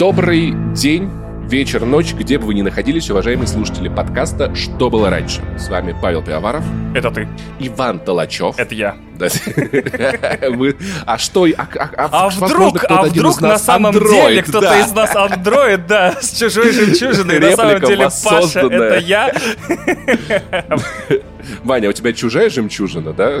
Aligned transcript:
Добрый 0.00 0.54
день, 0.74 1.10
вечер, 1.42 1.84
ночь, 1.84 2.14
где 2.14 2.38
бы 2.38 2.46
вы 2.46 2.54
ни 2.54 2.62
находились, 2.62 3.10
уважаемые 3.10 3.46
слушатели 3.46 3.90
подкаста 3.90 4.54
«Что 4.54 4.88
было 4.88 5.10
раньше?». 5.10 5.42
С 5.58 5.68
вами 5.68 5.94
Павел 6.00 6.22
Пиаваров. 6.22 6.64
Это 6.94 7.10
ты. 7.10 7.28
Иван 7.58 7.98
Толачев. 7.98 8.58
Это 8.58 8.74
я. 8.74 8.96
А 11.04 11.18
что? 11.18 11.46
А, 11.58 11.68
а, 11.76 12.08
а 12.10 12.28
вдруг, 12.30 12.82
а 12.88 13.02
вдруг 13.02 13.42
на 13.42 13.58
самом 13.58 13.92
деле 13.92 14.42
кто-то 14.42 14.80
из 14.80 14.90
нас 14.92 15.14
андроид, 15.14 15.86
да, 15.86 16.16
с 16.18 16.30
чужой 16.38 16.72
жемчужиной. 16.72 17.38
На 17.38 17.54
самом 17.54 17.80
деле 17.80 18.08
Паша, 18.24 18.60
это 18.60 18.96
я. 19.00 19.30
Ваня, 21.64 21.88
у 21.88 21.92
тебя 21.92 22.12
чужая 22.12 22.50
жемчужина, 22.50 23.12
да? 23.12 23.40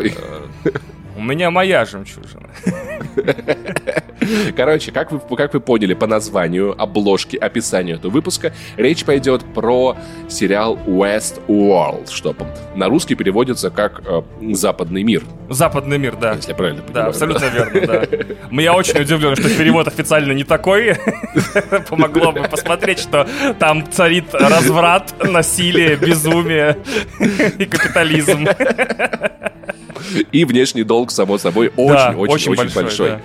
У 1.16 1.22
меня 1.22 1.50
моя 1.50 1.84
жемчужина. 1.84 2.48
Короче, 4.56 4.92
как 4.92 5.12
вы, 5.12 5.36
как 5.36 5.54
вы 5.54 5.60
поняли 5.60 5.94
по 5.94 6.06
названию, 6.06 6.80
обложке, 6.80 7.36
описанию 7.38 7.96
этого 7.96 8.10
выпуска, 8.10 8.52
речь 8.76 9.04
пойдет 9.04 9.44
про 9.54 9.96
сериал 10.28 10.78
West 10.86 11.40
World, 11.46 12.10
что 12.10 12.34
на 12.74 12.88
русский 12.88 13.14
переводится 13.14 13.70
как 13.70 14.02
э, 14.06 14.22
«Западный 14.52 15.02
мир». 15.02 15.22
«Западный 15.48 15.98
мир», 15.98 16.16
да. 16.16 16.34
Если 16.34 16.50
я 16.50 16.54
правильно 16.56 16.82
понимаю. 16.82 17.04
Да, 17.04 17.08
абсолютно 17.10 17.50
да. 17.50 17.54
верно, 17.54 17.86
да. 17.86 18.60
Я 18.62 18.74
очень 18.74 19.00
удивлен, 19.00 19.36
что 19.36 19.48
перевод 19.48 19.88
официально 19.88 20.32
не 20.32 20.44
такой. 20.44 20.96
Помогло 21.88 22.32
бы 22.32 22.42
посмотреть, 22.44 23.00
что 23.00 23.26
там 23.58 23.90
царит 23.90 24.32
разврат, 24.32 25.14
насилие, 25.22 25.96
безумие 25.96 26.78
и 27.58 27.64
капитализм. 27.64 27.99
И 30.32 30.44
внешний 30.44 30.82
долг, 30.82 31.10
само 31.10 31.38
собой, 31.38 31.72
очень-очень-очень 31.76 32.56
да, 32.56 32.56
большой. 32.56 32.82
большой. 32.82 33.10
Да. 33.10 33.20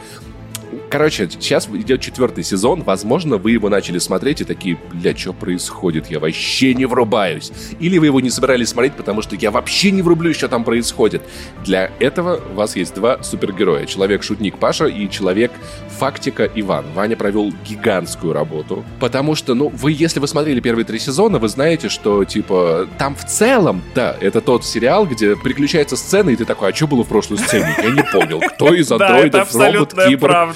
Короче, 0.95 1.29
сейчас 1.29 1.67
идет 1.67 1.99
четвертый 1.99 2.45
сезон. 2.45 2.81
Возможно, 2.81 3.35
вы 3.35 3.51
его 3.51 3.67
начали 3.67 3.97
смотреть 3.97 4.39
и 4.39 4.43
такие, 4.45 4.77
бля, 4.93 5.13
что 5.13 5.33
происходит? 5.33 6.09
Я 6.09 6.21
вообще 6.21 6.73
не 6.73 6.85
врубаюсь. 6.85 7.51
Или 7.81 7.97
вы 7.97 8.05
его 8.05 8.21
не 8.21 8.29
собирались 8.29 8.69
смотреть, 8.69 8.93
потому 8.93 9.21
что 9.21 9.35
я 9.35 9.51
вообще 9.51 9.91
не 9.91 10.01
врублюсь, 10.01 10.37
что 10.37 10.47
там 10.47 10.63
происходит. 10.63 11.21
Для 11.65 11.91
этого 11.99 12.39
у 12.49 12.53
вас 12.53 12.77
есть 12.77 12.95
два 12.95 13.21
супергероя. 13.23 13.85
Человек-шутник 13.85 14.57
Паша 14.57 14.85
и 14.85 15.09
человек-фактика 15.09 16.49
Иван. 16.55 16.85
Ваня 16.95 17.17
провел 17.17 17.51
гигантскую 17.67 18.31
работу. 18.31 18.85
Потому 19.01 19.35
что, 19.35 19.53
ну, 19.53 19.67
вы, 19.67 19.91
если 19.91 20.21
вы 20.21 20.29
смотрели 20.29 20.61
первые 20.61 20.85
три 20.85 20.99
сезона, 20.99 21.39
вы 21.39 21.49
знаете, 21.49 21.89
что, 21.89 22.23
типа, 22.23 22.87
там 22.97 23.15
в 23.17 23.25
целом, 23.25 23.81
да, 23.95 24.15
это 24.21 24.39
тот 24.39 24.63
сериал, 24.63 25.05
где 25.05 25.35
приключается 25.35 25.97
сцена, 25.97 26.29
и 26.29 26.37
ты 26.37 26.45
такой, 26.45 26.71
а 26.71 26.73
что 26.73 26.87
было 26.87 27.03
в 27.03 27.09
прошлой 27.09 27.39
сцене? 27.39 27.75
Я 27.83 27.89
не 27.89 28.03
понял. 28.13 28.39
Кто 28.39 28.73
из 28.73 28.89
андроидов, 28.93 29.53
робот, 29.53 29.93
киборг? 30.07 30.55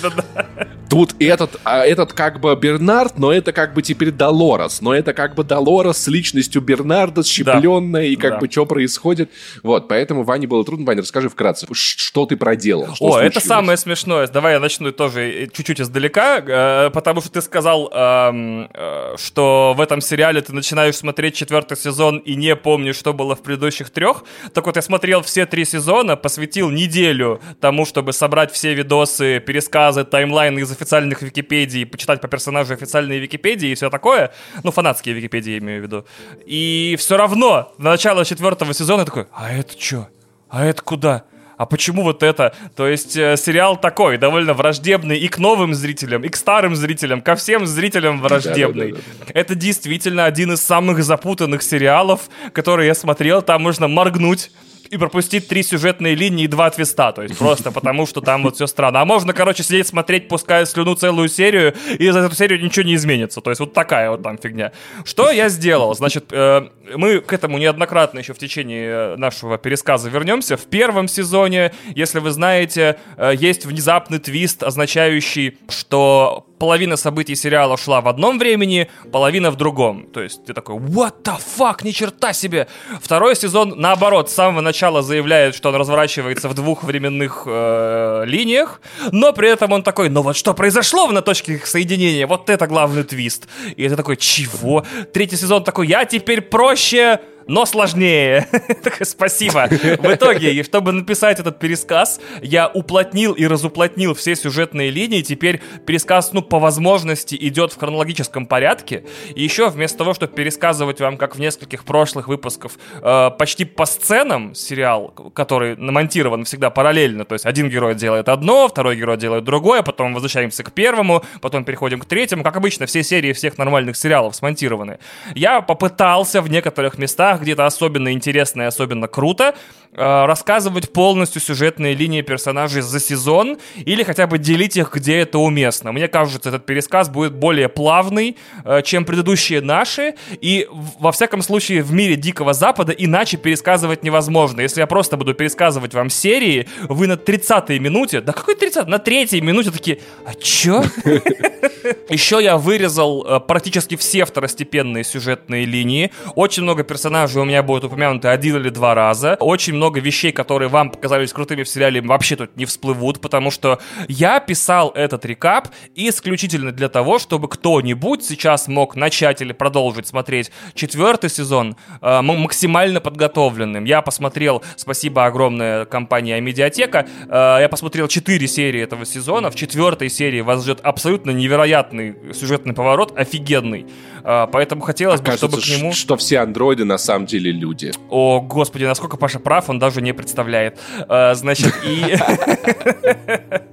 Тут 0.90 1.16
этот, 1.20 1.60
а 1.64 1.86
этот 1.86 2.14
как 2.14 2.40
бы 2.40 2.56
Бернард, 2.56 3.20
но 3.20 3.32
это 3.32 3.54
как 3.54 3.76
бы 3.76 3.84
теперь 3.84 4.10
Долорес. 4.10 4.82
Но 4.82 4.96
это 4.96 5.14
как 5.14 5.36
бы 5.36 5.44
Долорес 5.44 5.98
с 5.98 6.08
личностью 6.08 6.62
Бернарда, 6.64 7.24
щепленная, 7.24 8.02
да. 8.02 8.08
и 8.08 8.16
как 8.16 8.34
да. 8.34 8.38
бы 8.40 8.50
что 8.50 8.66
происходит. 8.66 9.30
Вот, 9.62 9.88
поэтому 9.88 10.24
Ване 10.24 10.48
было 10.48 10.66
трудно. 10.66 10.88
Ваня, 10.88 11.04
расскажи 11.04 11.30
вкратце, 11.30 11.68
что 11.72 12.26
ты 12.26 12.38
проделал? 12.38 12.96
Что 12.96 13.06
О, 13.06 13.12
случилось? 13.12 13.36
это 13.36 13.40
самое 13.40 13.78
смешное. 13.78 14.28
Давай 14.28 14.54
я 14.54 14.60
начну 14.60 14.92
тоже 14.92 15.44
э, 15.44 15.48
чуть-чуть 15.54 15.80
издалека, 15.80 16.40
э, 16.40 16.90
потому 16.90 17.22
что 17.22 17.32
ты 17.32 17.42
сказал, 17.44 17.92
эм, 17.94 18.70
э, 18.74 19.16
что 19.18 19.76
в 19.78 19.82
этом 19.82 20.02
сериале 20.02 20.42
ты 20.42 20.54
начинаешь 20.54 20.96
смотреть 20.96 21.36
четвертый 21.36 21.78
сезон 21.78 22.18
и 22.18 22.34
не 22.34 22.56
помнишь, 22.56 22.96
что 22.96 23.14
было 23.14 23.36
в 23.36 23.44
предыдущих 23.44 23.92
трех. 23.92 24.24
Так 24.56 24.66
вот, 24.66 24.76
я 24.76 24.82
смотрел 24.82 25.22
все 25.22 25.46
три 25.46 25.66
сезона, 25.66 26.16
посвятил 26.16 26.72
неделю 26.72 27.40
тому, 27.62 27.86
чтобы 27.86 28.12
собрать 28.12 28.52
все 28.52 28.74
видосы, 28.74 29.40
пересказы, 29.40 30.04
таймлайн 30.10 30.58
из 30.58 30.72
официальных 30.72 31.22
Википедий, 31.22 31.86
почитать 31.86 32.22
по 32.22 32.28
персонажу 32.28 32.74
официальные 32.74 33.20
Википедии 33.20 33.70
и 33.70 33.76
все 33.76 33.90
такое. 33.90 34.32
Ну, 34.64 34.72
фанатские 34.72 35.16
Википедии, 35.16 35.52
я 35.52 35.58
имею 35.60 35.82
в 35.82 35.84
виду. 35.84 36.06
И 36.46 36.96
все 37.00 37.18
равно, 37.18 37.74
на 37.78 37.92
начало 37.92 38.26
четвертого 38.26 38.74
сезона 38.74 39.06
такой, 39.06 39.28
а 39.34 39.52
это 39.52 39.80
что? 39.80 40.10
А 40.50 40.66
это 40.66 40.82
куда? 40.82 41.26
а 41.60 41.66
почему 41.66 42.04
вот 42.04 42.24
это? 42.24 42.56
То 42.74 42.88
есть 42.88 43.18
э, 43.18 43.36
сериал 43.36 43.76
такой, 43.76 44.18
довольно 44.18 44.54
враждебный 44.54 45.20
и 45.20 45.28
к 45.28 45.40
новым 45.40 45.74
зрителям, 45.74 46.24
и 46.24 46.30
к 46.30 46.38
старым 46.38 46.74
зрителям, 46.74 47.22
ко 47.22 47.36
всем 47.36 47.68
зрителям 47.68 48.22
враждебный. 48.22 48.94
Да, 48.94 48.98
да, 48.98 49.26
да, 49.28 49.32
это 49.34 49.56
действительно 49.56 50.24
один 50.24 50.54
из 50.54 50.62
самых 50.62 51.04
запутанных 51.04 51.62
сериалов, 51.62 52.30
которые 52.54 52.88
я 52.88 52.96
смотрел. 52.96 53.42
Там 53.42 53.62
можно 53.62 53.90
моргнуть 53.90 54.52
и 54.90 54.98
пропустить 54.98 55.48
три 55.48 55.64
сюжетные 55.64 56.16
линии 56.16 56.46
и 56.46 56.48
два 56.48 56.70
твиста, 56.70 57.12
то 57.12 57.22
есть 57.22 57.38
просто 57.38 57.72
потому, 57.72 58.06
что 58.06 58.22
там 58.22 58.44
вот 58.44 58.56
все 58.56 58.68
странно. 58.68 59.02
А 59.02 59.06
можно, 59.06 59.34
короче, 59.34 59.64
сидеть 59.64 59.88
смотреть, 59.88 60.28
пуская 60.28 60.66
слюну 60.66 60.96
целую 60.96 61.30
серию, 61.30 61.76
и 61.98 62.10
за 62.10 62.20
эту 62.20 62.36
серию 62.36 62.64
ничего 62.64 62.86
не 62.86 62.96
изменится. 62.96 63.42
То 63.42 63.52
есть 63.52 63.60
вот 63.60 63.74
такая 63.74 64.10
вот 64.10 64.24
там 64.24 64.38
фигня. 64.38 64.72
Что 65.06 65.32
я 65.32 65.50
сделал? 65.50 65.94
Значит, 65.96 66.26
э, 66.32 66.68
мы 66.96 67.20
к 67.20 67.32
этому 67.34 67.58
неоднократно 67.58 68.20
еще 68.20 68.34
в 68.34 68.40
течение 68.40 69.16
нашего 69.16 69.58
пересказа 69.58 70.10
вернемся. 70.10 70.58
В 70.58 70.66
первом 70.66 71.08
сезоне, 71.08 71.72
если 71.96 72.20
вы 72.20 72.32
знаете, 72.32 73.00
э, 73.18 73.34
есть 73.38 73.66
внезапный 73.66 74.20
твист, 74.20 74.64
означающий, 74.64 75.58
что 75.70 76.49
половина 76.60 76.98
событий 76.98 77.36
сериала 77.36 77.78
шла 77.78 78.02
в 78.02 78.08
одном 78.08 78.38
времени, 78.38 78.90
половина 79.12 79.50
в 79.50 79.56
другом. 79.56 80.08
То 80.14 80.22
есть 80.22 80.46
ты 80.46 80.54
такой, 80.54 80.76
what 80.76 81.24
the 81.24 81.38
fuck, 81.58 81.84
ни 81.84 81.92
черта 81.92 82.34
себе. 82.34 82.68
Второй 83.02 83.36
сезон, 83.36 83.74
наоборот, 83.78 84.30
с 84.30 84.34
самого 84.34 84.62
начала 84.62 85.02
заявляет, 85.02 85.56
что 85.56 85.70
он 85.70 85.76
разворачивается 85.76 86.50
в 86.50 86.54
двух 86.54 86.84
временных 86.84 87.44
э, 87.46 88.24
линиях, 88.26 88.82
но 89.12 89.34
при 89.34 89.50
этом 89.50 89.72
он 89.72 89.84
такой, 89.84 90.10
ну 90.10 90.22
вот 90.22 90.36
что 90.36 90.54
произошло 90.54 91.08
на 91.08 91.22
точке 91.22 91.54
их 91.54 91.66
соединения, 91.66 92.28
вот 92.28 92.50
это 92.50 92.68
главный 92.68 93.04
твист. 93.04 93.48
И 93.76 93.84
это 93.84 93.96
такой, 93.96 94.18
чего? 94.18 94.86
Третий 95.14 95.38
сезон 95.38 95.64
такой, 95.64 95.88
я 95.88 96.06
теперь 96.06 96.42
проще 96.42 97.22
но 97.50 97.66
сложнее. 97.66 98.48
Спасибо. 99.02 99.68
В 99.70 100.14
итоге, 100.14 100.64
чтобы 100.64 100.92
написать 100.92 101.40
этот 101.40 101.58
пересказ, 101.58 102.22
я 102.44 102.68
уплотнил 102.68 103.34
и 103.34 103.48
разуплотнил 103.48 104.14
все 104.14 104.36
сюжетные 104.36 104.92
линии. 104.92 105.22
Теперь 105.22 105.60
пересказ, 105.86 106.32
ну, 106.32 106.44
по 106.44 106.60
возможности 106.60 107.36
идет 107.36 107.74
в 107.74 107.80
хронологическом 107.80 108.46
порядке. 108.46 109.04
И 109.34 109.44
еще 109.44 109.70
вместо 109.70 109.98
того, 109.98 110.14
чтобы 110.14 110.34
пересказывать 110.34 111.02
вам, 111.02 111.18
как 111.18 111.36
в 111.36 111.40
нескольких 111.40 111.86
прошлых 111.86 112.28
выпусках, 112.28 112.74
э, 113.02 113.32
почти 113.38 113.66
по 113.66 113.88
сценам 113.88 114.54
сериал, 114.54 115.08
который 115.34 115.76
намонтирован 115.76 116.46
всегда 116.46 116.70
параллельно, 116.70 117.26
то 117.26 117.34
есть 117.34 117.48
один 117.48 117.70
герой 117.70 117.96
делает 117.96 118.30
одно, 118.30 118.68
второй 118.68 118.96
герой 118.96 119.18
делает 119.18 119.44
другое, 119.44 119.82
потом 119.82 120.14
возвращаемся 120.14 120.64
к 120.64 120.72
первому, 120.72 121.24
потом 121.42 121.64
переходим 121.64 122.00
к 122.00 122.06
третьему. 122.06 122.44
Как 122.44 122.58
обычно, 122.58 122.86
все 122.86 123.02
серии 123.02 123.34
всех 123.34 123.58
нормальных 123.58 123.98
сериалов 123.98 124.36
смонтированы. 124.36 125.00
Я 125.34 125.62
попытался 125.62 126.44
в 126.44 126.50
некоторых 126.52 127.00
местах 127.00 127.39
где-то 127.42 127.66
особенно 127.66 128.12
интересно 128.14 128.64
и 128.64 128.66
особенно 128.66 129.08
круто, 129.08 129.56
рассказывать 129.94 130.94
полностью 130.94 131.42
сюжетные 131.42 131.96
линии 131.96 132.22
персонажей 132.22 132.82
за 132.82 133.00
сезон 133.00 133.58
или 133.86 134.04
хотя 134.04 134.28
бы 134.28 134.38
делить 134.38 134.78
их, 134.78 134.94
где 134.94 135.18
это 135.18 135.40
уместно. 135.40 135.92
Мне 135.92 136.08
кажется, 136.08 136.50
этот 136.50 136.66
пересказ 136.66 137.10
будет 137.10 137.34
более 137.34 137.70
плавный, 137.70 138.38
э, 138.66 138.82
чем 138.84 139.06
предыдущие 139.06 139.62
наши, 139.62 140.16
и 140.42 140.68
во 141.00 141.12
всяком 141.12 141.42
случае 141.42 141.82
в 141.82 141.92
мире 141.92 142.16
Дикого 142.16 142.54
Запада 142.54 142.92
иначе 142.92 143.38
пересказывать 143.38 144.04
невозможно. 144.04 144.62
Если 144.62 144.82
я 144.82 144.88
просто 144.88 145.18
буду 145.18 145.34
пересказывать 145.34 145.94
вам 145.94 146.10
серии, 146.10 146.68
вы 146.84 147.08
на 147.08 147.14
30-й 147.14 147.80
минуте, 147.80 148.22
да 148.22 148.34
какой 148.34 148.56
30 148.56 148.88
на 148.88 149.00
третьей 149.00 149.42
минуте 149.42 149.72
такие, 149.72 150.00
а 150.26 150.36
чё? 150.36 150.84
Еще 152.10 152.40
я 152.42 152.58
вырезал 152.58 153.26
э, 153.26 153.40
практически 153.40 153.96
все 153.96 154.26
второстепенные 154.26 155.04
сюжетные 155.04 155.66
линии. 155.66 156.12
Очень 156.36 156.64
много 156.64 156.84
персонажей 156.84 157.42
у 157.42 157.46
меня 157.46 157.64
будут 157.64 157.86
упомянуты 157.86 158.28
один 158.28 158.58
или 158.58 158.70
два 158.70 158.94
раза. 158.94 159.36
Очень 159.40 159.76
много 159.80 160.02
вещей, 160.02 160.34
которые 160.34 160.68
вам 160.68 160.92
показались 160.92 161.32
крутыми 161.32 161.64
в 161.64 161.70
сериале, 161.70 162.02
вообще 162.02 162.36
тут 162.36 162.58
не 162.58 162.66
всплывут, 162.66 163.22
потому 163.22 163.50
что 163.50 163.80
я 164.10 164.42
писал 164.42 164.92
этот 164.94 165.26
рекап 165.26 165.70
исключительно 165.96 166.74
для 166.74 166.90
того, 166.90 167.18
чтобы 167.18 167.48
кто-нибудь 167.48 168.26
сейчас 168.26 168.68
мог 168.68 168.98
начать 168.98 169.42
или 169.42 169.54
продолжить 169.54 170.06
смотреть 170.06 170.52
четвертый 170.74 171.30
сезон 171.30 171.78
э, 172.02 172.22
максимально 172.22 173.00
подготовленным. 173.00 173.86
Я 173.86 174.02
посмотрел, 174.02 174.62
спасибо 174.76 175.26
огромное 175.26 175.86
компании 175.86 176.34
Амедиатека, 176.34 177.08
э, 177.30 177.58
я 177.62 177.70
посмотрел 177.70 178.10
четыре 178.10 178.48
серии 178.50 178.82
этого 178.82 179.06
сезона. 179.06 179.50
В 179.50 179.56
четвертой 179.56 180.10
серии 180.10 180.42
вас 180.42 180.64
ждет 180.64 180.82
абсолютно 180.84 181.32
невероятный 181.32 182.16
сюжетный 182.34 182.74
поворот, 182.74 183.18
офигенный. 183.18 183.86
Э, 184.26 184.46
поэтому 184.52 184.82
хотелось 184.82 185.22
бы, 185.22 185.32
чтобы 185.32 185.62
к 185.62 185.68
нему... 185.68 185.94
что 185.94 186.18
все 186.18 186.40
андроиды 186.40 186.84
на 186.84 186.98
самом 186.98 187.26
деле 187.26 187.52
люди. 187.52 187.92
О, 188.10 188.42
господи, 188.42 188.84
насколько 188.84 189.16
Паша 189.16 189.40
прав, 189.40 189.69
он 189.70 189.80
даже 189.80 190.02
не 190.02 190.14
представляет. 190.14 190.80
Э, 191.08 191.34
значит, 191.36 191.74
и... 191.84 192.18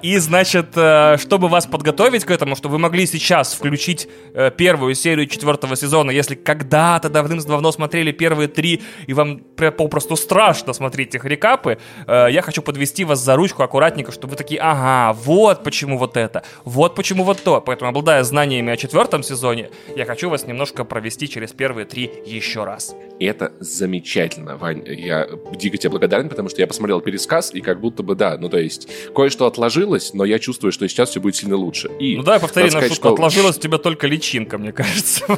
И, 0.03 0.19
значит, 0.19 0.69
э, 0.77 1.17
чтобы 1.19 1.49
вас 1.49 1.67
подготовить 1.67 2.25
к 2.25 2.31
этому, 2.31 2.55
чтобы 2.55 2.75
вы 2.75 2.79
могли 2.79 3.07
сейчас 3.07 3.55
включить 3.55 4.09
э, 4.35 4.51
первую 4.57 4.95
серию 4.95 5.27
четвертого 5.27 5.75
сезона, 5.75 6.11
если 6.11 6.35
когда-то 6.37 7.09
давным-давно 7.09 7.73
смотрели 7.73 8.13
первые 8.13 8.47
три, 8.47 8.83
и 9.07 9.15
вам 9.15 9.41
попросту 9.57 10.15
страшно 10.17 10.75
смотреть 10.75 11.15
их 11.15 11.25
рекапы, 11.25 11.79
я 12.07 12.43
хочу 12.43 12.63
подвести 12.63 13.05
вас 13.05 13.21
за 13.21 13.35
ручку 13.37 13.63
аккуратненько, 13.63 14.13
чтобы 14.13 14.33
вы 14.33 14.37
такие, 14.37 14.61
ага, 14.61 15.19
вот 15.25 15.65
почему 15.65 15.99
вот 15.99 16.17
это, 16.17 16.43
вот 16.65 16.95
почему 16.95 17.25
вот 17.25 17.43
то. 17.43 17.61
Поэтому, 17.61 17.91
обладая 17.91 18.23
знаниями 18.23 18.73
о 18.73 18.77
четвертом 18.77 19.23
сезоне, 19.23 19.71
я 19.97 20.05
хочу 20.05 20.31
вас 20.31 20.47
немножко 20.47 20.85
провести 20.85 21.29
через 21.29 21.53
первые 21.53 21.87
три 21.87 22.11
еще 22.27 22.65
раз. 22.65 22.95
И 23.19 23.25
это 23.25 23.53
замечательно, 23.61 24.57
Вань. 24.57 24.83
Я 24.87 25.29
дико 25.55 25.77
тебе 25.77 25.91
благодарен, 25.91 26.29
потому 26.29 26.49
что 26.49 26.61
я 26.61 26.67
посмотрел 26.67 27.01
пересказ, 27.01 27.55
и 27.55 27.61
как 27.61 27.81
будто 27.81 28.03
бы, 28.03 28.15
да, 28.15 28.37
ну 28.39 28.49
то 28.49 28.59
есть, 28.59 28.89
кое-что 29.15 29.47
отложилось, 29.47 30.13
но 30.15 30.25
я 30.25 30.39
чувствую, 30.39 30.73
что 30.73 30.89
сейчас 30.89 31.11
все 31.11 31.21
будет 31.21 31.37
сильно 31.37 31.57
лучше. 31.57 31.89
И, 31.99 32.17
ну 32.17 32.23
да, 32.23 32.39
повтори 32.39 32.71
на 32.71 32.81
шутку, 32.81 32.95
что... 32.95 33.13
отложилась 33.15 33.57
у 33.57 33.61
тебя 33.61 33.79
только 33.79 34.07
личинка, 34.07 34.59
мне 34.59 34.73
кажется. 34.73 35.25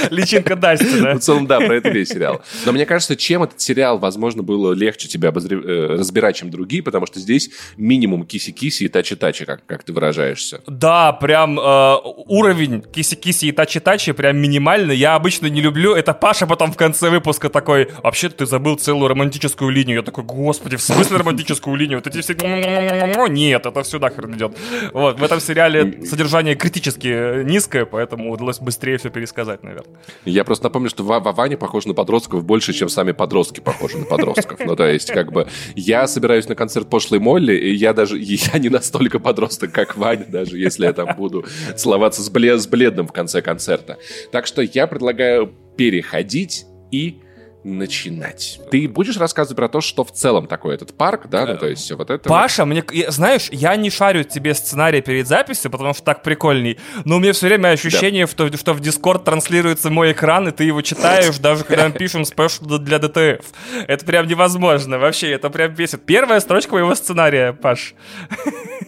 Личинка 0.10 0.56
Дасти, 0.56 1.00
да? 1.00 1.14
В 1.14 1.20
целом, 1.20 1.46
да, 1.46 1.58
про 1.58 1.76
это 1.76 1.90
весь 1.90 2.08
сериал. 2.08 2.42
Но 2.64 2.72
мне 2.72 2.86
кажется, 2.86 3.16
чем 3.16 3.42
этот 3.42 3.60
сериал, 3.60 3.98
возможно, 3.98 4.42
было 4.42 4.72
легче 4.72 5.08
тебя 5.08 5.30
э, 5.30 5.86
разбирать, 5.98 6.36
чем 6.36 6.50
другие, 6.50 6.82
потому 6.82 7.06
что 7.06 7.20
здесь 7.20 7.50
минимум 7.76 8.26
киси-киси 8.26 8.84
и 8.84 8.88
тачи-тачи, 8.88 9.44
как, 9.44 9.64
как 9.66 9.82
ты 9.82 9.92
выражаешься. 9.92 10.62
Да, 10.66 11.12
прям 11.12 11.58
э, 11.58 11.96
уровень 12.26 12.82
киси-киси 12.82 13.46
и 13.46 13.52
тачи-тачи 13.52 14.12
прям 14.12 14.38
минимальный. 14.38 14.96
Я 14.96 15.14
обычно 15.14 15.46
не 15.46 15.60
люблю. 15.60 15.89
Это 15.94 16.14
Паша 16.14 16.46
потом 16.46 16.72
в 16.72 16.76
конце 16.76 17.10
выпуска 17.10 17.48
такой, 17.48 17.88
вообще-то 18.02 18.36
ты 18.36 18.46
забыл 18.46 18.76
целую 18.76 19.08
романтическую 19.08 19.70
линию. 19.70 19.96
Я 19.96 20.02
такой, 20.02 20.24
господи, 20.24 20.76
в 20.76 20.82
смысле 20.82 21.18
романтическую 21.18 21.76
линию? 21.76 21.98
Вот 21.98 22.06
эти 22.06 22.20
все... 22.20 22.34
Нет, 23.28 23.66
это 23.66 23.82
все 23.82 23.98
нахрен 23.98 24.34
идет. 24.34 24.56
Вот, 24.92 25.18
в 25.18 25.22
этом 25.22 25.40
сериале 25.40 26.04
содержание 26.04 26.54
критически 26.54 27.44
низкое, 27.44 27.84
поэтому 27.84 28.30
удалось 28.30 28.58
быстрее 28.58 28.98
все 28.98 29.10
пересказать, 29.10 29.62
наверное. 29.62 29.96
Я 30.24 30.44
просто 30.44 30.64
напомню, 30.64 30.90
что 30.90 31.02
Ваня 31.02 31.56
похож 31.56 31.86
на 31.86 31.94
подростков 31.94 32.44
больше, 32.44 32.72
чем 32.72 32.88
сами 32.88 33.12
подростки 33.12 33.60
похожи 33.60 33.98
на 33.98 34.04
подростков. 34.04 34.60
Ну, 34.64 34.76
то 34.76 34.86
есть, 34.86 35.10
как 35.10 35.32
бы, 35.32 35.46
я 35.74 36.06
собираюсь 36.06 36.48
на 36.48 36.54
концерт 36.54 36.88
пошлой 36.88 37.18
Молли, 37.18 37.54
и 37.54 37.74
я 37.74 37.92
даже, 37.92 38.18
я 38.18 38.58
не 38.58 38.68
настолько 38.68 39.18
подросток, 39.18 39.72
как 39.72 39.96
Ваня, 39.96 40.26
даже 40.26 40.58
если 40.58 40.86
я 40.86 40.92
там 40.92 41.16
буду 41.16 41.44
словаться 41.76 42.22
с, 42.22 42.30
блед, 42.30 42.60
с 42.60 42.66
бледным 42.66 43.06
в 43.06 43.12
конце 43.12 43.42
концерта. 43.42 43.98
Так 44.32 44.46
что 44.46 44.62
я 44.62 44.86
предлагаю 44.86 45.52
переходить 45.80 46.66
и 46.90 47.22
начинать. 47.64 48.60
Ты 48.70 48.86
будешь 48.86 49.16
рассказывать 49.16 49.56
про 49.56 49.68
то, 49.70 49.80
что 49.80 50.04
в 50.04 50.12
целом 50.12 50.46
такое 50.46 50.74
этот 50.74 50.94
парк, 50.94 51.28
да, 51.30 51.46
ну 51.46 51.56
то 51.56 51.68
есть 51.68 51.82
все 51.82 51.96
вот 51.96 52.10
это. 52.10 52.28
Паша, 52.28 52.66
мне, 52.66 52.84
знаешь, 53.08 53.48
я 53.50 53.74
не 53.76 53.88
шарю 53.88 54.24
тебе 54.24 54.52
сценарий 54.52 55.00
перед 55.00 55.26
записью, 55.26 55.70
потому 55.70 55.94
что 55.94 56.02
так 56.02 56.22
прикольней, 56.22 56.78
но 57.06 57.16
у 57.16 57.18
меня 57.18 57.32
все 57.32 57.46
время 57.46 57.68
ощущение, 57.68 58.26
да. 58.26 58.30
что, 58.30 58.56
что 58.58 58.74
в 58.74 58.82
Discord 58.82 59.24
транслируется 59.24 59.88
мой 59.88 60.12
экран, 60.12 60.48
и 60.48 60.50
ты 60.50 60.64
его 60.64 60.82
читаешь, 60.82 61.38
даже 61.40 61.64
когда 61.64 61.88
мы 61.88 61.94
пишем 61.94 62.26
special 62.26 62.66
для 62.66 62.98
DTF. 62.98 63.46
Это 63.86 64.04
прям 64.04 64.26
невозможно, 64.26 64.98
вообще, 64.98 65.30
это 65.30 65.48
прям 65.48 65.74
бесит. 65.74 66.04
Первая 66.04 66.40
строчка 66.40 66.74
моего 66.74 66.94
сценария, 66.94 67.54
Паш 67.54 67.94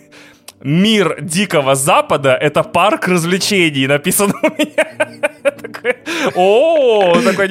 мир 0.62 1.18
Дикого 1.20 1.74
Запада— 1.74 2.34
это 2.40 2.62
парк 2.62 3.08
развлечений, 3.08 3.86
написано 3.86 4.34
у 4.42 4.46
меня. 4.46 4.86
О, 6.34 7.20
такой 7.20 7.50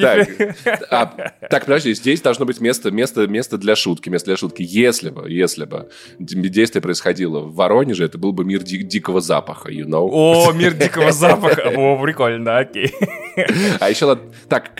а, 0.90 1.06
Так, 1.50 1.66
подожди, 1.66 1.94
здесь 1.94 2.20
должно 2.20 2.46
быть 2.46 2.60
место, 2.60 2.90
место, 2.90 3.26
место 3.26 3.58
для 3.58 3.76
шутки, 3.76 4.08
место 4.08 4.26
для 4.26 4.36
шутки. 4.36 4.62
Если 4.62 5.10
бы, 5.10 5.30
если 5.30 5.64
бы 5.64 5.88
действие 6.18 6.82
происходило 6.82 7.40
в 7.40 7.54
Воронеже, 7.54 8.04
это 8.04 8.18
был 8.18 8.32
бы 8.32 8.44
мир 8.44 8.62
дикого 8.62 9.20
запаха, 9.20 9.70
you 9.70 9.84
know? 9.84 10.08
О, 10.10 10.52
мир 10.52 10.72
дикого 10.72 11.12
запаха. 11.12 11.72
О, 11.76 12.02
прикольно, 12.02 12.58
окей. 12.58 12.92
А 13.80 13.90
еще, 13.90 14.18
так, 14.48 14.70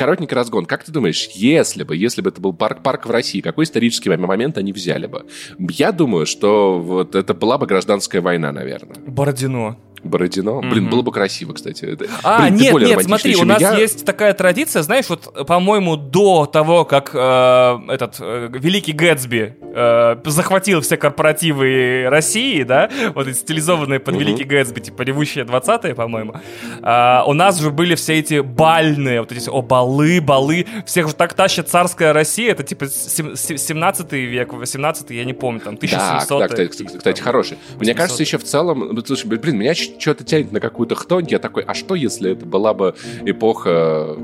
коротенький 0.00 0.34
разгон. 0.34 0.64
Как 0.64 0.82
ты 0.82 0.92
думаешь, 0.92 1.28
если 1.34 1.84
бы, 1.84 1.94
если 1.94 2.22
бы 2.22 2.30
это 2.30 2.40
был 2.40 2.54
парк, 2.54 2.82
парк 2.82 3.04
в 3.04 3.10
России, 3.10 3.42
какой 3.42 3.64
исторический 3.64 4.08
момент 4.08 4.56
они 4.56 4.72
взяли 4.72 5.06
бы? 5.06 5.26
Я 5.58 5.92
думаю, 5.92 6.24
что 6.24 6.80
вот 6.80 7.14
это 7.14 7.34
была 7.34 7.58
бы 7.58 7.66
гражданская 7.66 8.22
война, 8.22 8.50
наверное. 8.50 8.96
Бородино. 9.06 9.76
Бородино. 10.10 10.60
Mm-hmm. 10.60 10.70
Блин, 10.70 10.90
было 10.90 11.02
бы 11.02 11.12
красиво, 11.12 11.52
кстати. 11.52 11.96
А, 12.22 12.42
Блин, 12.42 12.56
нет, 12.56 12.74
нет, 12.74 13.02
смотри, 13.04 13.36
у 13.36 13.44
нас 13.44 13.60
я. 13.60 13.78
есть 13.78 14.04
такая 14.04 14.34
традиция, 14.34 14.82
знаешь, 14.82 15.08
вот, 15.08 15.46
по-моему, 15.46 15.96
до 15.96 16.46
того, 16.46 16.84
как 16.84 17.12
э, 17.14 17.78
этот 17.88 18.16
э, 18.20 18.48
великий 18.52 18.92
Гэтсби 18.92 19.56
э, 19.62 20.16
захватил 20.24 20.80
все 20.80 20.96
корпоративы 20.96 22.06
России, 22.08 22.62
да, 22.62 22.90
вот 23.14 23.28
эти 23.28 23.36
стилизованные 23.36 24.00
под 24.00 24.14
mm-hmm. 24.14 24.18
великий 24.18 24.44
Гэтсби, 24.44 24.80
типа 24.80 25.02
ревущие 25.02 25.44
20-е, 25.44 25.94
по-моему, 25.94 26.34
э, 26.82 27.22
у 27.26 27.32
нас 27.32 27.60
же 27.60 27.70
были 27.70 27.94
все 27.94 28.18
эти 28.18 28.40
бальные, 28.40 29.20
вот 29.20 29.32
эти, 29.32 29.48
о, 29.48 29.62
балы, 29.62 30.20
балы, 30.20 30.66
всех 30.84 31.08
же 31.08 31.14
так 31.14 31.34
тащит 31.34 31.68
царская 31.68 32.12
Россия, 32.12 32.52
это 32.52 32.64
типа 32.64 32.86
17 32.86 34.12
век, 34.12 34.52
18 34.52 35.10
я 35.10 35.24
не 35.24 35.34
помню, 35.34 35.60
там, 35.60 35.74
1700 35.74 36.28
Да, 36.28 36.48
да 36.48 36.48
кстати, 36.48 36.96
кстати, 36.96 37.20
хороший. 37.20 37.58
Мне 37.78 37.94
кажется, 37.94 38.22
еще 38.22 38.38
в 38.38 38.44
целом, 38.44 39.00
слушай, 39.06 39.26
блин, 39.26 39.56
меня 39.56 39.74
что-то 40.00 40.24
тянет 40.24 40.52
на 40.52 40.60
какую-то 40.60 40.94
хтонь. 40.94 41.26
Я 41.28 41.38
такой, 41.38 41.62
а 41.62 41.74
что, 41.74 41.94
если 41.94 42.32
это 42.32 42.46
была 42.46 42.74
бы 42.74 42.94
эпоха 43.24 44.16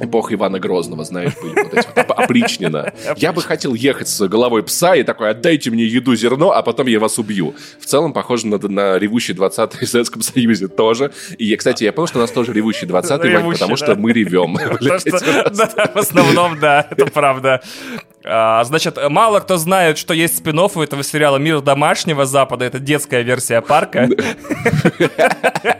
эпоха 0.00 0.34
Ивана 0.34 0.58
Грозного, 0.58 1.04
знаешь, 1.04 1.32
были 1.40 1.62
вот 1.62 1.74
эти 1.74 1.86
вот 1.94 2.10
опричнина. 2.10 2.92
Я 3.16 3.32
бы 3.32 3.42
хотел 3.42 3.74
ехать 3.74 4.08
с 4.08 4.26
головой 4.28 4.62
пса 4.62 4.94
и 4.94 5.02
такой, 5.02 5.30
отдайте 5.30 5.70
мне 5.70 5.84
еду, 5.84 6.14
зерно, 6.14 6.52
а 6.52 6.62
потом 6.62 6.86
я 6.86 7.00
вас 7.00 7.18
убью. 7.18 7.54
В 7.80 7.86
целом, 7.86 8.12
похоже 8.12 8.46
на, 8.46 8.58
на 8.58 8.98
ревущий 8.98 9.34
20-й 9.34 9.84
в 9.84 9.88
Советском 9.88 10.22
Союзе 10.22 10.68
тоже. 10.68 11.12
И, 11.38 11.54
кстати, 11.56 11.84
я 11.84 11.92
понял, 11.92 12.08
что 12.08 12.18
у 12.18 12.22
нас 12.22 12.30
тоже 12.30 12.52
ревущий 12.52 12.86
20-й, 12.86 13.52
потому 13.52 13.76
что 13.76 13.94
мы 13.94 14.12
ревем. 14.12 14.56
В 15.96 15.98
основном, 15.98 16.58
да, 16.58 16.86
это 16.90 17.06
правда. 17.06 17.62
А, 18.28 18.64
значит, 18.64 18.98
мало 19.08 19.38
кто 19.40 19.56
знает, 19.56 19.98
что 19.98 20.12
есть 20.12 20.38
спин 20.38 20.58
у 20.58 20.82
этого 20.82 21.04
сериала 21.04 21.36
«Мир 21.36 21.60
домашнего 21.60 22.26
Запада». 22.26 22.64
Это 22.64 22.80
детская 22.80 23.22
версия 23.22 23.60
парка. 23.60 24.08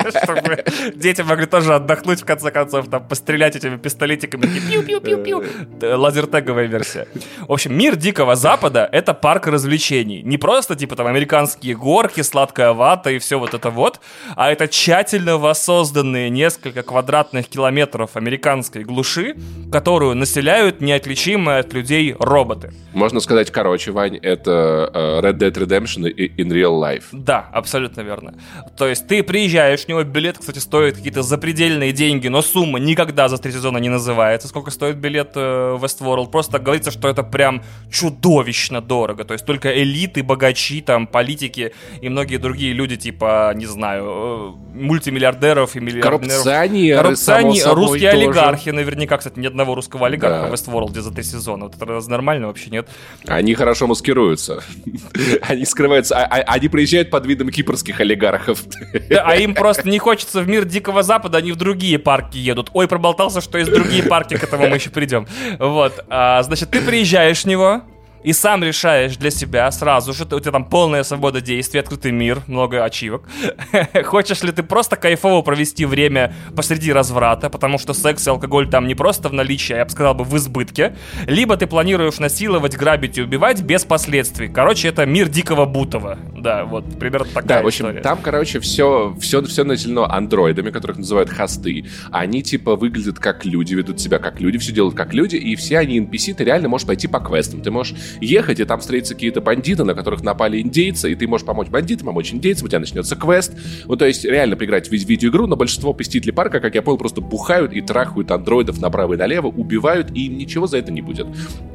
Чтобы 0.22 0.64
дети 0.94 1.22
могли 1.22 1.46
тоже 1.46 1.74
отдохнуть, 1.74 2.20
в 2.20 2.24
конце 2.24 2.50
концов, 2.50 2.88
там, 2.88 3.06
пострелять 3.06 3.56
этими 3.56 3.76
пистолетиками. 3.96 4.46
Пиу-пиу-пиу-пиу. 4.46 5.96
Лазертеговая 5.96 6.66
версия. 6.66 7.08
В 7.48 7.52
общем, 7.52 7.76
«Мир 7.76 7.96
Дикого 7.96 8.36
Запада»— 8.36 8.88
это 8.92 9.14
парк 9.14 9.46
развлечений. 9.46 10.22
Не 10.22 10.38
просто, 10.38 10.76
типа, 10.76 10.96
там, 10.96 11.06
американские 11.06 11.74
горки, 11.74 12.22
сладкая 12.22 12.72
вата 12.72 13.10
и 13.10 13.18
все 13.18 13.38
вот 13.38 13.54
это 13.54 13.70
вот, 13.70 14.00
а 14.36 14.50
это 14.50 14.68
тщательно 14.68 15.38
воссозданные 15.38 16.30
несколько 16.30 16.82
квадратных 16.82 17.48
километров 17.48 18.16
американской 18.16 18.84
глуши, 18.84 19.36
которую 19.72 20.14
населяют 20.14 20.80
неотличимые 20.80 21.60
от 21.60 21.72
людей 21.72 22.14
роботы 22.18 22.46
роботы. 22.46 22.72
Можно 22.92 23.20
сказать, 23.20 23.50
короче, 23.50 23.92
Вань, 23.92 24.16
это 24.16 24.90
э, 24.94 25.20
Red 25.20 25.38
Dead 25.38 25.52
Redemption 25.52 26.04
in 26.04 26.48
real 26.48 26.80
life. 26.80 27.04
Да, 27.12 27.48
абсолютно 27.52 28.02
верно. 28.02 28.34
То 28.76 28.86
есть 28.86 29.06
ты 29.06 29.22
приезжаешь, 29.22 29.84
у 29.88 29.90
него 29.90 30.04
билет, 30.04 30.38
кстати, 30.38 30.58
стоит 30.58 30.96
какие-то 30.96 31.22
запредельные 31.22 31.92
деньги, 31.92 32.28
но 32.28 32.42
сумма 32.42 32.78
никогда 32.78 33.28
за 33.28 33.38
три 33.38 33.52
сезона 33.52 33.78
не 33.78 33.85
называется, 33.88 34.48
сколько 34.48 34.70
стоит 34.70 34.96
билет 34.96 35.32
э, 35.34 35.74
в 35.74 35.84
Westworld. 35.84 36.30
Просто 36.30 36.58
говорится, 36.58 36.90
что 36.90 37.08
это 37.08 37.22
прям 37.22 37.62
чудовищно 37.90 38.80
дорого. 38.80 39.24
То 39.24 39.34
есть 39.34 39.44
только 39.44 39.82
элиты, 39.82 40.22
богачи, 40.22 40.80
там, 40.80 41.06
политики 41.06 41.72
и 42.00 42.08
многие 42.08 42.36
другие 42.36 42.72
люди, 42.72 42.96
типа, 42.96 43.52
не 43.54 43.66
знаю, 43.66 44.04
э, 44.06 44.76
мультимиллиардеров 44.76 45.76
и 45.76 45.80
миллиардеров. 45.80 46.20
Коррупционеры, 46.20 47.02
Коррупционеры, 47.02 47.74
русские 47.74 48.10
тоже. 48.12 48.24
олигархи, 48.24 48.70
наверняка, 48.70 49.18
кстати, 49.18 49.38
ни 49.38 49.46
одного 49.46 49.74
русского 49.74 50.06
олигарха 50.06 50.42
да. 50.42 50.48
в 50.48 50.52
Westworld 50.52 51.00
за 51.00 51.12
три 51.12 51.22
сезона. 51.22 51.66
Вот 51.66 51.74
это 51.76 52.10
нормально 52.10 52.48
вообще, 52.48 52.70
нет? 52.70 52.88
Они 53.26 53.54
хорошо 53.54 53.86
маскируются. 53.86 54.62
Они 55.42 55.64
скрываются. 55.64 56.16
А, 56.16 56.24
а, 56.24 56.54
они 56.54 56.68
приезжают 56.68 57.10
под 57.10 57.26
видом 57.26 57.50
кипрских 57.50 58.00
олигархов. 58.00 58.62
а 59.10 59.36
им 59.36 59.54
просто 59.54 59.88
не 59.88 59.98
хочется 59.98 60.40
в 60.40 60.48
мир 60.48 60.64
Дикого 60.64 61.02
Запада, 61.02 61.38
они 61.38 61.52
в 61.52 61.56
другие 61.56 61.98
парки 61.98 62.36
едут. 62.36 62.70
Ой, 62.72 62.88
проболтался, 62.88 63.40
что 63.40 63.58
есть 63.58 63.70
другие 63.78 64.02
парки, 64.02 64.36
к 64.36 64.44
этому 64.44 64.68
мы 64.68 64.76
еще 64.76 64.90
придем. 64.90 65.26
Вот. 65.58 66.04
А, 66.08 66.42
значит, 66.42 66.70
ты 66.70 66.80
приезжаешь 66.80 67.42
в 67.42 67.46
него, 67.46 67.82
и 68.26 68.32
сам 68.32 68.64
решаешь 68.64 69.16
для 69.16 69.30
себя 69.30 69.70
сразу 69.70 70.12
же, 70.12 70.24
у 70.24 70.40
тебя 70.40 70.50
там 70.50 70.64
полная 70.64 71.04
свобода 71.04 71.40
действий, 71.40 71.78
открытый 71.78 72.10
мир, 72.10 72.42
много 72.48 72.82
ачивок. 72.84 73.22
Хочешь 74.04 74.42
ли 74.42 74.50
ты 74.50 74.64
просто 74.64 74.96
кайфово 74.96 75.42
провести 75.42 75.84
время 75.84 76.34
посреди 76.56 76.92
разврата, 76.92 77.50
потому 77.50 77.78
что 77.78 77.94
секс 77.94 78.26
и 78.26 78.30
алкоголь 78.30 78.68
там 78.68 78.88
не 78.88 78.96
просто 78.96 79.28
в 79.28 79.32
наличии, 79.32 79.74
а 79.74 79.78
я 79.78 79.84
бы 79.84 79.92
сказал 79.92 80.14
бы 80.14 80.24
в 80.24 80.36
избытке, 80.36 80.96
либо 81.28 81.56
ты 81.56 81.68
планируешь 81.68 82.18
насиловать, 82.18 82.76
грабить 82.76 83.16
и 83.16 83.22
убивать 83.22 83.62
без 83.62 83.84
последствий. 83.84 84.48
Короче, 84.48 84.88
это 84.88 85.06
мир 85.06 85.28
дикого 85.28 85.64
Бутова. 85.64 86.18
Да, 86.36 86.64
вот 86.64 86.98
примерно 86.98 87.28
такая 87.32 87.58
Да, 87.58 87.62
в 87.62 87.66
общем, 87.68 87.84
история. 87.84 88.00
там, 88.00 88.18
короче, 88.20 88.58
все, 88.58 89.14
все, 89.20 89.40
все 89.44 89.62
населено 89.62 90.12
андроидами, 90.12 90.70
которых 90.70 90.98
называют 90.98 91.30
хосты. 91.30 91.86
Они, 92.10 92.42
типа, 92.42 92.74
выглядят 92.74 93.20
как 93.20 93.44
люди, 93.44 93.74
ведут 93.74 94.00
себя 94.00 94.18
как 94.18 94.40
люди, 94.40 94.58
все 94.58 94.72
делают 94.72 94.96
как 94.96 95.14
люди, 95.14 95.36
и 95.36 95.54
все 95.54 95.78
они 95.78 96.00
NPC, 96.00 96.34
ты 96.34 96.42
реально 96.42 96.68
можешь 96.68 96.88
пойти 96.88 97.06
по 97.06 97.20
квестам. 97.20 97.60
Ты 97.62 97.70
можешь 97.70 97.94
ехать, 98.20 98.60
и 98.60 98.64
там 98.64 98.80
встретятся 98.80 99.14
какие-то 99.14 99.40
бандиты, 99.40 99.84
на 99.84 99.94
которых 99.94 100.22
напали 100.22 100.60
индейцы, 100.60 101.12
и 101.12 101.14
ты 101.14 101.26
можешь 101.26 101.46
помочь 101.46 101.68
бандитам, 101.68 102.06
помочь 102.06 102.32
индейцам, 102.32 102.66
у 102.66 102.68
тебя 102.68 102.80
начнется 102.80 103.16
квест. 103.16 103.52
Ну, 103.86 103.96
то 103.96 104.06
есть, 104.06 104.24
реально 104.24 104.56
поиграть 104.56 104.88
в 104.88 104.92
видеоигру, 104.92 105.46
но 105.46 105.56
большинство 105.56 105.92
посетителей 105.92 106.32
парка, 106.32 106.60
как 106.60 106.74
я 106.74 106.82
понял, 106.82 106.98
просто 106.98 107.20
бухают 107.20 107.72
и 107.72 107.80
трахают 107.80 108.30
андроидов 108.30 108.80
направо 108.80 109.14
и 109.14 109.16
налево, 109.16 109.48
убивают, 109.48 110.10
и 110.12 110.26
им 110.26 110.38
ничего 110.38 110.66
за 110.66 110.78
это 110.78 110.92
не 110.92 111.02
будет. 111.02 111.26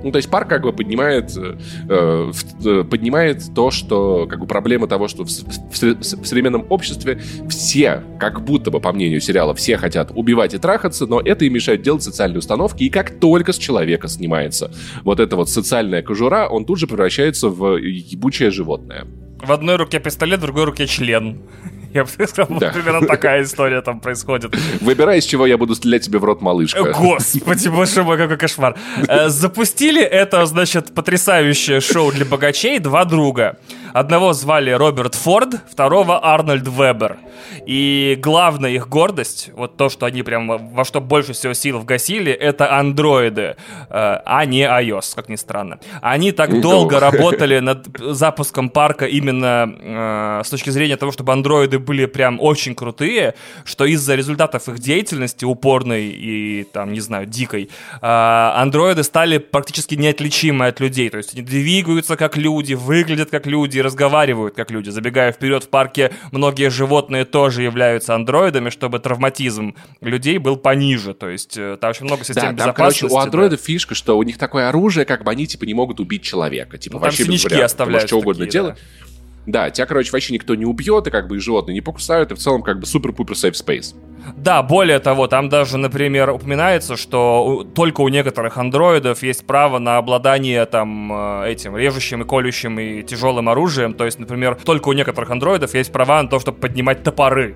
Ну, 0.04 0.12
то 0.12 0.18
есть, 0.18 0.30
парк 0.30 0.50
как 0.50 0.64
бы 0.64 0.74
поднимает, 0.74 1.32
э, 1.38 1.58
э, 1.90 2.84
поднимает 2.90 3.44
то, 3.54 3.72
что, 3.72 4.28
как 4.28 4.40
бы, 4.40 4.48
проблема 4.48 4.88
того, 4.88 5.08
что 5.08 5.24
в, 5.26 5.30
в, 5.30 5.82
в 5.82 6.04
современном 6.04 6.66
обществе 6.70 7.22
все, 7.50 8.04
как 8.20 8.44
будто 8.44 8.72
бы, 8.72 8.80
по 8.80 8.92
мнению 8.92 9.22
сериала, 9.22 9.54
все 9.54 9.78
хотят 9.78 10.12
убивать 10.16 10.54
и 10.54 10.58
трахаться, 10.58 11.06
но 11.06 11.22
это 11.22 11.46
им 11.46 11.54
мешает 11.54 11.82
делать 11.82 12.04
социальные 12.04 12.40
установки, 12.40 12.84
и 12.84 12.90
как 12.90 13.20
только 13.20 13.54
с 13.54 13.58
человека 13.58 14.08
снимается 14.08 14.72
вот 15.04 15.20
эта 15.20 15.36
вот 15.36 15.50
социальная 15.50 16.02
кожура, 16.02 16.31
он 16.48 16.66
тут 16.66 16.80
же 16.80 16.88
превращается 16.88 17.50
в 17.50 17.78
ебучее 17.78 18.52
животное. 18.52 19.08
В 19.42 19.52
одной 19.52 19.76
руке 19.76 20.00
пистолет, 20.00 20.40
в 20.40 20.44
другой 20.44 20.66
руке 20.66 20.88
член. 20.88 21.42
Я 21.94 22.04
бы 22.04 22.10
сказал, 22.10 22.48
да. 22.58 22.70
примерно 22.70 23.06
такая 23.06 23.44
история 23.44 23.82
там 23.82 24.00
происходит. 24.00 24.56
Выбирай, 24.80 25.20
из 25.20 25.26
чего 25.26 25.46
я 25.46 25.58
буду 25.58 25.76
стрелять 25.76 26.04
тебе 26.06 26.20
в 26.20 26.24
рот, 26.24 26.42
малышка. 26.42 26.94
Господи, 26.94 27.68
боже 27.68 28.04
мой, 28.04 28.18
какой 28.18 28.38
кошмар. 28.38 28.78
Э, 29.10 29.28
запустили 29.28 30.02
это, 30.02 30.46
значит, 30.46 30.94
потрясающее 30.94 31.82
шоу 31.82 32.14
для 32.14 32.24
богачей 32.24 32.80
«Два 32.80 33.04
друга». 33.04 33.58
Одного 33.94 34.34
звали 34.34 34.72
Роберт 34.72 35.16
Форд, 35.16 35.56
второго 35.70 36.26
Арнольд 36.26 36.68
Вебер. 36.68 37.18
И 37.66 38.18
главная 38.22 38.72
их 38.72 38.88
гордость, 38.88 39.52
вот 39.54 39.78
то, 39.78 39.90
что 39.90 40.06
они 40.06 40.24
прям 40.24 40.74
во 40.74 40.86
что 40.86 41.02
больше 41.02 41.34
всего 41.34 41.54
сил 41.54 41.80
вгасили, 41.80 42.32
это 42.32 42.74
андроиды, 42.74 43.42
э, 43.42 43.56
а 43.90 44.46
не 44.46 44.64
iOS, 44.64 45.16
как 45.16 45.30
ни 45.30 45.36
странно. 45.36 45.80
Они 46.02 46.32
так 46.32 46.62
долго 46.62 47.00
работали 47.00 47.60
над 47.60 47.88
запуском 48.00 48.70
парка 48.70 49.06
именно 49.06 49.72
э, 49.80 50.42
с 50.46 50.50
точки 50.50 50.70
зрения 50.70 50.98
того, 50.98 51.12
чтобы 51.12 51.34
андроиды 51.34 51.80
были 51.80 52.06
прям 52.06 52.40
очень 52.40 52.76
крутые, 52.76 53.36
что 53.66 53.86
из-за 53.86 54.16
результатов 54.16 54.68
их 54.70 54.80
деятельности 54.80 55.46
упорной 55.46 56.06
и, 56.06 56.66
там, 56.72 56.94
не 56.94 57.02
знаю, 57.02 57.26
дикой, 57.26 57.70
э, 58.02 58.52
андроиды 58.56 59.04
стали 59.04 59.38
практически 59.38 59.96
неотличимы 59.96 60.68
от 60.68 60.80
людей. 60.80 61.10
То 61.10 61.18
есть 61.18 61.34
они 61.34 61.44
двигаются 61.44 62.16
как 62.16 62.38
люди, 62.38 62.74
выглядят 62.74 63.30
как 63.30 63.46
люди, 63.46 63.81
разговаривают 63.82 64.56
как 64.56 64.72
люди. 64.72 64.90
Забегая 64.90 65.32
вперед, 65.32 65.64
в 65.64 65.70
парке 65.70 66.12
многие 66.32 66.70
животные 66.70 67.26
тоже 67.26 67.64
являются 67.64 68.16
андроидами, 68.16 68.70
чтобы 68.70 69.00
травматизм 69.00 69.76
людей 70.02 70.38
был 70.38 70.58
пониже. 70.58 71.14
То 71.14 71.30
есть 71.30 71.58
э, 71.58 71.78
там 71.80 71.90
очень 71.92 72.06
много 72.06 72.24
систем 72.24 72.36
да, 72.36 72.48
там, 72.48 72.56
безопасности. 72.56 73.02
Короче, 73.02 73.16
у 73.16 73.18
андроидов 73.18 73.60
да. 73.60 73.66
фишка, 73.66 73.96
что 73.96 74.18
у 74.18 74.24
них 74.24 74.38
такое 74.38 74.70
оружие, 74.70 75.06
как 75.06 75.24
бы 75.24 75.32
они 75.32 75.48
типа 75.48 75.66
не 75.66 75.74
могут 75.74 76.00
убить 76.00 76.24
человека. 76.24 76.78
Типа 76.78 76.96
ну, 76.96 77.02
вообще 77.02 77.24
без 77.24 77.44
вариантов. 77.44 77.66
оставляют. 77.66 78.08
что 78.08 78.18
угодно 78.18 78.46
такие, 78.46 78.52
делать. 78.52 78.76
Да. 78.76 79.11
Да, 79.52 79.70
тебя, 79.70 79.86
короче, 79.86 80.12
вообще 80.12 80.34
никто 80.34 80.56
не 80.56 80.66
убьет, 80.66 81.08
и 81.08 81.12
как 81.12 81.28
бы 81.28 81.38
и 81.38 81.40
животные 81.40 81.76
не 81.76 81.82
покусают, 81.82 82.32
и 82.32 82.36
в 82.36 82.40
целом 82.40 82.62
как 82.62 82.80
бы 82.80 82.86
супер-пупер 82.86 83.34
safe 83.34 83.54
space. 83.54 83.96
Да, 84.36 84.62
более 84.62 85.00
того, 85.00 85.28
там 85.28 85.50
даже, 85.50 85.78
например, 85.78 86.30
упоминается, 86.30 86.96
что 86.96 87.68
только 87.74 88.02
у 88.02 88.08
некоторых 88.08 88.58
андроидов 88.58 89.24
есть 89.24 89.46
право 89.46 89.80
на 89.80 89.98
обладание 89.98 90.66
там 90.66 91.12
э, 91.12 91.52
этим 91.52 91.76
режущим 91.76 92.22
и 92.22 92.26
колющим 92.26 92.80
и 92.80 93.02
тяжелым 93.04 93.50
оружием. 93.50 93.94
То 93.94 94.06
есть, 94.06 94.20
например, 94.20 94.58
только 94.64 94.90
у 94.90 94.94
некоторых 94.94 95.32
андроидов 95.32 95.74
есть 95.74 95.92
права 95.92 96.22
на 96.22 96.30
то, 96.30 96.40
чтобы 96.40 96.60
поднимать 96.60 97.04
топоры 97.04 97.56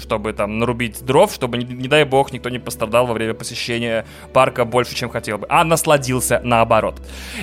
чтобы 0.00 0.32
там 0.32 0.58
нарубить 0.58 1.04
дров, 1.04 1.32
чтобы, 1.32 1.58
не, 1.58 1.64
не 1.64 1.88
дай 1.88 2.04
бог, 2.04 2.32
никто 2.32 2.48
не 2.50 2.58
пострадал 2.58 3.06
во 3.06 3.14
время 3.14 3.34
посещения 3.34 4.04
парка 4.32 4.64
больше, 4.64 4.94
чем 4.94 5.10
хотел 5.10 5.38
бы, 5.38 5.46
а 5.48 5.64
насладился 5.64 6.40
наоборот. 6.44 7.00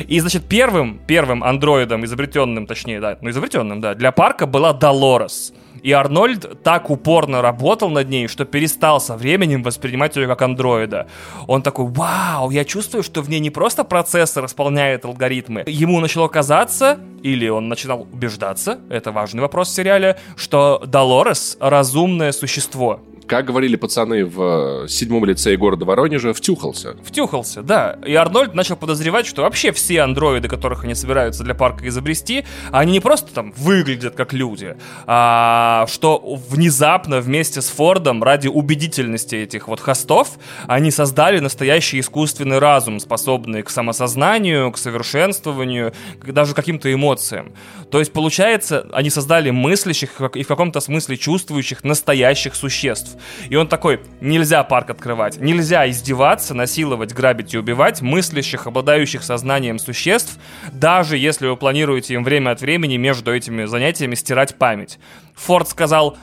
И, 0.08 0.20
значит, 0.20 0.43
первым, 0.48 1.00
первым 1.08 1.43
андроидом, 1.43 2.05
изобретенным, 2.05 2.67
точнее, 2.67 3.00
да, 3.00 3.17
ну, 3.22 3.29
изобретенным, 3.29 3.81
да, 3.81 3.96
для 3.96 4.12
парка 4.12 4.46
была 4.46 4.74
Долорес. 4.74 5.53
И 5.83 5.91
Арнольд 5.91 6.63
так 6.63 6.89
упорно 6.89 7.41
работал 7.41 7.89
над 7.89 8.09
ней, 8.09 8.27
что 8.27 8.45
перестал 8.45 9.01
со 9.01 9.17
временем 9.17 9.63
воспринимать 9.63 10.15
ее 10.15 10.27
как 10.27 10.41
андроида. 10.41 11.07
Он 11.47 11.61
такой, 11.61 11.88
вау, 11.88 12.51
я 12.51 12.63
чувствую, 12.65 13.03
что 13.03 13.21
в 13.21 13.29
ней 13.29 13.39
не 13.39 13.50
просто 13.50 13.83
процессор 13.83 14.45
исполняет 14.45 15.05
алгоритмы. 15.05 15.63
Ему 15.67 16.00
начало 16.00 16.27
казаться, 16.27 17.00
или 17.23 17.47
он 17.47 17.67
начинал 17.67 18.01
убеждаться, 18.01 18.79
это 18.89 19.11
важный 19.11 19.41
вопрос 19.41 19.69
в 19.69 19.75
сериале, 19.75 20.17
что 20.35 20.81
Долорес 20.85 21.57
разумное 21.59 22.31
существо 22.31 23.01
как 23.31 23.45
говорили 23.45 23.77
пацаны 23.77 24.25
в 24.25 24.83
э, 24.83 24.88
седьмом 24.89 25.23
лицее 25.23 25.55
города 25.55 25.85
Воронежа, 25.85 26.33
втюхался. 26.33 26.97
Втюхался, 27.01 27.61
да. 27.61 27.97
И 28.05 28.13
Арнольд 28.13 28.53
начал 28.55 28.75
подозревать, 28.75 29.25
что 29.25 29.43
вообще 29.43 29.71
все 29.71 30.01
андроиды, 30.01 30.50
которых 30.50 30.83
они 30.83 30.95
собираются 30.95 31.45
для 31.45 31.55
парка 31.55 31.88
изобрести, 31.88 32.43
они 32.73 32.91
не 32.91 33.00
просто 33.00 33.33
там 33.33 33.53
выглядят 33.55 34.15
как 34.15 34.33
люди, 34.33 34.75
а 35.07 35.85
что 35.88 36.21
внезапно 36.50 37.21
вместе 37.21 37.61
с 37.61 37.69
Фордом 37.69 38.21
ради 38.21 38.50
убедительности 38.50 39.35
этих 39.35 39.69
вот 39.69 39.79
хостов 39.79 40.31
они 40.67 40.91
создали 40.91 41.39
настоящий 41.39 42.01
искусственный 42.01 42.59
разум, 42.59 43.00
способный 43.00 43.63
к 43.63 43.69
самосознанию, 43.69 44.73
к 44.73 44.77
совершенствованию, 44.77 45.93
даже 46.21 46.53
каким-то 46.53 46.93
эмоциям. 46.93 47.53
То 47.91 48.00
есть, 48.00 48.11
получается, 48.11 48.88
они 48.91 49.09
создали 49.09 49.51
мыслящих 49.51 50.19
и 50.35 50.43
в 50.43 50.47
каком-то 50.47 50.81
смысле 50.81 51.15
чувствующих 51.15 51.85
настоящих 51.85 52.55
существ. 52.55 53.17
И 53.49 53.55
он 53.55 53.67
такой, 53.67 54.01
нельзя 54.19 54.63
парк 54.63 54.89
открывать, 54.89 55.37
нельзя 55.37 55.89
издеваться, 55.89 56.53
насиловать, 56.53 57.13
грабить 57.13 57.53
и 57.53 57.57
убивать 57.57 58.01
мыслящих, 58.01 58.67
обладающих 58.67 59.23
сознанием 59.23 59.79
существ, 59.79 60.37
даже 60.71 61.17
если 61.17 61.47
вы 61.47 61.57
планируете 61.57 62.13
им 62.15 62.23
время 62.23 62.51
от 62.51 62.61
времени 62.61 62.97
между 62.97 63.33
этими 63.33 63.65
занятиями 63.65 64.15
стирать 64.15 64.55
память. 64.55 64.99
Форд 65.35 65.69
сказал, 65.69 66.17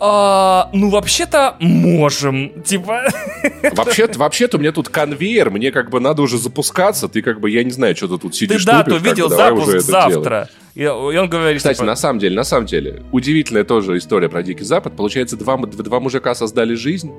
а, 0.00 0.68
ну, 0.72 0.90
вообще-то 0.90 1.56
можем, 1.60 2.62
типа... 2.62 3.04
Вообще-то, 3.72 4.18
вообще-то, 4.18 4.56
у 4.56 4.60
меня 4.60 4.72
тут 4.72 4.88
конвейер, 4.88 5.50
мне 5.50 5.70
как 5.70 5.90
бы 5.90 6.00
надо 6.00 6.22
уже 6.22 6.38
запускаться, 6.38 7.08
ты 7.08 7.22
как 7.22 7.40
бы, 7.40 7.48
я 7.50 7.62
не 7.62 7.70
знаю, 7.70 7.94
что 7.94 8.08
ты 8.08 8.18
тут 8.18 8.34
сидишь, 8.34 8.64
Ты 8.64 8.72
дату 8.72 8.96
видел, 8.96 9.28
запуск 9.28 9.78
завтра. 9.80 10.48
И, 10.74 10.86
он 10.86 11.28
говорит, 11.28 11.58
Кстати, 11.58 11.76
типа... 11.76 11.86
на 11.86 11.96
самом 11.96 12.18
деле, 12.18 12.34
на 12.34 12.44
самом 12.44 12.66
деле, 12.66 13.02
удивительная 13.12 13.64
тоже 13.64 13.96
история 13.98 14.28
про 14.28 14.42
Дикий 14.42 14.64
Запад. 14.64 14.96
Получается, 14.96 15.36
два, 15.36 15.56
два 15.56 16.00
мужика 16.00 16.34
создали 16.34 16.74
жизнь, 16.74 17.12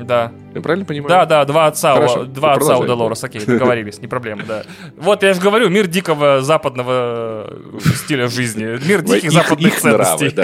да. 0.00 0.32
Я 0.54 0.62
правильно 0.62 0.84
понимаю? 0.84 1.08
Да, 1.08 1.26
да, 1.26 1.44
два 1.44 1.66
отца, 1.66 1.94
Хорошо, 1.94 2.22
у, 2.22 2.24
два 2.24 2.54
отца 2.54 2.78
у 2.78 2.84
Долорес, 2.84 3.22
окей, 3.22 3.40
договорились, 3.46 4.00
не 4.00 4.08
проблема, 4.08 4.42
да. 4.46 4.62
Вот 4.96 5.22
я 5.22 5.34
же 5.34 5.40
говорю, 5.40 5.68
мир 5.68 5.86
дикого 5.86 6.40
западного 6.40 7.58
стиля 7.94 8.28
жизни, 8.28 8.78
мир 8.86 9.02
диких 9.02 9.30
западных 9.30 9.78
ценностей. 9.78 10.34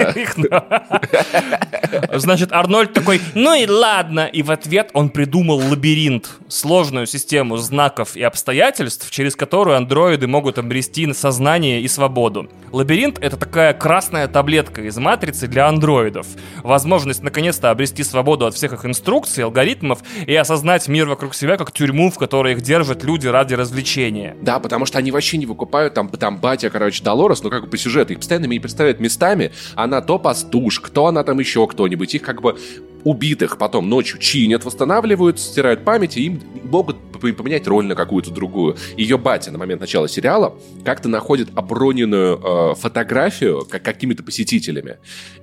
Значит, 2.17 2.51
Арнольд 2.51 2.93
такой, 2.93 3.21
ну 3.33 3.53
и 3.55 3.67
ладно, 3.67 4.25
и 4.25 4.43
в 4.43 4.51
ответ 4.51 4.89
он 4.93 5.09
придумал 5.09 5.57
лабиринт, 5.57 6.29
сложную 6.47 7.07
систему 7.07 7.57
знаков 7.57 8.15
и 8.15 8.21
обстоятельств, 8.21 9.09
через 9.09 9.35
которую 9.35 9.77
андроиды 9.77 10.27
могут 10.27 10.57
обрести 10.57 11.11
сознание 11.13 11.81
и 11.81 11.87
свободу. 11.87 12.49
Лабиринт— 12.71 13.19
это 13.21 13.37
такая 13.37 13.73
красная 13.73 14.27
таблетка 14.27 14.81
из 14.81 14.97
матрицы 14.97 15.47
для 15.47 15.67
андроидов. 15.67 16.27
Возможность 16.63 17.23
наконец-то 17.23 17.71
обрести 17.71 18.03
свободу 18.03 18.45
от 18.45 18.53
всех 18.53 18.73
их 18.73 18.85
инструкций, 18.85 19.44
алгоритмов 19.45 19.99
и 20.25 20.35
осознать 20.35 20.87
мир 20.87 21.07
вокруг 21.07 21.35
себя 21.35 21.57
как 21.57 21.71
тюрьму, 21.71 22.11
в 22.11 22.17
которой 22.17 22.53
их 22.53 22.61
держат 22.61 23.03
люди 23.03 23.27
ради 23.27 23.53
развлечения. 23.53 24.35
Да, 24.41 24.59
потому 24.59 24.85
что 24.85 24.97
они 24.97 25.11
вообще 25.11 25.37
не 25.37 25.45
выкупают 25.45 25.93
там, 25.93 26.09
там 26.09 26.37
батя, 26.37 26.69
короче, 26.69 27.03
Долорес, 27.03 27.43
ну 27.43 27.49
как 27.49 27.63
бы 27.63 27.69
по 27.69 27.77
сюжету, 27.77 28.13
их 28.13 28.19
постоянно 28.19 28.45
не 28.45 28.59
представляют 28.59 28.99
местами, 28.99 29.51
она 29.75 30.01
то 30.01 30.19
пастушка, 30.19 30.87
кто 30.87 31.07
она 31.07 31.23
там 31.23 31.39
еще 31.39 31.65
кто-нибудь, 31.67 32.13
их 32.15 32.21
как 32.21 32.41
бы 32.41 32.57
убитых 33.05 33.57
потом 33.57 33.87
ночью 33.87 34.19
чинят, 34.19 34.65
восстанавливают, 34.65 35.39
стирают 35.39 35.85
память, 35.85 36.17
и 36.17 36.25
им 36.25 36.41
могут 36.63 36.97
поменять 37.11 37.67
роль 37.67 37.85
на 37.85 37.95
какую-то 37.95 38.31
другую. 38.31 38.75
Ее 38.97 39.17
батя 39.17 39.51
на 39.51 39.57
момент 39.57 39.79
начала 39.79 40.09
сериала 40.09 40.57
как-то 40.83 41.07
находит 41.07 41.49
оброненную 41.55 42.37
э, 42.37 42.75
фотографию 42.75 43.65
как, 43.69 43.83
какими-то 43.83 44.23
посетителями 44.23 44.97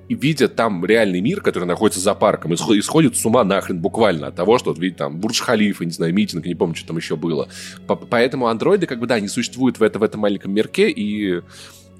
и 0.09 0.13
видят 0.13 0.55
там 0.55 0.85
реальный 0.85 1.21
мир, 1.21 1.41
который 1.41 1.63
находится 1.63 2.01
за 2.01 2.13
парком, 2.13 2.53
и 2.53 2.81
сходит 2.81 3.15
с 3.15 3.25
ума 3.25 3.43
нахрен 3.45 3.79
буквально 3.79 4.27
от 4.27 4.35
того, 4.35 4.59
что, 4.59 4.71
вот, 4.71 4.79
видите, 4.79 4.97
там 4.97 5.19
Бурдж-Халифа, 5.19 5.85
не 5.85 5.91
знаю, 5.91 6.13
митинг, 6.13 6.45
не 6.45 6.55
помню, 6.55 6.75
что 6.75 6.87
там 6.87 6.97
еще 6.97 7.15
было. 7.15 7.47
Поэтому 7.87 8.47
андроиды, 8.47 8.85
как 8.85 8.99
бы, 8.99 9.07
да, 9.07 9.15
они 9.15 9.29
существуют 9.29 9.79
в, 9.79 9.83
это, 9.83 9.99
в 9.99 10.03
этом 10.03 10.19
маленьком 10.19 10.53
мирке, 10.53 10.89
и 10.89 11.41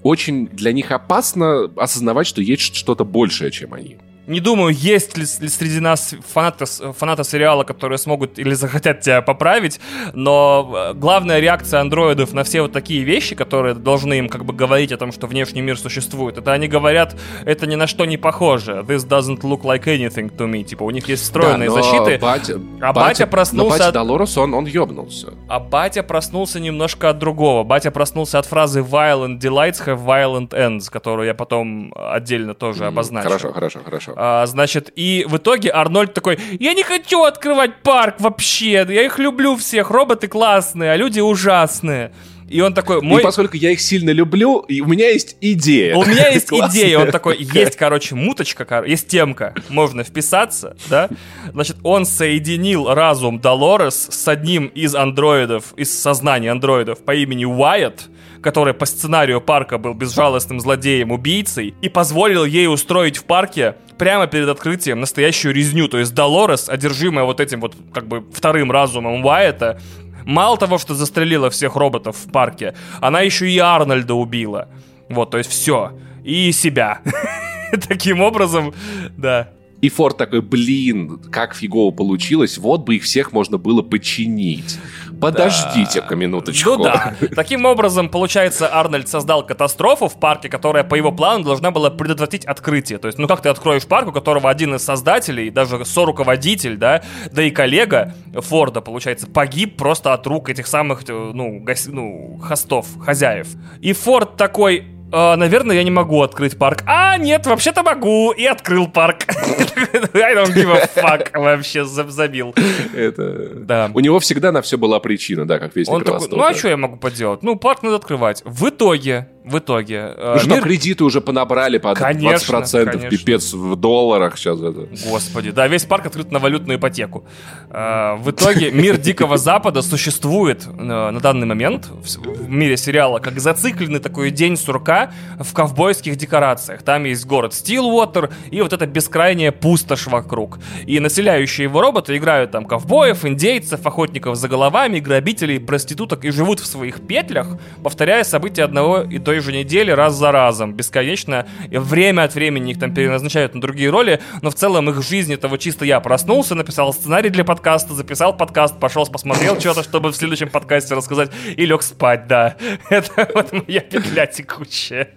очень 0.01 0.47
для 0.47 0.73
них 0.73 0.91
опасно 0.91 1.71
осознавать, 1.77 2.27
что 2.27 2.41
есть 2.41 2.75
что-то 2.75 3.05
большее, 3.05 3.49
чем 3.49 3.73
они. 3.73 3.97
Не 4.25 4.39
думаю, 4.39 4.73
есть 4.73 5.17
ли 5.17 5.25
среди 5.25 5.81
нас 5.81 6.15
фанаты, 6.25 6.65
фанаты 6.65 7.23
сериала, 7.25 7.63
которые 7.63 7.97
смогут 7.97 8.39
или 8.39 8.53
захотят 8.53 9.01
тебя 9.01 9.21
поправить, 9.21 9.81
но 10.13 10.71
э, 10.73 10.93
главная 10.93 11.39
реакция 11.39 11.81
андроидов 11.81 12.31
на 12.33 12.45
все 12.45 12.61
вот 12.61 12.71
такие 12.71 13.03
вещи, 13.03 13.35
которые 13.35 13.75
должны 13.75 14.19
им 14.19 14.29
как 14.29 14.45
бы 14.45 14.53
говорить 14.53 14.93
о 14.93 14.97
том, 14.97 15.11
что 15.11 15.27
внешний 15.27 15.61
мир 15.61 15.77
существует, 15.77 16.37
это 16.37 16.53
они 16.53 16.69
говорят, 16.69 17.17
это 17.43 17.67
ни 17.67 17.75
на 17.75 17.85
что 17.85 18.05
не 18.05 18.15
похоже. 18.15 18.85
This 18.87 19.05
doesn't 19.05 19.41
look 19.41 19.63
like 19.63 19.83
anything 19.85 20.33
to 20.37 20.49
me. 20.49 20.63
Типа 20.63 20.83
у 20.83 20.91
них 20.91 21.09
есть 21.09 21.23
встроенные 21.23 21.69
да, 21.69 21.75
защиты. 21.75 22.17
Батя, 22.19 22.61
а 22.79 22.93
батя, 22.93 22.93
батя 22.93 23.27
проснулся... 23.27 23.69
Но 23.71 23.77
батя 23.77 23.87
от... 23.89 23.93
Долорес, 23.93 24.37
он, 24.37 24.53
он 24.53 24.65
ёбнулся. 24.65 25.33
А 25.49 25.59
батя 25.59 26.01
проснулся 26.01 26.61
немножко 26.61 27.09
от 27.09 27.17
другого. 27.17 27.63
Батя 27.63 27.91
проснулся 27.91 28.39
от 28.39 28.45
фразы 28.45 28.79
violent 28.79 29.39
delights 29.39 29.85
have 29.85 30.01
violent 30.01 30.51
ends, 30.51 30.89
которую 30.89 31.27
я 31.27 31.33
потом 31.33 31.93
отдельно 31.95 32.53
тоже 32.53 32.85
mm, 32.85 32.87
обозначил. 32.87 33.29
Хорошо, 33.29 33.51
хорошо, 33.51 33.79
хорошо. 33.83 34.12
А, 34.15 34.45
значит, 34.45 34.91
и 34.95 35.25
в 35.27 35.37
итоге 35.37 35.71
Арнольд 35.71 36.13
такой, 36.13 36.39
я 36.59 36.73
не 36.73 36.83
хочу 36.83 37.23
открывать 37.23 37.81
парк 37.83 38.15
вообще, 38.19 38.85
я 38.87 39.05
их 39.05 39.19
люблю 39.19 39.55
всех, 39.55 39.89
роботы 39.89 40.27
классные, 40.27 40.91
а 40.91 40.95
люди 40.95 41.19
ужасные. 41.19 42.11
И 42.49 42.61
он 42.61 42.73
такой, 42.73 43.01
мой... 43.01 43.21
И 43.21 43.23
поскольку 43.23 43.57
я 43.57 43.71
их 43.71 43.81
сильно 43.81 44.11
люблю, 44.11 44.59
и 44.59 44.81
у 44.81 44.85
меня 44.85 45.09
есть 45.09 45.37
идея. 45.41 45.95
У 45.95 46.05
меня 46.05 46.27
есть 46.29 46.49
идея. 46.51 46.99
Он 46.99 47.09
такой, 47.09 47.37
есть, 47.39 47.75
короче, 47.77 48.13
муточка, 48.13 48.83
есть 48.85 49.07
темка, 49.07 49.55
можно 49.69 50.03
вписаться, 50.03 50.77
да? 50.87 51.09
Значит, 51.51 51.77
он 51.81 52.05
соединил 52.05 52.93
разум 52.93 53.39
Долорес 53.39 54.07
с 54.11 54.27
одним 54.27 54.67
из 54.67 54.93
андроидов, 54.93 55.73
из 55.77 55.97
сознания 55.97 56.51
андроидов 56.51 57.03
по 57.03 57.15
имени 57.15 57.45
Уайт, 57.45 58.03
который 58.43 58.73
по 58.73 58.85
сценарию 58.85 59.41
парка 59.41 59.77
был 59.77 59.93
безжалостным 59.93 60.59
злодеем-убийцей, 60.59 61.73
и 61.81 61.89
позволил 61.89 62.45
ей 62.45 62.67
устроить 62.67 63.17
в 63.17 63.23
парке 63.23 63.75
прямо 63.97 64.27
перед 64.27 64.49
открытием 64.49 64.99
настоящую 64.99 65.53
резню. 65.53 65.87
То 65.87 65.97
есть 65.97 66.13
Долорес, 66.13 66.69
одержимая 66.69 67.25
вот 67.25 67.39
этим 67.39 67.61
вот 67.61 67.75
как 67.93 68.07
бы 68.07 68.23
вторым 68.33 68.71
разумом 68.71 69.25
Уайта, 69.25 69.79
мало 70.25 70.57
того, 70.57 70.77
что 70.77 70.93
застрелила 70.93 71.49
всех 71.49 71.75
роботов 71.75 72.17
в 72.17 72.31
парке, 72.31 72.75
она 72.99 73.21
еще 73.21 73.49
и 73.49 73.57
Арнольда 73.57 74.13
убила. 74.13 74.67
Вот, 75.09 75.31
то 75.31 75.37
есть 75.37 75.49
все. 75.49 75.97
И 76.23 76.51
себя. 76.51 77.01
Таким 77.87 78.21
образом, 78.21 78.73
да. 79.17 79.49
И 79.83 79.89
Форд 79.89 80.17
такой, 80.17 80.41
блин, 80.41 81.19
как 81.29 81.53
фигово 81.53 81.91
получилось, 81.91 82.57
вот 82.57 82.85
бы 82.85 82.95
их 82.95 83.03
всех 83.03 83.33
можно 83.33 83.57
было 83.57 83.81
починить. 83.81 84.79
Подождите-ка 85.23 86.15
минуточку. 86.15 86.71
Ну 86.71 86.83
да. 86.83 87.13
Таким 87.35 87.65
образом, 87.65 88.09
получается, 88.09 88.69
Арнольд 88.71 89.07
создал 89.07 89.45
катастрофу 89.45 90.07
в 90.07 90.19
парке, 90.19 90.49
которая 90.49 90.83
по 90.83 90.95
его 90.95 91.11
плану 91.11 91.43
должна 91.43 91.71
была 91.71 91.89
предотвратить 91.89 92.45
открытие. 92.45 92.99
То 92.99 93.07
есть, 93.07 93.17
ну 93.17 93.27
как 93.27 93.41
ты 93.41 93.49
откроешь 93.49 93.85
парк, 93.85 94.09
у 94.09 94.11
которого 94.11 94.49
один 94.49 94.75
из 94.75 94.83
создателей, 94.83 95.49
даже 95.49 95.85
соруководитель, 95.85 96.77
да, 96.77 97.01
да 97.31 97.43
и 97.43 97.51
коллега 97.51 98.13
Форда, 98.33 98.81
получается, 98.81 99.27
погиб 99.27 99.77
просто 99.77 100.13
от 100.13 100.27
рук 100.27 100.49
этих 100.49 100.67
самых, 100.67 101.03
э, 101.07 101.31
ну, 101.33 101.59
гос... 101.59 101.87
ну 101.87 102.39
хостов, 102.41 102.87
хозяев. 102.99 103.47
И 103.81 103.93
Форд 103.93 104.37
такой, 104.37 104.85
Uh, 105.13 105.35
наверное, 105.35 105.75
я 105.75 105.83
не 105.83 105.91
могу 105.91 106.23
открыть 106.23 106.57
парк. 106.57 106.81
А, 106.87 107.19
нет, 107.19 107.45
вообще-то 107.45 107.83
могу. 107.83 108.31
И 108.31 108.45
открыл 108.45 108.87
парк. 108.87 109.25
I 109.29 110.33
don't 110.33 110.55
give 110.55 110.71
a 110.71 110.89
fuck. 110.95 111.39
Вообще 111.39 111.85
забил. 111.85 112.55
Это... 112.95 113.51
Да. 113.53 113.91
У 113.93 113.99
него 113.99 114.19
всегда 114.19 114.51
на 114.51 114.63
все 114.63 114.75
была 114.75 114.99
причина, 114.99 115.47
да, 115.47 115.59
как 115.59 115.75
весь 115.75 115.87
Он 115.87 116.03
такой, 116.03 116.27
ну 116.31 116.43
а 116.43 116.55
что 116.55 116.69
я 116.69 116.77
могу 116.77 116.97
поделать? 116.97 117.43
Ну, 117.43 117.55
парк 117.57 117.83
надо 117.83 117.97
открывать. 117.97 118.41
В 118.43 118.69
итоге 118.69 119.27
в 119.43 119.59
итоге. 119.59 120.13
Э, 120.15 120.37
что, 120.39 120.49
мир... 120.49 120.63
кредиты 120.63 121.03
уже 121.03 121.21
понабрали 121.21 121.77
по 121.77 121.93
конечно, 121.93 122.57
20%, 122.57 122.85
конечно. 122.85 123.09
пипец 123.09 123.53
в 123.53 123.75
долларах 123.75 124.37
сейчас 124.37 124.59
это. 124.61 124.87
Господи, 125.05 125.51
да, 125.51 125.67
весь 125.67 125.85
парк 125.85 126.05
открыт 126.05 126.31
на 126.31 126.39
валютную 126.39 126.79
ипотеку. 126.79 127.25
Э, 127.69 128.15
в 128.15 128.31
итоге 128.31 128.71
мир 128.71 128.97
Дикого 128.97 129.37
Запада 129.37 129.81
существует 129.81 130.65
э, 130.65 130.71
на 130.71 131.19
данный 131.19 131.45
момент 131.45 131.87
в 131.87 132.49
мире 132.49 132.77
сериала 132.77 133.19
как 133.19 133.39
зацикленный 133.39 133.99
такой 133.99 134.31
день 134.31 134.55
сурка 134.55 135.11
в 135.39 135.53
ковбойских 135.53 136.15
декорациях. 136.15 136.83
Там 136.83 137.03
есть 137.03 137.25
город 137.25 137.53
Стилуотер 137.53 138.29
и 138.49 138.61
вот 138.61 138.73
эта 138.73 138.85
бескрайняя 138.85 139.51
пустошь 139.51 140.07
вокруг. 140.07 140.59
И 140.85 140.99
населяющие 140.99 141.65
его 141.65 141.81
роботы 141.81 142.15
играют 142.17 142.51
там 142.51 142.65
ковбоев, 142.65 143.25
индейцев, 143.25 143.85
охотников 143.85 144.37
за 144.37 144.47
головами, 144.47 144.99
грабителей, 144.99 145.59
проституток 145.59 146.25
и 146.25 146.31
живут 146.31 146.59
в 146.59 146.65
своих 146.65 147.01
петлях, 147.01 147.47
повторяя 147.83 148.23
события 148.23 148.63
одного 148.63 149.01
и 149.01 149.19
той 149.19 149.32
той 149.33 149.39
же 149.39 149.51
неделе 149.51 149.95
раз 149.95 150.13
за 150.13 150.31
разом, 150.31 150.75
бесконечно. 150.75 151.47
И 151.71 151.77
время 151.77 152.21
от 152.21 152.35
времени 152.35 152.69
их 152.71 152.79
там 152.79 152.93
переназначают 152.93 153.55
на 153.55 153.61
другие 153.61 153.89
роли, 153.89 154.21
но 154.43 154.51
в 154.51 154.53
целом 154.53 154.91
их 154.91 155.01
жизнь 155.01 155.33
этого 155.33 155.57
чисто 155.57 155.85
я 155.85 155.99
проснулся, 156.01 156.53
написал 156.53 156.93
сценарий 156.93 157.31
для 157.31 157.43
подкаста, 157.43 157.95
записал 157.95 158.37
подкаст, 158.37 158.79
пошел 158.79 159.07
посмотрел 159.07 159.59
что-то, 159.59 159.81
чтобы 159.81 160.11
в 160.11 160.15
следующем 160.15 160.49
подкасте 160.49 160.93
рассказать, 160.93 161.31
и 161.57 161.65
лег 161.65 161.81
спать, 161.81 162.27
да. 162.27 162.57
Это 162.91 163.27
вот 163.33 163.51
моя 163.53 163.81
петля 163.81 164.27
текущая. 164.27 165.09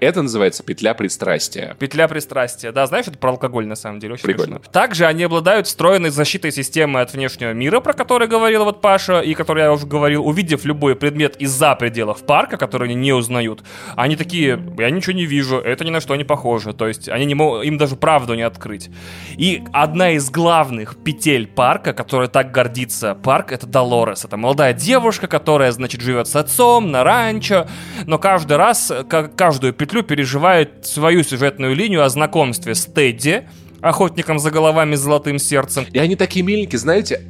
Это 0.00 0.22
называется 0.22 0.62
петля 0.62 0.94
пристрастия. 0.94 1.76
Петля 1.78 2.08
пристрастия, 2.08 2.72
да, 2.72 2.86
знаешь, 2.86 3.06
это 3.06 3.18
про 3.18 3.32
алкоголь 3.32 3.66
на 3.66 3.74
самом 3.74 4.00
деле. 4.00 4.14
Очень 4.14 4.24
Прикольно. 4.24 4.56
Смешно. 4.56 4.72
Также 4.72 5.04
они 5.04 5.24
обладают 5.24 5.66
встроенной 5.66 6.10
защитой 6.10 6.52
системы 6.52 7.00
от 7.02 7.12
внешнего 7.12 7.52
мира, 7.52 7.80
про 7.80 7.92
который 7.92 8.26
говорил 8.26 8.64
вот 8.64 8.80
Паша, 8.80 9.20
и 9.20 9.34
который 9.34 9.64
я 9.64 9.72
уже 9.72 9.86
говорил, 9.86 10.26
увидев 10.26 10.64
любой 10.64 10.96
предмет 10.96 11.36
из-за 11.36 11.74
пределов 11.74 12.24
парка, 12.24 12.56
который 12.56 12.88
они 12.88 12.94
не 12.94 13.12
узнают, 13.12 13.62
они 13.94 14.16
такие, 14.16 14.58
я 14.78 14.90
ничего 14.90 15.12
не 15.12 15.26
вижу, 15.26 15.58
это 15.58 15.84
ни 15.84 15.90
на 15.90 16.00
что 16.00 16.16
не 16.16 16.24
похоже, 16.24 16.72
то 16.72 16.88
есть 16.88 17.08
они 17.08 17.26
не 17.26 17.34
могут, 17.34 17.64
им 17.64 17.76
даже 17.76 17.96
правду 17.96 18.34
не 18.34 18.42
открыть. 18.42 18.88
И 19.36 19.62
одна 19.72 20.12
из 20.12 20.30
главных 20.30 20.96
петель 20.96 21.46
парка, 21.46 21.92
которая 21.92 22.28
так 22.28 22.52
гордится 22.52 23.14
парк, 23.14 23.52
это 23.52 23.66
Долорес. 23.66 24.24
Это 24.24 24.36
молодая 24.38 24.72
девушка, 24.72 25.26
которая, 25.26 25.72
значит, 25.72 26.00
живет 26.00 26.26
с 26.26 26.36
отцом 26.36 26.90
на 26.90 27.04
ранчо, 27.04 27.66
но 28.06 28.18
каждый 28.18 28.56
раз, 28.56 28.90
каждую 29.36 29.74
петлю 29.74 29.89
петлю 29.90 30.04
переживает 30.04 30.86
свою 30.86 31.24
сюжетную 31.24 31.74
линию 31.74 32.04
о 32.04 32.08
знакомстве 32.08 32.76
с 32.76 32.84
Тедди, 32.84 33.48
охотником 33.80 34.38
за 34.38 34.52
головами 34.52 34.94
с 34.94 35.00
золотым 35.00 35.40
сердцем. 35.40 35.84
И 35.92 35.98
они 35.98 36.14
такие 36.14 36.44
миленькие, 36.44 36.78
знаете, 36.78 37.22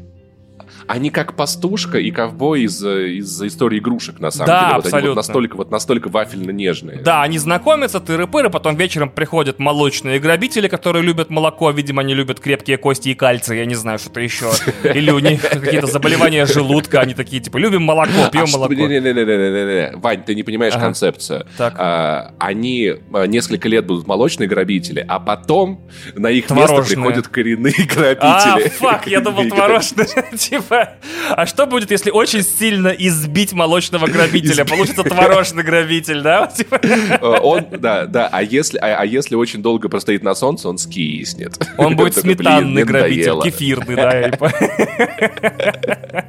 они 0.91 1.11
как 1.11 1.37
пастушка 1.37 1.99
и 1.99 2.11
ковбой 2.11 2.63
из, 2.63 2.85
из 2.85 3.41
истории 3.43 3.79
игрушек, 3.79 4.19
на 4.19 4.33
самом 4.33 4.49
да, 4.49 4.61
деле. 4.61 4.75
Вот 4.75 4.85
абсолютно. 4.87 4.99
они 4.99 5.09
вот 5.09 5.17
настолько, 5.17 5.57
вот 5.57 5.71
настолько 5.71 6.09
вафельно-нежные. 6.09 7.01
Да, 7.03 7.23
они 7.23 7.39
знакомятся, 7.39 7.99
тыры-пыры, 7.99 8.51
потом 8.51 8.75
вечером 8.75 9.09
приходят 9.09 9.61
молочные 9.61 10.19
грабители, 10.19 10.67
которые 10.67 11.05
любят 11.05 11.31
молоко, 11.31 11.71
видимо, 11.71 12.03
они 12.03 12.15
любят 12.15 12.41
крепкие 12.41 12.77
кости 12.77 13.11
и 13.11 13.15
кальций, 13.15 13.59
я 13.59 13.67
не 13.67 13.77
знаю, 13.77 14.01
что-то 14.01 14.21
еще. 14.21 14.51
Или 14.83 15.13
у 15.13 15.21
них 15.21 15.43
какие-то 15.43 15.87
заболевания 15.87 16.45
желудка, 16.47 17.01
они 17.01 17.15
такие, 17.15 17.41
типа, 17.41 17.59
любим 17.59 17.85
молоко, 17.85 18.29
пьем 18.33 18.47
а 18.49 18.53
молоко. 18.53 18.75
Не-не-не-не-не-не, 18.75 19.97
Вань, 19.97 20.25
ты 20.25 20.35
не 20.35 20.43
понимаешь 20.43 20.75
концепцию. 20.75 21.47
Так. 21.57 21.77
А, 21.79 22.35
они 22.41 22.95
а, 23.13 23.27
несколько 23.27 23.69
лет 23.69 23.87
будут 23.87 24.09
молочные 24.09 24.49
грабители, 24.49 25.05
а 25.07 25.21
потом 25.21 25.89
на 26.17 26.31
их 26.31 26.51
место 26.51 26.83
приходят 26.83 27.29
коренные 27.29 27.75
грабители. 27.79 28.67
А, 28.67 28.71
фак, 28.71 29.07
я 29.07 29.21
думал, 29.21 29.45
творожные, 29.49 30.09
типа 30.37 30.80
а 31.31 31.47
что 31.47 31.67
будет, 31.67 31.91
если 31.91 32.11
очень 32.11 32.43
сильно 32.43 32.89
избить 32.89 33.53
молочного 33.53 34.07
грабителя? 34.07 34.65
Получится 34.65 35.03
творожный 35.03 35.63
грабитель, 35.63 36.23
да? 36.23 36.47
Типа. 36.47 36.81
Э, 36.83 37.39
он, 37.43 37.67
да, 37.71 38.07
да. 38.07 38.29
А 38.31 38.43
если, 38.43 38.79
а, 38.79 39.01
а 39.01 39.05
если 39.05 39.35
очень 39.35 39.63
долго 39.63 39.89
простоит 39.89 40.23
на 40.23 40.35
солнце, 40.35 40.69
он 40.69 40.79
скиснет. 40.79 41.59
Он 41.77 41.97
будет 42.01 42.17
сметанный 42.17 42.85
грабитель, 42.85 43.43
кефирный, 43.43 43.97
да. 43.97 44.31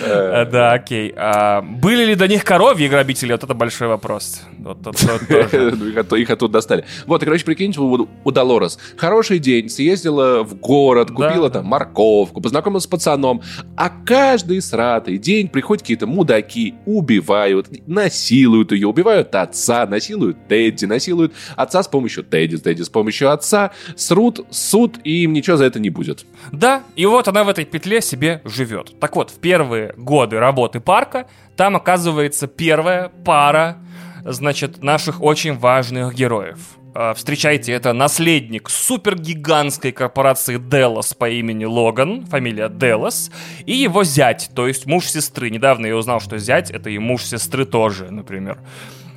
Да, 0.00 0.72
окей. 0.72 1.12
А 1.16 1.62
были 1.62 2.04
ли 2.04 2.14
до 2.14 2.28
них 2.28 2.44
коровьи 2.44 2.88
грабители? 2.88 3.32
Вот 3.32 3.44
это 3.44 3.54
большой 3.54 3.88
вопрос. 3.88 4.42
Их 6.20 6.30
оттуда 6.30 6.52
достали. 6.52 6.84
Вот, 7.06 7.22
и, 7.22 7.24
короче, 7.24 7.44
прикиньте, 7.44 7.80
у 7.80 8.30
Долорес 8.30 8.78
хороший 8.96 9.38
день, 9.38 9.68
съездила 9.68 10.42
в 10.42 10.54
город, 10.54 11.10
купила 11.10 11.50
там 11.50 11.66
морковку, 11.66 12.40
познакомилась 12.40 12.84
с 12.84 12.86
пацаном, 12.86 13.42
а 13.76 13.88
каждый 13.88 14.60
сратый 14.62 15.18
день 15.18 15.48
приходят 15.48 15.82
какие-то 15.82 16.06
мудаки, 16.06 16.74
убивают, 16.86 17.68
насилуют 17.86 18.72
ее, 18.72 18.88
убивают 18.88 19.34
отца, 19.34 19.86
насилуют 19.86 20.48
Тедди, 20.48 20.84
насилуют 20.84 21.32
отца 21.56 21.82
с 21.82 21.88
помощью 21.88 22.24
Тедди, 22.24 22.58
Тедди 22.58 22.82
с 22.82 22.88
помощью 22.88 23.30
отца, 23.30 23.70
срут, 23.96 24.46
суд, 24.50 24.98
и 25.04 25.24
им 25.24 25.32
ничего 25.32 25.56
за 25.56 25.64
это 25.64 25.80
не 25.80 25.90
будет. 25.90 26.24
Да, 26.52 26.82
и 26.96 27.06
вот 27.06 27.28
она 27.28 27.44
в 27.44 27.48
этой 27.48 27.64
петле 27.64 28.00
себе 28.00 28.42
живет. 28.44 28.98
Так 29.00 29.16
вот, 29.16 29.32
первые 29.40 29.94
годы 29.96 30.38
работы 30.38 30.80
парка 30.80 31.26
там 31.56 31.76
оказывается 31.76 32.46
первая 32.46 33.10
пара, 33.24 33.78
значит, 34.24 34.82
наших 34.82 35.22
очень 35.22 35.56
важных 35.56 36.14
героев. 36.14 36.58
А, 36.94 37.14
встречайте, 37.14 37.72
это 37.72 37.92
наследник 37.92 38.68
супергигантской 38.68 39.92
корпорации 39.92 40.56
Делос 40.56 41.14
по 41.14 41.28
имени 41.28 41.64
Логан, 41.64 42.26
фамилия 42.26 42.68
Делос, 42.68 43.30
и 43.64 43.74
его 43.74 44.02
зять, 44.04 44.50
то 44.54 44.66
есть 44.66 44.86
муж 44.86 45.06
сестры. 45.06 45.50
Недавно 45.50 45.86
я 45.86 45.96
узнал, 45.96 46.20
что 46.20 46.38
зять— 46.38 46.70
это 46.72 46.90
и 46.90 46.98
муж 46.98 47.24
сестры 47.24 47.64
тоже, 47.64 48.10
например. 48.10 48.58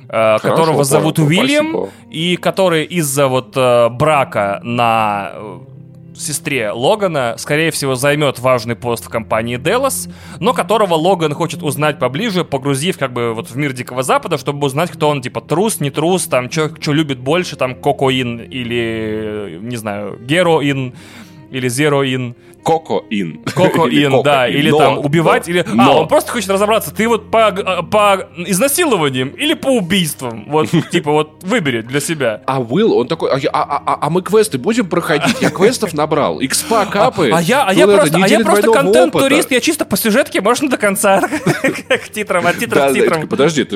А, 0.08 0.38
Хорошо, 0.38 0.56
которого 0.56 0.84
зовут 0.84 1.18
Уильям, 1.18 1.70
спасибо. 1.70 1.90
и 2.10 2.36
который 2.36 2.84
из-за 2.84 3.26
вот 3.26 3.56
э, 3.56 3.88
брака 3.88 4.60
на 4.62 5.32
сестре 6.16 6.70
Логана, 6.70 7.34
скорее 7.38 7.70
всего, 7.70 7.94
займет 7.94 8.38
важный 8.38 8.76
пост 8.76 9.06
в 9.06 9.08
компании 9.08 9.56
Делос, 9.56 10.08
но 10.40 10.52
которого 10.52 10.94
Логан 10.94 11.34
хочет 11.34 11.62
узнать 11.62 11.98
поближе, 11.98 12.44
погрузив 12.44 12.98
как 12.98 13.12
бы 13.12 13.34
вот 13.34 13.50
в 13.50 13.56
мир 13.56 13.72
Дикого 13.72 14.02
Запада, 14.02 14.38
чтобы 14.38 14.66
узнать, 14.66 14.90
кто 14.90 15.08
он, 15.08 15.22
типа, 15.22 15.40
трус, 15.40 15.80
не 15.80 15.90
трус, 15.90 16.26
там, 16.26 16.50
что 16.50 16.92
любит 16.92 17.18
больше, 17.18 17.56
там, 17.56 17.74
кокоин 17.74 18.38
или, 18.40 19.58
не 19.62 19.76
знаю, 19.76 20.18
героин 20.20 20.94
или 21.54 21.68
зероин. 21.68 22.34
Коко-ин. 22.64 23.42
Коко-ин, 23.44 24.22
да. 24.22 24.48
Или 24.48 24.70
но, 24.70 24.78
там 24.78 24.98
убивать, 24.98 25.46
но, 25.46 25.52
или... 25.52 25.64
Но. 25.68 25.82
А, 25.82 26.00
он 26.00 26.08
просто 26.08 26.32
хочет 26.32 26.48
разобраться, 26.50 26.94
ты 26.94 27.06
вот 27.06 27.30
по, 27.30 27.52
по 27.82 28.26
изнасилованиям 28.38 29.28
или 29.28 29.54
по 29.54 29.68
убийствам. 29.68 30.46
Вот, 30.48 30.68
типа, 30.90 31.12
вот 31.12 31.42
выбери 31.42 31.82
для 31.82 32.00
себя. 32.00 32.40
А 32.46 32.60
Уилл, 32.60 32.94
он 32.94 33.06
такой, 33.06 33.30
а, 33.30 33.38
а, 33.52 33.82
а, 33.86 33.98
а 34.00 34.10
мы 34.10 34.22
квесты 34.22 34.58
будем 34.58 34.88
проходить? 34.88 35.40
Я 35.42 35.50
квестов 35.50 35.92
набрал, 35.92 36.42
экспа 36.42 36.82
а, 36.82 36.86
капы. 36.86 37.30
А, 37.30 37.38
а 37.38 37.42
я, 37.42 37.64
а 37.64 37.72
я 37.74 37.86
просто, 37.86 38.16
а 38.16 38.26
я 38.26 38.40
просто 38.40 38.72
контент-турист, 38.72 39.50
я 39.50 39.60
чисто 39.60 39.84
по 39.84 39.96
сюжетке, 39.96 40.40
можно 40.40 40.68
до 40.68 40.78
конца. 40.78 41.20
К 41.88 42.08
титрам, 42.08 42.46
от 42.46 42.58
титров 42.58 42.90
к 42.90 42.94
титрам. 42.94 43.28
Подожди, 43.28 43.68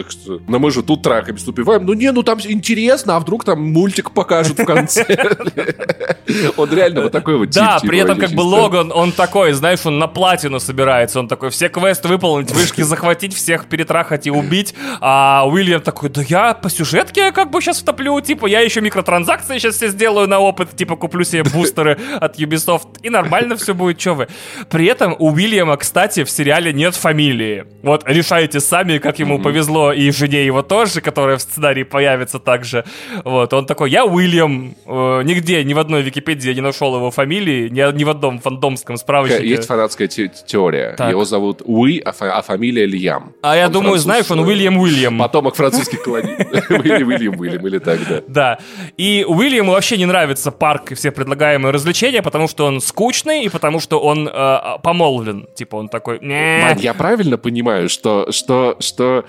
но 0.49 0.59
мы 0.59 0.71
же 0.71 0.83
тут 0.83 1.03
трахаемся, 1.03 1.51
убиваем. 1.51 1.85
Ну 1.85 1.93
не, 1.93 2.11
ну 2.11 2.23
там 2.23 2.38
интересно, 2.43 3.17
а 3.17 3.21
вдруг 3.21 3.45
там 3.45 3.62
мультик 3.73 4.11
покажут 4.11 4.59
в 4.59 4.64
конце. 4.64 5.05
Он 6.57 6.73
реально 6.73 7.03
вот 7.03 7.12
такой 7.12 7.37
вот 7.37 7.51
Да, 7.68 7.81
при 7.87 7.98
этом 7.98 8.18
как 8.18 8.31
бы 8.31 8.40
лого 8.40 8.83
он, 8.92 9.12
такой, 9.12 9.52
знаешь, 9.52 9.85
он 9.85 9.98
на 9.98 10.07
платину 10.07 10.61
собирается, 10.61 11.20
он 11.20 11.28
такой, 11.28 11.50
все 11.50 11.68
квесты 11.68 12.09
выполнить, 12.09 12.50
вышки 12.50 12.83
захватить, 12.83 13.35
всех 13.35 13.66
перетрахать 13.66 14.26
и 14.26 14.31
убить, 14.31 14.74
а 15.00 15.44
Уильям 15.46 15.81
такой, 15.81 16.09
да 16.09 16.22
я 16.22 16.54
по 16.54 16.70
сюжетке 16.70 17.33
как 17.33 17.50
бы 17.50 17.61
сейчас 17.61 17.81
втоплю, 17.81 18.20
типа, 18.20 18.46
я 18.46 18.61
еще 18.61 18.81
микротранзакции 18.81 19.59
сейчас 19.59 19.76
все 19.76 19.88
сделаю 19.88 20.28
на 20.28 20.38
опыт, 20.38 20.76
типа, 20.76 20.96
куплю 20.96 21.24
себе 21.24 21.44
бустеры 21.44 21.98
от 22.20 22.38
Ubisoft, 22.38 22.98
и 23.02 23.11
нормально 23.11 23.57
все 23.57 23.74
будет, 23.74 24.00
что 24.00 24.14
вы. 24.14 24.28
При 24.70 24.87
этом 24.87 25.14
у 25.18 25.31
Уильяма, 25.31 25.76
кстати, 25.76 26.24
в 26.24 26.31
сериале 26.31 26.72
нет 26.72 26.94
фамилии. 26.94 27.64
Вот 27.83 28.02
решайте 28.07 28.61
сами, 28.61 28.98
как 28.98 29.18
ему 29.18 29.38
повезло, 29.38 29.92
и 29.92 30.11
жене 30.11 30.44
его 30.44 30.62
тоже, 30.62 31.00
которая 31.00 31.37
в 31.37 31.42
сценарии 31.42 31.85
появится 31.85 32.38
также. 32.38 32.85
Вот, 33.24 33.52
он 33.52 33.66
такой, 33.66 33.90
я 33.90 34.04
Уильям, 34.04 34.74
э, 34.87 35.22
нигде, 35.24 35.62
ни 35.64 35.74
в 35.74 35.78
одной 35.78 36.02
Википедии 36.02 36.48
я 36.48 36.54
не 36.54 36.61
нашел 36.61 36.94
его 36.96 37.11
фамилии, 37.11 37.58
ни, 37.68 37.97
ни 37.97 38.05
в 38.05 38.11
одном 38.11 38.38
фандом 38.38 38.68
домском 38.68 38.97
справочнике. 38.97 39.49
Есть 39.49 39.66
фанатская 39.66 40.09
те- 40.09 40.31
теория. 40.47 40.94
Так. 40.97 41.11
Его 41.11 41.25
зовут 41.25 41.62
Уи, 41.64 42.01
а, 42.05 42.12
фа- 42.12 42.37
а 42.37 42.42
фамилия 42.42 42.87
Льям. 42.87 43.33
А 43.42 43.57
я 43.57 43.66
он 43.66 43.73
думаю, 43.73 43.88
француз... 43.90 44.05
знаешь, 44.05 44.31
он 44.31 44.40
Уильям 44.40 44.79
Уильям. 44.79 45.18
Потомок 45.18 45.55
французских 45.55 46.03
колоний. 46.03 46.35
Уильям 46.68 47.40
Уильям 47.40 47.66
или 47.66 47.79
так, 47.79 48.01
да. 48.09 48.23
Да. 48.29 48.59
И 48.99 49.25
Уильяму 49.27 49.73
вообще 49.73 49.97
не 49.97 50.07
нравится 50.07 50.51
парк 50.51 50.92
и 50.92 50.94
все 50.94 51.11
предлагаемые 51.11 51.73
развлечения, 51.73 52.23
потому 52.23 52.47
что 52.47 52.66
он 52.66 52.81
скучный 52.81 53.44
и 53.44 53.49
потому 53.49 53.81
что 53.81 54.01
он 54.01 54.29
э, 54.29 54.59
помолвлен. 54.83 55.49
Типа 55.55 55.77
он 55.77 55.88
такой... 55.88 56.18
Мань, 56.21 56.81
я 56.81 56.94
правильно 56.94 57.38
понимаю, 57.38 57.88
что, 57.88 58.31
что, 58.33 58.77
что 58.81 59.25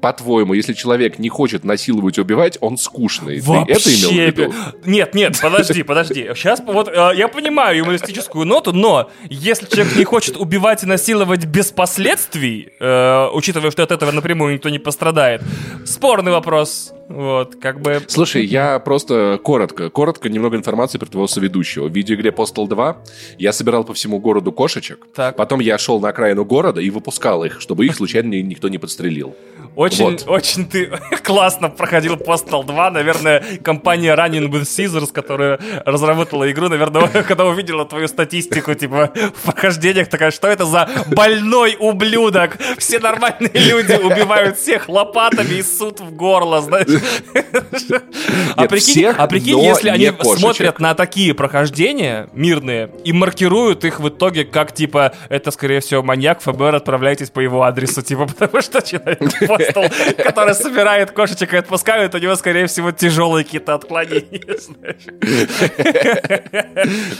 по-твоему, 0.00 0.54
если 0.54 0.72
человек 0.72 1.18
не 1.18 1.28
хочет 1.28 1.64
насиловать 1.64 2.18
и 2.18 2.20
убивать, 2.20 2.58
он 2.60 2.78
скучный. 2.78 3.40
Вообще... 3.40 3.74
Ты 3.74 3.80
это 3.80 3.90
имел 3.90 4.10
в 4.10 4.36
виду? 4.36 4.54
Нет, 4.84 5.14
нет, 5.14 5.38
подожди, 5.40 5.82
подожди. 5.82 6.30
Сейчас 6.34 6.60
вот 6.66 6.88
э, 6.88 7.12
я 7.14 7.28
понимаю 7.36 7.78
юмористическую 7.78 8.46
ноту, 8.46 8.72
но 8.72 9.10
если 9.28 9.66
человек 9.66 9.96
не 9.96 10.04
хочет 10.04 10.36
убивать 10.36 10.82
и 10.82 10.86
насиловать 10.86 11.44
без 11.44 11.70
последствий, 11.70 12.72
э, 12.80 13.28
учитывая, 13.32 13.70
что 13.70 13.82
от 13.82 13.92
этого 13.92 14.10
напрямую 14.10 14.54
никто 14.54 14.68
не 14.70 14.78
пострадает, 14.78 15.42
спорный 15.84 16.32
вопрос. 16.32 16.92
Вот, 17.08 17.56
как 17.56 17.80
бы... 17.80 18.02
Слушай, 18.08 18.44
я 18.44 18.78
просто 18.78 19.38
коротко, 19.42 19.90
коротко 19.90 20.28
немного 20.28 20.56
информации 20.56 20.98
про 20.98 21.06
твоего 21.06 21.28
соведущего. 21.28 21.88
В 21.88 21.92
видеоигре 21.92 22.30
Postal 22.30 22.66
2 22.66 22.96
я 23.38 23.52
собирал 23.52 23.84
по 23.84 23.94
всему 23.94 24.18
городу 24.18 24.52
кошечек, 24.52 25.06
так. 25.14 25.36
потом 25.36 25.60
я 25.60 25.78
шел 25.78 26.00
на 26.00 26.08
окраину 26.08 26.44
города 26.44 26.80
и 26.80 26.90
выпускал 26.90 27.44
их, 27.44 27.60
чтобы 27.60 27.86
их 27.86 27.94
случайно 27.94 28.34
никто 28.42 28.68
не 28.68 28.78
подстрелил. 28.78 29.36
Очень, 29.76 30.04
вот. 30.04 30.24
очень 30.26 30.66
ты 30.66 30.90
классно 31.22 31.68
проходил 31.68 32.14
Postal 32.16 32.64
2. 32.64 32.90
Наверное, 32.90 33.44
компания 33.62 34.14
Running 34.16 34.48
with 34.50 34.62
Scissors, 34.62 35.12
которая 35.12 35.60
разработала 35.84 36.50
игру, 36.50 36.68
наверное, 36.68 37.06
когда 37.28 37.44
увидела 37.44 37.84
твою 37.84 38.08
статистику, 38.08 38.74
типа, 38.74 39.12
в 39.34 39.52
прохождениях, 39.52 40.08
такая, 40.08 40.30
что 40.30 40.48
это 40.48 40.64
за 40.64 40.88
больной 41.08 41.76
ублюдок? 41.78 42.56
Все 42.78 42.98
нормальные 42.98 43.52
люди 43.52 43.92
убивают 43.92 44.56
всех 44.56 44.88
лопатами 44.88 45.56
и 45.56 45.62
суд 45.62 46.00
в 46.00 46.14
горло, 46.14 46.62
знаешь? 46.62 46.86
А 48.56 48.66
прикинь, 48.66 49.06
а 49.06 49.26
прикинь 49.26 49.58
если 49.58 49.88
они 49.88 50.12
смотрят 50.22 50.78
на 50.80 50.94
такие 50.94 51.34
прохождения 51.34 52.28
мирные 52.32 52.90
и 53.04 53.12
маркируют 53.12 53.84
их 53.84 54.00
в 54.00 54.08
итоге 54.08 54.44
как, 54.44 54.72
типа, 54.72 55.14
это, 55.28 55.50
скорее 55.50 55.80
всего, 55.80 56.02
маньяк, 56.02 56.40
ФБР, 56.40 56.76
отправляйтесь 56.76 57.30
по 57.30 57.40
его 57.40 57.62
адресу, 57.62 58.02
типа, 58.02 58.26
потому 58.38 58.62
что 58.62 58.80
человек 58.82 59.18
постол, 59.46 59.84
который 60.18 60.54
собирает 60.54 61.10
кошечек 61.10 61.52
и 61.54 61.56
отпускает, 61.56 62.14
у 62.14 62.18
него, 62.18 62.36
скорее 62.36 62.66
всего, 62.66 62.92
тяжелые 62.92 63.44
какие-то 63.44 63.74
отклонения, 63.74 64.40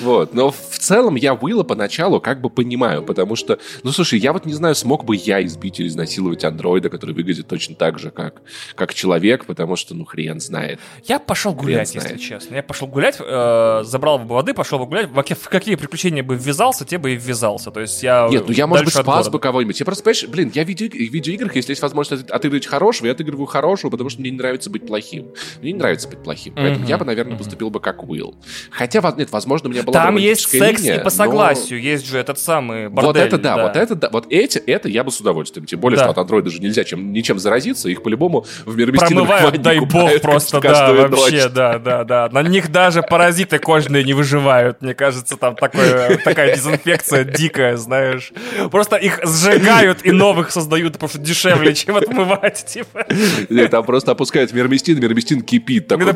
Вот, 0.01 0.35
но 0.35 0.51
в 0.51 0.79
целом 0.79 1.17
я 1.17 1.35
Уилла 1.35 1.65
поначалу 1.65 2.21
как 2.21 2.41
бы 2.41 2.51
понимаю, 2.51 3.03
потому 3.03 3.37
что, 3.37 3.59
ну, 3.83 3.93
слушай, 3.93 4.19
я 4.19 4.33
вот 4.33 4.47
не 4.47 4.53
знаю, 4.53 4.75
смог 4.75 5.05
бы 5.05 5.17
я 5.17 5.45
избить 5.45 5.81
или 5.81 5.89
изнасиловать 5.89 6.45
андроида, 6.45 6.89
который 6.89 7.15
выглядит 7.15 7.49
точно 7.49 7.75
так 7.75 7.99
же, 7.99 8.11
как, 8.11 8.43
как 8.75 8.95
человек, 8.95 9.47
потому 9.47 9.66
потому 9.67 9.77
что, 9.77 9.95
ну, 9.95 10.05
хрен 10.05 10.41
знает. 10.41 10.81
Я 11.05 11.19
пошел 11.19 11.53
гулять, 11.53 11.91
хрен 11.91 12.03
если 12.03 12.19
честно. 12.19 12.55
Я 12.55 12.63
пошел 12.63 12.89
гулять, 12.89 13.17
э, 13.21 13.83
забрал 13.85 14.19
бы 14.19 14.35
воды, 14.35 14.55
пошел 14.55 14.79
бы 14.79 14.87
гулять. 14.87 15.09
В 15.11 15.49
какие 15.49 15.75
приключения 15.75 16.23
бы 16.23 16.37
ввязался, 16.37 16.85
те 16.85 16.99
бы 16.99 17.13
и 17.13 17.17
ввязался. 17.17 17.71
То 17.71 17.81
есть 17.81 18.03
я 18.03 18.29
Нет, 18.31 18.45
ну 18.47 18.53
я, 18.53 18.67
может 18.67 18.85
быть, 18.85 18.95
спас 18.95 19.29
бы 19.29 19.39
кого-нибудь. 19.39 19.79
Я 19.79 19.85
просто, 19.87 20.03
понимаешь, 20.03 20.27
блин, 20.27 20.53
я 20.55 20.65
в, 20.65 20.69
видео, 20.69 20.89
в 20.89 21.13
видеоиграх, 21.13 21.57
если 21.57 21.73
есть 21.73 21.83
возможность 21.83 22.31
отыгрывать 22.31 22.67
хорошего, 22.67 23.07
я 23.07 23.13
отыгрываю 23.13 23.47
хорошего, 23.47 23.91
потому 23.91 24.11
что 24.11 24.21
мне 24.21 24.31
не 24.31 24.37
нравится 24.37 24.71
быть 24.71 24.87
плохим. 24.87 25.29
Мне 25.61 25.73
не 25.73 25.79
нравится 25.79 26.09
быть 26.09 26.23
плохим. 26.23 26.55
Поэтому 26.55 26.85
mm-hmm. 26.85 26.89
я 26.89 26.99
бы, 26.99 27.05
наверное, 27.05 27.35
mm-hmm. 27.35 27.39
поступил 27.39 27.71
бы 27.71 27.81
как 27.81 28.03
Уилл. 28.09 28.35
Хотя, 28.71 29.01
нет, 29.17 29.31
возможно, 29.33 29.69
у 29.69 29.73
меня 29.73 29.83
была 29.83 29.93
Там 29.93 30.17
есть 30.17 30.49
секс 30.49 30.83
линия, 30.83 31.01
и 31.01 31.05
по 31.05 31.11
согласию. 31.11 31.79
Но... 31.79 31.87
Есть 31.87 32.07
же 32.07 32.19
этот 32.19 32.39
самый 32.39 32.89
бордель. 32.89 33.07
Вот 33.07 33.17
это 33.17 33.39
да, 33.39 33.57
да. 33.57 33.63
вот 33.65 33.77
это 33.77 33.95
да. 33.95 34.11
Вот 34.11 34.27
эти, 34.31 34.59
это 34.59 34.89
я 34.89 35.05
бы 35.05 35.11
с 35.11 35.21
удовольствием. 35.21 35.67
Тем 35.67 35.81
более, 35.81 35.99
да. 35.99 36.05
что 36.05 36.11
от 36.13 36.19
андроида 36.19 36.51
же 36.51 36.61
нельзя 36.61 36.85
чем, 36.85 37.13
ничем 37.13 37.39
заразиться. 37.39 37.89
Их 37.89 38.03
по-любому 38.03 38.47
в 38.65 38.77
мироместиновых 38.77 39.29
Промывают, 39.63 39.93
дай 39.93 40.01
бог, 40.01 40.23
просто 40.23 40.61
да, 40.61 40.93
вообще, 40.93 41.45
ночь. 41.45 41.53
да, 41.53 41.79
да, 41.79 42.05
да. 42.05 42.29
На 42.31 42.43
них 42.43 42.71
даже 42.71 43.03
паразиты 43.03 43.59
кожные 43.59 44.05
не 44.05 44.15
выживают. 44.15 44.83
Мне 44.83 44.95
кажется, 44.95 45.37
там 45.37 45.57
такое, 45.57 46.17
такая 46.19 46.55
дезинфекция 46.57 47.25
дикая, 47.25 47.77
знаешь. 47.77 48.33
Просто 48.71 48.97
их 48.97 49.21
сжигают 49.25 50.05
и 50.05 50.13
новых 50.13 50.51
создают, 50.51 50.95
потому 50.95 51.11
что 51.11 51.19
дешевле, 51.19 51.75
чем 51.75 51.97
отмывать, 51.97 52.65
типа. 52.67 53.07
Нет, 53.49 53.71
там 53.71 53.85
просто 53.85 54.13
опускают 54.13 54.53
мирмистин, 54.53 54.99
мирмистин 55.01 55.43
кипит. 55.43 55.89
Такой... 55.89 56.07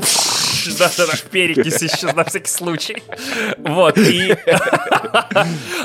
Да-да-да, 0.78 1.12
в 1.12 1.22
перекись 1.22 1.82
еще 1.82 2.12
на 2.12 2.24
всякий 2.24 2.50
случай. 2.50 3.02
Вот, 3.58 3.98
и... 3.98 4.36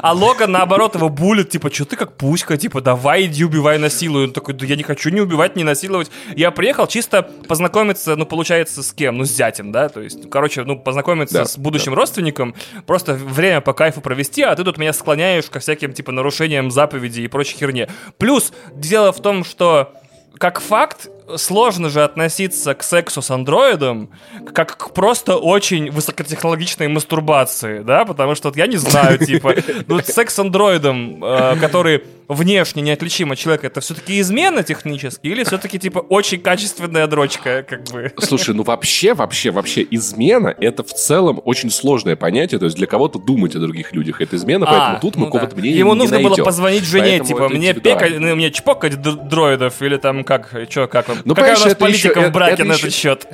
А 0.01 0.13
Логан, 0.13 0.51
наоборот, 0.51 0.95
его 0.95 1.09
булит, 1.09 1.49
типа, 1.49 1.73
что 1.73 1.85
ты 1.85 1.95
как 1.95 2.17
пуська, 2.17 2.57
типа, 2.57 2.81
давай 2.81 3.25
иди 3.25 3.43
убивай, 3.43 3.77
насилуй. 3.77 4.25
Он 4.25 4.33
такой, 4.33 4.53
да 4.53 4.65
я 4.65 4.75
не 4.75 4.83
хочу 4.83 5.09
не 5.09 5.21
убивать, 5.21 5.55
не 5.55 5.63
насиловать. 5.63 6.11
Я 6.35 6.51
приехал 6.51 6.87
чисто 6.87 7.29
познакомиться, 7.47 8.15
ну, 8.15 8.25
получается, 8.25 8.83
с 8.83 8.93
кем? 8.93 9.17
Ну, 9.17 9.25
с 9.25 9.29
зятем, 9.29 9.71
да? 9.71 9.89
То 9.89 10.01
есть, 10.01 10.29
короче, 10.29 10.63
ну, 10.63 10.79
познакомиться 10.79 11.39
да, 11.39 11.45
с 11.45 11.57
будущим 11.57 11.91
да. 11.91 11.97
родственником, 11.97 12.55
просто 12.85 13.13
время 13.13 13.61
по 13.61 13.73
кайфу 13.73 14.01
провести, 14.01 14.41
а 14.41 14.55
ты 14.55 14.63
тут 14.63 14.77
меня 14.77 14.93
склоняешь 14.93 15.45
ко 15.45 15.59
всяким, 15.59 15.93
типа, 15.93 16.11
нарушениям 16.11 16.71
заповедей 16.71 17.25
и 17.25 17.27
прочей 17.27 17.57
херне. 17.57 17.89
Плюс, 18.17 18.53
дело 18.73 19.11
в 19.11 19.21
том, 19.21 19.43
что 19.43 19.93
как 20.37 20.59
факт, 20.59 21.09
сложно 21.35 21.89
же 21.89 22.03
относиться 22.03 22.73
к 22.73 22.83
сексу 22.83 23.21
с 23.21 23.31
андроидом 23.31 24.09
как 24.53 24.77
к 24.77 24.93
просто 24.93 25.37
очень 25.37 25.91
высокотехнологичной 25.91 26.87
мастурбации, 26.87 27.79
да, 27.79 28.05
потому 28.05 28.35
что 28.35 28.49
вот 28.49 28.57
я 28.57 28.67
не 28.67 28.77
знаю, 28.77 29.17
типа, 29.17 29.55
ну, 29.87 29.99
секс 30.01 30.35
с 30.35 30.39
андроидом, 30.39 31.23
э, 31.23 31.57
который 31.59 32.03
внешне 32.27 32.81
неотличим 32.81 33.31
от 33.31 33.37
человека, 33.37 33.67
это 33.67 33.81
все-таки 33.81 34.19
измена 34.19 34.63
технически 34.63 35.27
или 35.27 35.43
все-таки, 35.43 35.77
типа, 35.77 35.99
очень 35.99 36.39
качественная 36.39 37.07
дрочка, 37.07 37.63
как 37.67 37.83
бы? 37.91 38.11
Слушай, 38.17 38.55
ну 38.55 38.63
вообще, 38.63 39.13
вообще, 39.13 39.51
вообще, 39.51 39.85
измена— 39.91 40.55
это 40.59 40.83
в 40.83 40.93
целом 40.93 41.41
очень 41.43 41.69
сложное 41.69 42.15
понятие, 42.15 42.59
то 42.59 42.65
есть 42.65 42.77
для 42.77 42.87
кого-то 42.87 43.19
думать 43.19 43.55
о 43.55 43.59
других 43.59 43.93
людях— 43.93 44.21
это 44.21 44.35
измена, 44.35 44.65
а, 44.67 44.71
поэтому 44.71 44.99
тут 45.01 45.15
ну 45.15 45.25
мы 45.25 45.31
какого-то 45.31 45.55
мнения 45.55 45.77
Ему 45.77 45.93
не 45.93 45.99
нужно 45.99 46.15
найдем. 46.15 46.35
было 46.35 46.45
позвонить 46.45 46.83
жене, 46.83 47.19
типа, 47.19 47.49
мне 47.49 47.73
пекать, 47.73 48.19
ну, 48.19 48.35
мне 48.35 48.51
чпокать 48.51 49.01
дроидов, 49.01 49.81
или 49.81 49.97
там 49.97 50.23
как, 50.23 50.55
что, 50.69 50.87
как 50.87 51.09
он? 51.09 51.14
Ну, 51.23 51.35
Какая 51.35 51.55
у 51.55 51.59
нас 51.59 51.75
политика 51.75 52.19
еще, 52.19 52.29
в 52.29 52.33
браке 52.33 52.53
это, 52.53 52.61
это 52.63 52.69
на 52.69 52.73
еще, 52.73 52.87
этот 52.87 52.93
счет? 52.97 53.27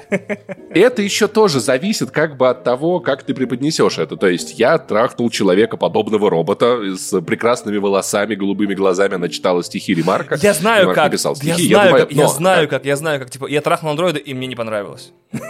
Это 0.74 1.02
еще 1.02 1.28
тоже 1.28 1.60
зависит 1.60 2.12
как 2.12 2.38
бы 2.38 2.50
от 2.50 2.64
того, 2.64 3.00
как 3.00 3.24
ты 3.24 3.34
преподнесешь 3.34 3.98
это. 3.98 4.16
То 4.16 4.28
есть 4.28 4.60
я 4.60 4.78
трахнул 4.78 5.30
человека 5.30 5.78
подобного 5.78 6.30
робота 6.30 6.96
с 6.96 7.20
прекрасными 7.22 7.78
волосами, 7.78 8.36
голубыми 8.36 8.74
глазами, 8.74 9.16
она 9.16 9.30
читала 9.30 9.64
стихи 9.64 9.94
Ремарка. 9.94 10.38
Я 10.42 10.54
знаю 10.54 10.84
Ремарк 10.84 10.96
как. 10.96 11.06
Написал 11.06 11.36
стихи. 11.36 11.50
Я 11.50 11.56
знаю, 11.56 11.70
я, 11.70 11.84
думаю, 11.86 12.08
как, 12.08 12.16
но, 12.16 12.22
я 12.22 12.28
знаю 12.28 12.68
как, 12.68 12.86
я 12.86 12.96
знаю 12.96 13.20
как. 13.20 13.30
Типа, 13.30 13.48
я 13.48 13.62
трахнул 13.62 13.92
андроида, 13.92 14.20
и 14.20 14.34
мне 14.34 14.48
не 14.48 14.56
понравилось. 14.56 15.12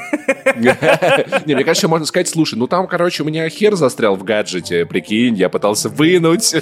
Не, 0.55 1.55
мне 1.55 1.63
кажется, 1.63 1.87
можно 1.87 2.05
сказать, 2.05 2.27
слушай, 2.27 2.55
ну 2.55 2.67
там, 2.67 2.87
короче, 2.87 3.23
у 3.23 3.25
меня 3.25 3.47
хер 3.49 3.75
застрял 3.75 4.15
в 4.15 4.23
гаджете, 4.23 4.85
прикинь, 4.85 5.35
я 5.35 5.49
пытался 5.49 5.89
вынуть. 5.89 6.53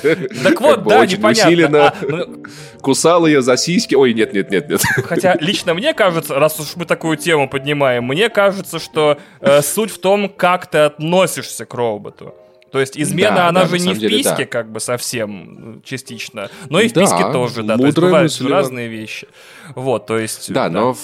Так 0.44 0.62
вот, 0.62 0.84
да, 0.88 1.06
непонятно. 1.06 1.88
А, 1.88 1.96
ну, 2.02 2.44
Кусал 2.82 3.26
ее 3.26 3.42
за 3.42 3.58
сиськи. 3.58 3.96
Ой, 3.96 4.14
нет, 4.14 4.34
нет, 4.34 4.52
нет, 4.52 4.70
нет. 4.70 4.82
Хотя 5.04 5.36
лично 5.60 5.74
мне 5.74 5.94
кажется, 5.94 6.36
раз 6.36 6.60
уж 6.60 6.76
мы 6.76 6.86
такую 6.86 7.18
тему 7.18 7.50
поднимаем, 7.50 8.06
мне 8.06 8.30
кажется, 8.30 8.80
что 8.80 9.18
э, 9.42 9.62
суть 9.62 9.92
в 9.92 10.00
том, 10.00 10.30
как 10.30 10.68
ты 10.68 10.80
относишься 10.80 11.66
к 11.66 11.74
роботу. 11.74 12.34
То 12.72 12.80
есть 12.80 12.98
измена, 12.98 13.36
да, 13.36 13.48
она 13.50 13.62
да, 13.62 13.68
же 13.68 13.80
не 13.80 13.94
в 13.94 13.98
деле, 13.98 14.18
писке, 14.18 14.36
да. 14.38 14.46
как 14.46 14.72
бы 14.72 14.80
совсем 14.80 15.82
частично, 15.84 16.50
но 16.70 16.80
и 16.80 16.88
в 16.88 16.94
да, 16.94 17.02
писке 17.02 17.32
тоже, 17.32 17.64
да. 17.64 17.78
То 17.78 17.86
есть 17.86 17.98
бывают 17.98 18.32
мысли... 18.32 18.48
разные 18.48 18.88
вещи. 18.88 19.28
Вот, 19.76 20.06
то 20.06 20.20
есть. 20.20 20.54
Да, 20.54 20.70
да. 20.70 20.80
но 20.80 20.98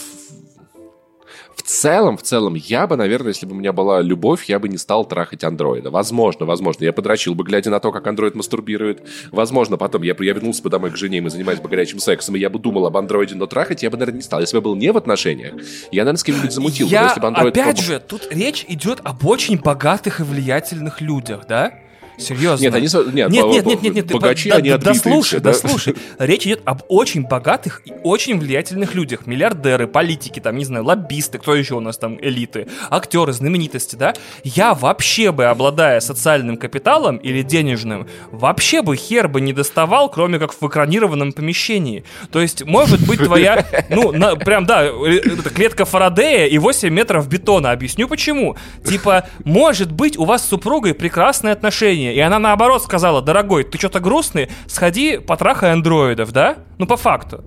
целом, 1.65 2.17
в 2.17 2.21
целом, 2.21 2.56
я 2.56 2.88
бы, 2.88 2.95
наверное, 2.95 3.30
если 3.30 3.45
бы 3.45 3.54
у 3.54 3.56
меня 3.56 3.73
была 3.73 4.01
любовь, 4.01 4.45
я 4.45 4.60
бы 4.60 4.69
не 4.69 4.78
стал 4.78 5.06
трахать 5.06 5.43
андроида. 5.43 5.89
Возможно, 5.89 6.45
возможно. 6.45 6.84
Я 6.84 6.93
подрочил 6.93 7.36
бы, 7.36 7.43
глядя 7.43 7.69
на 7.69 7.80
то, 7.80 7.91
как 7.91 8.06
андроид 8.08 8.36
мастурбирует. 8.36 9.08
Возможно, 9.32 9.78
потом 9.78 10.04
я, 10.04 10.15
я 10.19 10.34
вернулся 10.34 10.62
бы 10.63 10.69
домой 10.69 10.91
к 10.91 10.97
жене, 10.97 11.17
и 11.17 11.21
мы 11.21 11.30
занимались 11.30 11.60
бы 11.60 11.69
горячим 11.69 11.99
сексом, 11.99 12.36
и 12.36 12.39
я 12.39 12.49
бы 12.49 12.60
думал 12.60 12.86
об 12.86 12.97
андроиде, 12.97 13.36
но 13.36 13.47
трахать 13.47 13.84
я 13.84 13.89
бы, 13.89 13.97
наверное, 13.97 14.17
не 14.17 14.23
стал. 14.23 14.39
Если 14.39 14.58
бы 14.58 14.62
был 14.62 14.75
не 14.75 14.91
в 14.91 14.97
отношениях, 14.97 15.54
я, 15.91 16.04
наверное, 16.04 16.17
с 16.17 16.23
кем-нибудь 16.23 16.51
замутил. 16.51 16.88
Я, 16.88 17.01
бы, 17.01 17.08
если 17.08 17.19
бы 17.19 17.28
андроид 17.28 17.58
опять 17.58 17.80
же, 17.80 17.99
тут 17.99 18.28
речь 18.32 18.65
идет 18.67 19.01
об 19.04 19.25
очень 19.25 19.58
богатых 19.60 20.19
и 20.19 20.23
влиятельных 20.23 21.01
людях, 21.01 21.45
да? 21.47 21.73
Серьезно? 22.17 22.63
Нет, 22.63 22.75
они... 22.75 22.88
Нет, 23.13 23.32
нет, 23.32 23.32
нет, 23.32 23.65
нет, 23.65 23.82
нет, 23.82 23.95
нет 23.95 24.12
богачи, 24.12 24.49
по, 24.49 24.56
они 24.58 24.69
да, 24.69 24.78
да, 24.78 24.93
слушай, 24.93 25.39
да? 25.39 25.51
да 25.51 25.58
слушай. 25.58 25.95
Речь 26.19 26.45
идет 26.45 26.62
об 26.65 26.82
очень 26.88 27.23
богатых 27.23 27.82
и 27.86 27.93
очень 28.04 28.39
влиятельных 28.39 28.95
людях. 28.95 29.28
Миллиардеры, 29.28 29.88
политики, 29.88 30.39
там, 30.39 30.58
не 30.58 30.65
знаю, 30.65 30.86
лоббисты, 30.86 31.38
кто 31.38 31.56
еще 31.56 31.75
у 31.75 31.80
нас 31.80 31.97
там, 31.97 32.17
элиты, 32.21 32.67
актеры, 32.89 33.34
знаменитости, 33.34 33.95
да? 33.95 34.13
Я 34.43 34.73
вообще 34.73 35.32
бы, 35.32 35.45
обладая 35.45 35.99
социальным 35.99 36.58
капиталом 36.58 37.17
или 37.17 37.41
денежным, 37.41 38.08
вообще 38.32 38.82
бы 38.82 38.95
хер 38.95 39.28
бы 39.28 39.41
не 39.41 39.54
доставал, 39.54 40.10
кроме 40.10 40.39
как 40.39 40.54
в 40.54 40.67
экранированном 40.67 41.34
помещении. 41.34 42.04
То 42.32 42.41
есть, 42.41 42.65
может 42.65 43.06
быть, 43.06 43.19
твоя, 43.19 43.65
ну, 43.89 44.12
на, 44.12 44.36
прям, 44.36 44.65
да, 44.65 44.86
э, 44.86 45.19
клетка 45.54 45.86
Фарадея 45.86 46.47
и 46.47 46.58
8 46.58 46.89
метров 46.89 47.28
бетона. 47.28 47.71
Объясню 47.71 48.08
почему. 48.08 48.56
Типа, 48.84 49.28
может 49.43 49.91
быть, 49.91 50.17
у 50.17 50.25
вас 50.25 50.45
с 50.45 50.49
супругой 50.49 50.93
прекрасные 50.93 51.54
отношения, 51.54 52.05
мнение. 52.06 52.15
И 52.15 52.20
она 52.20 52.39
наоборот 52.39 52.84
сказала, 52.84 53.22
дорогой, 53.22 53.63
ты 53.63 53.78
что-то 53.78 54.00
грустный, 54.00 54.50
сходи 54.68 55.18
потрахай 55.18 55.72
андроидов, 55.72 56.32
да? 56.32 56.58
Ну, 56.78 56.86
по 56.86 56.98
факту. 56.98 57.44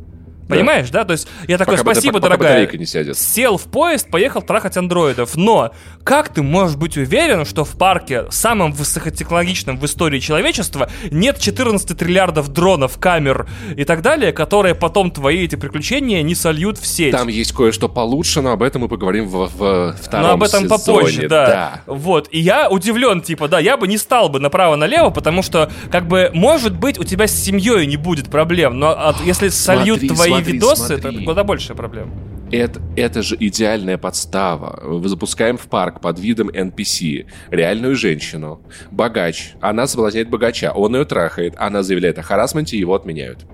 Понимаешь, 0.48 0.90
да? 0.90 1.04
То 1.04 1.12
есть 1.12 1.28
я 1.46 1.58
такой, 1.58 1.76
пока, 1.76 1.92
спасибо, 1.92 2.14
пока, 2.14 2.36
дорогая. 2.36 2.66
Пока 2.66 2.78
не 2.78 2.86
сядет. 2.86 3.18
Сел 3.18 3.58
в 3.58 3.64
поезд, 3.64 4.10
поехал 4.10 4.42
трахать 4.42 4.76
андроидов. 4.76 5.36
Но 5.36 5.72
как 6.04 6.30
ты 6.30 6.42
можешь 6.42 6.76
быть 6.76 6.96
уверен, 6.96 7.44
что 7.44 7.64
в 7.64 7.76
парке, 7.76 8.26
самым 8.30 8.72
высокотехнологичном 8.72 9.78
в 9.78 9.84
истории 9.84 10.20
человечества, 10.20 10.90
нет 11.10 11.38
14 11.38 11.96
триллиардов 11.96 12.48
дронов, 12.48 12.98
камер 12.98 13.48
и 13.76 13.84
так 13.84 14.02
далее, 14.02 14.32
которые 14.32 14.74
потом 14.74 15.10
твои 15.10 15.44
эти 15.44 15.56
приключения 15.56 16.22
не 16.22 16.34
сольют 16.34 16.78
в 16.78 16.86
сеть? 16.86 17.12
Там 17.12 17.28
есть 17.28 17.52
кое-что 17.52 17.88
получше, 17.88 18.40
но 18.40 18.52
об 18.52 18.62
этом 18.62 18.82
мы 18.82 18.88
поговорим 18.88 19.28
в, 19.28 19.50
в 19.54 19.96
втором 20.00 20.26
Но 20.26 20.32
об 20.32 20.42
этом 20.42 20.64
сезоне. 20.64 20.68
попозже, 20.68 21.28
да. 21.28 21.46
да. 21.46 21.80
Вот. 21.86 22.28
И 22.30 22.38
я 22.38 22.70
удивлен, 22.70 23.20
типа, 23.20 23.48
да, 23.48 23.58
я 23.58 23.76
бы 23.76 23.86
не 23.86 23.98
стал 23.98 24.28
бы 24.28 24.40
направо-налево, 24.40 25.10
потому 25.10 25.42
что, 25.42 25.70
как 25.90 26.08
бы, 26.08 26.30
может 26.32 26.74
быть, 26.74 26.98
у 26.98 27.04
тебя 27.04 27.26
с 27.26 27.32
семьей 27.32 27.86
не 27.86 27.96
будет 27.96 28.30
проблем, 28.30 28.78
но 28.78 28.90
от, 28.90 29.20
если 29.20 29.48
сольют 29.48 29.98
смотри, 30.00 30.08
твои 30.08 30.37
смотри, 30.38 30.52
видосы, 30.52 30.98
смотри. 30.98 31.16
это 31.16 31.24
куда 31.24 31.44
больше 31.44 31.74
проблем. 31.74 32.12
Это, 32.50 32.80
это 32.96 33.22
же 33.22 33.36
идеальная 33.38 33.98
подстава. 33.98 34.80
Мы 34.82 35.06
запускаем 35.08 35.58
в 35.58 35.68
парк 35.68 36.00
под 36.00 36.18
видом 36.18 36.48
NPC 36.48 37.26
реальную 37.50 37.94
женщину, 37.94 38.62
богач. 38.90 39.52
Она 39.60 39.86
соблазняет 39.86 40.30
богача, 40.30 40.72
он 40.72 40.96
ее 40.96 41.04
трахает, 41.04 41.54
она 41.58 41.82
заявляет 41.82 42.18
о 42.18 42.22
харасменте, 42.22 42.78
его 42.78 42.94
отменяют. 42.94 43.44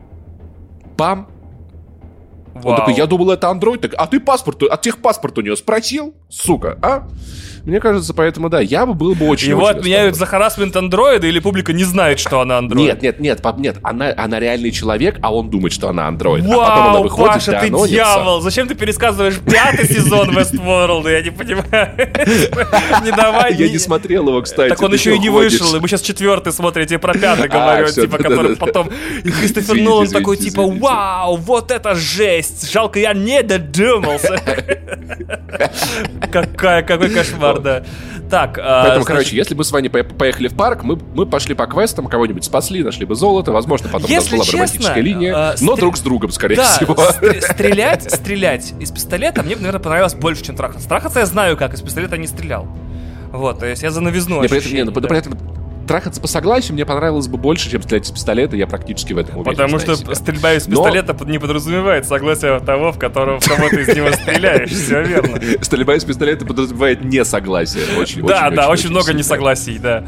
Пам! 0.97 1.29
Вау. 2.55 2.73
Он 2.73 2.77
такой, 2.77 2.95
я 2.95 3.07
думал, 3.07 3.33
это 3.33 3.49
андроид. 3.49 3.81
Так, 3.81 3.95
а 3.97 4.07
ты 4.07 4.21
паспорт, 4.21 4.63
а 4.71 4.77
техпаспорт 4.77 5.37
у 5.39 5.41
нее 5.41 5.57
спросил? 5.57 6.15
Сука, 6.43 6.79
а? 6.83 7.07
Мне 7.65 7.81
кажется, 7.81 8.13
поэтому, 8.13 8.51
да, 8.51 8.61
я 8.61 8.85
бы 8.85 8.93
был 8.93 9.15
бы 9.15 9.27
очень... 9.27 9.49
Его 9.49 9.67
отменяют 9.67 10.17
за 10.17 10.27
харасмент 10.27 10.77
андроида 10.77 11.27
или 11.27 11.39
публика 11.39 11.73
не 11.73 11.85
знает, 11.85 12.21
что 12.21 12.41
она 12.41 12.59
андроид? 12.59 12.87
Нет, 12.87 13.03
нет, 13.03 13.21
нет, 13.21 13.43
пап, 13.43 13.59
нет, 13.59 13.77
она, 13.83 14.13
она 14.15 14.39
реальный 14.39 14.71
человек, 14.71 15.19
а 15.23 15.35
он 15.35 15.49
думает, 15.49 15.73
что 15.73 15.89
она 15.89 16.07
андроид. 16.07 16.45
Вау, 16.45 16.61
а 16.61 16.69
потом 16.69 16.87
она 16.89 17.01
выходит, 17.01 17.33
Паша, 17.33 17.53
ты 17.53 17.69
анонится. 17.69 17.89
дьявол! 17.89 18.41
Зачем 18.43 18.69
ты 18.69 18.75
пересказываешь 18.75 19.39
пятый 19.39 19.87
сезон 19.89 20.37
Westworld? 20.37 21.11
Я 21.11 21.23
не 21.23 21.31
понимаю. 21.31 21.95
Не 23.03 23.13
давай. 23.13 23.55
Я 23.55 23.71
не 23.71 23.79
смотрел 23.79 24.29
его, 24.29 24.43
кстати. 24.43 24.69
Так 24.69 24.83
он 24.83 24.93
еще 24.93 25.15
и 25.15 25.19
не 25.19 25.31
вышел, 25.31 25.75
и 25.75 25.81
мы 25.81 25.89
сейчас 25.89 26.03
четвертый 26.03 26.53
смотрим, 26.53 26.87
я 26.91 26.99
про 26.99 27.15
пятый 27.15 27.47
а, 27.47 27.49
говорю, 27.49 27.89
типа, 27.89 28.19
который 28.19 28.57
потом... 28.57 28.91
И 29.25 29.31
Кристофер 29.31 29.81
Нолан 29.81 30.09
такой, 30.09 30.37
типа, 30.37 30.67
вау, 30.67 31.37
вот 31.37 31.71
это 31.71 31.95
жесть! 31.95 32.71
Жалко, 32.71 32.99
я 32.99 33.15
не 33.15 33.43
додумался. 33.43 34.39
Какая, 36.31 36.83
какой 36.83 37.11
кошмар, 37.11 37.61
да. 37.61 37.85
Так, 38.31 38.59
а, 38.59 38.85
Поэтому, 38.85 39.05
короче, 39.05 39.37
если 39.37 39.55
бы 39.55 39.65
с 39.65 39.71
вами 39.71 39.89
поехали 39.89 40.49
в 40.49 40.57
парк, 40.57 40.83
мы, 40.83 40.97
мы 40.97 41.27
пошли 41.27 41.55
по 41.55 41.67
квестам, 41.67 42.07
кого-нибудь 42.07 42.45
спасли, 42.45 42.83
нашли 42.83 43.05
бы 43.05 43.15
золото, 43.15 43.53
возможно, 43.53 43.89
потом 43.91 44.11
если 44.11 44.35
у 44.35 44.39
нас 44.39 44.47
была 44.47 44.53
бы 44.53 44.65
романтическая 44.65 45.03
линия, 45.03 45.53
э, 45.53 45.57
но 45.61 45.77
друг 45.77 45.97
с 45.97 46.01
другом, 46.01 46.33
скорее 46.33 46.57
всего. 46.57 46.97
стрелять, 47.41 48.11
стрелять 48.11 48.75
из 48.81 48.91
пистолета 48.91 49.43
мне, 49.43 49.57
наверное, 49.57 49.81
понравилось 49.81 50.15
больше, 50.15 50.43
чем 50.43 50.57
трахаться. 50.57 50.89
Трахаться 50.89 51.21
я 51.21 51.27
знаю, 51.27 51.57
как 51.57 51.75
из 51.75 51.83
пистолета 51.83 52.17
не 52.17 52.27
стрелял. 52.27 52.67
Вот, 53.31 53.59
то 53.59 53.67
есть 53.67 53.83
я 53.83 53.91
за 53.91 54.01
новизну 54.01 54.43
не, 54.43 54.49
при 54.49 54.59
этом, 54.59 54.73
не, 54.73 54.85
ну, 54.85 54.93
да. 54.93 55.09
при 55.09 55.19
этом 55.19 55.37
трахаться 55.85 56.21
по 56.21 56.27
согласию 56.27 56.75
мне 56.75 56.85
понравилось 56.85 57.29
бы 57.29 57.39
больше, 57.39 57.71
чем 57.71 57.83
стрелять 57.83 58.07
из 58.07 58.11
пистолета. 58.11 58.57
Я 58.57 58.67
практически 58.67 59.13
в 59.13 59.19
этом 59.19 59.39
уверен. 59.39 59.57
Потому 59.57 59.79
что 59.79 59.97
себя. 59.97 60.15
стрельба 60.15 60.55
из 60.55 60.67
пистолета 60.67 61.17
Но... 61.19 61.27
не 61.27 61.39
подразумевает 61.39 62.07
согласие 62.07 62.59
того, 62.61 62.93
в 62.93 62.99
которого 62.99 63.41
в 63.41 63.49
кого 63.49 63.69
ты 63.69 63.83
из 63.83 63.89
него 63.89 64.11
стреляешь. 64.13 64.71
Все 64.71 65.03
верно. 65.03 65.41
Стрельба 65.63 65.95
из 65.95 66.05
пистолета 66.05 66.45
подразумевает 66.45 67.05
несогласие. 67.05 67.85
Очень, 67.99 68.27
да, 68.27 68.51
да, 68.51 68.69
очень, 68.69 68.85
очень 68.85 68.91
много 68.91 69.13
несогласий, 69.13 69.79
да. 69.79 70.05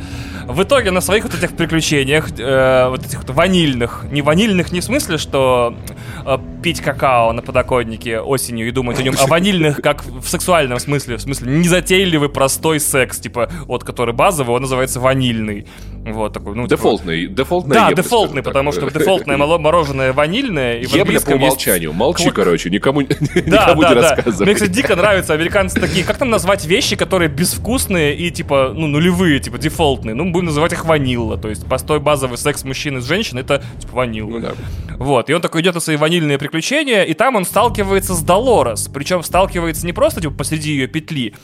В 0.47 0.63
итоге 0.63 0.93
на 0.93 1.01
своих 1.01 1.25
вот 1.25 1.35
этих 1.35 1.57
приключениях, 1.57 2.29
э, 2.39 2.89
вот 2.89 3.05
этих 3.05 3.19
вот 3.19 3.31
ванильных, 3.31 4.07
не 4.13 4.23
ванильных 4.23 4.71
не 4.71 4.81
в 4.81 4.85
смысле, 4.85 5.19
что 5.19 5.77
э, 6.25 6.39
пить 6.63 6.81
какао 6.81 7.33
на 7.33 7.43
подоконнике 7.43 8.21
осенью 8.21 8.69
и 8.69 8.71
думать 8.71 9.01
о 9.01 9.03
нем, 9.03 9.15
а 9.19 9.27
ванильных 9.27 9.83
как 9.83 10.05
в 10.05 10.29
сексуальном 10.29 10.79
смысле, 10.79 11.17
в 11.17 11.23
смысле 11.23 11.59
незатейливый 11.59 12.29
простой 12.29 12.79
секс, 12.79 13.19
типа 13.19 13.51
вот 13.67 13.83
который 13.83 14.15
базовый, 14.15 14.55
он 14.55 14.63
называется 14.63 15.01
ванильный. 15.01 15.66
Вот 16.13 16.33
такой, 16.33 16.55
ну, 16.55 16.69
дефолтный, 16.69 17.23
типа... 17.23 17.35
дефолтный. 17.35 17.75
Да, 17.75 17.93
дефолтный, 17.93 18.43
потому 18.43 18.71
что 18.71 18.89
дефолтное 18.91 19.37
мороженое 19.37 20.13
ванильное. 20.13 20.79
И 20.79 20.87
Ебля 20.87 21.21
по 21.21 21.31
умолчанию. 21.31 21.91
Есть... 21.91 21.99
Молчи, 21.99 22.31
короче, 22.31 22.71
никому, 22.71 23.03
да, 23.03 23.17
никому 23.35 23.83
да, 23.83 23.89
не 23.89 23.95
да. 23.95 24.01
рассказывай. 24.03 24.45
Мне, 24.45 24.55
кстати, 24.55 24.71
дико 24.71 24.95
нравятся 24.95 25.35
американцы 25.35 25.81
такие. 25.81 26.05
Как 26.05 26.17
там 26.19 26.31
назвать 26.31 26.65
вещи, 26.65 26.95
которые 26.95 27.29
безвкусные 27.29 28.15
и, 28.17 28.31
типа, 28.31 28.73
ну, 28.73 28.87
нулевые, 28.87 29.41
типа, 29.41 29.59
дефолтные? 29.59 30.15
Ну, 30.15 30.31
будем 30.31 30.47
называть 30.47 30.73
их 30.73 30.85
ванилла. 30.85 31.39
То 31.39 31.49
есть, 31.49 31.67
постой 31.67 31.99
базовый 31.99 32.39
секс 32.39 32.63
мужчины 32.63 33.01
с 33.01 33.07
женщиной, 33.07 33.43
это, 33.43 33.65
типа, 33.81 33.97
ванилла. 33.97 34.31
Ну, 34.31 34.41
да. 34.41 34.53
Вот, 34.99 35.29
и 35.29 35.35
он 35.35 35.43
такой 35.43 35.61
идет 35.61 35.75
на 35.75 35.81
свои 35.81 35.97
ванильные 35.97 36.39
приключения, 36.39 37.03
и 37.03 37.15
там 37.15 37.37
он 37.37 37.45
сталкивается 37.45 38.15
с 38.15 38.23
Долорес. 38.23 38.89
Причем 38.93 39.23
сталкивается 39.23 39.85
не 39.85 39.93
просто 39.93 40.21
типа 40.21 40.35
посреди 40.35 40.71
ее 40.71 40.87
петли, 40.87 41.35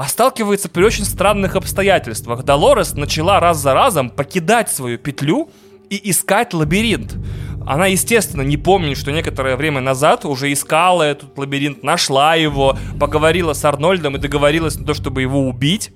а 0.00 0.04
сталкивается 0.04 0.70
при 0.70 0.82
очень 0.82 1.04
странных 1.04 1.56
обстоятельствах. 1.56 2.42
Долорес 2.42 2.94
начала 2.94 3.38
раз 3.38 3.58
за 3.58 3.74
разом 3.74 4.08
покидать 4.08 4.70
свою 4.70 4.96
петлю 4.96 5.50
и 5.90 6.10
искать 6.10 6.54
лабиринт. 6.54 7.18
Она, 7.66 7.84
естественно, 7.84 8.40
не 8.40 8.56
помнит, 8.56 8.96
что 8.96 9.12
некоторое 9.12 9.56
время 9.56 9.82
назад 9.82 10.24
уже 10.24 10.54
искала 10.54 11.02
этот 11.02 11.36
лабиринт, 11.36 11.82
нашла 11.82 12.34
его, 12.34 12.78
поговорила 12.98 13.52
с 13.52 13.62
Арнольдом 13.62 14.16
и 14.16 14.18
договорилась 14.18 14.78
на 14.78 14.86
то, 14.86 14.94
чтобы 14.94 15.20
его 15.20 15.46
убить. 15.46 15.92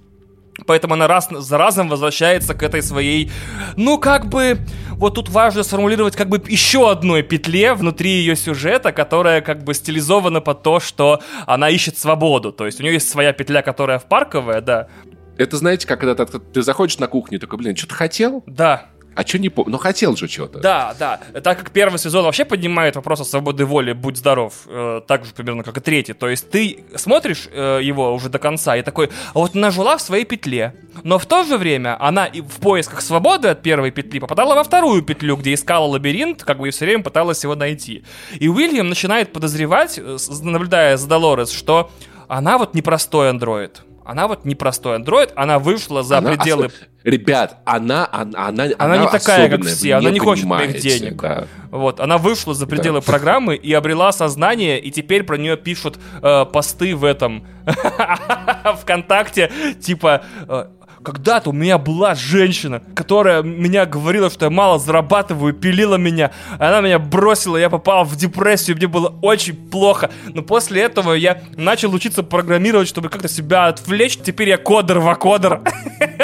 Поэтому 0.66 0.94
она 0.94 1.08
раз 1.08 1.28
за 1.30 1.58
разом 1.58 1.88
возвращается 1.88 2.54
к 2.54 2.62
этой 2.62 2.80
своей, 2.82 3.30
ну, 3.76 3.98
как 3.98 4.26
бы, 4.26 4.58
вот 4.92 5.16
тут 5.16 5.28
важно 5.28 5.64
сформулировать 5.64 6.14
как 6.14 6.28
бы 6.28 6.40
еще 6.46 6.90
одной 6.90 7.22
петле 7.22 7.74
внутри 7.74 8.10
ее 8.10 8.36
сюжета, 8.36 8.92
которая 8.92 9.40
как 9.40 9.64
бы 9.64 9.74
стилизована 9.74 10.40
под 10.40 10.62
то, 10.62 10.78
что 10.78 11.20
она 11.46 11.70
ищет 11.70 11.98
свободу. 11.98 12.52
То 12.52 12.66
есть 12.66 12.78
у 12.78 12.84
нее 12.84 12.94
есть 12.94 13.08
своя 13.08 13.32
петля, 13.32 13.62
которая 13.62 13.98
в 13.98 14.04
парковая, 14.04 14.60
да. 14.60 14.88
Это 15.36 15.56
знаете, 15.56 15.88
как 15.88 15.98
когда 16.00 16.24
ты, 16.24 16.38
ты 16.38 16.62
заходишь 16.62 16.98
на 16.98 17.08
кухню, 17.08 17.40
такой, 17.40 17.58
блин, 17.58 17.74
что-то 17.74 17.96
хотел? 17.96 18.44
Да. 18.46 18.86
А 19.14 19.26
что 19.26 19.38
не 19.38 19.48
помню? 19.48 19.72
Ну, 19.72 19.78
хотел 19.78 20.16
же 20.16 20.28
что-то. 20.28 20.58
Да, 20.58 20.94
да. 20.98 21.20
Так 21.40 21.58
как 21.58 21.70
первый 21.70 21.98
сезон 21.98 22.24
вообще 22.24 22.44
поднимает 22.44 22.96
вопрос 22.96 23.20
о 23.20 23.24
свободе 23.24 23.64
воли, 23.64 23.92
будь 23.92 24.16
здоров, 24.16 24.54
э, 24.66 25.00
так 25.06 25.24
же 25.24 25.32
примерно, 25.32 25.62
как 25.62 25.76
и 25.78 25.80
третий. 25.80 26.12
То 26.12 26.28
есть 26.28 26.50
ты 26.50 26.84
смотришь 26.96 27.48
э, 27.52 27.80
его 27.82 28.12
уже 28.14 28.28
до 28.28 28.38
конца 28.38 28.76
и 28.76 28.82
такой, 28.82 29.10
а 29.32 29.38
вот 29.38 29.54
она 29.54 29.70
жила 29.70 29.96
в 29.96 30.02
своей 30.02 30.24
петле. 30.24 30.74
Но 31.02 31.18
в 31.18 31.26
то 31.26 31.44
же 31.44 31.56
время 31.56 31.96
она 32.00 32.26
и 32.26 32.40
в 32.40 32.60
поисках 32.60 33.00
свободы 33.00 33.48
от 33.48 33.62
первой 33.62 33.90
петли 33.90 34.18
попадала 34.18 34.54
во 34.54 34.64
вторую 34.64 35.02
петлю, 35.02 35.36
где 35.36 35.54
искала 35.54 35.86
лабиринт, 35.86 36.42
как 36.42 36.58
бы 36.58 36.68
и 36.68 36.70
все 36.70 36.84
время 36.84 37.02
пыталась 37.02 37.42
его 37.44 37.54
найти. 37.54 38.04
И 38.38 38.48
Уильям 38.48 38.88
начинает 38.88 39.32
подозревать, 39.32 39.98
э, 39.98 40.16
наблюдая 40.42 40.96
за 40.96 41.08
Долорес, 41.08 41.50
что 41.50 41.90
она 42.28 42.58
вот 42.58 42.74
непростой 42.74 43.30
андроид 43.30 43.82
она 44.04 44.28
вот 44.28 44.44
непростой 44.44 44.96
андроид, 44.96 45.32
она 45.34 45.58
вышла 45.58 46.02
за 46.02 46.18
она 46.18 46.32
пределы... 46.32 46.66
Ос... 46.66 46.72
Ребят, 47.04 47.58
она, 47.66 48.08
она, 48.10 48.48
она, 48.48 48.68
она 48.78 48.96
не 48.96 49.06
такая, 49.08 49.50
как 49.50 49.64
все, 49.64 49.96
она 49.96 50.10
не 50.10 50.18
хочет 50.18 50.46
моих 50.46 50.80
денег. 50.80 51.20
Да. 51.20 51.46
Вот, 51.70 52.00
она 52.00 52.16
вышла 52.16 52.54
за 52.54 52.66
пределы 52.66 53.00
да. 53.00 53.04
программы 53.04 53.56
и 53.56 53.72
обрела 53.74 54.10
сознание, 54.12 54.80
и 54.80 54.90
теперь 54.90 55.22
про 55.22 55.36
нее 55.36 55.58
пишут 55.58 55.98
э, 56.22 56.46
посты 56.46 56.96
в 56.96 57.04
этом 57.04 57.46
ВКонтакте, 58.80 59.50
типа 59.80 60.22
э, 60.48 60.66
когда-то 61.04 61.50
у 61.50 61.52
меня 61.52 61.78
была 61.78 62.14
женщина, 62.14 62.82
которая 62.94 63.42
меня 63.42 63.84
говорила, 63.84 64.30
что 64.30 64.46
я 64.46 64.50
мало 64.50 64.78
зарабатываю, 64.78 65.52
пилила 65.52 65.96
меня. 65.96 66.32
Она 66.58 66.80
меня 66.80 66.98
бросила, 66.98 67.56
я 67.56 67.68
попал 67.68 68.04
в 68.04 68.16
депрессию, 68.16 68.76
мне 68.76 68.88
было 68.88 69.14
очень 69.20 69.54
плохо. 69.54 70.10
Но 70.26 70.42
после 70.42 70.82
этого 70.82 71.12
я 71.12 71.42
начал 71.56 71.92
учиться 71.94 72.22
программировать, 72.22 72.88
чтобы 72.88 73.10
как-то 73.10 73.28
себя 73.28 73.66
отвлечь. 73.66 74.16
Теперь 74.16 74.48
я 74.48 74.56
кодер-вакодер. 74.56 75.60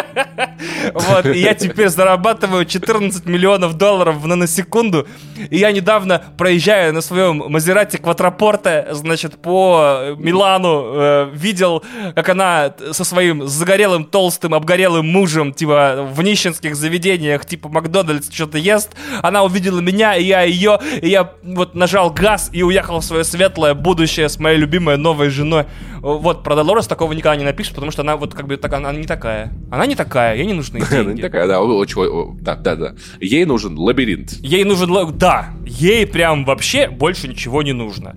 Вот, 0.92 1.27
и 1.27 1.38
я 1.38 1.55
теперь 1.55 1.88
зарабатываю 1.88 2.64
14 2.64 3.27
миллионов 3.27 3.75
долларов 3.75 4.16
в 4.16 4.27
наносекунду. 4.27 5.07
И 5.51 5.59
я 5.59 5.73
недавно, 5.73 6.23
проезжая 6.37 6.92
на 6.92 7.01
своем 7.01 7.42
Мазерате 7.49 7.99
Квадрапорте, 7.99 8.88
значит, 8.90 9.40
по 9.40 10.14
Милану, 10.18 10.92
э, 10.94 11.31
видел, 11.33 11.83
как 12.14 12.29
она 12.29 12.75
со 12.92 13.05
своим 13.05 13.46
загорелым, 13.46 14.05
толстым, 14.05 14.55
обгорелым 14.55 15.07
мужем, 15.07 15.53
типа, 15.53 16.09
в 16.12 16.23
нищенских 16.23 16.77
заведениях, 16.77 17.44
типа 17.46 17.68
Макдональдс, 17.68 18.31
что-то 18.31 18.59
ест. 18.59 18.90
Она 19.23 19.42
увидела 19.42 19.81
меня, 19.81 20.16
и 20.16 20.25
я 20.25 20.42
ее, 20.42 20.79
и 21.01 21.09
я 21.09 21.33
вот 21.42 21.75
нажал 21.75 22.11
газ 22.11 22.51
и 22.53 22.62
уехал 22.62 23.01
в 23.01 23.05
свое 23.05 23.25
светлое 23.25 23.75
будущее 23.75 24.29
с 24.29 24.38
моей 24.38 24.59
любимой 24.59 24.96
новой 24.96 25.31
женой. 25.31 25.66
Вот, 26.00 26.42
про 26.42 26.54
Долорес 26.56 26.86
такого 26.86 27.12
никогда 27.12 27.36
не 27.36 27.44
напишешь, 27.44 27.74
потому 27.74 27.92
что 27.92 28.02
она 28.02 28.16
вот 28.16 28.34
как 28.34 28.46
бы 28.46 28.56
так, 28.56 28.72
она 28.72 28.92
не 28.92 29.06
такая. 29.06 29.52
Она 29.70 29.86
не 29.86 29.94
такая, 29.94 30.36
ей 30.36 30.46
не 30.46 30.54
нужны 30.54 30.80
деньги. 30.90 30.96
Она 30.96 31.12
не 31.12 31.22
такая, 31.22 31.46
да, 31.46 31.60
очень, 31.60 32.36
да, 32.40 32.56
да, 32.56 32.76
да. 32.76 32.94
Ей 33.20 33.44
нужен 33.44 33.78
лабиринт. 33.78 34.32
Ей 34.40 34.64
нужен, 34.64 34.90
да, 35.18 35.50
ей 35.66 36.06
прям 36.06 36.44
вообще 36.44 36.88
больше 36.88 37.28
ничего 37.28 37.62
не 37.62 37.72
нужно. 37.72 38.16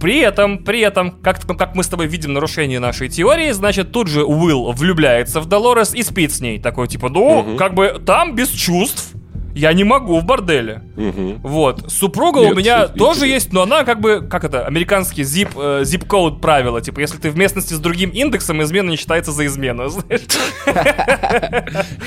При 0.00 0.18
этом, 0.18 0.64
при 0.64 0.80
этом, 0.80 1.12
как, 1.12 1.40
как 1.56 1.74
мы 1.74 1.82
с 1.82 1.88
тобой 1.88 2.06
видим 2.06 2.34
нарушение 2.34 2.78
нашей 2.78 3.08
теории, 3.08 3.52
значит, 3.52 3.90
тут 3.90 4.08
же 4.08 4.22
Уилл 4.24 4.72
влюбляется 4.72 5.40
в 5.40 5.46
Долорес 5.46 5.94
и 5.94 6.02
спит 6.02 6.32
с 6.32 6.40
ней. 6.40 6.58
Такой, 6.58 6.88
типа, 6.88 7.08
ну, 7.08 7.38
угу. 7.38 7.56
как 7.56 7.74
бы 7.74 8.02
там 8.04 8.34
без 8.34 8.50
чувств 8.50 9.14
я 9.54 9.72
не 9.72 9.84
могу 9.84 10.18
в 10.18 10.24
борделе. 10.24 10.82
Угу. 10.96 11.40
Вот. 11.42 11.92
Супруга 11.92 12.40
Нет, 12.40 12.52
у 12.52 12.56
меня 12.56 12.88
тоже 12.88 13.26
есть, 13.26 13.52
но 13.52 13.62
она 13.62 13.84
как 13.84 14.00
бы, 14.00 14.26
как 14.28 14.44
это, 14.44 14.66
американский 14.66 15.22
zip, 15.22 15.50
э, 15.54 15.82
zip 15.82 16.06
code 16.06 16.40
правила. 16.40 16.80
Типа, 16.80 17.00
если 17.00 17.18
ты 17.18 17.30
в 17.30 17.36
местности 17.36 17.72
с 17.74 17.78
другим 17.78 18.10
индексом, 18.10 18.62
измена 18.62 18.90
не 18.90 18.96
считается 18.96 19.32
за 19.32 19.46
измену, 19.46 19.84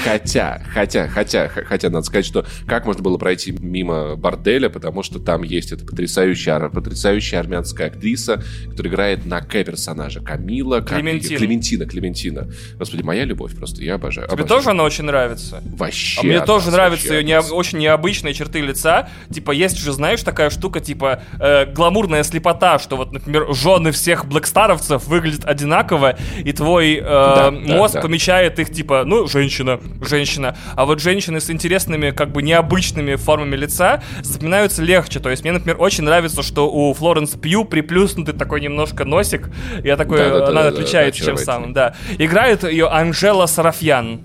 Хотя, 0.03 0.61
хотя, 0.73 1.07
хотя, 1.07 1.47
хотя, 1.47 1.89
надо 1.89 2.05
сказать, 2.05 2.25
что 2.25 2.45
как 2.65 2.85
можно 2.85 3.01
было 3.01 3.17
пройти 3.17 3.51
мимо 3.51 4.15
борделя, 4.15 4.69
потому 4.69 5.03
что 5.03 5.19
там 5.19 5.43
есть 5.43 5.71
эта 5.71 5.85
потрясающая, 5.85 6.69
потрясающая 6.69 7.39
армянская 7.39 7.87
актриса, 7.87 8.43
которая 8.69 8.93
играет 8.93 9.25
на 9.25 9.41
К-персонажа. 9.41 10.21
Камила. 10.21 10.81
Клементина. 10.81 11.37
Клементина, 11.37 11.85
Клементина. 11.85 12.47
Господи, 12.77 13.03
моя 13.03 13.23
любовь 13.23 13.55
просто, 13.55 13.83
я 13.83 13.95
обожаю. 13.95 14.27
Тебе 14.27 14.43
тоже 14.43 14.71
она 14.71 14.83
очень 14.83 15.05
нравится? 15.05 15.61
Вообще. 15.65 16.21
А 16.21 16.23
мне 16.23 16.41
тоже 16.41 16.71
нравится 16.71 17.13
ее 17.13 17.23
не, 17.23 17.36
очень 17.41 17.79
необычные 17.79 18.33
черты 18.33 18.61
лица. 18.61 19.09
Типа, 19.31 19.51
есть 19.51 19.77
же, 19.77 19.91
знаешь, 19.91 20.21
такая 20.23 20.49
штука, 20.49 20.79
типа, 20.79 21.21
э, 21.39 21.65
гламурная 21.65 22.23
слепота, 22.23 22.79
что 22.79 22.97
вот, 22.97 23.11
например, 23.11 23.53
жены 23.53 23.91
всех 23.91 24.25
блэкстаровцев 24.25 25.05
выглядят 25.05 25.45
одинаково, 25.45 26.17
и 26.39 26.51
твой 26.53 26.95
э, 26.95 27.01
да, 27.01 27.51
мозг 27.51 27.95
да, 27.95 28.01
да. 28.01 28.07
помечает 28.07 28.59
их, 28.59 28.71
типа, 28.71 29.03
ну, 29.05 29.27
женщина, 29.27 29.79
женщина. 30.01 30.55
А 30.75 30.85
вот 30.85 30.99
женщины 30.99 31.39
с 31.39 31.49
интересными, 31.49 32.11
как 32.11 32.31
бы, 32.31 32.41
необычными 32.41 33.15
формами 33.15 33.55
лица 33.55 34.01
запоминаются 34.21 34.81
легче. 34.81 35.19
То 35.19 35.29
есть 35.29 35.43
мне, 35.43 35.51
например, 35.51 35.77
очень 35.79 36.03
нравится, 36.03 36.43
что 36.43 36.69
у 36.71 36.93
Флоренс 36.93 37.31
Пью 37.31 37.65
приплюснутый 37.65 38.33
такой 38.33 38.61
немножко 38.61 39.05
носик. 39.05 39.49
Я 39.83 39.97
такой, 39.97 40.19
да, 40.19 40.39
да, 40.39 40.47
она 40.47 40.63
да, 40.63 40.67
отличается 40.69 41.21
да, 41.21 41.25
чем 41.25 41.37
самым, 41.37 41.73
да. 41.73 41.95
Играет 42.17 42.63
ее 42.63 42.87
Анжела 42.87 43.45
Сарафьян. 43.45 44.21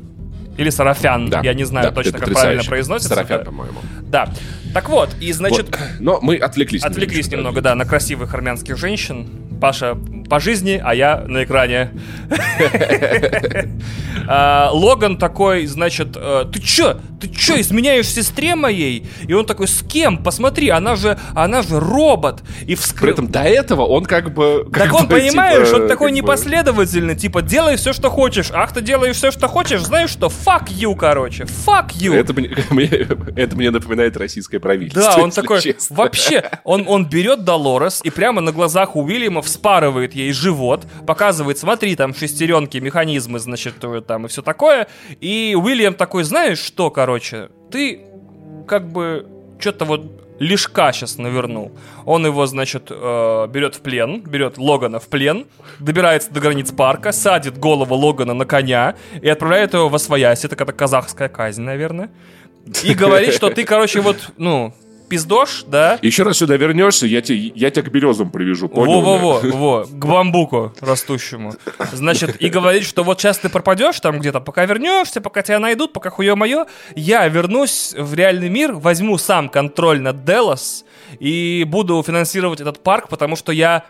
Или 0.57 0.71
Сарафян, 0.71 1.31
да, 1.31 1.41
я 1.43 1.55
не 1.55 1.65
знаю 1.65 1.89
да, 1.89 1.95
точно, 1.95 2.19
как 2.19 2.33
правильно 2.33 2.63
произносится. 2.65 3.15
Сарафян, 3.15 3.45
по-моему. 3.45 3.79
Да. 4.03 4.29
Так 4.75 4.89
вот, 4.89 5.11
и 5.21 5.33
значит... 5.33 5.69
Вот. 5.69 5.79
Но 6.01 6.19
мы 6.21 6.37
отвлеклись. 6.37 6.83
Отвлеклись 6.83 7.29
немного, 7.31 7.61
да, 7.61 7.75
на 7.75 7.85
красивых 7.85 8.35
армянских 8.35 8.77
женщин. 8.77 9.29
Паша 9.61 9.97
по 10.29 10.41
жизни, 10.41 10.81
а 10.83 10.95
я 10.95 11.25
на 11.27 11.45
экране. 11.45 11.91
А, 14.29 14.71
Логан 14.73 15.17
такой, 15.17 15.67
значит, 15.67 16.17
«Э, 16.17 16.45
ты 16.51 16.61
чё? 16.61 16.99
Ты 17.21 17.29
чё, 17.29 17.59
изменяешь 17.61 18.07
сестре 18.07 18.55
моей? 18.55 19.07
И 19.27 19.33
он 19.33 19.47
такой, 19.47 19.67
с 19.67 19.83
кем? 19.83 20.19
Посмотри, 20.19 20.69
она 20.69 20.97
же, 20.97 21.19
она 21.35 21.63
же 21.63 21.81
робот. 21.81 22.43
И 22.67 22.75
вскры... 22.75 23.09
При 23.09 23.13
этом 23.13 23.29
до 23.29 23.43
этого 23.43 23.83
он 23.83 24.05
как 24.05 24.33
бы... 24.33 24.69
так 24.73 24.93
он, 24.95 25.09
понимаешь, 25.09 25.69
типа, 25.69 25.83
он 25.83 25.89
такой 25.89 26.13
непоследовательный, 26.13 27.17
типа, 27.17 27.43
делай 27.43 27.77
все, 27.77 27.93
что 27.93 28.11
хочешь. 28.11 28.51
Ах, 28.53 28.73
ты 28.73 28.81
делаешь 28.81 29.17
все, 29.17 29.31
что 29.31 29.49
хочешь, 29.49 29.83
знаешь 29.83 30.11
что? 30.11 30.27
Fuck 30.27 30.69
you, 30.69 30.95
короче. 30.97 31.45
Fuck 31.45 31.91
you. 31.95 32.15
Это 32.15 32.33
мне, 32.33 32.49
это 33.37 33.57
мне 33.57 33.71
напоминает 33.71 34.17
российское 34.17 34.61
правительство. 34.61 35.15
Да, 35.17 35.23
он 35.23 35.31
такой, 35.31 35.61
честно. 35.61 35.97
вообще, 35.97 36.51
он, 36.65 36.85
он 36.87 37.07
берет 37.07 37.45
Долорес 37.45 38.01
и 38.05 38.11
прямо 38.11 38.41
на 38.41 38.53
глазах 38.53 38.97
у 38.97 39.03
Уильяма 39.03 39.43
вспарывает 39.43 40.12
ей 40.13 40.33
живот, 40.33 40.87
показывает, 41.07 41.59
смотри, 41.59 41.97
там 41.97 42.15
шестеренки, 42.15 42.79
механизмы, 42.79 43.39
значит, 43.39 43.75
там 44.07 44.27
и 44.27 44.29
все 44.29 44.43
такое. 44.43 44.89
И 45.21 45.57
Уильям 45.61 45.95
такой, 45.95 46.25
знаешь 46.25 46.59
что, 46.59 46.91
короче, 46.91 47.51
ты 47.71 48.01
как 48.67 48.91
бы 48.91 49.27
что-то 49.59 49.85
вот 49.85 50.23
лишка 50.39 50.93
сейчас 50.93 51.19
навернул. 51.19 51.73
Он 52.05 52.27
его, 52.27 52.47
значит, 52.47 52.89
э, 52.91 53.47
берет 53.49 53.77
в 53.77 53.81
плен, 53.81 54.21
берет 54.23 54.59
Логана 54.59 54.99
в 54.99 55.09
плен, 55.09 55.47
добирается 55.79 56.33
до 56.33 56.41
границ 56.41 56.73
парка, 56.73 57.13
садит 57.13 57.59
голову 57.59 57.95
Логана 57.95 58.35
на 58.35 58.45
коня 58.45 58.97
и 59.21 59.29
отправляет 59.29 59.75
его 59.75 59.89
во 59.89 59.99
своясь. 59.99 60.45
Это 60.45 60.57
какая-то 60.57 60.73
казахская 60.73 61.29
казнь, 61.29 61.63
наверное. 61.63 62.11
И 62.83 62.95
говорит, 62.95 63.35
что 63.35 63.51
ты, 63.51 63.65
короче, 63.65 64.01
вот, 64.01 64.33
ну, 64.37 64.75
пиздош, 65.13 65.65
да? 65.67 65.99
Еще 66.01 66.23
раз 66.23 66.39
сюда 66.39 66.57
вернешься, 66.57 67.07
я, 67.07 67.21
те, 67.21 67.37
я 67.37 67.71
тебя 67.71 67.83
к 67.83 67.93
березам 67.93 68.31
привяжу, 68.31 68.71
понял? 68.71 69.03
Во-во-во, 69.03 69.41
во, 69.41 69.85
к 69.91 70.07
бамбуку 70.07 70.73
растущему. 70.81 71.55
Значит, 71.93 72.41
и 72.41 72.49
говорит, 72.49 72.85
что 72.85 73.05
вот 73.05 73.21
сейчас 73.21 73.37
ты 73.37 73.51
пропадешь 73.51 74.01
там 74.01 74.21
где-то, 74.21 74.41
пока 74.41 74.65
вернешься, 74.65 75.21
пока 75.21 75.43
тебя 75.43 75.59
найдут, 75.59 75.93
пока 75.93 76.09
хуе 76.09 76.35
мое, 76.35 76.65
я 76.97 77.29
вернусь 77.29 77.95
в 77.95 78.15
реальный 78.15 78.49
мир, 78.49 78.73
возьму 78.73 79.19
сам 79.19 79.51
контроль 79.51 80.01
над 80.01 80.25
Делос 80.25 80.87
и 81.21 81.65
буду 81.69 82.03
финансировать 82.03 82.63
этот 82.63 82.83
парк, 82.83 83.09
потому 83.09 83.37
что 83.37 83.53
я 83.53 83.85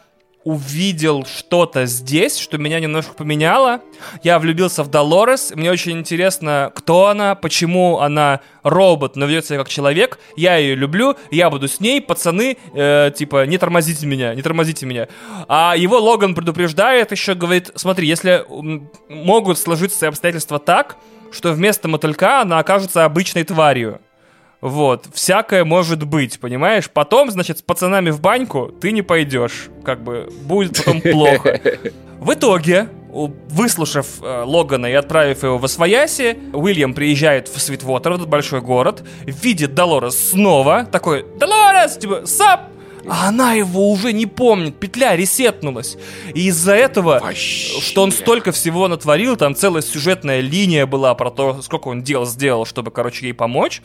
увидел 0.45 1.25
что-то 1.25 1.87
здесь, 1.87 2.39
что 2.39 2.59
меня 2.59 2.81
немножко 2.81 3.15
поменяло. 3.15 3.81
Я 4.23 4.39
влюбился 4.39 4.83
в 4.83 4.89
Долорес. 4.89 5.53
Мне 5.55 5.71
очень 5.71 5.93
интересно, 5.93 6.73
кто 6.75 7.07
она, 7.09 7.35
почему 7.35 8.01
она 8.01 8.41
робот, 8.63 9.17
но 9.17 9.27
ведет 9.27 9.47
себя 9.47 9.59
как 9.59 9.69
человек. 9.69 10.19
Я 10.37 10.57
ее 10.57 10.75
люблю, 10.75 11.17
я 11.31 11.51
буду 11.51 11.69
с 11.69 11.81
ней. 11.81 12.01
Пацаны, 12.01 12.57
э, 12.75 13.13
типа, 13.15 13.47
не 13.47 13.59
тормозите 13.59 14.07
меня, 14.07 14.35
не 14.35 14.43
тормозите 14.43 14.87
меня. 14.87 15.09
А 15.49 15.75
его 15.77 15.99
Логан 15.99 16.35
предупреждает 16.35 17.13
еще, 17.13 17.35
говорит, 17.35 17.71
смотри, 17.77 18.09
если 18.09 18.45
могут 19.09 19.59
сложиться 19.59 20.09
обстоятельства 20.09 20.59
так, 20.59 20.97
что 21.31 21.53
вместо 21.53 21.89
мотылька 21.89 22.43
она 22.43 22.59
окажется 22.59 23.05
обычной 23.05 23.45
тварью. 23.45 24.01
Вот, 24.63 25.07
всякое 25.13 25.65
может 25.65 26.05
быть, 26.05 26.39
понимаешь? 26.39 26.89
Потом, 26.89 27.33
значит, 27.33 27.59
с 27.59 27.63
пацанами 27.63 28.11
в 28.11 28.21
баньку 28.21 28.73
ты 28.81 28.93
не 28.93 29.03
пойдешь. 29.03 29.69
Как 29.85 30.05
бы 30.05 30.33
будет 30.45 30.79
потом 30.79 31.01
плохо. 31.03 31.61
В 32.21 32.33
итоге, 32.33 32.89
выслушав 33.11 34.07
э, 34.23 34.45
Логана 34.47 34.87
и 34.87 34.93
отправив 34.93 35.43
его 35.43 35.59
в 35.59 35.65
Освояси, 35.65 36.39
Уильям 36.53 36.95
приезжает 36.95 37.49
в 37.49 37.61
Свитвотер, 37.61 38.13
в 38.13 38.15
этот 38.15 38.29
большой 38.29 38.61
город, 38.61 39.03
видит 39.27 39.75
Долорес 39.75 40.31
снова, 40.31 40.85
такой, 40.85 41.27
Долорес, 41.41 41.97
типа, 41.97 42.25
сап, 42.27 42.69
а 43.09 43.31
она 43.31 43.55
его 43.55 43.91
уже 43.91 44.13
не 44.13 44.27
помнит, 44.27 44.77
петля 44.77 45.17
ресетнулась. 45.17 45.97
И 46.35 46.47
из-за 46.47 46.75
этого, 46.75 47.19
Вообще. 47.21 47.81
что 47.81 48.03
он 48.05 48.13
столько 48.13 48.53
всего 48.53 48.87
натворил, 48.87 49.37
там 49.37 49.57
целая 49.57 49.83
сюжетная 49.83 50.39
линия 50.39 50.87
была 50.87 51.13
про 51.17 51.33
то, 51.33 51.63
сколько 51.63 51.89
он 51.89 52.03
дел 52.03 52.25
сделал, 52.27 52.65
чтобы, 52.65 52.93
короче, 52.93 53.27
ей 53.27 53.33
помочь 53.33 53.83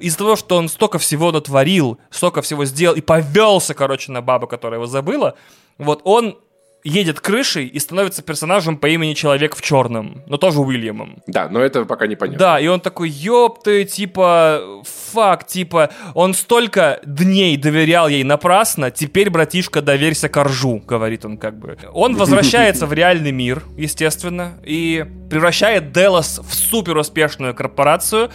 из-за 0.00 0.18
того, 0.18 0.36
что 0.36 0.56
он 0.56 0.68
столько 0.68 0.98
всего 0.98 1.32
натворил, 1.32 1.98
столько 2.10 2.42
всего 2.42 2.64
сделал 2.64 2.96
и 2.96 3.00
повелся, 3.00 3.74
короче, 3.74 4.12
на 4.12 4.22
бабу, 4.22 4.46
которая 4.46 4.78
его 4.78 4.86
забыла, 4.86 5.34
вот 5.78 6.00
он 6.04 6.38
едет 6.84 7.20
крышей 7.20 7.66
и 7.66 7.78
становится 7.78 8.22
персонажем 8.22 8.76
по 8.76 8.86
имени 8.86 9.14
Человек 9.14 9.56
в 9.56 9.62
черном, 9.62 10.22
но 10.26 10.36
тоже 10.36 10.60
Уильямом. 10.60 11.22
Да, 11.26 11.48
но 11.48 11.60
это 11.60 11.84
пока 11.84 12.06
не 12.06 12.16
понятно. 12.16 12.38
Да, 12.38 12.60
и 12.60 12.66
он 12.66 12.80
такой, 12.80 13.10
ёб 13.10 13.62
ты, 13.62 13.84
типа, 13.84 14.82
фак, 15.12 15.46
типа, 15.46 15.90
он 16.14 16.34
столько 16.34 17.00
дней 17.04 17.56
доверял 17.56 18.08
ей 18.08 18.24
напрасно, 18.24 18.90
теперь, 18.90 19.30
братишка, 19.30 19.82
доверься 19.82 20.28
Коржу, 20.28 20.82
говорит 20.86 21.24
он 21.24 21.36
как 21.36 21.58
бы. 21.58 21.76
Он 21.92 22.16
возвращается 22.16 22.86
в 22.86 22.92
реальный 22.92 23.32
мир, 23.32 23.64
естественно, 23.76 24.58
и 24.64 25.04
превращает 25.30 25.92
Делос 25.92 26.38
в 26.38 26.54
супер 26.54 26.96
успешную 26.96 27.54
корпорацию, 27.54 28.30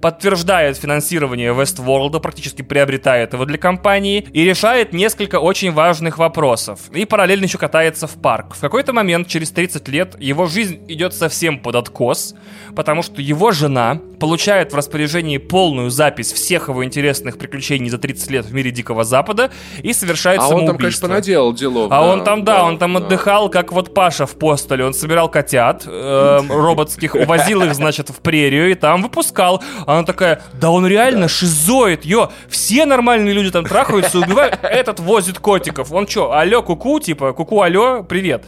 подтверждает 0.00 0.76
финансирование 0.76 1.52
Westworld, 1.52 2.20
практически 2.20 2.62
приобретает 2.62 3.32
его 3.32 3.44
для 3.44 3.58
компании 3.58 4.26
и 4.32 4.44
решает 4.44 4.92
несколько 4.92 5.40
очень 5.40 5.72
важных 5.72 6.18
вопросов. 6.18 6.80
И 6.92 7.04
параллельно 7.04 7.44
еще 7.44 7.58
катается 7.58 8.06
в 8.06 8.20
парк. 8.20 8.54
В 8.54 8.60
какой-то 8.60 8.92
момент, 8.92 9.28
через 9.28 9.50
30 9.50 9.88
лет, 9.88 10.16
его 10.20 10.46
жизнь 10.46 10.84
идет 10.88 11.14
совсем 11.14 11.58
под 11.58 11.76
откос, 11.76 12.34
потому 12.74 13.02
что 13.02 13.20
его 13.20 13.50
жена 13.52 14.00
получает 14.18 14.72
в 14.72 14.76
распоряжении 14.76 15.38
полную 15.38 15.90
запись 15.90 16.32
всех 16.32 16.68
его 16.68 16.84
интересных 16.84 17.38
приключений 17.38 17.88
за 17.88 17.98
30 17.98 18.30
лет 18.30 18.46
в 18.46 18.54
мире 18.54 18.70
Дикого 18.70 19.04
Запада 19.04 19.50
и 19.82 19.92
совершает 19.92 20.40
а 20.40 20.48
самоубийство. 20.48 20.58
А 20.58 20.60
он 20.60 20.66
там, 20.66 20.78
конечно, 20.78 21.08
понаделал 21.08 21.52
делов. 21.54 21.92
А 21.92 22.00
да, 22.00 22.06
он 22.06 22.24
там, 22.24 22.44
да, 22.44 22.56
да 22.56 22.64
он 22.64 22.78
там 22.78 22.94
да. 22.94 23.00
отдыхал, 23.00 23.48
как 23.48 23.72
вот 23.72 23.94
Паша 23.94 24.26
в 24.26 24.36
постеле. 24.36 24.84
Он 24.84 24.94
собирал 24.94 25.28
котят 25.28 25.84
э, 25.86 26.40
роботских, 26.48 27.14
увозил 27.14 27.62
их, 27.62 27.74
значит, 27.74 28.10
в 28.10 28.20
прерию 28.20 28.70
и 28.70 28.74
там 28.74 29.02
выпускал. 29.02 29.62
Она 29.88 30.02
такая, 30.02 30.42
да 30.52 30.70
он 30.70 30.86
реально 30.86 31.28
шизоид, 31.28 32.04
ё, 32.04 32.30
все 32.50 32.84
нормальные 32.84 33.32
люди 33.32 33.50
там 33.50 33.64
трахаются, 33.64 34.18
убивают, 34.18 34.58
этот 34.62 35.00
возит 35.00 35.38
котиков. 35.38 35.90
Он 35.92 36.04
чё, 36.04 36.30
алё, 36.30 36.62
куку, 36.62 37.00
типа, 37.00 37.32
куку, 37.32 37.62
алё, 37.62 38.02
привет. 38.02 38.44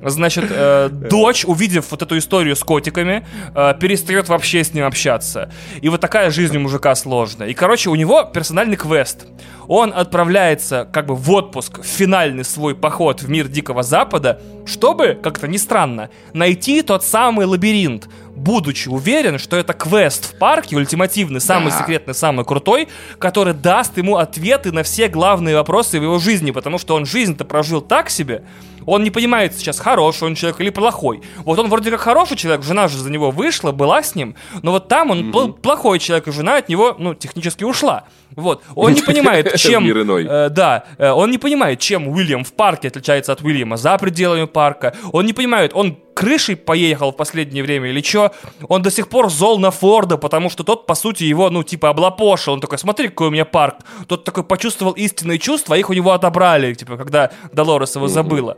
Значит, 0.00 0.44
э, 0.48 0.88
дочь, 0.92 1.44
увидев 1.44 1.86
вот 1.90 2.02
эту 2.02 2.16
историю 2.18 2.54
с 2.54 2.62
котиками, 2.62 3.26
э, 3.52 3.74
перестает 3.80 4.28
вообще 4.28 4.62
с 4.62 4.72
ним 4.74 4.84
общаться. 4.84 5.50
И 5.80 5.88
вот 5.88 6.00
такая 6.00 6.30
жизнь 6.30 6.56
у 6.56 6.60
мужика 6.60 6.94
сложная. 6.94 7.48
И, 7.48 7.54
короче, 7.54 7.90
у 7.90 7.96
него 7.96 8.22
персональный 8.22 8.76
квест. 8.76 9.26
Он 9.66 9.92
отправляется 9.92 10.86
как 10.92 11.06
бы 11.06 11.16
в 11.16 11.28
отпуск, 11.32 11.80
в 11.80 11.86
финальный 11.86 12.44
свой 12.44 12.76
поход 12.76 13.22
в 13.22 13.28
мир 13.28 13.48
Дикого 13.48 13.82
Запада, 13.82 14.40
чтобы, 14.64 15.18
как-то 15.20 15.48
не 15.48 15.58
странно, 15.58 16.10
найти 16.32 16.82
тот 16.82 17.02
самый 17.02 17.46
лабиринт, 17.46 18.06
будучи 18.36 18.88
уверен, 18.88 19.38
что 19.38 19.56
это 19.56 19.72
квест 19.72 20.34
в 20.34 20.38
парке, 20.38 20.76
ультимативный, 20.76 21.40
самый 21.40 21.70
да. 21.70 21.78
секретный, 21.78 22.14
самый 22.14 22.44
крутой, 22.44 22.88
который 23.18 23.54
даст 23.54 23.96
ему 23.96 24.16
ответы 24.16 24.72
на 24.72 24.82
все 24.82 25.08
главные 25.08 25.56
вопросы 25.56 25.98
в 25.98 26.02
его 26.02 26.18
жизни, 26.18 26.50
потому 26.50 26.78
что 26.78 26.94
он 26.94 27.06
жизнь-то 27.06 27.44
прожил 27.44 27.80
так 27.80 28.10
себе, 28.10 28.42
он 28.86 29.02
не 29.02 29.10
понимает 29.10 29.56
сейчас, 29.56 29.80
хороший 29.80 30.24
он 30.24 30.36
человек 30.36 30.60
или 30.60 30.70
плохой. 30.70 31.20
Вот 31.38 31.58
он 31.58 31.68
вроде 31.68 31.90
как 31.90 32.00
хороший 32.00 32.36
человек, 32.36 32.62
жена 32.62 32.86
же 32.86 32.98
за 32.98 33.10
него 33.10 33.32
вышла, 33.32 33.72
была 33.72 34.02
с 34.02 34.14
ним, 34.14 34.36
но 34.62 34.70
вот 34.70 34.88
там 34.88 35.10
он 35.10 35.30
mm-hmm. 35.30 35.60
плохой 35.60 35.98
человек, 35.98 36.28
и 36.28 36.32
жена 36.32 36.58
от 36.58 36.68
него, 36.68 36.94
ну, 36.96 37.14
технически 37.14 37.64
ушла. 37.64 38.04
Вот. 38.36 38.62
Он 38.74 38.92
не 38.92 39.00
понимает, 39.06 39.56
чем... 39.56 39.84
Э, 39.84 40.48
да, 40.50 40.84
э, 40.98 41.10
он 41.10 41.30
не 41.30 41.38
понимает, 41.38 41.80
чем 41.80 42.06
Уильям 42.06 42.44
в 42.44 42.52
парке 42.52 42.88
отличается 42.88 43.32
от 43.32 43.42
Уильяма 43.42 43.76
за 43.76 43.98
пределами 43.98 44.44
парка. 44.44 44.94
Он 45.12 45.26
не 45.26 45.32
понимает, 45.32 45.72
он 45.74 45.98
крышей 46.16 46.56
поехал 46.56 47.12
в 47.12 47.16
последнее 47.16 47.62
время 47.62 47.90
или 47.90 48.00
что? 48.00 48.32
Он 48.68 48.80
до 48.80 48.90
сих 48.90 49.08
пор 49.08 49.30
зол 49.30 49.58
на 49.58 49.70
Форда, 49.70 50.16
потому 50.16 50.48
что 50.48 50.64
тот, 50.64 50.86
по 50.86 50.94
сути, 50.94 51.24
его, 51.24 51.50
ну, 51.50 51.62
типа, 51.62 51.90
облапошил. 51.90 52.54
Он 52.54 52.60
такой, 52.60 52.78
смотри, 52.78 53.08
какой 53.08 53.28
у 53.28 53.30
меня 53.30 53.44
парк. 53.44 53.76
Тот 54.08 54.24
такой 54.24 54.42
почувствовал 54.42 54.92
истинные 54.92 55.38
чувства, 55.38 55.76
а 55.76 55.78
их 55.78 55.90
у 55.90 55.92
него 55.92 56.12
отобрали, 56.12 56.72
типа, 56.72 56.96
когда 56.96 57.30
Долорес 57.52 57.96
его 57.96 58.08
забыла. 58.08 58.56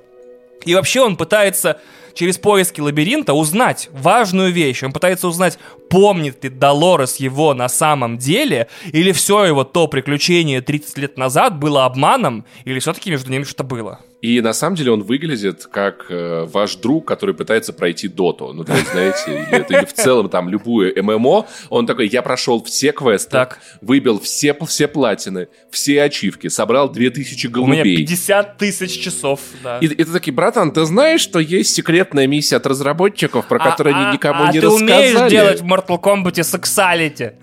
И 0.64 0.74
вообще 0.74 1.00
он 1.00 1.16
пытается 1.16 1.80
через 2.14 2.38
поиски 2.38 2.80
лабиринта 2.80 3.32
узнать 3.32 3.88
важную 3.92 4.52
вещь. 4.52 4.82
Он 4.82 4.92
пытается 4.92 5.28
узнать, 5.28 5.58
помнит 5.88 6.42
ли 6.44 6.50
Долорес 6.50 7.16
его 7.16 7.54
на 7.54 7.68
самом 7.68 8.18
деле, 8.18 8.68
или 8.92 9.12
все 9.12 9.44
его 9.44 9.64
то 9.64 9.88
приключение 9.88 10.60
30 10.60 10.98
лет 10.98 11.16
назад 11.16 11.58
было 11.58 11.84
обманом, 11.84 12.44
или 12.64 12.78
все-таки 12.78 13.10
между 13.10 13.30
ними 13.30 13.44
что-то 13.44 13.64
было. 13.64 14.00
И 14.20 14.40
на 14.40 14.52
самом 14.52 14.74
деле 14.74 14.90
он 14.90 15.04
выглядит 15.04 15.66
как 15.66 16.06
э, 16.08 16.44
ваш 16.52 16.74
друг, 16.76 17.06
который 17.06 17.36
пытается 17.36 17.72
пройти 17.72 18.08
доту. 18.08 18.52
Ну, 18.52 18.64
то 18.64 18.74
есть, 18.74 18.90
знаете, 18.90 19.46
это 19.52 19.78
или 19.78 19.84
в 19.84 19.92
целом 19.92 20.28
там 20.28 20.48
любую 20.48 20.92
ММО. 21.00 21.46
Он 21.70 21.86
такой, 21.86 22.08
я 22.08 22.22
прошел 22.22 22.62
все 22.64 22.90
квесты, 22.90 23.30
так. 23.30 23.60
выбил 23.80 24.18
все, 24.18 24.56
все 24.66 24.88
платины, 24.88 25.46
все 25.70 26.02
ачивки, 26.02 26.48
собрал 26.48 26.90
2000 26.90 27.46
голубей. 27.46 27.80
У 27.80 27.84
меня 27.84 27.96
50 27.96 28.58
тысяч 28.58 29.00
часов, 29.00 29.38
да. 29.62 29.78
И, 29.78 29.86
и 29.86 30.04
ты 30.04 30.12
такой, 30.12 30.32
братан, 30.32 30.72
ты 30.72 30.84
знаешь, 30.84 31.20
что 31.20 31.38
есть 31.38 31.72
секретная 31.72 32.26
миссия 32.26 32.56
от 32.56 32.66
разработчиков, 32.66 33.46
про 33.46 33.60
а, 33.60 33.70
которую 33.70 33.94
а, 33.94 34.00
они 34.00 34.14
никому 34.14 34.44
а 34.46 34.52
не 34.52 34.58
рассказали? 34.58 34.88
ты 34.88 34.94
умеешь 34.94 35.30
делать 35.30 35.62
Mortal 35.78 36.00
Kombat 36.00 36.42
сексуалити? 36.42 37.32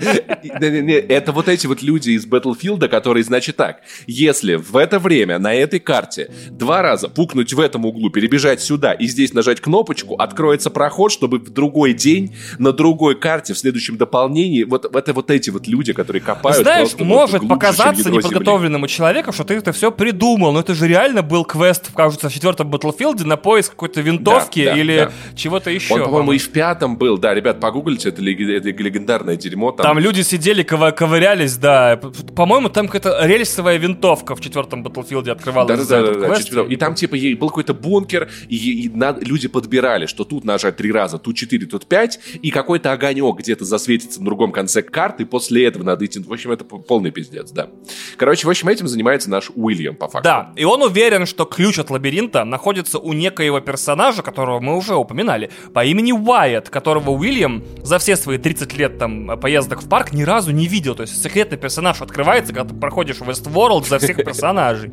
Это 0.00 1.32
вот 1.32 1.48
эти 1.48 1.66
вот 1.66 1.82
люди 1.82 2.10
из 2.10 2.26
Battlefield, 2.26 2.88
которые, 2.88 3.24
значит 3.24 3.56
так, 3.56 3.80
если 4.06 4.56
в 4.56 4.76
это 4.76 4.98
время 4.98 5.38
на 5.38 5.54
этой 5.54 5.80
карте 5.80 6.30
два 6.50 6.82
раза 6.82 7.08
пукнуть 7.08 7.52
в 7.52 7.60
этом 7.60 7.86
углу, 7.86 8.10
перебежать 8.10 8.60
сюда 8.60 8.92
и 8.92 9.06
здесь 9.06 9.32
нажать 9.32 9.60
кнопочку, 9.60 10.14
откроется 10.16 10.70
проход, 10.70 11.12
чтобы 11.12 11.38
в 11.38 11.50
другой 11.50 11.92
день 11.92 12.34
на 12.58 12.72
другой 12.72 13.18
карте 13.18 13.54
в 13.54 13.58
следующем 13.58 13.96
дополнении 13.96 14.64
вот 14.64 14.94
это 14.94 15.12
вот 15.12 15.30
эти 15.30 15.50
вот 15.50 15.66
люди, 15.66 15.92
которые 15.92 16.22
копают. 16.22 16.62
Знаешь, 16.62 16.90
может 16.98 17.46
показаться 17.48 18.10
неподготовленному 18.10 18.86
человеку, 18.88 19.32
что 19.32 19.44
ты 19.44 19.54
это 19.54 19.72
все 19.72 19.90
придумал, 19.90 20.52
но 20.52 20.60
это 20.60 20.74
же 20.74 20.88
реально 20.88 21.22
был 21.22 21.44
квест, 21.44 21.90
кажется, 21.94 22.28
в 22.28 22.32
четвертом 22.32 22.70
Battlefield 22.70 23.24
на 23.24 23.36
поиск 23.36 23.70
какой-то 23.70 24.00
винтовки 24.00 24.60
или 24.60 25.10
чего-то 25.36 25.70
еще. 25.70 25.94
Он, 25.94 26.04
по-моему, 26.04 26.32
и 26.32 26.38
в 26.38 26.50
пятом 26.54 26.96
был. 26.96 27.18
Да, 27.18 27.34
ребят, 27.34 27.60
погуглите, 27.60 28.08
это, 28.08 28.22
это 28.22 28.82
легендарное 28.82 29.36
дерьмо. 29.36 29.72
Там, 29.72 29.84
там 29.84 29.98
люди 29.98 30.22
сидели, 30.22 30.62
ковырялись, 30.62 31.56
да. 31.56 32.00
По-моему, 32.34 32.68
там 32.70 32.86
какая-то 32.86 33.26
рельсовая 33.26 33.76
винтовка 33.76 34.34
в 34.36 34.40
четвертом 34.40 34.86
Battlefield 34.86 35.28
открывалась. 35.30 35.86
Да, 35.86 36.02
да, 36.02 36.14
да, 36.14 36.38
да, 36.54 36.62
И 36.62 36.76
там, 36.76 36.94
типа, 36.94 37.16
был 37.38 37.48
какой-то 37.48 37.74
бункер, 37.74 38.30
и, 38.48 38.84
и 38.84 38.88
на, 38.88 39.16
люди 39.20 39.48
подбирали, 39.48 40.06
что 40.06 40.24
тут 40.24 40.44
нажать 40.44 40.76
три 40.76 40.92
раза, 40.92 41.18
тут 41.18 41.36
четыре, 41.36 41.66
тут 41.66 41.86
пять, 41.86 42.20
и 42.40 42.50
какой-то 42.50 42.92
огонек 42.92 43.36
где-то 43.36 43.64
засветится 43.64 44.20
на 44.20 44.26
другом 44.26 44.52
конце 44.52 44.82
карты, 44.82 45.24
и 45.24 45.26
после 45.26 45.66
этого 45.66 45.82
надо 45.82 46.06
идти. 46.06 46.20
В 46.20 46.32
общем, 46.32 46.52
это 46.52 46.64
полный 46.64 47.10
пиздец, 47.10 47.50
да. 47.50 47.68
Короче, 48.16 48.46
в 48.46 48.50
общем, 48.50 48.68
этим 48.68 48.86
занимается 48.86 49.28
наш 49.28 49.50
Уильям, 49.54 49.96
по 49.96 50.08
факту. 50.08 50.24
Да, 50.24 50.52
и 50.56 50.64
он 50.64 50.82
уверен, 50.82 51.26
что 51.26 51.44
ключ 51.44 51.78
от 51.78 51.90
лабиринта 51.90 52.44
находится 52.44 52.98
у 52.98 53.12
некоего 53.12 53.60
персонажа, 53.60 54.22
которого 54.22 54.60
мы 54.60 54.76
уже 54.76 54.94
упоминали, 54.94 55.50
по 55.72 55.84
имени 55.84 56.12
Уайт, 56.44 56.68
которого 56.68 57.10
Уильям 57.10 57.64
за 57.82 57.98
все 57.98 58.16
свои 58.16 58.38
30 58.38 58.76
лет 58.76 58.98
там 58.98 59.38
поездок 59.40 59.82
в 59.82 59.88
парк 59.88 60.12
ни 60.12 60.22
разу 60.22 60.52
не 60.52 60.66
видел. 60.66 60.94
То 60.94 61.02
есть 61.02 61.22
секретный 61.22 61.58
персонаж 61.58 62.02
открывается, 62.02 62.52
когда 62.52 62.72
ты 62.72 62.78
проходишь 62.78 63.18
Westworld 63.18 63.88
за 63.88 63.98
всех 63.98 64.16
персонажей. 64.24 64.92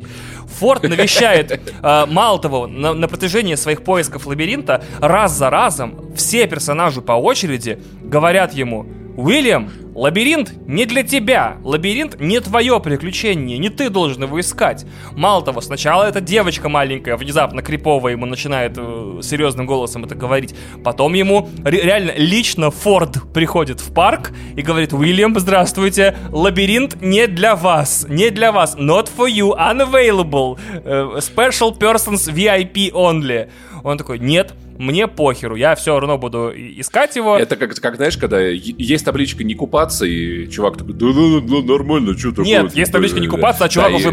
Форд 0.58 0.84
навещает, 0.84 1.52
э, 1.52 2.06
мало 2.06 2.38
того, 2.40 2.66
на, 2.66 2.94
на 2.94 3.08
протяжении 3.08 3.54
своих 3.54 3.84
поисков 3.84 4.26
лабиринта 4.26 4.82
раз 5.00 5.32
за 5.32 5.50
разом 5.50 6.14
все 6.16 6.46
персонажи 6.46 7.02
по 7.02 7.12
очереди 7.12 7.78
говорят 8.02 8.54
ему, 8.54 8.86
Уильям, 9.16 9.70
лабиринт 9.94 10.54
не 10.66 10.86
для 10.86 11.02
тебя. 11.02 11.58
Лабиринт 11.64 12.18
не 12.18 12.40
твое 12.40 12.80
приключение, 12.80 13.58
не 13.58 13.68
ты 13.68 13.90
должен 13.90 14.22
его 14.22 14.40
искать. 14.40 14.86
Мало 15.12 15.44
того, 15.44 15.60
сначала 15.60 16.04
эта 16.04 16.20
девочка 16.20 16.68
маленькая, 16.68 17.16
внезапно 17.16 17.62
криповая, 17.62 18.14
ему 18.14 18.24
начинает 18.24 18.74
э, 18.76 19.20
серьезным 19.22 19.66
голосом 19.66 20.04
это 20.04 20.14
говорить. 20.14 20.54
Потом 20.82 21.12
ему 21.12 21.50
реально 21.62 22.12
лично 22.16 22.70
Форд 22.70 23.32
приходит 23.34 23.80
в 23.80 23.92
парк 23.92 24.32
и 24.56 24.62
говорит, 24.62 24.94
Уильям, 24.94 25.38
здравствуйте, 25.38 26.16
лабиринт 26.30 27.02
не 27.02 27.26
для 27.26 27.54
вас, 27.54 28.06
не 28.08 28.30
для 28.30 28.50
вас, 28.50 28.76
not 28.76 29.10
for 29.14 29.30
you, 29.30 29.54
unavailable, 29.54 30.58
uh, 30.84 31.18
special 31.18 31.76
persons 31.78 32.32
VIP 32.32 32.92
only. 32.92 33.50
Он 33.82 33.98
такой, 33.98 34.18
нет, 34.18 34.54
мне 34.82 35.06
похеру, 35.06 35.56
я 35.56 35.74
все 35.74 35.98
равно 35.98 36.18
буду 36.18 36.52
искать 36.54 37.16
его. 37.16 37.38
Это 37.38 37.56
как, 37.56 37.74
как 37.74 37.96
знаешь, 37.96 38.18
когда 38.18 38.40
есть 38.40 39.04
табличка 39.04 39.44
«не 39.44 39.54
купаться», 39.54 40.04
и 40.04 40.48
чувак 40.48 40.76
такой, 40.76 40.94
да-да-да, 40.94 41.62
нормально, 41.62 42.18
что 42.18 42.30
такое? 42.30 42.46
Нет, 42.46 42.74
есть 42.74 42.92
табличка 42.92 43.20
«не 43.20 43.28
купаться», 43.28 43.64
а 43.64 43.68
чувак 43.68 43.94
уже... 43.94 44.12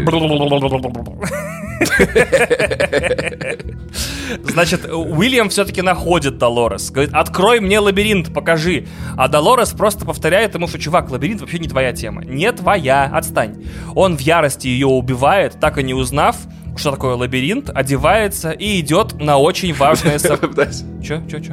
Значит, 4.44 4.84
Уильям 4.84 5.48
все-таки 5.48 5.82
находит 5.82 6.38
Долорес. 6.38 6.90
Говорит, 6.90 7.14
открой 7.14 7.60
мне 7.60 7.78
лабиринт, 7.78 8.32
покажи. 8.32 8.86
А 9.16 9.28
Долорес 9.28 9.70
просто 9.70 10.04
повторяет 10.04 10.54
ему, 10.54 10.68
что, 10.68 10.78
чувак, 10.78 11.10
лабиринт 11.10 11.40
вообще 11.40 11.58
не 11.58 11.68
твоя 11.68 11.92
тема. 11.92 12.24
Не 12.24 12.52
твоя, 12.52 13.04
отстань. 13.04 13.64
Он 13.94 14.16
в 14.16 14.20
ярости 14.20 14.68
ее 14.68 14.86
убивает, 14.86 15.58
так 15.58 15.78
и 15.78 15.82
не 15.82 15.94
узнав, 15.94 16.36
что 16.80 16.90
такое 16.92 17.14
лабиринт, 17.14 17.70
одевается 17.70 18.50
и 18.50 18.80
идет 18.80 19.20
на 19.20 19.38
очень 19.38 19.74
важное 19.74 20.18
событие. 20.18 20.70
Че, 21.02 21.22
че, 21.30 21.40
че? 21.40 21.52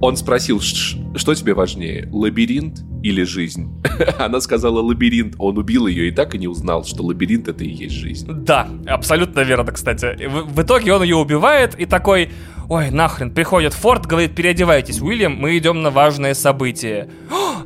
Он 0.00 0.16
спросил, 0.16 0.60
что 0.60 1.34
тебе 1.34 1.54
важнее, 1.54 2.08
лабиринт 2.10 2.82
или 3.02 3.22
жизнь? 3.22 3.70
Она 4.18 4.40
сказала 4.40 4.80
лабиринт, 4.80 5.34
он 5.38 5.58
убил 5.58 5.86
ее 5.86 6.08
и 6.08 6.10
так 6.10 6.34
и 6.34 6.38
не 6.38 6.48
узнал, 6.48 6.84
что 6.84 7.02
лабиринт 7.02 7.48
это 7.48 7.64
и 7.64 7.68
есть 7.68 7.94
жизнь. 7.94 8.28
Да, 8.30 8.68
абсолютно 8.86 9.40
верно, 9.40 9.72
кстати. 9.72 10.26
В, 10.26 10.54
в 10.54 10.62
итоге 10.62 10.94
он 10.94 11.02
ее 11.02 11.16
убивает 11.16 11.78
и 11.78 11.86
такой, 11.86 12.30
ой, 12.68 12.90
нахрен, 12.90 13.30
приходит 13.30 13.74
Форд, 13.74 14.06
говорит, 14.06 14.34
переодевайтесь, 14.34 15.00
Уильям, 15.00 15.36
мы 15.36 15.56
идем 15.58 15.82
на 15.82 15.90
важное 15.90 16.34
событие. 16.34 17.08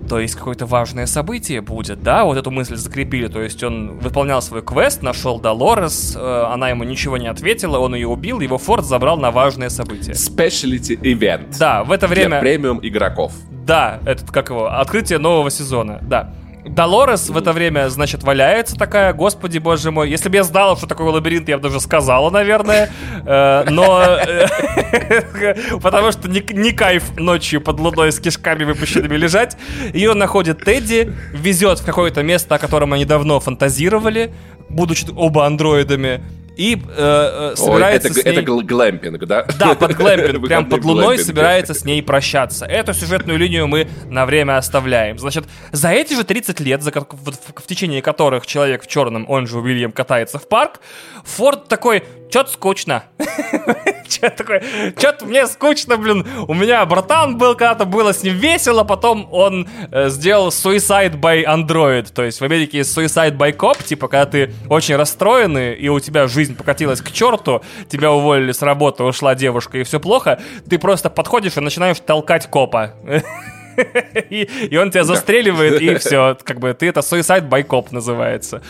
То 0.08 0.20
есть 0.20 0.34
какое-то 0.34 0.66
важное 0.66 1.06
событие 1.06 1.60
будет, 1.60 2.02
да, 2.02 2.24
вот 2.24 2.36
эту 2.36 2.50
мысль 2.50 2.76
закрепили, 2.76 3.28
то 3.28 3.40
есть 3.42 3.62
он 3.62 3.98
выполнял 3.98 4.40
свой 4.42 4.62
квест, 4.62 5.02
нашел 5.02 5.40
Долорес, 5.40 6.16
э, 6.16 6.44
она 6.52 6.70
ему 6.70 6.84
ничего 6.84 7.16
не 7.16 7.26
ответила, 7.26 7.78
он 7.78 7.94
ее 7.94 8.08
убил, 8.08 8.40
его 8.40 8.58
Форд 8.58 8.84
забрал 8.84 9.18
на 9.18 9.30
важное 9.30 9.68
событие. 9.68 10.14
Specialty 10.14 11.00
event. 11.00 11.56
Да, 11.58 11.84
в 11.84 11.92
это 11.92 12.06
время... 12.06 12.28
Для 12.28 12.40
премиум 12.40 12.80
игроков. 12.82 13.32
Да, 13.50 14.00
этот, 14.06 14.30
как 14.30 14.50
его, 14.50 14.66
открытие 14.66 15.18
нового 15.18 15.50
сезона, 15.50 15.98
да. 16.02 16.32
Долорес 16.68 17.28
в 17.30 17.36
это 17.36 17.52
время, 17.52 17.88
значит, 17.90 18.22
валяется 18.22 18.76
такая, 18.76 19.12
господи, 19.12 19.58
боже 19.58 19.90
мой. 19.90 20.10
Если 20.10 20.28
бы 20.28 20.36
я 20.36 20.42
знала, 20.42 20.76
что 20.76 20.86
такое 20.86 21.10
лабиринт, 21.10 21.48
я 21.48 21.58
бы 21.58 21.62
даже 21.62 21.80
сказала, 21.80 22.30
наверное. 22.30 22.90
Э, 23.24 23.64
но... 23.70 24.02
Э, 24.02 25.78
потому 25.82 26.12
что 26.12 26.28
не 26.28 26.72
кайф 26.72 27.16
ночью 27.16 27.60
под 27.60 27.78
луной 27.78 28.10
с 28.10 28.18
кишками 28.18 28.64
выпущенными 28.64 29.16
лежать. 29.16 29.56
Ее 29.92 30.14
находит 30.14 30.64
Тедди, 30.64 31.12
везет 31.32 31.80
в 31.80 31.84
какое-то 31.84 32.22
место, 32.22 32.56
о 32.56 32.58
котором 32.58 32.92
они 32.92 33.04
давно 33.04 33.38
фантазировали, 33.40 34.32
будучи 34.68 35.06
оба 35.14 35.46
андроидами 35.46 36.22
и 36.56 36.74
э, 36.74 37.52
э, 37.52 37.56
собирается 37.56 38.08
Ой, 38.08 38.12
это, 38.12 38.20
с 38.20 38.24
ней... 38.24 38.32
это 38.32 38.42
глэмпинг, 38.42 39.26
да? 39.26 39.46
Да, 39.58 39.74
под 39.74 39.94
глэмпинг, 39.94 40.46
прям 40.46 40.68
под 40.68 40.84
луной 40.84 41.18
собирается 41.18 41.74
с 41.74 41.84
ней 41.84 42.02
прощаться. 42.02 42.64
Эту 42.64 42.94
сюжетную 42.94 43.38
линию 43.38 43.66
мы 43.66 43.88
на 44.06 44.24
время 44.24 44.56
оставляем. 44.56 45.18
Значит, 45.18 45.44
за 45.72 45.90
эти 45.90 46.14
же 46.14 46.24
30 46.24 46.58
лет, 46.60 46.82
за, 46.82 46.90
в, 46.92 47.04
в, 47.04 47.62
в 47.62 47.66
течение 47.66 48.00
которых 48.00 48.46
человек 48.46 48.84
в 48.84 48.86
черном, 48.86 49.26
он 49.28 49.46
же 49.46 49.58
Уильям, 49.58 49.92
катается 49.92 50.38
в 50.38 50.48
парк, 50.48 50.80
Форд 51.24 51.68
такой, 51.68 52.04
что-то 52.30 52.52
скучно. 52.52 53.04
Что-то 54.08 54.36
такое, 54.36 54.62
что-то 54.96 55.26
мне 55.26 55.46
скучно, 55.48 55.96
блин. 55.96 56.24
У 56.46 56.54
меня 56.54 56.86
братан 56.86 57.38
был, 57.38 57.56
когда-то 57.56 57.84
было 57.86 58.12
с 58.12 58.22
ним 58.22 58.36
весело, 58.36 58.84
потом 58.84 59.28
он 59.32 59.68
э, 59.90 60.08
сделал 60.10 60.48
Suicide 60.48 61.18
by 61.18 61.44
Android. 61.44 62.12
То 62.14 62.22
есть 62.22 62.40
в 62.40 62.44
Америке 62.44 62.78
есть 62.78 62.96
Suicide 62.96 63.36
by 63.36 63.56
Cop, 63.56 63.82
типа, 63.82 64.06
когда 64.06 64.26
ты 64.26 64.54
очень 64.68 64.94
расстроенный, 64.94 65.74
и 65.74 65.88
у 65.88 65.98
тебя 65.98 66.28
жизнь 66.28 66.54
покатилась 66.54 67.00
к 67.00 67.10
черту, 67.10 67.62
тебя 67.88 68.12
уволили 68.12 68.52
с 68.52 68.62
работы, 68.62 69.02
ушла 69.02 69.34
девушка, 69.34 69.78
и 69.78 69.82
все 69.82 69.98
плохо, 69.98 70.40
ты 70.70 70.78
просто 70.78 71.10
подходишь 71.10 71.56
и 71.56 71.60
начинаешь 71.60 71.98
толкать 71.98 72.46
копа. 72.48 72.94
и, 74.30 74.48
и 74.70 74.76
он 74.76 74.90
тебя 74.90 75.04
застреливает, 75.04 75.80
и 75.80 75.94
все, 75.98 76.36
как 76.42 76.60
бы 76.60 76.72
ты 76.74 76.86
это 76.86 77.00
Suicide 77.00 77.48
by 77.48 77.66
Cop 77.66 77.88
называется. 77.90 78.62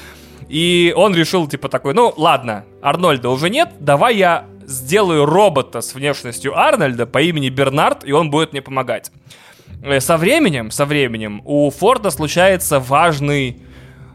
И 0.48 0.92
он 0.96 1.14
решил, 1.14 1.48
типа, 1.48 1.68
такой, 1.68 1.94
ну, 1.94 2.12
ладно, 2.16 2.64
Арнольда 2.82 3.30
уже 3.30 3.50
нет, 3.50 3.70
давай 3.80 4.16
я 4.16 4.46
сделаю 4.66 5.26
робота 5.26 5.80
с 5.80 5.94
внешностью 5.94 6.56
Арнольда 6.58 7.06
по 7.06 7.20
имени 7.20 7.48
Бернард, 7.48 8.04
и 8.04 8.12
он 8.12 8.30
будет 8.30 8.52
мне 8.52 8.62
помогать. 8.62 9.10
Э, 9.82 10.00
со 10.00 10.16
временем, 10.16 10.70
со 10.70 10.84
временем 10.84 11.42
у 11.44 11.70
Форда 11.70 12.10
случается 12.10 12.80
важный, 12.80 13.60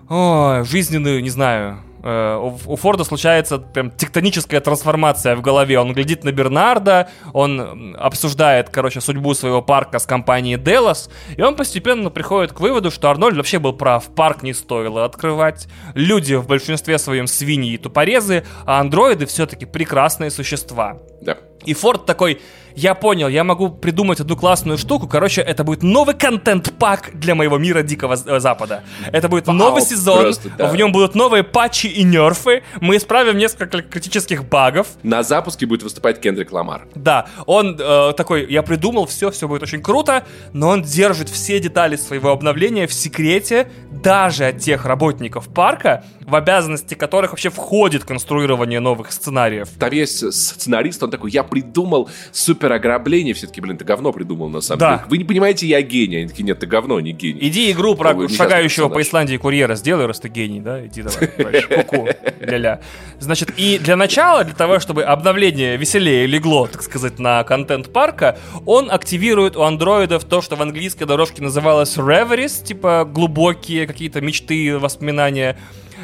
о, 0.10 0.64
жизненный, 0.64 1.22
не 1.22 1.30
знаю, 1.30 1.80
у 2.04 2.76
Форда 2.76 3.04
случается 3.04 3.60
прям 3.60 3.92
тектоническая 3.92 4.60
трансформация 4.60 5.36
в 5.36 5.42
голове. 5.42 5.80
Он 5.80 5.94
глядит 5.94 6.24
на 6.24 6.32
Бернарда, 6.32 7.10
он 7.34 7.96
обсуждает, 7.98 8.70
короче, 8.70 9.02
судьбу 9.02 9.34
своего 9.34 9.62
парка 9.62 10.00
с 10.00 10.06
компанией 10.06 10.58
Делос, 10.58 11.10
и 11.36 11.42
он 11.42 11.56
постепенно 11.56 12.10
приходит 12.10 12.54
к 12.54 12.60
выводу, 12.60 12.92
что 12.92 13.10
Арнольд 13.10 13.38
вообще 13.38 13.60
был 13.60 13.74
прав. 13.74 14.08
Парк 14.16 14.44
не 14.44 14.54
стоило 14.54 15.06
открывать. 15.06 15.68
Люди 15.94 16.34
в 16.34 16.48
большинстве 16.48 16.98
своем 16.98 17.28
свиньи 17.28 17.74
и 17.74 17.78
тупорезы, 17.78 18.46
а 18.66 18.80
андроиды 18.80 19.26
все-таки 19.26 19.66
прекрасные 19.66 20.32
существа. 20.32 20.98
Да. 21.22 21.38
И 21.66 21.74
Форд 21.76 22.06
такой, 22.08 22.42
я 22.76 22.96
понял, 22.96 23.28
я 23.28 23.44
могу 23.44 23.70
придумать 23.70 24.20
одну 24.20 24.36
классную 24.36 24.78
штуку. 24.78 25.08
Короче, 25.08 25.42
это 25.42 25.64
будет 25.64 25.84
новый 25.84 26.16
контент-пак 26.16 27.12
для 27.14 27.36
моего 27.36 27.58
мира 27.58 27.82
Дикого 27.82 28.16
э, 28.26 28.40
Запада. 28.40 28.84
Это 29.12 29.30
будет 29.30 29.48
Вау, 29.48 29.56
новый 29.56 29.82
сезон, 29.82 30.22
просто, 30.22 30.50
да. 30.58 30.68
в 30.68 30.76
нем 30.76 30.92
будут 30.92 31.16
новые 31.16 31.44
патчи 31.44 31.88
и 31.88 32.04
нерфы. 32.04 32.64
Мы 32.80 32.98
исправим 32.98 33.38
несколько 33.38 33.82
критических 33.82 34.46
багов. 34.46 34.88
На 35.04 35.24
запуске 35.24 35.66
будет 35.66 35.84
выступать 35.84 36.20
Кендрик 36.20 36.52
Ламар. 36.52 36.88
Да, 36.96 37.28
он 37.46 37.78
э, 37.80 38.14
такой, 38.16 38.46
я 38.52 38.64
придумал, 38.64 39.06
все, 39.06 39.32
все 39.32 39.48
будет 39.48 39.64
очень 39.64 39.82
круто, 39.82 40.24
но 40.54 40.70
он 40.70 40.84
держит 40.84 41.30
все 41.30 41.60
детали 41.60 41.96
своего 41.96 42.32
обновления 42.32 42.88
в 42.88 42.94
секрете 42.94 43.70
даже 44.02 44.46
от 44.48 44.60
тех 44.60 44.86
работников 44.86 45.48
парка, 45.50 46.04
в 46.26 46.36
обязанности 46.36 46.96
которых 46.96 47.32
вообще 47.32 47.50
входит 47.50 48.04
конструирование 48.04 48.80
новых 48.80 49.12
сценариев. 49.12 49.70
Там 49.80 49.92
есть 49.92 50.34
сценарист, 50.34 51.04
он 51.04 51.12
такой, 51.12 51.32
я 51.32 51.44
придумал 51.44 52.10
супер 52.32 52.72
ограбление, 52.72 53.34
все-таки, 53.34 53.62
блин, 53.62 53.78
ты 53.78 53.86
говно 53.86 54.12
придумал 54.12 54.50
на 54.50 54.62
самом 54.62 54.80
да. 54.80 54.90
деле. 54.98 55.04
Вы 55.10 55.18
не 55.18 55.24
понимаете, 55.24 55.68
я 55.68 55.82
гений. 55.82 56.18
Они 56.18 56.28
такие, 56.28 56.44
нет, 56.44 56.60
ты 56.60 56.68
говно, 56.68 57.00
не 57.00 57.12
гений. 57.12 57.40
Иди 57.42 57.72
игру 57.72 57.96
про 57.96 58.14
Ой, 58.14 58.30
шагающего 58.30 58.90
по 58.90 59.02
Исландии 59.02 59.38
курьера 59.38 59.76
сделай, 59.76 60.06
раз 60.06 60.20
ты 60.20 60.30
гений, 60.30 60.60
да? 60.62 60.86
Иди 60.86 61.04
давай, 61.04 61.62
ку 61.84 62.08
ля-ля. 62.40 62.82
Значит, 63.20 63.54
и 63.58 63.78
для 63.78 63.96
начала, 63.96 64.44
для 64.44 64.56
того, 64.56 64.80
чтобы 64.80 65.04
обновление 65.04 65.78
веселее 65.78 66.26
легло, 66.26 66.68
так 66.68 66.82
сказать, 66.82 67.20
на 67.20 67.44
контент 67.44 67.92
парка, 67.92 68.38
он 68.66 68.90
активирует 68.92 69.56
у 69.56 69.64
андроидов 69.64 70.24
то, 70.24 70.42
что 70.42 70.56
в 70.56 70.62
английской 70.62 71.06
дорожке 71.06 71.44
называлось 71.44 71.98
reveries, 71.98 72.64
типа 72.64 73.08
глубокие 73.12 73.86
какие-то 73.92 74.22
мечты, 74.22 74.78
воспоминания. 74.78 75.58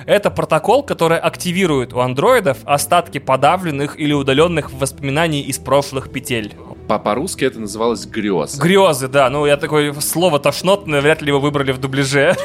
Это 0.06 0.30
протокол, 0.30 0.84
который 0.84 1.18
активирует 1.18 1.94
у 1.94 2.00
андроидов 2.00 2.60
остатки 2.66 3.18
подавленных 3.18 4.00
или 4.00 4.14
удаленных 4.14 4.72
воспоминаний 4.72 5.42
из 5.42 5.58
прошлых 5.58 6.12
петель. 6.12 6.54
По-русски 6.88 7.46
это 7.46 7.60
называлось 7.60 8.06
грезы. 8.06 8.62
Грезы, 8.62 9.08
да. 9.08 9.30
Ну, 9.30 9.46
я 9.46 9.58
такое 9.58 9.94
слово 9.94 10.40
тошнотное, 10.40 11.02
вряд 11.02 11.22
ли 11.22 11.28
его 11.28 11.40
выбрали 11.40 11.72
в 11.72 11.80
дубляже. 11.80 12.36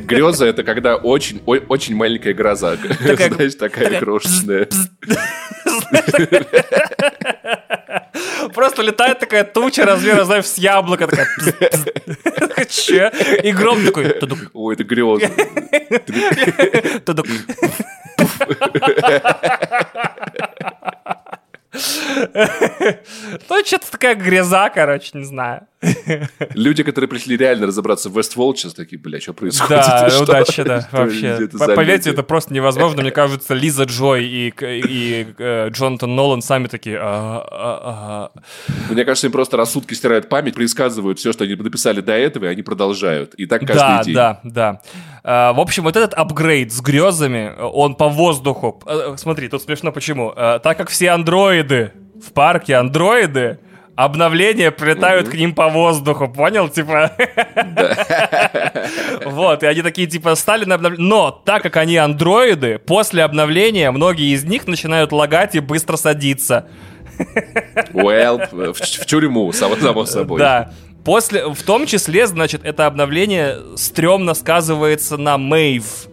Греза— 0.00 0.46
это 0.46 0.62
когда 0.62 0.96
очень, 0.96 1.40
о, 1.46 1.56
очень 1.68 1.96
маленькая 1.96 2.34
гроза. 2.34 2.76
Такая, 3.06 3.32
Знаешь, 3.32 3.54
такая, 3.54 3.84
такая 3.84 4.00
крошечная. 4.00 4.68
Просто 8.54 8.82
летает 8.82 9.18
такая 9.18 9.44
туча 9.44 9.84
размера, 9.84 10.24
знаешь, 10.24 10.46
с 10.46 10.58
яблока. 10.58 11.06
Такая... 11.06 11.28
Че? 12.68 13.10
И 13.42 13.52
гром 13.52 13.84
такой... 13.84 14.14
Ой, 14.52 14.74
это 14.74 14.84
грезы. 14.84 15.30
Ну, 23.48 23.64
что-то 23.64 23.90
такая 23.90 24.14
гряза, 24.14 24.70
короче, 24.70 25.10
не 25.14 25.24
знаю. 25.24 25.66
Люди, 26.54 26.82
которые 26.82 27.08
пришли 27.08 27.36
реально 27.36 27.66
разобраться 27.66 28.08
в 28.08 28.18
Westworld, 28.18 28.56
сейчас 28.56 28.74
такие, 28.74 28.98
бля, 28.98 29.20
что 29.20 29.34
происходит? 29.34 29.84
Да, 29.84 30.08
удачи, 30.22 30.62
да, 30.62 30.88
вообще. 30.92 31.48
Поверьте, 31.74 32.10
это 32.10 32.22
просто 32.22 32.54
невозможно. 32.54 33.02
Мне 33.02 33.10
кажется, 33.10 33.54
Лиза 33.54 33.84
Джой 33.84 34.24
и, 34.24 34.54
и 34.60 35.26
э, 35.38 35.68
Джонатан 35.70 36.14
Нолан 36.14 36.42
сами 36.42 36.68
такие, 36.68 36.98
а, 36.98 37.46
а, 37.50 38.30
а. 38.32 38.92
Мне 38.92 39.04
кажется, 39.04 39.26
им 39.26 39.32
просто 39.32 39.56
рассудки 39.56 39.94
стирают 39.94 40.28
память, 40.28 40.54
предсказывают 40.54 41.18
все, 41.18 41.32
что 41.32 41.44
они 41.44 41.54
написали 41.54 42.00
до 42.00 42.12
этого, 42.12 42.46
и 42.46 42.48
они 42.48 42.62
продолжают. 42.62 43.34
И 43.34 43.46
так 43.46 43.60
каждый 43.60 43.78
да, 43.78 44.02
день. 44.02 44.14
Да, 44.14 44.40
да, 44.44 44.80
да. 45.22 45.52
В 45.52 45.60
общем, 45.60 45.82
вот 45.82 45.96
этот 45.96 46.14
апгрейд 46.14 46.72
с 46.72 46.80
грезами, 46.80 47.52
он 47.58 47.96
по 47.96 48.08
воздуху. 48.08 48.82
Э, 48.86 49.14
смотри, 49.18 49.48
тут 49.48 49.62
смешно 49.62 49.92
почему. 49.92 50.32
Э, 50.34 50.58
так 50.62 50.78
как 50.78 50.88
все 50.88 51.10
андроиды 51.10 51.92
в 52.22 52.32
парке 52.32 52.76
андроиды, 52.76 53.58
обновления 53.96 54.70
прилетают 54.70 55.28
к 55.28 55.34
ним 55.34 55.54
по 55.54 55.68
воздуху, 55.68 56.28
понял? 56.28 56.68
Типа... 56.68 57.12
Вот, 59.24 59.62
и 59.64 59.66
они 59.66 59.82
такие, 59.82 60.06
типа, 60.06 60.34
стали 60.36 60.64
на 60.64 60.76
обновление. 60.76 61.08
Но, 61.08 61.30
так 61.30 61.62
как 61.62 61.76
они 61.76 61.96
андроиды, 61.96 62.78
после 62.78 63.24
обновления 63.24 63.90
многие 63.90 64.32
из 64.32 64.44
них 64.44 64.66
начинают 64.66 65.12
лагать 65.12 65.56
и 65.56 65.60
быстро 65.60 65.96
садиться. 65.96 66.68
Well, 67.92 68.48
в, 68.52 68.74
в 68.74 69.06
тюрьму, 69.06 69.50
само, 69.52 69.76
само 69.76 70.04
собой. 70.04 70.38
Да. 70.38 70.70
После, 71.04 71.48
в 71.48 71.62
том 71.62 71.86
числе, 71.86 72.26
значит, 72.26 72.64
это 72.64 72.86
обновление 72.86 73.56
стрёмно 73.76 74.34
сказывается 74.34 75.16
на 75.16 75.38
Мэйв 75.38 76.08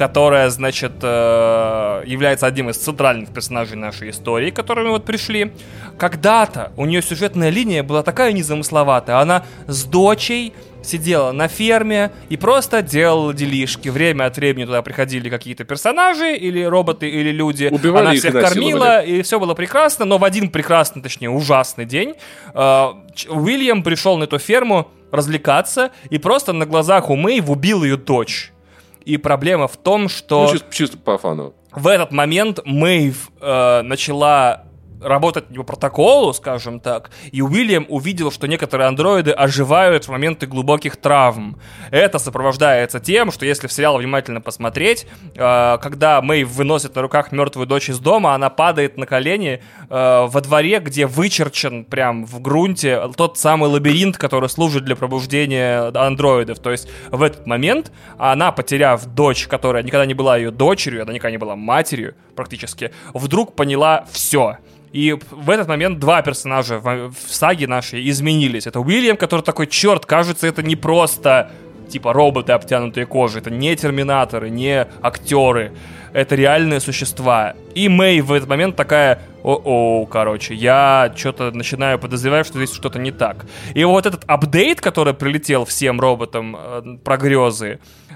которая, 0.00 0.48
значит, 0.48 0.92
э, 1.02 2.02
является 2.06 2.46
одним 2.46 2.70
из 2.70 2.78
центральных 2.78 3.28
персонажей 3.28 3.76
нашей 3.76 4.08
истории, 4.08 4.50
к 4.50 4.64
мы 4.66 4.92
вот 4.92 5.04
пришли. 5.04 5.52
Когда-то 5.98 6.72
у 6.78 6.86
нее 6.86 7.02
сюжетная 7.02 7.50
линия 7.50 7.82
была 7.82 8.02
такая 8.02 8.32
незамысловатая. 8.32 9.18
Она 9.18 9.44
с 9.66 9.84
дочей 9.84 10.54
сидела 10.82 11.32
на 11.32 11.48
ферме 11.48 12.12
и 12.30 12.38
просто 12.38 12.80
делала 12.80 13.34
делишки. 13.34 13.90
Время 13.90 14.24
от 14.24 14.36
времени 14.38 14.64
туда 14.64 14.80
приходили 14.80 15.28
какие-то 15.28 15.64
персонажи, 15.64 16.34
или 16.34 16.62
роботы, 16.62 17.06
или 17.06 17.30
люди. 17.30 17.68
Убивали 17.70 18.06
Она 18.06 18.14
всех 18.14 18.32
кормила, 18.32 19.02
и 19.04 19.20
все 19.20 19.38
было 19.38 19.52
прекрасно. 19.52 20.06
Но 20.06 20.16
в 20.16 20.24
один 20.24 20.48
прекрасный, 20.48 21.02
точнее, 21.02 21.28
ужасный 21.28 21.84
день 21.84 22.14
э, 22.54 22.86
Уильям 23.28 23.82
пришел 23.82 24.16
на 24.16 24.24
эту 24.24 24.38
ферму 24.38 24.88
развлекаться 25.10 25.90
и 26.08 26.16
просто 26.16 26.54
на 26.54 26.64
глазах 26.64 27.10
у 27.10 27.16
Мэйв 27.16 27.50
убил 27.50 27.84
ее 27.84 27.98
дочь. 27.98 28.50
И 29.04 29.16
проблема 29.16 29.68
в 29.68 29.76
том, 29.76 30.08
что... 30.08 30.44
Ну, 30.44 30.52
чисто, 30.52 30.66
чисто 30.72 30.98
по 30.98 31.18
фану. 31.18 31.54
В 31.72 31.86
этот 31.86 32.10
момент 32.10 32.60
Мэйв 32.64 33.30
э, 33.40 33.82
начала 33.82 34.64
работать 35.00 35.44
по 35.54 35.62
протоколу, 35.62 36.32
скажем 36.32 36.80
так, 36.80 37.10
и 37.32 37.42
Уильям 37.42 37.86
увидел, 37.88 38.30
что 38.30 38.46
некоторые 38.46 38.88
андроиды 38.88 39.30
оживают 39.30 40.04
в 40.04 40.10
моменты 40.10 40.46
глубоких 40.46 40.96
травм. 40.96 41.58
Это 41.90 42.18
сопровождается 42.18 43.00
тем, 43.00 43.32
что 43.32 43.46
если 43.46 43.66
в 43.66 43.72
сериал 43.72 43.98
внимательно 43.98 44.40
посмотреть, 44.40 45.06
э, 45.34 45.78
когда 45.80 46.20
Мэй 46.22 46.44
выносит 46.44 46.94
на 46.94 47.02
руках 47.02 47.32
мертвую 47.32 47.66
дочь 47.66 47.88
из 47.88 47.98
дома, 47.98 48.34
она 48.34 48.50
падает 48.50 48.96
на 48.96 49.06
колени 49.06 49.62
э, 49.88 50.26
во 50.26 50.40
дворе, 50.40 50.78
где 50.80 51.06
вычерчен 51.06 51.84
прям 51.84 52.26
в 52.26 52.40
грунте 52.40 53.00
тот 53.16 53.38
самый 53.38 53.68
лабиринт, 53.68 54.16
который 54.16 54.48
служит 54.48 54.84
для 54.84 54.96
пробуждения 54.96 55.88
андроидов. 55.88 56.58
То 56.58 56.70
есть 56.70 56.88
в 57.10 57.22
этот 57.22 57.46
момент 57.46 57.92
она, 58.18 58.52
потеряв 58.52 59.04
дочь, 59.06 59.46
которая 59.46 59.82
никогда 59.82 60.06
не 60.06 60.14
была 60.14 60.36
ее 60.36 60.50
дочерью, 60.50 61.02
она 61.02 61.12
никогда 61.12 61.30
не 61.30 61.38
была 61.38 61.56
матерью 61.56 62.14
практически, 62.34 62.92
вдруг 63.14 63.54
поняла 63.54 64.06
все. 64.10 64.58
И 64.92 65.16
в 65.30 65.50
этот 65.50 65.68
момент 65.68 65.98
два 65.98 66.20
персонажа 66.22 66.78
в, 66.78 67.12
в 67.12 67.32
саге 67.32 67.66
нашей 67.68 68.08
изменились. 68.08 68.66
Это 68.66 68.80
Уильям, 68.80 69.16
который 69.16 69.42
такой, 69.42 69.66
черт, 69.66 70.04
кажется, 70.04 70.46
это 70.46 70.62
не 70.62 70.76
просто 70.76 71.50
типа 71.88 72.12
роботы, 72.12 72.52
обтянутые 72.52 73.06
кожей. 73.06 73.40
Это 73.40 73.50
не 73.50 73.76
терминаторы, 73.76 74.50
не 74.50 74.86
актеры. 75.02 75.72
Это 76.12 76.34
реальные 76.34 76.80
существа. 76.80 77.54
И 77.74 77.88
Мэй 77.88 78.20
в 78.20 78.32
этот 78.32 78.48
момент 78.48 78.76
такая, 78.76 79.20
о-о, 79.44 80.06
короче, 80.06 80.54
я 80.54 81.12
что-то 81.16 81.50
начинаю 81.52 81.98
подозревать, 81.98 82.46
что 82.46 82.58
здесь 82.58 82.74
что-то 82.74 82.98
не 82.98 83.12
так. 83.12 83.46
И 83.74 83.84
вот 83.84 84.06
этот 84.06 84.24
апдейт, 84.26 84.80
который 84.80 85.14
прилетел 85.14 85.64
всем 85.64 86.00
роботам 86.00 86.56
э, 86.58 86.82
про 87.04 87.16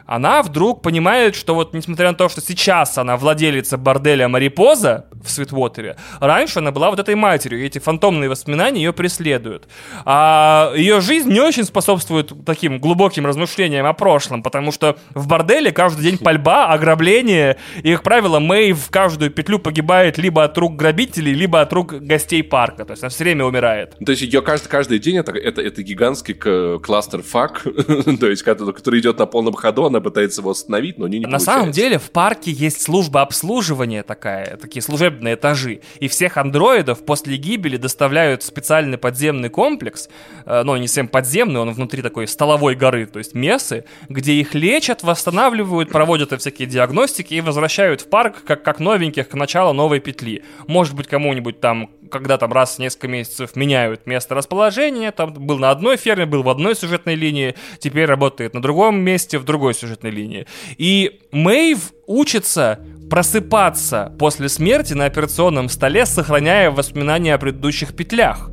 она 0.07 0.43
вдруг 0.43 0.83
понимает, 0.83 1.35
что 1.35 1.55
вот 1.55 1.75
несмотря 1.75 2.09
на 2.09 2.15
то, 2.15 2.29
что 2.29 2.41
сейчас 2.41 2.99
она 2.99 3.17
владелица 3.17 3.79
борделя 3.79 4.29
Марипоза 4.29 5.07
в 5.23 5.31
Свитвотере, 5.31 5.97
раньше 6.21 6.59
она 6.59 6.71
была 6.71 6.91
вот 6.91 6.99
этой 6.99 7.15
матерью, 7.15 7.63
и 7.63 7.67
эти 7.67 7.79
фантомные 7.79 8.29
воспоминания 8.29 8.83
ее 8.83 8.93
преследуют. 8.93 9.69
А 10.05 10.73
ее 10.77 11.01
жизнь 11.01 11.33
не 11.33 11.41
очень 11.41 11.65
способствует 11.65 12.33
таким 12.45 12.79
глубоким 12.79 13.27
размышлениям 13.27 13.87
о 13.87 13.95
прошлом, 13.95 14.43
потому 14.43 14.73
что 14.73 14.97
в 15.15 15.27
борделе 15.27 15.73
каждый 15.73 16.03
день 16.03 16.19
пальба, 16.23 16.67
ограбление, 16.67 17.57
и, 17.83 17.93
как 17.95 18.03
правило, 18.03 18.39
Мэй 18.39 18.73
в 18.73 18.91
каждую 18.91 19.31
петлю 19.31 19.59
погибает 19.59 20.19
либо 20.19 20.45
от 20.45 20.57
рук 20.59 20.77
грабителей, 20.77 21.33
либо 21.33 21.61
от 21.61 21.73
рук 21.73 21.95
гостей 21.95 22.43
парка, 22.43 22.85
то 22.85 22.93
есть 22.93 23.03
она 23.03 23.11
все 23.11 23.25
время 23.25 23.45
умирает. 23.45 23.97
То 24.05 24.13
есть 24.13 24.23
ее 24.23 24.43
каждый, 24.43 24.69
каждый 24.69 24.99
день 24.99 25.17
это, 25.17 25.33
это, 25.33 25.63
это 25.63 25.83
гигантский 25.83 26.35
кластер 26.35 27.23
фак, 27.23 27.63
то 28.21 28.29
есть 28.29 28.43
который, 28.43 29.01
идет 29.01 29.19
на 29.19 29.27
полном 29.27 29.55
ходу, 29.55 29.94
она 29.95 30.01
пытается 30.01 30.41
его 30.41 30.51
остановить, 30.51 30.99
но 30.99 31.09
не, 31.09 31.21
не 31.21 31.27
На 31.27 31.39
самом 31.39 31.71
деле 31.71 31.99
в 31.99 32.11
парке 32.11 32.51
есть 32.51 32.83
служба 32.83 33.23
обслуживания 33.23 34.03
такая, 34.03 34.57
такие 34.57 34.83
служебные 34.83 35.35
этажи. 35.35 35.81
И 36.01 36.09
всех 36.09 36.37
андроидов 36.37 37.05
после 37.05 37.37
гибели 37.37 37.77
доставляют 37.77 38.43
в 38.43 38.47
специальный 38.47 38.99
подземный 38.99 39.49
комплекс, 39.49 40.09
э, 40.47 40.63
ну, 40.65 40.77
не 40.77 40.89
совсем 40.89 41.09
подземный, 41.09 41.61
он 41.61 41.73
внутри 41.73 42.03
такой 42.03 42.27
столовой 42.27 42.75
горы, 42.75 43.07
то 43.07 43.19
есть 43.19 43.35
мессы, 43.35 43.85
где 44.09 44.35
их 44.35 44.55
лечат, 44.55 45.03
восстанавливают, 45.03 45.91
проводят 45.91 46.33
всякие 46.41 46.67
диагностики 46.67 47.35
и 47.35 47.41
возвращают 47.41 48.01
в 48.01 48.09
парк 48.09 48.43
как, 48.45 48.63
как 48.63 48.81
новеньких 48.81 49.29
к 49.29 49.35
началу 49.35 49.73
новой 49.73 50.01
петли. 50.01 50.43
Может 50.67 50.95
быть, 50.95 51.07
кому-нибудь 51.07 51.61
там 51.61 51.91
когда 52.11 52.39
там 52.39 52.53
раз 52.53 52.77
в 52.77 52.79
несколько 52.79 53.09
месяцев 53.09 53.57
меняют 53.57 54.07
место 54.07 54.35
расположения, 54.35 55.11
там 55.13 55.33
был 55.33 55.59
на 55.59 55.71
одной 55.71 55.97
ферме, 55.97 56.27
был 56.27 56.43
в 56.43 56.49
одной 56.49 56.75
сюжетной 56.75 57.15
линии, 57.15 57.55
теперь 57.79 58.07
работает 58.07 58.55
на 58.55 58.63
другом 58.63 59.01
месте, 59.01 59.39
в 59.39 59.45
другой 59.45 59.75
сюжетной 59.75 60.11
линии. 60.11 60.47
И 60.79 61.21
Мэйв 61.33 61.93
учится 62.07 62.81
просыпаться 63.11 64.13
после 64.19 64.49
смерти 64.49 64.95
на 64.95 65.05
операционном 65.07 65.69
столе, 65.69 66.07
сохраняя 66.07 66.71
воспоминания 66.71 67.35
о 67.35 67.39
предыдущих 67.39 67.95
петлях. 67.95 68.51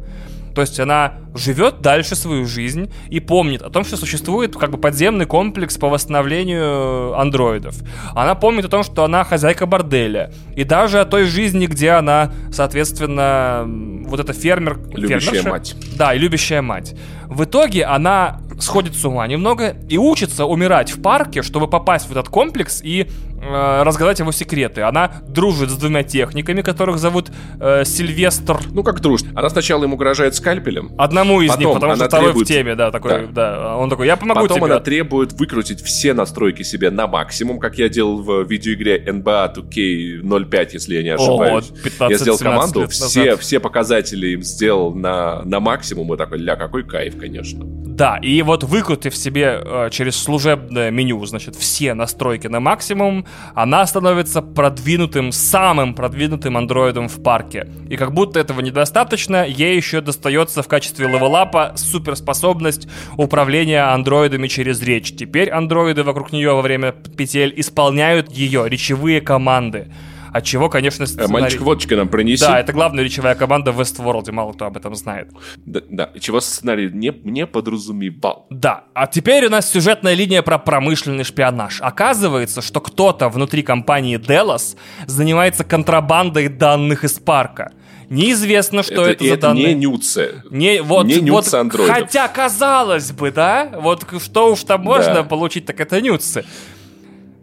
То 0.54 0.62
есть 0.62 0.80
она 0.80 1.14
живет 1.34 1.82
дальше 1.82 2.16
свою 2.16 2.46
жизнь 2.46 2.92
и 3.10 3.20
помнит 3.20 3.62
о 3.62 3.70
том, 3.70 3.84
что 3.84 3.98
существует 3.98 4.56
как 4.56 4.72
бы 4.72 4.78
подземный 4.78 5.26
комплекс 5.26 5.78
по 5.78 5.90
восстановлению 5.90 7.18
андроидов. 7.18 7.76
Она 8.14 8.36
помнит 8.36 8.66
о 8.66 8.70
том, 8.70 8.84
что 8.84 9.04
она 9.04 9.24
хозяйка 9.24 9.66
борделя. 9.66 10.32
И 10.56 10.64
даже 10.64 11.00
о 11.00 11.06
той 11.06 11.26
жизни, 11.26 11.68
где 11.68 11.92
она, 11.92 12.32
соответственно, 12.52 13.64
вот 14.08 14.20
эта 14.20 14.34
фермер... 14.34 14.80
Любящая 14.92 15.42
фермерша, 15.42 15.50
мать. 15.50 15.76
Да, 15.96 16.14
и 16.14 16.20
любящая 16.20 16.62
мать. 16.62 16.96
В 17.32 17.46
итоге 17.46 17.86
она 17.86 18.42
сходит 18.60 18.94
с 18.96 19.06
ума 19.06 19.26
немного 19.26 19.76
и 19.90 19.98
учится 19.98 20.46
умирать 20.46 20.92
в 20.92 21.02
парке, 21.02 21.42
чтобы 21.42 21.68
попасть 21.68 22.08
в 22.08 22.12
этот 22.12 22.28
комплекс 22.30 22.82
и 22.84 23.08
э, 23.42 23.84
разгадать 23.84 24.20
его 24.20 24.32
секреты. 24.32 24.82
Она 24.82 25.22
дружит 25.28 25.70
с 25.70 25.78
двумя 25.78 26.04
техниками, 26.04 26.62
которых 26.62 27.00
зовут 27.00 27.32
э, 27.60 27.84
Сильвестр. 27.86 28.60
Ну 28.72 28.84
как 28.84 29.00
дружит? 29.02 29.28
Она 29.36 29.50
сначала 29.50 29.84
ему 29.84 29.96
угрожает 29.96 30.36
скальпелем. 30.36 30.92
Одному 30.98 31.42
из 31.42 31.52
Потом 31.52 31.66
них, 31.66 31.74
потому 31.74 31.96
что 31.96 32.06
второй 32.06 32.28
требует... 32.28 32.48
в 32.48 32.52
теме, 32.52 32.76
да, 32.76 32.92
такой, 32.92 33.28
да. 33.28 33.28
да. 33.28 33.78
Он 33.78 33.90
такой, 33.90 34.08
я 34.08 34.18
помогу 34.18 34.42
Потом 34.42 34.58
тебе. 34.58 34.66
она 34.66 34.80
требует 34.80 35.34
выкрутить 35.34 35.82
все 35.82 36.14
настройки 36.14 36.64
себе 36.64 36.90
на 36.92 37.08
максимум, 37.08 37.60
как 37.60 37.78
я 37.78 37.90
делал 37.90 38.22
в 38.22 38.44
видеоигре 38.44 39.04
NBA 39.06 39.56
2K05, 39.56 40.70
если 40.74 40.96
я 40.96 41.04
не 41.04 41.10
ошибаюсь. 41.10 41.72
О, 41.72 41.84
15, 41.84 42.10
я 42.10 42.18
сделал 42.18 42.38
команду, 42.38 42.88
все, 42.88 43.38
все 43.38 43.60
показатели 43.60 44.28
им 44.28 44.44
сделал 44.44 44.94
на, 44.94 45.44
на 45.44 45.60
максимум, 45.60 46.14
и 46.14 46.18
такой, 46.18 46.40
ля, 46.40 46.56
какой 46.56 46.84
кайф, 46.84 47.21
конечно. 47.22 47.64
Да, 47.64 48.18
и 48.18 48.42
вот 48.42 48.64
выкрутив 48.64 49.16
себе 49.16 49.62
э, 49.64 49.90
через 49.92 50.16
служебное 50.16 50.90
меню, 50.92 51.24
значит, 51.26 51.56
все 51.56 51.94
настройки 51.94 52.48
на 52.48 52.60
максимум, 52.60 53.26
она 53.54 53.86
становится 53.86 54.42
продвинутым, 54.42 55.32
самым 55.32 55.94
продвинутым 55.94 56.58
андроидом 56.58 57.08
в 57.08 57.22
парке. 57.22 57.68
И 57.90 57.98
как 57.98 58.14
будто 58.14 58.40
этого 58.40 58.62
недостаточно, 58.62 59.46
ей 59.46 59.76
еще 59.76 60.02
достается 60.02 60.64
в 60.64 60.68
качестве 60.68 61.08
левелапа 61.08 61.74
суперспособность 61.76 62.88
управления 63.18 63.84
андроидами 63.84 64.48
через 64.48 64.82
речь. 64.82 65.16
Теперь 65.16 65.50
андроиды 65.50 66.04
вокруг 66.04 66.32
нее 66.32 66.54
во 66.54 66.62
время 66.62 66.94
петель 66.94 67.54
исполняют 67.58 68.32
ее 68.32 68.68
речевые 68.68 69.22
команды. 69.22 69.92
От 70.34 70.46
чего, 70.46 70.70
конечно, 70.70 71.04
э, 71.04 71.08
сценарий... 71.08 71.32
Мальчик 71.32 71.62
водочки 71.62 71.94
нам 71.94 72.08
принеси. 72.08 72.46
Да, 72.46 72.60
это 72.60 72.74
главная 72.74 73.04
речевая 73.04 73.36
команда 73.36 73.72
в 73.72 73.82
Westworld, 73.82 74.32
мало 74.32 74.54
кто 74.54 74.66
об 74.66 74.78
этом 74.78 74.96
знает. 74.96 75.30
Да, 75.58 75.82
да. 75.90 76.10
чего 76.20 76.40
сценарий 76.40 76.90
не, 76.92 77.14
не 77.24 77.46
подразумевал. 77.46 78.48
Да, 78.50 78.86
а 78.94 79.08
теперь 79.08 79.46
у 79.46 79.50
нас 79.50 79.70
сюжетная 79.70 80.14
линия 80.14 80.42
про 80.42 80.58
промышленный 80.58 81.24
шпионаж. 81.24 81.80
Оказывается, 81.82 82.62
что 82.62 82.80
кто-то 82.80 83.30
внутри 83.30 83.64
компании 83.64 84.18
Delos 84.18 84.78
занимается 85.06 85.64
контрабандой 85.64 86.48
данных 86.48 87.04
из 87.04 87.20
парка. 87.20 87.72
Неизвестно, 88.10 88.84
что 88.84 89.04
это, 89.04 89.12
это 89.12 89.24
за 89.24 89.34
это 89.34 89.42
данные. 89.42 89.74
не 89.74 89.86
нюцы. 89.86 90.44
Не, 90.50 90.82
вот, 90.82 91.06
не 91.06 91.16
вот, 91.16 91.46
нюцы 91.46 91.56
андроидов. 91.56 91.96
Хотя, 91.96 92.28
казалось 92.28 93.12
бы, 93.14 93.32
да? 93.32 93.72
Вот 93.80 94.06
что 94.22 94.52
уж 94.52 94.64
там 94.66 94.82
можно 94.82 95.14
Да. 95.14 95.24
получить, 95.24 95.66
так 95.66 95.80
это 95.80 96.02
нюцы. 96.02 96.44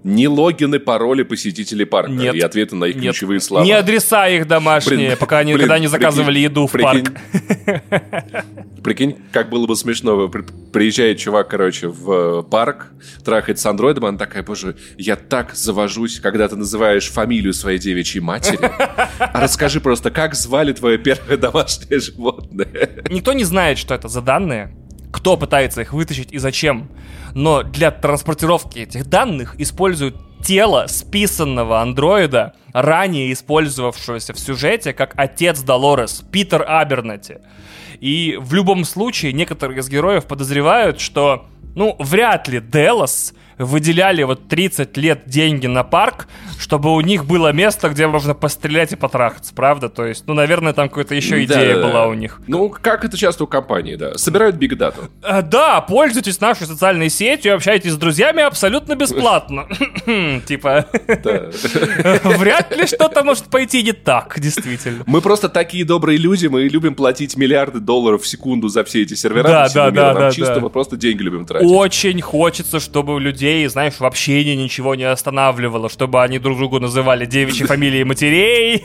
Не 0.05 0.29
логины, 0.29 0.79
пароли 0.79 1.25
посетителей 1.25 1.85
парка 1.85 2.13
Нет. 2.13 2.35
и 2.35 2.41
ответы 2.41 2.77
на 2.77 2.85
их 2.85 2.97
Нет. 2.97 3.13
ключевые 3.13 3.41
слова. 3.41 3.65
Не 3.65 3.73
адреса 3.73 4.29
их 4.29 4.47
домашние, 4.47 5.09
Блин, 5.09 5.17
пока 5.19 5.39
они, 5.39 5.53
блин, 5.53 5.63
когда 5.63 5.75
они 5.75 5.89
заказывали 5.89 6.35
прикинь, 6.35 6.43
еду 6.45 6.67
в 6.67 6.73
прикинь. 6.73 7.05
парк. 7.05 8.45
Прикинь, 8.85 9.17
как 9.33 9.51
было 9.51 9.67
бы 9.67 9.75
смешно. 9.75 10.29
Приезжает 10.73 11.19
чувак, 11.19 11.49
короче, 11.49 11.89
в 11.89 12.11
э, 12.11 12.43
парк, 12.45 12.93
трахает 13.25 13.59
с 13.59 13.67
андроидом, 13.67 14.07
она 14.07 14.19
такая, 14.19 14.43
боже, 14.43 14.77
я 14.97 15.17
так 15.17 15.55
завожусь, 15.55 16.21
когда 16.21 16.49
ты 16.49 16.57
называешь 16.57 17.09
фамилию 17.11 17.53
своей 17.53 17.79
девичьей 17.79 18.23
матери. 18.23 18.59
А 19.19 19.41
расскажи 19.41 19.81
просто, 19.81 20.11
как 20.11 20.35
звали 20.35 20.73
твое 20.73 20.97
первое 20.97 21.37
домашнее 21.37 21.99
животное? 22.01 23.03
Никто 23.11 23.33
не 23.33 23.45
знает, 23.45 23.79
что 23.79 23.95
это 23.95 24.09
за 24.09 24.23
данные, 24.23 24.75
кто 25.13 25.37
пытается 25.37 25.81
их 25.81 25.93
вытащить 25.93 26.33
и 26.33 26.39
зачем. 26.39 26.89
Но 27.35 27.63
для 27.63 27.91
транспортировки 27.91 28.81
этих 28.81 29.07
данных 29.07 29.55
используют 29.59 30.17
тело 30.43 30.87
списанного 30.89 31.81
андроида, 31.81 32.55
ранее 32.73 33.33
использовавшегося 33.33 34.33
в 34.33 34.39
сюжете 34.39 34.93
как 34.93 35.15
отец 35.17 35.61
Долорес, 35.63 36.25
Питер 36.31 36.65
Абернати. 36.67 37.39
И 38.01 38.37
в 38.41 38.55
любом 38.55 38.85
случае 38.85 39.33
некоторые 39.33 39.81
из 39.81 39.89
героев 39.89 40.27
подозревают, 40.27 41.01
что, 41.01 41.47
ну, 41.75 41.97
вряд 41.99 42.49
ли 42.49 42.61
Делос 42.61 43.35
выделяли 43.59 44.23
вот 44.23 44.49
30 44.49 44.97
лет 44.97 45.23
деньги 45.27 45.67
на 45.67 45.85
парк, 45.85 46.27
чтобы 46.59 46.93
у 46.95 47.01
них 47.01 47.25
было 47.25 47.53
место, 47.53 47.89
где 47.89 48.07
можно 48.07 48.35
пострелять 48.35 48.93
и 48.93 48.97
потрахаться, 48.97 49.55
правда? 49.55 49.89
То 49.89 50.07
есть, 50.07 50.25
ну, 50.27 50.35
наверное, 50.35 50.73
там 50.73 50.89
какая-то 50.89 51.15
еще 51.15 51.43
идея 51.45 51.75
Да-да-да. 51.75 51.87
была 51.89 52.07
у 52.07 52.15
них. 52.15 52.41
Ну, 52.47 52.69
как 52.69 53.05
это 53.05 53.17
часто 53.17 53.45
у 53.45 53.47
компаний, 53.47 53.97
да. 53.97 54.17
Собирают 54.17 54.57
биг-дату. 54.57 55.09
Э, 55.23 55.43
Да, 55.43 55.81
пользуйтесь 55.81 56.41
нашей 56.41 56.67
социальной 56.67 57.11
сетью, 57.11 57.55
общайтесь 57.55 57.93
с 57.93 57.97
друзьями 57.97 58.43
абсолютно 58.43 58.95
бесплатно. 58.95 59.67
Типа, 60.47 60.87
Да. 61.07 61.51
вряд 62.39 62.77
ли 62.77 62.87
что-то 62.87 63.25
может 63.25 63.45
пойти 63.45 63.83
не 63.83 63.93
так, 63.93 64.39
действительно. 64.39 65.05
Мы 65.07 65.21
просто 65.21 65.49
такие 65.49 65.85
добрые 65.85 66.19
люди, 66.19 66.47
мы 66.47 66.63
любим 66.65 66.95
платить 66.95 67.37
миллиарды 67.37 67.81
долларов 67.81 68.23
в 68.23 68.27
секунду 68.27 68.69
за 68.69 68.85
все 68.85 69.03
эти 69.03 69.15
сервера. 69.15 69.45
Да, 69.49 69.69
да, 69.73 69.91
да, 69.91 70.15
да, 70.15 70.31
чисто 70.31 70.57
да. 70.57 70.61
мы 70.61 70.71
просто 70.71 70.97
деньги 70.97 71.23
любим 71.23 71.45
тратить. 71.47 71.69
Очень 71.69 72.21
хочется, 72.21 72.81
чтобы 72.81 73.15
у 73.15 73.19
людей, 73.19 73.48
знаешь, 73.69 73.99
в 73.99 74.05
общении 74.05 74.55
ничего 74.55 74.95
не 74.95 75.05
останавливало, 75.05 75.89
чтобы 75.89 76.23
они 76.23 76.39
друг 76.39 76.59
другу 76.59 76.81
называли 76.81 77.27
девичьи 77.27 77.67
фамилии 77.67 78.03
матерей, 78.05 78.85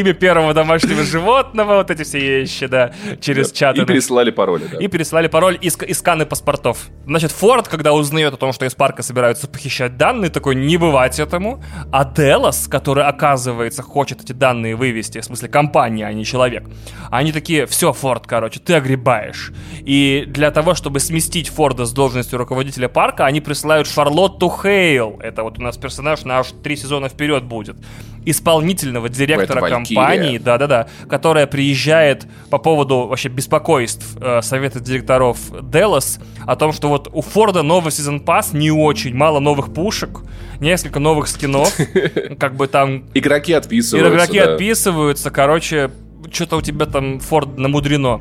имя 0.00 0.12
первого 0.14 0.54
домашнего 0.54 1.02
животного, 1.02 1.76
вот 1.76 1.90
эти 1.90 2.02
все 2.02 2.18
вещи, 2.18 2.66
да, 2.66 2.92
через 3.20 3.52
чаты. 3.52 3.82
И 3.82 3.84
пересылали 3.84 4.30
пароли, 4.30 4.64
да. 4.70 4.78
И 4.78 4.88
переслали 4.88 5.28
пароль 5.28 5.58
и 5.60 5.70
сканы 5.70 6.26
паспортов. 6.26 6.88
Значит, 7.06 7.32
Форд, 7.32 7.68
когда 7.68 7.92
узнает 7.92 8.34
о 8.34 8.36
том, 8.36 8.52
что 8.52 8.66
из 8.66 8.74
парка 8.74 9.02
собираются 9.02 9.48
похищать 9.48 9.96
данные, 9.96 10.30
такой, 10.30 10.54
не 10.54 10.76
бывать 10.76 11.18
этому. 11.18 11.62
А 11.92 12.04
Делос, 12.04 12.68
который, 12.68 13.04
оказывается, 13.04 13.82
хочет 13.82 14.22
эти 14.22 14.32
данные 14.32 14.76
вывести, 14.76 15.20
в 15.20 15.24
смысле 15.24 15.48
компания, 15.48 16.06
а 16.06 16.12
не 16.12 16.24
человек, 16.24 16.64
они 17.10 17.32
такие, 17.32 17.66
все, 17.66 17.92
Форд, 17.92 18.26
короче, 18.26 18.60
ты 18.60 18.74
огребаешь. 18.74 19.52
И 19.80 20.24
для 20.26 20.50
того, 20.50 20.74
чтобы 20.74 21.00
сместить 21.00 21.48
Форда 21.48 21.84
с 21.84 21.92
должности 21.92 22.34
руководителя 22.38 22.88
парка, 22.88 23.26
они 23.26 23.40
присылают 23.40 23.86
Шарлотту 23.86 24.48
Хейл. 24.48 25.18
Это 25.22 25.42
вот 25.42 25.58
у 25.58 25.62
нас 25.62 25.76
персонаж 25.76 26.24
на 26.24 26.38
аж 26.38 26.48
три 26.62 26.76
сезона 26.76 27.08
вперед 27.08 27.44
будет. 27.44 27.76
Исполнительного 28.24 29.08
директора 29.08 29.58
Это 29.58 29.70
компании, 29.70 30.38
да-да-да, 30.38 30.88
которая 31.08 31.46
приезжает 31.46 32.26
по 32.50 32.58
поводу 32.58 33.06
вообще 33.06 33.28
беспокойств 33.28 34.16
э, 34.20 34.42
совета 34.42 34.80
директоров 34.80 35.38
Делос 35.62 36.18
о 36.46 36.56
том, 36.56 36.72
что 36.72 36.88
вот 36.88 37.08
у 37.12 37.22
Форда 37.22 37.62
новый 37.62 37.92
сезон 37.92 38.20
пас 38.20 38.52
не 38.52 38.70
очень, 38.70 39.14
мало 39.14 39.40
новых 39.40 39.72
пушек, 39.72 40.20
несколько 40.60 40.98
новых 40.98 41.28
скинов, 41.28 41.74
как 42.38 42.56
бы 42.56 42.66
там 42.66 43.04
Игроки 43.14 43.52
отписываются. 43.52 44.14
игроки 44.14 44.38
да. 44.38 44.52
отписываются, 44.52 45.30
короче, 45.30 45.90
что-то 46.30 46.56
у 46.56 46.62
тебя 46.62 46.86
там 46.86 47.20
Форд 47.20 47.58
намудрено. 47.58 48.20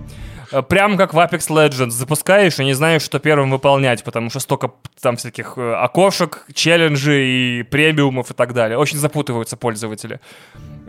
Э, 0.52 0.62
Прям 0.62 0.98
как 0.98 1.14
в 1.14 1.18
Apex 1.18 1.50
Legends 1.50 1.92
запускаешь 1.92 2.60
и 2.60 2.66
не 2.66 2.74
знаешь, 2.74 3.02
что 3.02 3.20
первым 3.20 3.52
выполнять, 3.52 4.04
потому 4.04 4.30
что 4.30 4.40
столько 4.40 4.72
там 5.02 5.18
всяких 5.18 5.54
э, 5.58 5.74
окошек, 5.74 6.46
челленджей 6.54 7.60
и 7.60 7.64
премиумов 7.64 8.32
и 8.32 8.34
так 8.34 8.54
далее. 8.54 8.78
Очень 8.78 8.98
запутываются 8.98 9.58
пользователи. 9.58 10.20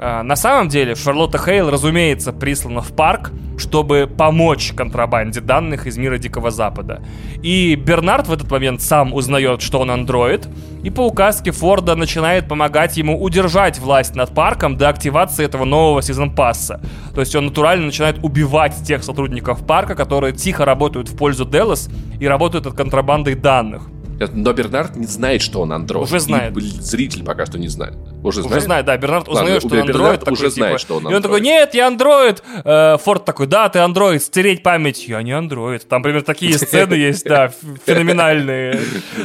А, 0.00 0.22
На 0.22 0.36
самом 0.36 0.68
деле 0.68 0.94
Шарлотта 0.94 1.38
Хейл, 1.38 1.70
разумеется, 1.70 2.32
прислана 2.32 2.82
в 2.82 2.92
парк, 2.92 3.32
чтобы 3.56 4.06
помочь 4.06 4.72
контрабанде 4.72 5.40
данных 5.40 5.88
из 5.88 5.96
мира 5.98 6.18
Дикого 6.18 6.52
Запада. 6.52 7.02
И 7.42 7.74
Бернард 7.74 8.28
в 8.28 8.32
этот 8.32 8.48
момент 8.50 8.80
сам 8.80 9.12
узнает, 9.12 9.60
что 9.60 9.80
он 9.80 9.90
андроид, 9.90 10.48
и 10.84 10.90
по 10.90 11.00
указке 11.00 11.50
Форда 11.50 11.96
начинает 11.96 12.48
помогать 12.48 12.96
ему 12.96 13.20
удержать 13.20 13.80
власть 13.80 14.14
над 14.14 14.32
парком 14.32 14.76
до 14.76 14.88
активации 14.88 15.44
этого 15.44 15.64
нового 15.64 16.00
сезон-пасса. 16.00 16.80
То 17.14 17.20
есть 17.20 17.34
он 17.34 17.46
натурально 17.46 17.86
начинает 17.86 18.22
убивать 18.22 18.76
тех 18.84 19.02
сотрудников 19.02 19.66
парка, 19.66 19.96
которые 19.96 20.32
тихо 20.32 20.64
работают 20.64 21.08
в 21.08 21.16
пользу 21.16 21.44
Делос 21.44 21.90
и 22.20 22.28
работают 22.28 22.66
от 22.66 22.74
контрабанды 22.74 23.34
данных. 23.34 23.88
Но 24.32 24.52
Бернард 24.52 24.96
не 24.96 25.06
знает, 25.06 25.42
что 25.42 25.60
он 25.60 25.72
андроид. 25.72 26.06
Уже 26.06 26.18
знает. 26.20 26.56
И, 26.56 26.60
зритель 26.60 27.24
пока 27.24 27.46
что 27.46 27.58
не 27.58 27.68
знает. 27.68 27.94
Уже 28.22 28.40
Уже 28.40 28.48
знает? 28.48 28.64
знает, 28.64 28.86
да, 28.86 28.96
Бернард 28.96 29.28
Ладно, 29.28 29.42
узнает, 29.42 29.62
что 29.62 29.74
он 29.74 29.80
андроид. 29.82 30.20
такой, 30.20 30.32
уже 30.32 30.50
знает, 30.50 30.72
типа, 30.72 30.78
что 30.78 30.96
он 30.96 31.02
И 31.02 31.06
он 31.06 31.14
андроид. 31.14 31.22
такой, 31.22 31.40
нет, 31.40 31.74
я 31.74 31.86
андроид. 31.86 32.42
Э, 32.64 32.96
Форд 33.04 33.24
такой, 33.24 33.46
да, 33.46 33.68
ты 33.68 33.78
андроид, 33.78 34.22
стереть 34.22 34.62
память. 34.62 35.06
Я 35.06 35.22
не 35.22 35.32
андроид. 35.32 35.86
Там, 35.88 36.02
примерно, 36.02 36.24
такие 36.24 36.58
сцены 36.58 36.94
есть, 37.08 37.24
да, 37.26 37.52
феноменальные. 37.86 38.80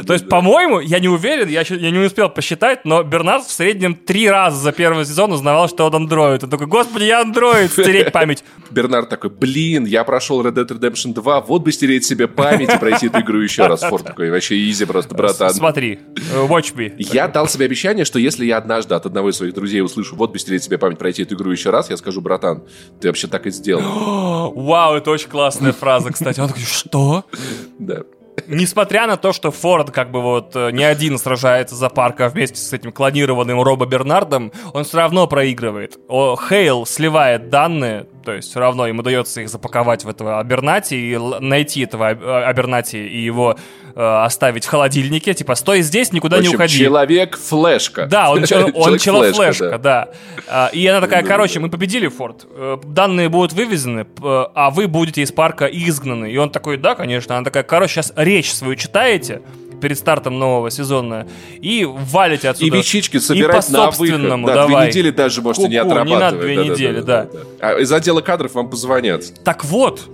То 0.06 0.12
есть, 0.12 0.28
по-моему, 0.28 0.80
я 0.80 0.98
не 1.00 1.08
уверен, 1.08 1.48
я, 1.48 1.62
я 1.62 1.90
не 1.90 1.98
успел 1.98 2.28
посчитать, 2.28 2.84
но 2.84 3.02
Бернард 3.02 3.44
в 3.44 3.50
среднем 3.50 3.94
три 3.94 4.28
раза 4.28 4.56
за 4.58 4.72
первый 4.72 5.04
сезон 5.04 5.32
узнавал, 5.32 5.68
что 5.68 5.86
он 5.86 5.94
андроид. 5.94 6.44
Он 6.44 6.50
такой, 6.50 6.66
господи, 6.66 7.04
я 7.04 7.20
андроид, 7.20 7.72
стереть 7.72 8.12
память. 8.12 8.44
Бернард 8.70 9.08
такой, 9.08 9.30
блин, 9.30 9.84
я 9.86 10.04
прошел 10.04 10.42
Red 10.44 10.54
Dead 10.54 10.68
Redemption 10.68 11.14
2, 11.14 11.40
вот 11.42 11.62
бы 11.62 11.72
стереть 11.72 12.04
себе 12.04 12.26
память 12.28 12.72
и 12.72 12.78
пройти 12.78 13.06
эту 13.06 13.20
игру 13.20 13.40
еще 13.40 13.66
раз. 13.66 13.82
Форд 13.82 14.04
такой, 14.04 14.30
вообще 14.30 14.56
изи 14.70 14.83
просто, 14.86 15.14
братан. 15.14 15.52
Смотри, 15.52 16.00
э, 16.16 16.46
watch 16.46 16.74
me. 16.74 16.94
Я 16.98 17.28
дал 17.28 17.48
себе 17.48 17.66
обещание, 17.66 18.04
что 18.04 18.18
если 18.18 18.44
я 18.44 18.58
однажды 18.58 18.94
от 18.94 19.06
одного 19.06 19.30
из 19.30 19.36
своих 19.36 19.54
друзей 19.54 19.80
услышу, 19.82 20.16
вот 20.16 20.32
бы 20.32 20.38
стереть 20.38 20.64
себе 20.64 20.78
память, 20.78 20.98
пройти 20.98 21.22
эту 21.22 21.34
игру 21.34 21.50
еще 21.50 21.70
раз, 21.70 21.90
я 21.90 21.96
скажу, 21.96 22.20
братан, 22.20 22.64
ты 23.00 23.08
вообще 23.08 23.26
так 23.26 23.46
и 23.46 23.50
сделал. 23.50 24.52
Вау, 24.54 24.94
это 24.94 25.10
очень 25.10 25.28
классная 25.28 25.72
фраза, 25.72 26.12
кстати. 26.12 26.40
Он 26.40 26.48
такой, 26.48 26.62
что? 26.62 27.24
Да. 27.78 28.02
Несмотря 28.46 29.06
на 29.06 29.16
то, 29.16 29.32
что 29.32 29.50
Форд 29.50 29.90
как 29.90 30.10
бы 30.10 30.20
вот 30.20 30.54
э, 30.54 30.70
не 30.72 30.84
один 30.84 31.18
сражается 31.18 31.74
за 31.76 31.88
парк, 31.88 32.20
а 32.20 32.28
вместе 32.28 32.56
с 32.56 32.72
этим 32.72 32.92
клонированным 32.92 33.62
Робо 33.62 33.86
Бернардом, 33.86 34.52
он 34.72 34.84
все 34.84 34.98
равно 34.98 35.26
проигрывает. 35.26 35.98
О, 36.08 36.36
Хейл 36.36 36.84
сливает 36.84 37.48
данные, 37.48 38.06
то 38.24 38.32
есть 38.32 38.50
все 38.50 38.60
равно 38.60 38.86
ему 38.86 39.00
удается 39.00 39.40
их 39.40 39.48
запаковать 39.48 40.04
в 40.04 40.08
этого 40.08 40.40
Абернати 40.40 40.94
и 40.94 41.16
найти 41.40 41.82
этого 41.82 42.08
Аб- 42.10 42.24
Абернати 42.48 42.96
и 42.96 43.22
его 43.22 43.56
э, 43.94 44.00
оставить 44.24 44.64
в 44.64 44.68
холодильнике. 44.68 45.34
Типа, 45.34 45.54
стой 45.54 45.82
здесь, 45.82 46.12
никуда 46.12 46.38
В 46.38 46.40
не 46.40 46.46
общем, 46.48 46.56
уходи. 46.58 46.78
человек-флешка. 46.78 48.06
Да, 48.06 48.30
он, 48.30 48.44
чел- 48.44 48.70
он 48.74 48.98
Человек-флешка, 48.98 49.04
челофлешка, 49.04 49.78
да. 49.78 50.08
А, 50.48 50.70
И 50.72 50.86
она 50.86 51.00
такая, 51.00 51.22
короче, 51.22 51.60
мы 51.60 51.68
победили, 51.70 52.08
Форд. 52.08 52.46
Э, 52.50 52.78
Данные 52.84 53.28
будут 53.28 53.52
вывезены, 53.52 54.00
э, 54.00 54.06
а 54.54 54.70
вы 54.70 54.88
будете 54.88 55.22
из 55.22 55.32
парка 55.32 55.66
изгнаны. 55.66 56.30
И 56.30 56.36
он 56.36 56.50
такой, 56.50 56.76
да, 56.76 56.94
конечно. 56.94 57.36
Она 57.36 57.44
такая, 57.44 57.62
короче, 57.62 57.94
сейчас 57.94 58.12
речь 58.16 58.52
свою 58.52 58.76
читаете 58.76 59.42
перед 59.84 59.98
стартом 59.98 60.38
нового 60.38 60.70
сезона 60.70 61.26
и 61.60 61.84
валите 61.84 62.46
И 62.46 62.50
отсюда. 62.50 62.78
вещички 62.78 63.16
И 63.16 63.20
собирать 63.20 63.66
по 63.66 63.72
на 63.72 63.78
выход. 63.80 63.96
собственному, 63.96 64.46
Да, 64.46 64.54
давай. 64.54 64.76
две 64.76 64.86
недели 64.88 65.10
даже 65.10 65.42
можете 65.42 65.68
не 65.68 65.76
Ку-ку, 65.82 65.94
не 65.94 66.00
отрабатывать. 66.00 66.20
надо 66.20 66.38
две 66.38 66.56
Да-да-да, 66.56 66.74
недели, 66.74 67.00
да. 67.02 67.26
А 67.60 67.78
из 67.78 67.92
отдела 67.92 68.22
кадров 68.22 68.54
вам 68.54 68.70
позвонят. 68.70 69.44
Так 69.44 69.62
вот, 69.66 70.08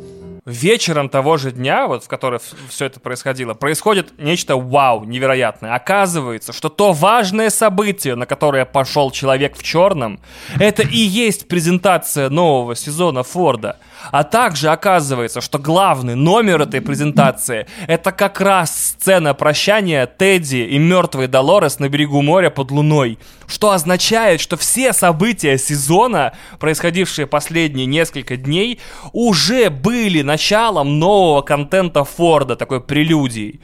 вечером 0.45 1.09
того 1.09 1.37
же 1.37 1.53
дня, 1.53 1.87
вот 1.87 2.03
в 2.03 2.09
который 2.09 2.41
все 2.69 2.87
это 2.87 2.99
происходило, 2.99 3.55
происходит 3.55 4.09
нечто 4.19 4.57
вау, 4.57 5.05
невероятное. 5.05 5.75
Оказывается, 5.77 6.53
что 6.53 6.69
то 6.69 6.93
важное 6.93 7.51
событие, 7.51 8.17
на 8.17 8.27
которое 8.27 8.65
пошел 8.65 9.13
человек 9.13 9.57
в 9.57 9.63
черном, 9.63 10.19
это 10.59 10.83
и 10.83 10.99
есть 10.99 11.47
презентация 11.47 12.29
нового 12.29 12.75
сезона 12.75 13.23
Форда. 13.23 13.77
А 14.11 14.25
также 14.25 14.69
оказывается, 14.71 15.41
что 15.41 15.59
главный 15.59 16.15
номер 16.15 16.63
этой 16.63 16.81
презентации 16.81 17.67
это 17.87 18.13
как 18.13 18.41
раз 18.41 18.95
сцена 18.99 19.35
прощания 19.35 20.07
Тедди 20.07 20.57
и 20.57 20.79
мертвой 20.79 21.27
Долорес 21.27 21.79
на 21.79 21.89
берегу 21.89 22.23
моря 22.23 22.51
под 22.51 22.71
луной. 22.71 23.19
Что 23.47 23.73
означает, 23.73 24.41
что 24.41 24.57
все 24.57 24.93
события 24.93 25.59
сезона, 25.59 26.33
происходившие 26.59 27.27
последние 27.27 27.87
несколько 27.87 28.37
дней, 28.37 28.81
уже 29.13 29.71
были 29.71 30.23
началом 30.23 30.99
нового 30.99 31.43
контента 31.43 32.05
Форда, 32.05 32.57
такой 32.57 32.81
прелюдией. 32.81 33.61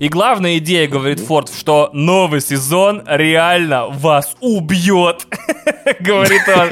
И 0.00 0.08
главная 0.08 0.56
идея, 0.56 0.88
говорит 0.88 1.20
Форд, 1.20 1.52
что 1.54 1.90
новый 1.92 2.40
сезон 2.40 3.02
реально 3.06 3.88
вас 3.88 4.34
убьет. 4.40 5.26
Говорит 6.00 6.42
он. 6.48 6.68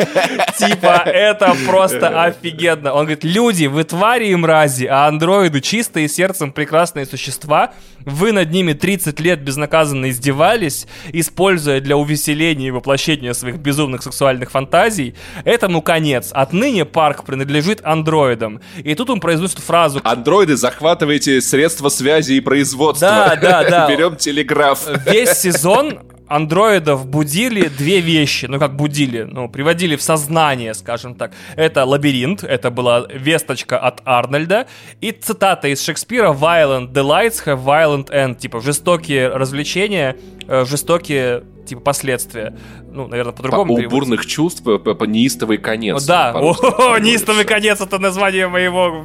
Типа, 0.57 1.03
это 1.05 1.55
просто 1.66 2.22
офигенно. 2.22 2.95
Он 2.95 3.01
говорит, 3.01 3.24
люди, 3.24 3.66
вы 3.66 3.85
твари 3.85 4.29
и 4.29 4.35
мрази, 4.35 4.87
а 4.87 5.07
андроиды 5.07 5.61
чистые 5.61 6.09
сердцем 6.09 6.53
прекрасные 6.53 7.05
существа. 7.05 7.72
Вы 8.01 8.33
над 8.33 8.51
ними 8.51 8.72
30 8.72 9.20
лет 9.20 9.43
безнаказанно 9.43 10.09
издевались, 10.09 10.87
используя 11.12 11.81
для 11.81 11.97
увеселения 11.99 12.68
и 12.68 12.70
воплощения 12.70 13.35
своих 13.35 13.57
безумных 13.57 14.03
сексуальных 14.03 14.51
фантазий. 14.51 15.14
Этому 15.45 15.83
конец. 15.83 16.31
Отныне 16.33 16.87
парк 16.87 17.24
принадлежит 17.24 17.81
андроидам. 17.85 18.62
И 18.83 18.95
тут 18.95 19.11
он 19.11 19.20
произносит 19.20 19.59
фразу... 19.59 20.01
Андроиды, 20.03 20.57
захватывайте 20.57 21.43
средства 21.43 21.91
связи 21.91 22.35
и 22.35 22.41
производства. 22.41 23.09
Да, 23.09 23.18
да, 23.41 23.64
да. 23.69 23.89
Берем 23.89 24.16
телеграф. 24.16 24.89
Весь 25.07 25.33
сезон 25.33 26.01
андроидов 26.29 27.07
будили 27.07 27.69
две 27.69 28.01
вещи, 28.01 28.47
ну 28.47 28.59
как 28.59 28.77
будили, 28.77 29.23
ну 29.23 29.49
приводили 29.49 29.97
в 29.97 30.03
сознание, 30.03 30.75
скажем 30.75 31.14
так. 31.14 31.33
Это 31.57 31.85
лабиринт, 31.85 32.45
это 32.45 32.71
была 32.71 33.07
весточка 33.12 33.79
от 33.79 34.01
Арнольда, 34.05 34.66
и 35.01 35.11
цитата 35.11 35.69
из 35.69 35.83
Шекспира 35.83 36.33
«Violent 36.33 36.93
delights 36.93 37.45
have 37.45 37.64
violent 37.64 38.11
end», 38.11 38.37
типа 38.37 38.61
жестокие 38.61 39.29
развлечения, 39.29 40.16
жестокие 40.49 41.45
типа 41.69 41.83
последствия. 41.83 42.57
Ну, 42.91 43.07
наверное, 43.07 43.33
по-другому. 43.33 43.77
По, 43.77 43.81
у 43.81 43.89
бурных 43.89 44.27
чувств 44.27 44.63
по, 44.63 44.79
по, 44.79 44.95
по 44.95 45.05
неистовый 45.05 45.59
конец. 45.59 46.05
Да, 46.05 46.33
о, 46.35 46.99
неистовый 46.99 47.45
конец 47.45 47.81
это 47.81 47.99
название 47.99 48.49
моего 48.49 49.05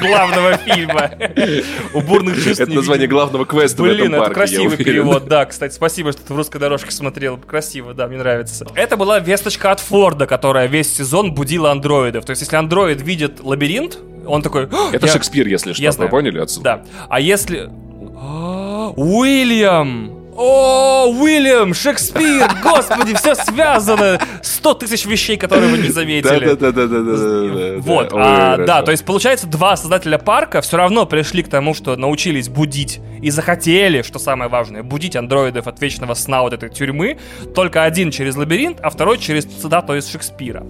главного 0.00 0.58
фильма. 0.58 1.10
У 1.94 2.00
бурных 2.00 2.42
чувств. 2.42 2.60
Это 2.60 2.72
название 2.72 3.08
главного 3.08 3.46
квеста 3.46 3.82
Блин, 3.82 4.14
это 4.14 4.30
красивый 4.30 4.76
перевод, 4.76 5.24
да. 5.28 5.46
Кстати, 5.46 5.74
спасибо, 5.74 6.12
что 6.12 6.22
ты 6.22 6.34
в 6.34 6.36
русской 6.36 6.58
дорожке 6.58 6.90
смотрел. 6.90 7.38
Красиво, 7.38 7.94
да, 7.94 8.06
мне 8.06 8.18
нравится. 8.18 8.66
Это 8.74 8.96
была 8.96 9.18
весточка 9.18 9.72
от 9.72 9.80
Форда, 9.80 10.26
которая 10.26 10.66
весь 10.66 10.94
сезон 10.94 11.34
будила 11.34 11.70
андроидов. 11.70 12.24
То 12.24 12.30
есть, 12.30 12.42
если 12.42 12.56
андроид 12.56 13.00
видит 13.00 13.40
лабиринт, 13.40 13.98
он 14.26 14.42
такой... 14.42 14.68
Это 14.92 15.06
Шекспир, 15.08 15.46
если 15.46 15.72
что, 15.72 15.92
вы 16.02 16.08
поняли 16.08 16.38
отсюда? 16.38 16.62
Да. 16.62 17.06
А 17.08 17.20
если... 17.20 17.70
Уильям! 18.94 20.21
О, 20.34 21.08
Уильям, 21.08 21.74
Шекспир, 21.74 22.50
господи, 22.62 23.14
все 23.14 23.34
связано. 23.34 24.18
Сто 24.42 24.72
тысяч 24.72 25.04
вещей, 25.04 25.36
которые 25.36 25.70
вы 25.70 25.78
не 25.78 25.88
заметили. 25.88 26.54
Да-да-да. 26.54 27.80
Вот, 27.80 28.10
а, 28.12 28.56
да, 28.56 28.82
то 28.82 28.92
есть 28.92 29.04
получается, 29.04 29.46
два 29.46 29.76
создателя 29.76 30.18
парка 30.18 30.62
все 30.62 30.78
равно 30.78 31.04
пришли 31.04 31.42
к 31.42 31.48
тому, 31.48 31.74
что 31.74 31.96
научились 31.96 32.48
будить 32.48 33.00
и 33.20 33.30
захотели, 33.30 34.02
что 34.02 34.18
самое 34.18 34.50
важное, 34.50 34.82
будить 34.82 35.16
андроидов 35.16 35.66
от 35.66 35.80
вечного 35.80 36.14
сна 36.14 36.42
вот 36.42 36.54
этой 36.54 36.70
тюрьмы. 36.70 37.18
Только 37.54 37.84
один 37.84 38.10
через 38.10 38.34
лабиринт, 38.34 38.78
а 38.80 38.88
второй 38.88 39.18
через 39.18 39.44
цитату 39.44 39.94
из 39.96 40.08
Шекспира. 40.10 40.66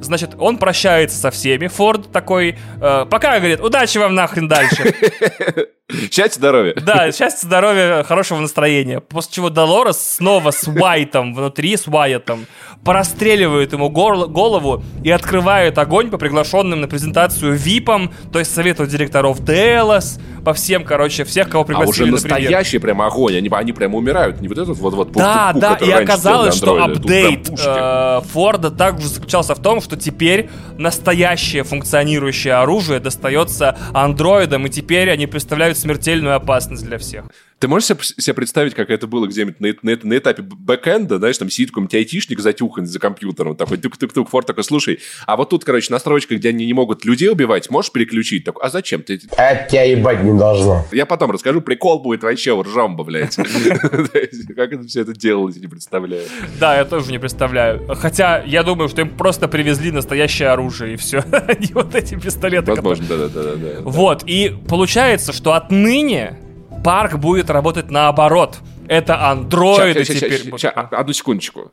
Значит, 0.00 0.32
он 0.38 0.58
прощается 0.58 1.16
со 1.16 1.30
всеми. 1.30 1.68
Форд 1.68 2.10
такой, 2.10 2.58
э, 2.80 3.06
пока, 3.08 3.38
говорит, 3.38 3.60
удачи 3.60 3.98
вам 3.98 4.14
нахрен 4.14 4.48
дальше. 4.48 4.94
Счастья, 6.10 6.38
здоровья. 6.38 6.74
Да, 6.74 7.12
счастья, 7.12 7.46
здоровья, 7.46 8.02
хорошего 8.04 8.40
настроения. 8.40 9.00
После 9.00 9.32
чего 9.34 9.50
Долорес 9.50 9.98
снова 9.98 10.50
с 10.50 10.66
Уайтом 10.66 11.34
внутри, 11.34 11.76
с 11.76 11.86
Уайтом, 11.86 12.46
простреливает 12.82 13.72
ему 13.74 13.90
голову 13.90 14.82
и 15.02 15.10
открывает 15.10 15.76
огонь 15.78 16.10
по 16.10 16.16
приглашенным 16.16 16.80
на 16.80 16.88
презентацию 16.88 17.54
ВИПам, 17.54 18.12
то 18.32 18.38
есть 18.38 18.54
совету 18.54 18.86
директоров 18.86 19.44
Делос, 19.44 20.18
по 20.44 20.52
всем, 20.52 20.84
короче, 20.84 21.24
всех, 21.24 21.48
кого 21.48 21.64
пригласили, 21.64 22.02
А 22.02 22.04
уже 22.04 22.12
настоящий 22.12 22.78
прям 22.78 23.00
огонь, 23.00 23.36
они, 23.36 23.48
они 23.50 23.72
прям 23.72 23.94
умирают, 23.94 24.40
не 24.40 24.48
вот 24.48 24.58
этот 24.58 24.78
вот 24.78 24.94
вот 24.94 25.12
Да, 25.12 25.50
пук, 25.52 25.60
да, 25.60 25.74
и 25.76 25.90
оказалось, 25.90 26.54
что 26.54 26.82
апдейт 26.82 27.50
э, 27.58 28.20
Форда 28.32 28.70
также 28.70 29.08
заключался 29.08 29.54
в 29.54 29.62
том, 29.62 29.80
что 29.80 29.96
теперь 29.96 30.50
настоящее 30.76 31.64
функционирующее 31.64 32.54
оружие 32.54 33.00
достается 33.00 33.76
андроидам, 33.92 34.66
и 34.66 34.70
теперь 34.70 35.10
они 35.10 35.26
представляют 35.26 35.73
смертельную 35.74 36.34
опасность 36.36 36.84
для 36.84 36.98
всех. 36.98 37.24
Ты 37.64 37.68
можешь 37.68 37.86
себе 37.86 38.34
представить, 38.34 38.74
как 38.74 38.90
это 38.90 39.06
было 39.06 39.26
где-нибудь 39.26 39.58
на, 39.58 39.68
на, 39.80 39.98
на 40.02 40.18
этапе 40.18 40.42
бэкэнда, 40.42 41.16
знаешь, 41.16 41.38
там 41.38 41.48
сидит 41.48 41.70
какой-нибудь 41.70 41.94
айтишник 41.94 42.40
затюхан 42.40 42.84
за 42.84 42.98
компьютером, 42.98 43.56
такой 43.56 43.78
тук-тук-тук, 43.78 44.28
Форд 44.28 44.46
такой, 44.46 44.64
слушай, 44.64 45.00
а 45.26 45.34
вот 45.38 45.48
тут, 45.48 45.64
короче, 45.64 45.90
настройка, 45.90 46.36
где 46.36 46.50
они 46.50 46.66
не 46.66 46.74
могут 46.74 47.06
людей 47.06 47.30
убивать, 47.30 47.70
можешь 47.70 47.90
переключить? 47.90 48.44
Так, 48.44 48.56
а 48.60 48.68
зачем 48.68 49.02
ты? 49.02 49.18
Это 49.38 49.66
тебя 49.70 49.84
ебать 49.84 50.22
не 50.22 50.38
должно. 50.38 50.84
Я 50.92 51.06
потом 51.06 51.30
расскажу, 51.30 51.62
прикол 51.62 52.00
будет 52.00 52.22
вообще 52.22 52.60
ржомба, 52.60 53.02
блядь. 53.02 53.36
Как 54.56 54.72
это 54.74 54.86
все 54.86 55.00
это 55.00 55.14
делалось, 55.14 55.56
не 55.56 55.66
представляю. 55.66 56.24
Да, 56.60 56.76
я 56.76 56.84
тоже 56.84 57.12
не 57.12 57.18
представляю. 57.18 57.82
Хотя, 57.94 58.42
я 58.42 58.62
думаю, 58.62 58.90
что 58.90 59.00
им 59.00 59.08
просто 59.08 59.48
привезли 59.48 59.90
настоящее 59.90 60.50
оружие, 60.50 60.92
и 60.92 60.96
все. 60.96 61.24
Не 61.58 61.72
вот 61.72 61.94
эти 61.94 62.14
пистолеты. 62.14 62.72
Возможно, 62.72 63.06
да-да-да. 63.08 63.80
Вот, 63.80 64.22
и 64.26 64.54
получается, 64.68 65.32
что 65.32 65.54
отныне 65.54 66.43
парк 66.84 67.18
будет 67.18 67.50
работать 67.50 67.90
наоборот. 67.90 68.58
Это 68.86 69.30
андроиды 69.30 70.04
ща, 70.04 70.14
теперь. 70.14 70.50
Ща, 70.50 70.58
ща, 70.58 70.70
одну 70.70 71.12
секундочку. 71.12 71.72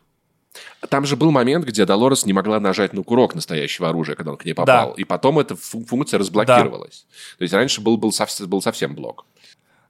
Там 0.89 1.05
же 1.05 1.16
был 1.16 1.32
момент, 1.32 1.66
где 1.66 1.86
Долорес 1.86 2.26
не 2.26 2.34
могла 2.34 2.59
нажать 2.59 2.93
на 2.93 3.03
курок 3.03 3.36
настоящего 3.36 3.89
оружия, 3.89 4.16
когда 4.16 4.32
он 4.32 4.38
к 4.38 4.45
ней 4.45 4.53
попал. 4.53 4.93
Да. 4.95 5.01
И 5.01 5.03
потом 5.03 5.38
эта 5.38 5.55
функция 5.55 6.18
разблокировалась. 6.18 7.05
Да. 7.07 7.38
То 7.38 7.41
есть 7.43 7.53
раньше 7.53 7.82
был, 7.82 7.97
был, 7.97 8.12
совсем, 8.12 8.49
был 8.49 8.62
совсем 8.62 8.95
блок. 8.95 9.26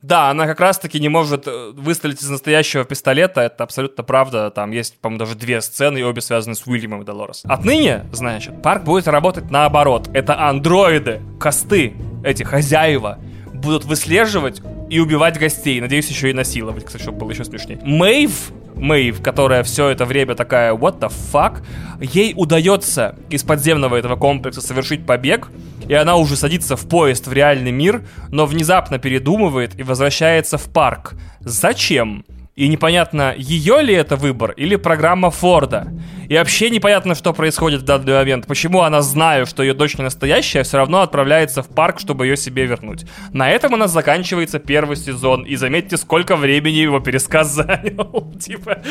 Да, 0.02 0.32
она 0.32 0.48
как 0.48 0.60
раз-таки 0.60 1.00
не 1.00 1.10
может 1.10 1.48
э, 1.48 1.72
выстрелить 1.76 2.22
из 2.22 2.30
настоящего 2.30 2.84
пистолета, 2.84 3.42
это 3.42 3.64
абсолютно 3.64 4.04
правда. 4.04 4.50
Там 4.50 4.72
есть, 4.72 5.00
по-моему, 5.00 5.20
даже 5.20 5.36
две 5.36 5.62
сцены, 5.62 6.00
и 6.00 6.04
обе 6.04 6.22
связаны 6.22 6.56
с 6.56 6.66
Уильямом 6.66 7.04
и 7.04 7.06
Долорес. 7.06 7.44
Отныне, 7.46 8.06
значит, 8.12 8.64
парк 8.64 8.84
будет 8.84 9.08
работать 9.08 9.52
наоборот. 9.52 10.10
Это 10.14 10.40
андроиды, 10.40 11.22
косты, 11.40 11.94
эти 12.24 12.42
хозяева, 12.42 13.20
будут 13.54 13.86
выслеживать 13.86 14.62
и 14.92 15.00
убивать 15.00 15.40
гостей. 15.40 15.80
Надеюсь, 15.80 16.10
еще 16.10 16.30
и 16.30 16.34
насиловать, 16.34 16.84
кстати, 16.84 17.02
чтобы 17.02 17.20
было 17.20 17.32
еще 17.32 17.46
смешнее. 17.46 17.80
Мэйв 17.82 18.52
Мэйв, 18.76 19.22
которая 19.22 19.64
все 19.64 19.90
это 19.90 20.06
время 20.06 20.36
такая 20.36 20.74
what 20.74 21.00
the 21.00 21.12
fuck, 21.32 21.64
ей 22.00 22.34
удается 22.36 23.16
из 23.30 23.44
подземного 23.44 23.96
этого 23.96 24.16
комплекса 24.16 24.60
совершить 24.60 25.06
побег, 25.06 25.50
и 25.88 25.94
она 25.94 26.16
уже 26.16 26.36
садится 26.36 26.76
в 26.76 26.88
поезд 26.88 27.28
в 27.28 27.34
реальный 27.34 27.72
мир, 27.72 28.04
но 28.30 28.46
внезапно 28.46 28.98
передумывает 28.98 29.80
и 29.80 29.84
возвращается 29.84 30.58
в 30.58 30.66
парк. 30.66 31.14
Зачем? 31.42 32.26
И 32.56 32.68
непонятно, 32.68 33.34
ее 33.38 33.82
ли 33.82 33.94
это 33.94 34.18
выбор 34.18 34.52
или 34.52 34.76
программа 34.76 35.32
Форда. 35.32 35.88
И 36.28 36.36
вообще 36.36 36.70
непонятно, 36.70 37.16
что 37.16 37.34
происходит 37.34 37.82
в 37.82 37.86
данный 37.86 38.14
момент. 38.14 38.46
Почему 38.46 38.82
она, 38.82 39.02
зная, 39.02 39.46
что 39.46 39.64
ее 39.64 39.74
дочь 39.74 39.98
не 39.98 40.04
настоящая, 40.04 40.64
все 40.64 40.78
равно 40.78 41.02
отправляется 41.02 41.64
в 41.64 41.68
парк, 41.68 42.00
чтобы 42.00 42.26
ее 42.26 42.38
себе 42.38 42.66
вернуть. 42.66 43.06
На 43.34 43.50
этом 43.50 43.74
у 43.74 43.78
нас 43.78 43.92
заканчивается 43.92 44.60
первый 44.60 44.98
сезон. 44.98 45.44
И 45.44 45.56
заметьте, 45.56 45.96
сколько 45.98 46.36
времени 46.36 46.76
его 46.76 47.00
пересказ 47.00 47.48
занял. 47.54 48.34
Типа... 48.40 48.82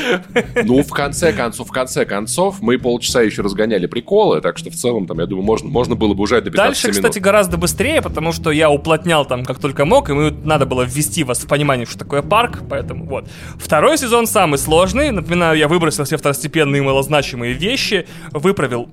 Ну, 0.65 0.83
в 0.83 0.91
конце 0.91 1.33
концов, 1.33 1.69
в 1.69 1.73
конце 1.73 2.05
концов, 2.05 2.61
мы 2.61 2.79
полчаса 2.79 3.23
еще 3.23 3.43
разгоняли 3.43 3.87
приколы, 3.87 4.41
так 4.41 4.59
что 4.59 4.71
в 4.71 4.75
целом, 4.75 5.07
там, 5.07 5.19
я 5.21 5.27
думаю, 5.27 5.45
можно, 5.45 5.69
можно 5.69 5.97
было 5.97 6.15
бы 6.15 6.23
уже 6.23 6.41
до 6.41 6.51
15 6.51 6.57
Дальше, 6.57 6.87
минут. 6.89 6.97
кстати, 6.97 7.19
гораздо 7.19 7.57
быстрее, 7.57 8.03
потому 8.03 8.33
что 8.33 8.51
я 8.51 8.71
уплотнял 8.71 9.25
там 9.25 9.45
как 9.45 9.59
только 9.59 9.85
мог, 9.85 10.11
и 10.11 10.13
мы 10.13 10.31
надо 10.31 10.67
было 10.67 10.83
ввести 10.83 11.25
вас 11.25 11.41
в 11.41 11.47
понимание, 11.47 11.87
что 11.87 11.99
такое 11.99 12.23
парк, 12.23 12.61
поэтому 12.69 13.07
вот. 13.07 13.29
Второй 13.59 13.99
сезон 13.99 14.27
самый 14.27 14.59
сложный. 14.59 15.11
Напоминаю, 15.11 15.59
я 15.59 15.69
выбросил 15.69 16.05
все 16.05 16.17
второстепенные 16.17 16.83
малозначимые 16.83 17.53
вещи, 17.53 18.07
выправил 18.33 18.89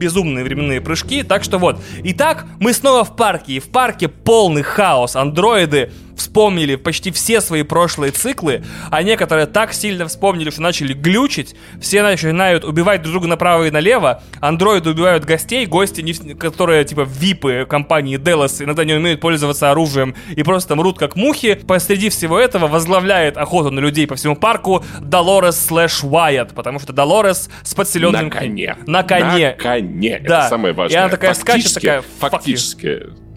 безумные 0.00 0.44
временные 0.44 0.80
прыжки. 0.80 1.22
Так 1.22 1.44
что 1.44 1.58
вот. 1.58 1.78
Итак, 2.04 2.46
мы 2.58 2.72
снова 2.72 3.04
в 3.04 3.14
парке. 3.16 3.54
И 3.54 3.60
в 3.60 3.68
парке 3.68 4.08
полный 4.08 4.62
хаос. 4.62 5.14
Андроиды 5.14 5.92
вспомнили 6.20 6.76
почти 6.76 7.10
все 7.10 7.40
свои 7.40 7.62
прошлые 7.62 8.12
циклы, 8.12 8.62
а 8.90 9.02
некоторые 9.02 9.46
так 9.46 9.72
сильно 9.72 10.06
вспомнили, 10.06 10.50
что 10.50 10.60
начали 10.62 10.92
глючить, 10.92 11.56
все 11.80 12.02
начинают 12.02 12.64
убивать 12.64 13.02
друг 13.02 13.12
друга 13.12 13.26
направо 13.26 13.66
и 13.66 13.70
налево, 13.70 14.22
андроиды 14.40 14.90
убивают 14.90 15.24
гостей, 15.24 15.64
гости, 15.66 16.00
которые 16.34 16.84
типа 16.84 17.00
випы 17.00 17.66
компании 17.68 18.18
Delos 18.18 18.62
иногда 18.62 18.84
не 18.84 18.92
умеют 18.92 19.20
пользоваться 19.20 19.70
оружием 19.70 20.14
и 20.36 20.42
просто 20.42 20.76
мрут 20.76 20.98
как 20.98 21.16
мухи. 21.16 21.54
Посреди 21.54 22.10
всего 22.10 22.38
этого 22.38 22.68
возглавляет 22.68 23.38
охоту 23.38 23.70
на 23.70 23.80
людей 23.80 24.06
по 24.06 24.16
всему 24.16 24.36
парку 24.36 24.84
Долорес 25.00 25.58
слэш 25.66 26.04
Уайт, 26.04 26.54
потому 26.54 26.78
что 26.78 26.92
Долорес 26.92 27.48
с 27.62 27.74
подселенным... 27.74 28.26
На 28.26 28.30
коне. 28.30 28.76
На 28.86 29.02
коне. 29.02 29.56
На 29.56 29.62
коне. 29.62 30.20
Да. 30.20 30.40
Это 30.40 30.48
самое 30.50 30.74
важное. 30.74 30.98
И 30.98 31.00
она 31.00 31.08
такая 31.08 31.34
скачет, 31.34 31.74
такая... 31.74 32.02
Фактически 32.18 33.29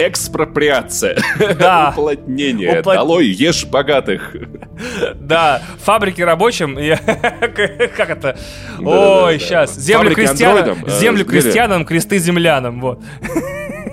экспроприация. 0.00 1.18
Да. 1.58 1.90
Уплотнение. 1.96 2.80
Уплот... 2.80 2.96
Долой 2.96 3.26
ешь 3.26 3.64
богатых. 3.64 4.34
Да. 5.14 5.62
Фабрики 5.84 6.22
рабочим. 6.22 6.76
Как 7.96 8.10
это? 8.10 8.38
Ой, 8.78 9.38
сейчас. 9.38 9.76
Землю 9.76 10.14
крестьянам. 10.14 10.84
Э, 10.86 10.90
землю 10.98 11.24
крестьянам, 11.24 11.84
кресты 11.84 12.18
землянам. 12.18 12.80
Вот. 12.80 13.02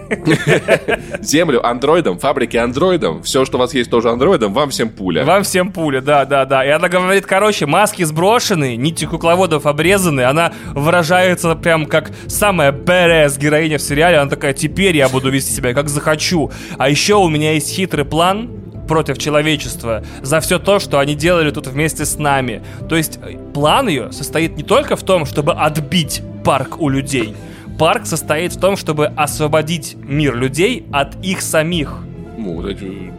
Землю 1.21 1.65
андроидом, 1.65 2.19
фабрики 2.19 2.57
андроидом, 2.57 3.23
все, 3.23 3.45
что 3.45 3.57
у 3.57 3.59
вас 3.59 3.73
есть 3.73 3.89
тоже 3.89 4.09
андроидом, 4.09 4.53
вам 4.53 4.69
всем 4.69 4.89
пуля. 4.89 5.25
Вам 5.25 5.43
всем 5.43 5.71
пуля, 5.71 6.01
да, 6.01 6.25
да, 6.25 6.45
да. 6.45 6.65
И 6.65 6.69
она 6.69 6.89
говорит, 6.89 7.25
короче, 7.25 7.65
маски 7.65 8.03
сброшены, 8.03 8.75
нити 8.75 9.05
кукловодов 9.05 9.65
обрезаны, 9.65 10.21
она 10.21 10.53
выражается 10.73 11.55
прям 11.55 11.85
как 11.85 12.11
самая 12.27 12.71
badass 12.71 13.39
героиня 13.39 13.77
в 13.77 13.81
сериале, 13.81 14.17
она 14.17 14.29
такая, 14.29 14.53
теперь 14.53 14.95
я 14.95 15.09
буду 15.09 15.29
вести 15.29 15.53
себя 15.53 15.73
как 15.73 15.89
захочу. 15.89 16.51
А 16.77 16.89
еще 16.89 17.15
у 17.15 17.29
меня 17.29 17.53
есть 17.53 17.73
хитрый 17.73 18.05
план, 18.05 18.49
против 18.87 19.17
человечества 19.17 20.03
за 20.21 20.39
все 20.39 20.57
то, 20.57 20.79
что 20.79 20.99
они 20.99 21.13
делали 21.13 21.51
тут 21.51 21.67
вместе 21.67 22.05
с 22.05 22.17
нами. 22.17 22.63
То 22.89 22.95
есть 22.95 23.19
э, 23.21 23.37
план 23.53 23.87
ее 23.89 24.11
состоит 24.11 24.57
не 24.57 24.63
только 24.63 24.95
в 24.95 25.03
том, 25.03 25.25
чтобы 25.25 25.53
отбить 25.53 26.23
парк 26.43 26.79
у 26.79 26.89
людей. 26.89 27.35
Парк 27.77 28.05
состоит 28.05 28.53
в 28.53 28.59
том, 28.59 28.75
чтобы 28.75 29.07
освободить 29.07 29.95
мир 29.95 30.35
людей 30.35 30.85
от 30.91 31.23
их 31.23 31.41
самих. 31.41 31.99
Ну, 32.37 32.55
вот 32.55 32.65
эти 32.65 33.13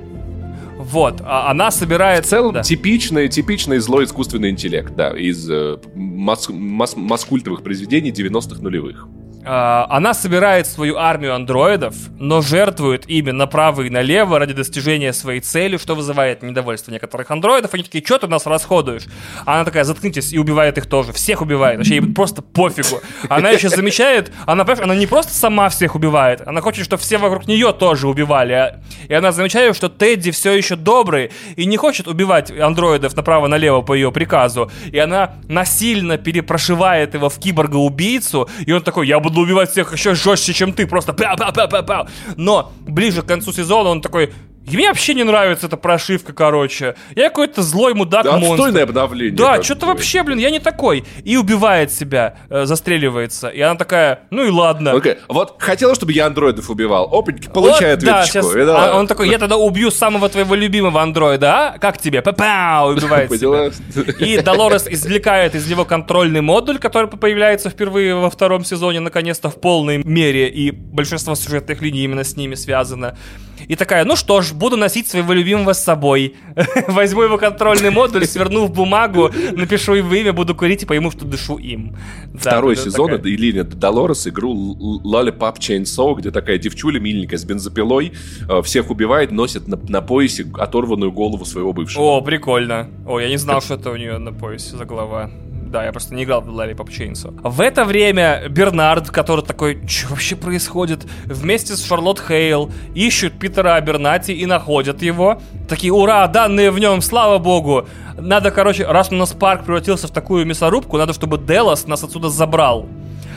вот, 0.79 1.21
а 1.25 1.51
она 1.51 1.73
собирает... 1.73 2.25
В 2.25 2.29
целом, 2.29 2.55
да. 2.55 2.63
типичный, 2.63 3.29
типичный 3.29 3.79
злой 3.79 4.05
искусственный 4.05 4.51
интеллект, 4.51 4.95
да, 4.95 5.11
из 5.11 5.51
э, 5.51 5.77
мас, 5.95 6.49
мас, 6.49 6.97
маскультовых 6.97 7.65
произведений 7.65 8.11
90-х 8.11 8.63
нулевых. 8.63 9.09
А, 9.51 9.87
она 9.89 10.13
собирает 10.13 10.67
свою 10.67 10.99
армию 10.99 11.35
андроидов, 11.35 11.95
но 12.19 12.43
жертвует 12.43 13.09
ими 13.09 13.31
направо 13.31 13.81
и 13.81 13.89
налево 13.89 14.39
ради 14.39 14.53
достижения 14.53 15.15
своей 15.15 15.41
цели, 15.41 15.79
что 15.79 15.95
вызывает 15.95 16.43
недовольство 16.43 16.93
некоторых 16.93 17.31
андроидов. 17.31 17.73
Они 17.73 17.83
такие, 17.83 18.05
что 18.05 18.19
ты 18.19 18.27
нас 18.27 18.45
расходуешь? 18.45 19.05
Она 19.47 19.65
такая, 19.65 19.85
заткнитесь, 19.85 20.35
и 20.35 20.39
убивает 20.39 20.77
их 20.77 20.85
тоже. 20.85 21.15
Всех 21.15 21.41
убивает. 21.41 21.79
Вообще, 21.79 21.95
ей 21.95 22.13
просто 22.13 22.43
пофигу. 22.43 23.01
Она 23.31 23.49
еще 23.49 23.71
замечает, 23.71 24.31
она, 24.45 24.67
она 24.83 24.95
не 24.95 25.07
просто 25.07 25.33
сама 25.33 25.71
всех 25.71 25.95
убивает, 25.95 26.47
она 26.47 26.61
хочет, 26.61 26.85
чтобы 26.85 27.01
все 27.01 27.17
вокруг 27.17 27.47
нее 27.47 27.73
тоже 27.73 28.07
убивали. 28.07 28.83
И 29.09 29.15
она 29.15 29.33
замечает, 29.33 29.75
что 29.75 29.89
Тедди 29.89 30.31
все 30.31 30.53
еще 30.53 30.77
добрый 30.77 31.31
и 31.57 31.65
не 31.65 31.79
хочет 31.79 32.07
убивать 32.07 32.51
андроидов 32.51 33.17
направо-налево 33.17 33.81
по 33.81 33.95
ее 33.95 34.13
приказу. 34.13 34.71
И 34.93 34.99
она 34.99 35.37
насильно 35.49 36.19
перепрошивает 36.19 37.15
его 37.15 37.31
в 37.31 37.39
киборга-убийцу, 37.39 38.47
и 38.67 38.73
он 38.73 38.83
такой, 38.83 39.07
я 39.07 39.19
буду 39.19 39.38
буду 39.39 39.43
убивать 39.43 39.70
всех 39.70 39.93
еще 39.93 40.14
жестче, 40.14 40.53
чем 40.53 40.72
ты, 40.72 40.86
просто 40.86 41.12
пя 41.12 41.36
пя 41.36 41.53
пя 41.53 41.66
пя 41.66 41.82
пя 41.82 42.07
Но 42.36 42.72
ближе 42.80 43.22
к 43.22 43.26
концу 43.26 43.53
сезона 43.53 43.91
он 43.91 44.01
такой, 44.01 44.32
и 44.71 44.77
мне 44.77 44.89
вообще 44.89 45.14
не 45.14 45.25
нравится 45.25 45.66
эта 45.66 45.77
прошивка, 45.77 46.33
короче. 46.33 46.95
Я 47.14 47.29
какой-то 47.29 47.62
злой 47.62 47.95
мудак 47.95 48.25
да, 48.25 48.33
монстр. 48.33 48.53
Отстойное 48.55 48.83
обновление. 48.85 49.37
Да, 49.37 49.62
что-то 49.62 49.87
вообще, 49.87 50.23
блин, 50.23 50.39
я 50.39 50.51
не 50.51 50.59
такой. 50.59 51.05
И 51.25 51.37
убивает 51.37 51.93
себя, 51.93 52.37
э, 52.51 52.64
застреливается. 52.64 53.49
И 53.49 53.61
она 53.61 53.77
такая, 53.77 54.21
ну 54.31 54.45
и 54.45 54.51
ладно. 54.51 54.91
Okay. 54.91 55.19
Вот 55.29 55.57
хотела, 55.59 55.95
чтобы 55.95 56.12
я 56.12 56.27
андроидов 56.27 56.71
убивал. 56.71 57.09
Опаньки, 57.12 57.49
получает 57.49 58.03
вот, 58.03 58.07
да, 58.07 58.25
сейчас, 58.25 58.55
и 58.55 58.61
а 58.61 58.97
он 58.97 59.07
такой, 59.07 59.29
я 59.29 59.39
тогда 59.39 59.57
убью 59.57 59.91
самого 59.91 60.29
твоего 60.29 60.55
любимого 60.55 61.03
андроида, 61.03 61.53
а? 61.53 61.79
Как 61.79 61.99
тебе? 61.99 62.23
Па-пау! 62.23 62.93
Убивает 62.97 63.31
себя. 63.33 63.71
И 64.19 64.41
Долорес 64.41 64.87
извлекает 64.87 65.55
из 65.55 65.69
него 65.69 65.85
контрольный 65.85 66.41
модуль, 66.41 66.79
который 66.79 67.09
появляется 67.09 67.71
впервые 67.71 68.14
во 68.14 68.31
втором 68.31 68.64
сезоне, 68.64 69.01
наконец-то 69.01 69.51
в 69.51 69.61
полной 69.61 69.99
мере. 70.05 70.49
И 70.49 70.71
большинство 70.71 71.35
сюжетных 71.35 71.83
линий 71.83 72.05
именно 72.05 72.25
с 72.25 72.37
ними 72.37 72.55
связано. 72.55 73.16
И 73.67 73.77
такая, 73.77 74.05
ну 74.05 74.17
что 74.17 74.41
ж, 74.43 74.53
буду 74.53 74.77
носить 74.77 75.09
своего 75.09 75.33
любимого 75.33 75.73
с 75.73 75.83
собой. 75.83 76.37
Возьму 76.89 77.23
его 77.23 77.39
контрольный 77.39 77.91
модуль, 77.91 78.27
сверну 78.27 78.67
в 78.67 78.73
бумагу, 78.73 79.31
напишу 79.53 79.95
его 79.95 80.15
имя, 80.15 80.33
буду 80.33 80.55
курить 80.55 80.83
и 80.83 80.87
пойму, 80.87 81.11
что 81.11 81.25
дышу 81.25 81.59
им. 81.59 81.97
Второй 82.35 82.77
да, 82.77 82.83
сезон 82.83 83.13
это 83.13 83.29
Ильина 83.29 83.65
Долорес 83.65 84.27
игру 84.27 85.01
Lollipop 85.05 85.59
Chainsaw, 85.59 86.17
где 86.17 86.31
такая 86.31 86.59
девчуля 86.59 87.01
миленькая 87.01 87.39
с 87.39 87.45
бензопилой 87.45 88.13
э, 88.49 88.63
всех 88.63 88.91
убивает, 88.91 89.33
носит 89.33 89.69
на, 89.69 89.77
на 89.89 90.01
поясе 90.01 90.47
оторванную 90.55 91.13
голову 91.13 91.45
своего 91.45 91.73
бывшего. 91.73 92.03
О, 92.03 92.21
прикольно. 92.21 92.89
О, 93.07 93.19
я 93.19 93.29
не 93.29 93.37
знал, 93.37 93.61
что 93.61 93.75
это 93.75 93.91
у 93.91 93.97
нее 93.97 94.19
на 94.19 94.33
поясе 94.33 94.77
за 94.77 94.85
голова. 94.85 95.31
Да, 95.69 95.85
я 95.85 95.93
просто 95.93 96.14
не 96.14 96.25
играл 96.25 96.41
в 96.41 96.49
Lollipop 96.49 96.89
Chainsaw. 96.89 97.39
В 97.43 97.61
это 97.61 97.85
время 97.85 98.49
Бернард, 98.49 99.11
который 99.11 99.45
такой, 99.45 99.79
что 99.87 100.09
вообще 100.09 100.35
происходит, 100.35 101.07
вместе 101.27 101.75
с 101.75 101.85
Шарлотт 101.85 102.21
Хейл 102.21 102.71
ищут 102.95 103.39
Питера 103.39 103.75
Абернати 103.75 104.33
и 104.33 104.47
находят 104.47 105.03
его. 105.03 105.41
Такие, 105.69 105.93
ура, 105.93 106.27
данные 106.27 106.71
в 106.71 106.79
нем, 106.79 107.03
слава 107.03 107.39
богу. 107.39 107.87
Надо, 108.16 108.51
короче, 108.51 108.87
раз 108.87 109.12
у 109.12 109.14
нас 109.14 109.33
парк 109.33 109.64
превратился 109.64 110.09
в 110.09 110.11
такую 110.11 110.47
мясорубку, 110.47 110.97
надо, 110.97 111.12
чтобы 111.12 111.37
Делос 111.39 111.87
нас 111.87 112.03
отсюда 112.03 112.31
забрал. 112.31 112.87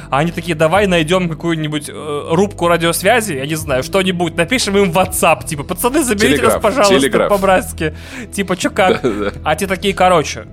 А 0.09 0.19
они 0.19 0.32
такие, 0.32 0.55
давай 0.55 0.88
найдем 0.88 1.29
какую-нибудь 1.29 1.89
э, 1.89 2.27
рубку 2.32 2.67
радиосвязи, 2.67 3.34
я 3.34 3.45
не 3.45 3.55
знаю, 3.55 3.82
что-нибудь, 3.82 4.36
напишем 4.36 4.77
им 4.77 4.91
в 4.91 4.97
WhatsApp, 4.97 5.45
типа, 5.45 5.63
пацаны, 5.63 6.03
заберите 6.03 6.38
телеграф, 6.38 6.55
нас, 6.55 6.61
пожалуйста, 6.61 7.27
по-братски. 7.29 7.95
Типа, 8.34 8.57
чё 8.57 8.71
как? 8.71 9.01
А 9.45 9.55
те 9.55 9.67
такие, 9.67 9.93
короче, 9.93 10.47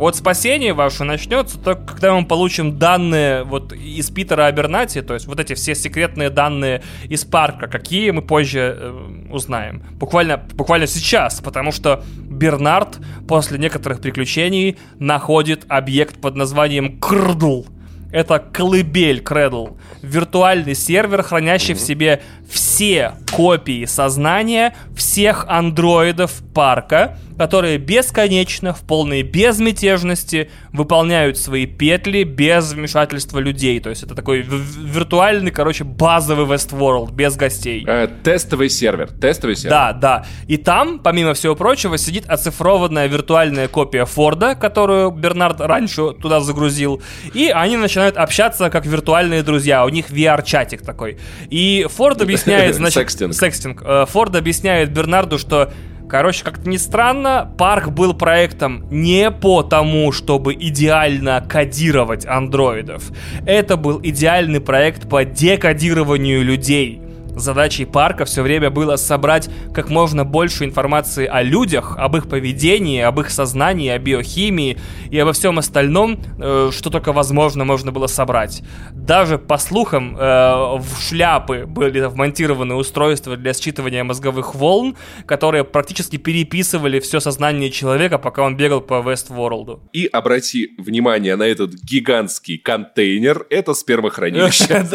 вот 0.00 0.16
спасение 0.16 0.72
ваше 0.72 1.04
начнется 1.04 1.58
только 1.58 1.92
когда 1.92 2.14
мы 2.14 2.26
получим 2.26 2.78
данные 2.78 3.44
вот 3.44 3.74
из 3.74 4.10
Питера 4.10 4.46
Абернати, 4.46 5.02
то 5.02 5.12
есть 5.12 5.26
вот 5.26 5.38
эти 5.38 5.52
все 5.52 5.74
секретные 5.74 6.30
данные 6.30 6.82
из 7.04 7.26
парка, 7.26 7.66
какие 7.66 8.10
мы 8.10 8.22
позже 8.22 8.78
э, 8.78 9.26
узнаем. 9.30 9.82
Буквально, 9.92 10.38
буквально 10.38 10.86
сейчас, 10.86 11.42
потому 11.42 11.70
что 11.70 12.02
Бернард 12.16 12.98
после 13.28 13.58
некоторых 13.58 14.00
приключений 14.00 14.78
находит 14.98 15.66
объект 15.68 16.18
под 16.18 16.34
названием 16.34 16.98
Крдл. 16.98 17.64
Это 18.10 18.38
колыбель 18.38 19.20
Кредл. 19.20 19.76
Виртуальный 20.02 20.74
сервер, 20.74 21.22
хранящий 21.22 21.74
mm-hmm. 21.74 21.76
в 21.76 21.80
себе 21.80 22.22
все 22.48 23.12
копии 23.30 23.84
сознания 23.84 24.74
всех 24.96 25.44
андроидов 25.46 26.42
парка, 26.54 27.18
которые 27.40 27.78
бесконечно, 27.78 28.74
в 28.74 28.82
полной 28.82 29.22
безмятежности 29.22 30.50
выполняют 30.74 31.38
свои 31.38 31.64
петли 31.64 32.22
без 32.22 32.74
вмешательства 32.74 33.38
людей. 33.38 33.80
То 33.80 33.88
есть 33.88 34.02
это 34.02 34.14
такой 34.14 34.42
виртуальный, 34.42 35.50
короче, 35.50 35.84
базовый 35.84 36.44
Westworld, 36.44 37.14
без 37.14 37.36
гостей. 37.36 37.82
Э, 37.88 38.08
тестовый 38.22 38.68
сервер, 38.68 39.08
тестовый 39.10 39.56
сервер. 39.56 39.70
Да, 39.70 39.92
да. 39.94 40.26
И 40.48 40.58
там, 40.58 40.98
помимо 40.98 41.32
всего 41.32 41.56
прочего, 41.56 41.96
сидит 41.96 42.28
оцифрованная 42.28 43.06
виртуальная 43.06 43.68
копия 43.68 44.04
Форда, 44.04 44.54
которую 44.54 45.10
Бернард 45.10 45.62
раньше 45.62 46.12
туда 46.12 46.40
загрузил. 46.40 47.00
И 47.32 47.48
они 47.48 47.78
начинают 47.78 48.18
общаться 48.18 48.68
как 48.68 48.84
виртуальные 48.84 49.42
друзья. 49.42 49.86
У 49.86 49.88
них 49.88 50.10
VR-чатик 50.10 50.84
такой. 50.84 51.16
И 51.48 51.86
Форд 51.88 52.20
объясняет, 52.20 52.74
значит... 52.74 52.96
Секстинг. 52.96 53.32
Секстинг. 53.32 53.82
Э, 53.82 54.04
Форд 54.06 54.36
объясняет 54.36 54.92
Бернарду, 54.92 55.38
что 55.38 55.72
Короче, 56.10 56.44
как-то 56.44 56.68
не 56.68 56.76
странно, 56.76 57.48
парк 57.56 57.90
был 57.90 58.14
проектом 58.14 58.84
не 58.90 59.30
по 59.30 59.62
тому, 59.62 60.10
чтобы 60.10 60.54
идеально 60.54 61.40
кодировать 61.48 62.26
андроидов. 62.26 63.12
Это 63.46 63.76
был 63.76 64.00
идеальный 64.02 64.60
проект 64.60 65.08
по 65.08 65.24
декодированию 65.24 66.44
людей. 66.44 67.00
Задачей 67.36 67.84
парка 67.84 68.24
все 68.24 68.42
время 68.42 68.70
было 68.70 68.96
собрать 68.96 69.48
как 69.74 69.88
можно 69.88 70.24
больше 70.24 70.64
информации 70.64 71.26
о 71.26 71.42
людях, 71.42 71.96
об 71.98 72.16
их 72.16 72.28
поведении, 72.28 73.00
об 73.00 73.20
их 73.20 73.30
сознании, 73.30 73.88
о 73.88 73.98
биохимии 73.98 74.78
и 75.10 75.18
обо 75.18 75.32
всем 75.32 75.58
остальном, 75.58 76.18
э, 76.38 76.70
что 76.72 76.90
только 76.90 77.12
возможно 77.12 77.64
можно 77.64 77.92
было 77.92 78.06
собрать. 78.06 78.62
Даже 78.92 79.38
по 79.38 79.58
слухам 79.58 80.16
э, 80.16 80.20
в 80.20 81.00
шляпы 81.00 81.66
были 81.66 82.00
вмонтированы 82.00 82.74
устройства 82.74 83.36
для 83.36 83.52
считывания 83.52 84.04
мозговых 84.04 84.54
волн, 84.54 84.96
которые 85.26 85.64
практически 85.64 86.16
переписывали 86.16 87.00
все 87.00 87.20
сознание 87.20 87.70
человека, 87.70 88.18
пока 88.18 88.42
он 88.42 88.56
бегал 88.56 88.80
по 88.80 89.00
Вестворлду. 89.00 89.82
И 89.92 90.06
обрати 90.06 90.70
внимание 90.78 91.36
на 91.36 91.44
этот 91.44 91.74
гигантский 91.74 92.58
контейнер, 92.58 93.46
это 93.50 93.74
спермохранилище. 93.80 94.86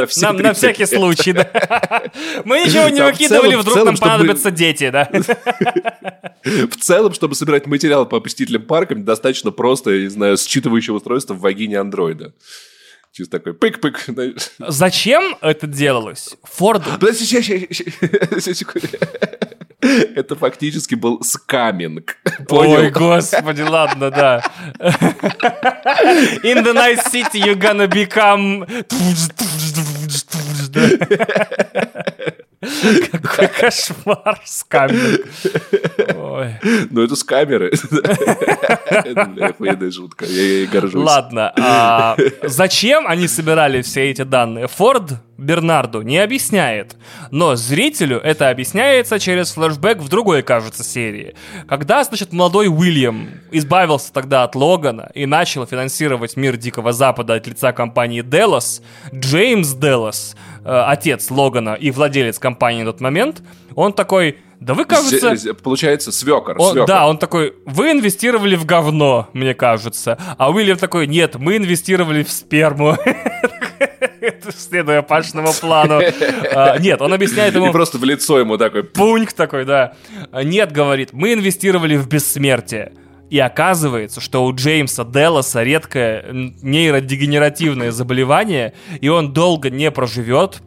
На 0.46 0.54
всякий 0.54 0.86
случай, 0.86 1.34
да. 1.34 1.50
Мы 2.44 2.62
ничего 2.62 2.90
не 2.90 3.02
выкидывали, 3.02 3.56
вдруг 3.56 3.84
нам 3.84 3.98
понадобятся 3.98 4.52
дети, 4.52 4.90
да? 4.90 5.10
В 6.44 6.76
целом, 6.78 7.14
чтобы 7.14 7.36
собирать 7.36 7.66
материал 7.66 8.06
по 8.06 8.20
посетителям 8.20 8.64
парка, 8.64 8.96
достаточно 8.96 9.52
просто, 9.52 9.92
я 9.92 10.02
не 10.04 10.10
знаю, 10.10 10.36
считывающего 10.36 10.96
устройства 10.96 11.34
в 11.34 11.40
вагине 11.40 11.80
андроида. 11.80 12.34
Чисто 13.12 13.40
такой 13.40 13.54
пык-пык. 13.54 13.98
Зачем 14.60 15.38
это 15.42 15.68
делалось? 15.68 16.36
Форд... 16.44 16.84
Это 20.16 20.36
фактически 20.36 20.96
был 20.96 21.24
скаминг. 21.24 22.18
Понял? 22.48 22.80
Ой, 22.80 22.90
господи, 22.92 23.62
ладно, 23.62 24.10
да. 24.12 24.44
In 26.44 26.64
the 26.64 26.74
night 26.74 27.00
city 27.12 27.40
you're 27.40 27.60
gonna 27.60 27.88
become... 27.88 28.66
Какой 33.12 33.48
кошмар, 33.48 34.42
скамер. 34.46 35.26
Ну, 36.90 37.04
это 37.04 37.16
с 37.16 37.24
камеры. 37.24 37.72
Охуенная 39.40 39.92
шутка, 39.92 40.26
я 40.26 40.42
ей 40.42 40.68
горжусь. 40.68 41.06
Ладно, 41.06 41.54
а 41.58 42.18
зачем 42.44 43.08
они 43.08 43.28
собирали 43.28 43.82
все 43.82 44.10
эти 44.10 44.24
данные? 44.24 44.68
Форд 44.68 45.14
Бернарду 45.38 46.02
не 46.02 46.18
объясняет, 46.18 46.96
но 47.30 47.56
зрителю 47.56 48.20
это 48.20 48.50
объясняется 48.50 49.20
через 49.20 49.52
флешбэк 49.52 50.00
в 50.00 50.08
другой, 50.08 50.44
кажется, 50.44 50.84
серии. 50.84 51.36
Когда, 51.68 52.04
значит, 52.04 52.32
молодой 52.32 52.68
Уильям 52.68 53.30
избавился 53.52 54.14
тогда 54.14 54.44
от 54.44 54.56
Логана 54.56 55.12
и 55.14 55.26
начал 55.26 55.66
финансировать 55.66 56.38
мир 56.38 56.56
Дикого 56.56 56.94
Запада 56.94 57.34
от 57.34 57.48
лица 57.48 57.74
компании 57.74 58.22
Делос, 58.22 58.82
Джеймс 59.14 59.74
Делос, 59.74 60.36
э, 60.64 60.84
отец 60.88 61.30
Логана 61.30 61.74
и 61.74 61.92
владелец 61.92 62.40
компании 62.40 62.84
на 62.84 62.92
тот 62.92 63.02
момент, 63.02 63.42
он 63.76 63.92
такой, 63.92 64.38
да 64.62 64.74
вы, 64.74 64.86
кажется... 64.86 65.36
Получается, 65.56 66.14
свекор, 66.14 66.56
он, 66.58 66.72
свекор. 66.72 66.88
Да, 66.88 67.08
он 67.08 67.18
такой, 67.18 67.56
вы 67.66 67.92
инвестировали 67.92 68.56
в 68.56 68.66
говно, 68.66 69.28
мне 69.34 69.54
кажется. 69.54 70.18
А 70.38 70.50
Уильям 70.50 70.78
такой, 70.78 71.08
нет, 71.08 71.36
мы 71.36 71.58
инвестировали 71.58 72.24
в 72.24 72.32
сперму. 72.32 72.96
Следуя 74.58 75.02
Пашному 75.02 75.54
плану. 75.54 76.02
А, 76.54 76.78
нет, 76.78 77.02
он 77.02 77.14
объясняет 77.14 77.56
ему... 77.56 77.70
И 77.70 77.72
просто 77.72 77.98
в 77.98 78.04
лицо 78.04 78.40
ему 78.40 78.58
такой... 78.58 78.84
Пуньк 78.84 79.34
такой, 79.34 79.66
да. 79.66 79.94
Нет, 80.34 80.72
говорит, 80.72 81.10
мы 81.14 81.34
инвестировали 81.34 81.96
в 81.96 82.08
бессмертие. 82.08 82.94
И 83.30 83.40
оказывается, 83.40 84.22
что 84.22 84.46
у 84.46 84.54
Джеймса 84.54 85.04
Делласа 85.04 85.64
редкое 85.64 86.26
нейродегенеративное 86.32 87.92
заболевание, 87.92 88.74
и 89.02 89.10
он 89.10 89.34
долго 89.34 89.70
не 89.70 89.90
проживет, 89.90 90.62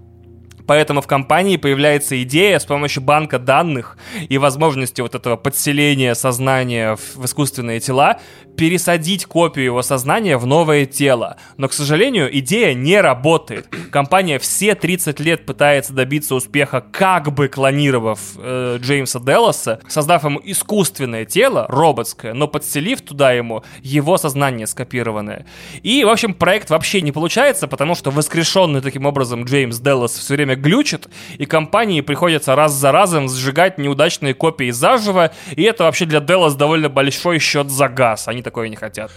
Поэтому 0.69 1.01
в 1.01 1.07
компании 1.07 1.57
появляется 1.57 2.23
идея 2.23 2.59
с 2.59 2.66
помощью 2.66 3.03
банка 3.03 3.39
данных 3.39 3.97
и 4.29 4.37
возможности 4.37 5.01
вот 5.01 5.14
этого 5.14 5.37
подселения 5.37 6.14
сознания 6.14 6.95
в 6.95 7.25
искусственные 7.25 7.81
тела 7.81 8.21
пересадить 8.59 9.25
копию 9.25 9.66
его 9.66 9.83
сознания 9.83 10.37
в 10.37 10.45
новое 10.45 10.85
тело. 10.85 11.37
Но, 11.57 11.69
к 11.69 11.73
сожалению, 11.73 12.37
идея 12.41 12.75
не 12.75 13.01
работает. 13.01 13.69
Компания 13.93 14.41
все 14.41 14.75
30 14.75 15.21
лет 15.21 15.47
пытается 15.47 15.93
добиться 15.93 16.35
успеха, 16.35 16.85
как 16.93 17.33
бы 17.33 17.47
клонировав 17.47 18.19
э, 18.37 18.79
Джеймса 18.81 19.21
Делласа, 19.21 19.81
создав 19.89 20.25
ему 20.25 20.41
искусственное 20.43 21.25
тело, 21.25 21.66
роботское, 21.69 22.35
но 22.35 22.49
подселив 22.49 23.01
туда 23.01 23.33
ему 23.33 23.62
его 23.81 24.19
сознание 24.19 24.66
скопированное. 24.66 25.47
И, 25.85 26.03
в 26.03 26.09
общем, 26.09 26.35
проект 26.35 26.69
вообще 26.69 27.01
не 27.01 27.12
получается, 27.12 27.69
потому 27.69 27.95
что 27.95 28.11
воскрешенный 28.11 28.81
таким 28.81 29.07
образом 29.07 29.45
Джеймс 29.45 29.79
Деллас 29.79 30.19
все 30.19 30.35
время 30.35 30.57
глючит, 30.59 31.09
и 31.39 31.47
компании 31.47 32.01
приходится 32.01 32.55
раз 32.55 32.73
за 32.73 32.93
разом 32.93 33.29
сжигать 33.29 33.79
неудачные 33.79 34.35
копии 34.35 34.71
заживо, 34.71 35.31
и 35.57 35.63
это 35.63 35.85
вообще 35.85 36.05
для 36.05 36.21
Деллас 36.21 36.55
довольно 36.55 36.89
большой 36.89 37.39
счет 37.39 37.71
за 37.71 37.89
газ. 37.89 38.29
Они 38.29 38.43
такое 38.43 38.69
не 38.69 38.77
хотят. 38.77 39.11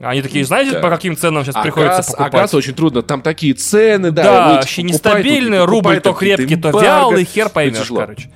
Они 0.00 0.20
такие, 0.20 0.44
знаете, 0.44 0.72
да. 0.72 0.80
по 0.80 0.90
каким 0.90 1.16
ценам 1.16 1.44
сейчас 1.44 1.56
а 1.56 1.62
приходится 1.62 1.98
газ, 1.98 2.06
покупать? 2.06 2.34
А 2.34 2.36
газ 2.38 2.54
очень 2.54 2.74
трудно, 2.74 3.02
там 3.02 3.22
такие 3.22 3.54
цены, 3.54 4.10
да. 4.10 4.22
Да, 4.22 4.54
вообще 4.54 4.82
нестабильные, 4.82 5.64
рубль 5.64 6.00
то 6.00 6.12
крепкий, 6.12 6.56
то 6.56 6.70
вялый, 6.70 7.24
хер 7.24 7.48
поймешь, 7.48 7.88
короче. 7.88 8.28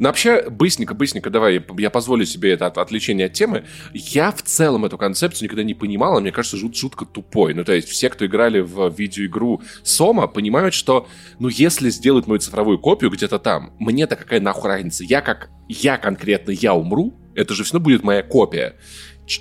Но 0.00 0.08
вообще, 0.08 0.48
быстренько, 0.48 0.94
быстренько, 0.94 1.28
давай, 1.28 1.62
я 1.78 1.90
позволю 1.90 2.24
себе 2.24 2.52
это 2.52 2.66
от, 2.66 2.78
отвлечение 2.78 3.26
от 3.26 3.34
темы. 3.34 3.66
Я 3.92 4.32
в 4.32 4.42
целом 4.42 4.86
эту 4.86 4.96
концепцию 4.96 5.44
никогда 5.44 5.62
не 5.62 5.74
понимал, 5.74 6.16
а 6.16 6.20
мне 6.20 6.32
кажется, 6.32 6.56
жут, 6.56 6.74
жутко 6.74 7.04
тупой. 7.04 7.52
Ну, 7.52 7.64
то 7.64 7.72
есть 7.74 7.88
все, 7.88 8.08
кто 8.08 8.24
играли 8.24 8.60
в 8.60 8.88
видеоигру 8.88 9.60
Сома, 9.82 10.26
понимают, 10.26 10.72
что, 10.72 11.06
ну, 11.38 11.48
если 11.48 11.90
сделать 11.90 12.26
мою 12.26 12.40
цифровую 12.40 12.78
копию 12.78 13.10
где-то 13.10 13.38
там, 13.38 13.74
мне-то 13.78 14.16
какая 14.16 14.40
нахуй 14.40 14.70
разница? 14.70 15.04
Я 15.04 15.20
как, 15.20 15.50
я 15.68 15.98
конкретно, 15.98 16.52
я 16.52 16.74
умру, 16.74 17.14
это 17.34 17.52
же 17.52 17.62
все 17.62 17.74
равно 17.74 17.84
будет 17.84 18.02
моя 18.02 18.22
копия 18.22 18.76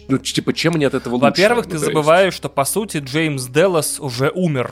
ну, 0.08 0.20
типа, 0.20 0.54
чем 0.54 0.74
мне 0.74 0.86
от 0.86 0.94
этого 0.94 1.16
лучше? 1.16 1.26
Во-первых, 1.26 1.66
ну, 1.66 1.72
ты 1.72 1.78
забываешь, 1.80 2.34
есть... 2.34 2.38
что, 2.38 2.50
по 2.50 2.64
сути, 2.64 2.98
Джеймс 2.98 3.48
Деллас 3.48 4.00
уже 4.00 4.30
умер. 4.30 4.72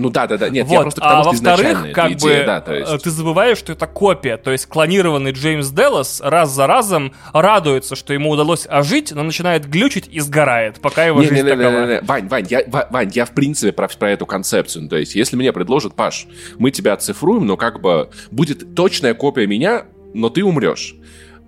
Ну 0.00 0.10
да, 0.10 0.26
да, 0.26 0.38
да. 0.38 0.48
Нет, 0.48 0.66
вот. 0.66 0.74
я 0.74 0.80
просто 0.80 1.00
потому, 1.00 1.20
а 1.20 1.24
во-вторых, 1.24 1.92
как 1.92 2.12
идея, 2.12 2.40
бы 2.40 2.46
да, 2.46 2.60
то 2.60 2.74
есть... 2.74 3.02
ты 3.02 3.10
забываешь, 3.10 3.58
что 3.58 3.72
это 3.72 3.86
копия. 3.86 4.36
То 4.38 4.50
есть 4.50 4.66
клонированный 4.66 5.32
Джеймс 5.32 5.68
Деллас 5.68 6.20
раз 6.24 6.50
за 6.50 6.66
разом 6.66 7.12
радуется, 7.32 7.96
что 7.96 8.14
ему 8.14 8.30
удалось 8.30 8.66
ожить, 8.68 9.12
но 9.12 9.22
начинает 9.22 9.68
глючить 9.68 10.08
и 10.10 10.20
сгорает, 10.20 10.80
пока 10.80 11.04
его 11.04 11.20
не, 11.20 11.28
жизнь 11.28 11.42
не, 11.42 11.42
не, 11.42 11.56
такова. 11.56 11.70
Не, 11.70 11.86
не, 11.86 11.92
не. 11.94 12.00
Вань, 12.00 12.28
Вань, 12.28 12.46
я, 12.48 12.62
Вань, 12.66 13.10
я 13.14 13.24
в 13.26 13.32
принципе 13.32 13.72
про, 13.72 13.88
про 13.88 14.10
эту 14.10 14.26
концепцию. 14.26 14.88
То 14.88 14.96
есть, 14.96 15.14
если 15.14 15.36
мне 15.36 15.52
предложат, 15.52 15.94
Паш, 15.94 16.26
мы 16.58 16.70
тебя 16.70 16.94
оцифруем, 16.94 17.46
но 17.46 17.56
как 17.56 17.80
бы 17.80 18.10
будет 18.30 18.74
точная 18.74 19.14
копия 19.14 19.46
меня, 19.46 19.84
но 20.14 20.30
ты 20.30 20.42
умрешь. 20.42 20.94